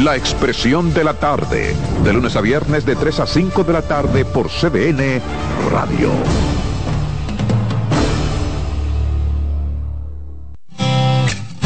La 0.00 0.16
expresión 0.16 0.92
de 0.94 1.04
la 1.04 1.14
tarde, 1.14 1.76
de 2.02 2.12
lunes 2.12 2.34
a 2.34 2.40
viernes 2.40 2.84
de 2.84 2.96
3 2.96 3.20
a 3.20 3.26
5 3.26 3.62
de 3.62 3.72
la 3.72 3.82
tarde 3.82 4.24
por 4.24 4.48
CBN 4.48 5.20
Radio. 5.70 6.10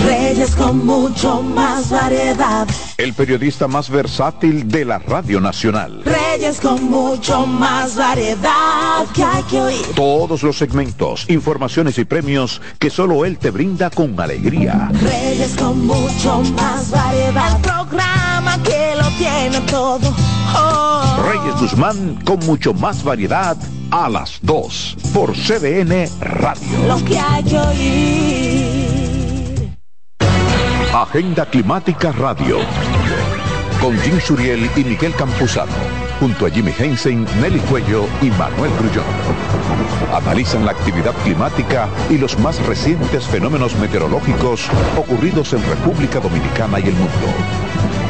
Reyes 0.05 0.55
con 0.55 0.85
mucho 0.85 1.41
más 1.41 1.89
variedad. 1.89 2.69
El 2.99 3.15
periodista 3.15 3.69
más 3.69 3.89
versátil 3.89 4.69
de 4.69 4.85
la 4.85 4.99
Radio 4.99 5.41
Nacional. 5.41 6.03
Reyes 6.05 6.61
con 6.61 6.91
mucho 6.91 7.47
más 7.47 7.97
variedad 7.97 9.07
que 9.15 9.25
hay 9.25 9.43
que 9.45 9.61
oír. 9.61 9.87
Todos 9.95 10.43
los 10.43 10.59
segmentos, 10.59 11.25
informaciones 11.31 11.97
y 11.99 12.05
premios 12.05 12.61
que 12.79 12.91
solo 12.91 13.25
él 13.25 13.39
te 13.39 13.51
brinda 13.51 13.89
con 13.89 14.21
alegría. 14.21 14.91
Reyes 15.01 15.57
con 15.57 15.87
mucho 15.87 16.43
más 16.55 16.91
variedad. 16.91 17.57
El 17.57 17.63
programa 17.63 18.16
que 18.63 18.95
lo 18.97 19.09
tiene 19.19 19.61
todo. 19.71 20.15
Oh. 20.55 21.17
Reyes 21.23 21.61
Guzmán 21.61 22.19
con 22.25 22.39
mucho 22.41 22.73
más 22.75 23.03
variedad 23.03 23.57
a 23.91 24.09
las 24.09 24.39
2 24.43 24.97
por 25.13 25.33
CDN 25.35 26.09
Radio. 26.21 26.87
Lo 26.87 27.05
que 27.05 27.19
hay 27.19 27.43
que 27.45 27.59
oír. 27.59 28.87
Agenda 30.95 31.45
Climática 31.47 32.13
Radio. 32.13 32.59
Con 33.81 33.99
Jim 34.01 34.19
Suriel 34.19 34.71
y 34.77 34.85
Miguel 34.85 35.15
Campuzano. 35.15 35.73
Junto 36.19 36.47
a 36.47 36.51
Jimmy 36.51 36.73
Hensen, 36.77 37.27
Nelly 37.41 37.61
Cuello 37.61 38.07
y 38.23 38.31
Manuel 38.31 38.71
Grullón. 38.79 39.05
Analizan 40.15 40.65
la 40.65 40.73
actividad 40.73 41.13
climática 41.23 41.89
y 42.09 42.17
los 42.17 42.39
más 42.39 42.65
recientes 42.67 43.27
fenómenos 43.27 43.77
meteorológicos 43.77 44.69
ocurridos 44.97 45.53
en 45.53 45.63
República 45.69 46.21
Dominicana 46.21 46.81
y 46.81 46.85
el 46.85 46.95
mundo. 46.95 47.27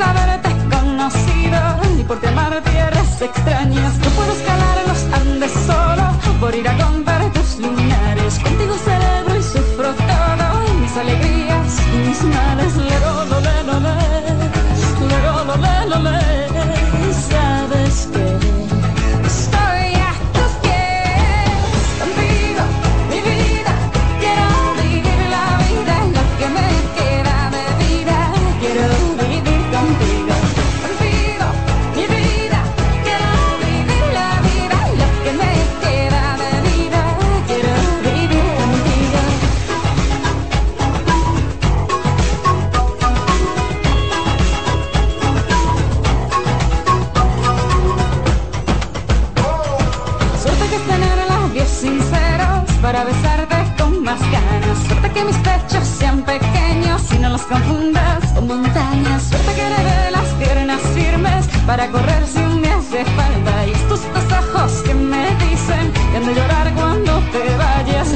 haberte 0.00 0.50
conocido, 0.70 1.60
ni 1.96 2.04
por 2.04 2.20
qué 2.20 2.28
amarte 2.28 2.70
eres 2.78 3.22
extrañas. 3.22 3.98
No 3.98 4.10
puedo 4.10 4.32
escalar 4.32 4.76
los 4.88 5.20
Andes 5.20 5.52
solo 5.66 6.38
por 6.40 6.54
ir 6.54 6.68
a 6.68 6.76
con 6.76 7.01
las 57.32 57.42
profundas 57.44 58.24
o 58.36 58.42
montañas. 58.42 59.22
Suerte 59.22 59.54
que 59.54 59.62
de 59.62 60.10
las 60.10 60.28
piernas 60.34 60.80
firmes 60.94 61.48
para 61.66 61.88
correr 61.88 62.26
si 62.26 62.38
un 62.38 62.60
día 62.62 62.76
hace 62.76 63.04
falta. 63.16 63.66
Y 63.66 63.70
estos 63.70 64.00
dos 64.12 64.38
ojos 64.40 64.82
que 64.82 64.94
me 64.94 65.34
dicen 65.36 65.92
que 65.92 66.16
han 66.18 66.26
de 66.26 66.34
llorar 66.34 66.74
cuando 66.74 67.20
te 67.32 67.56
vayas. 67.56 68.11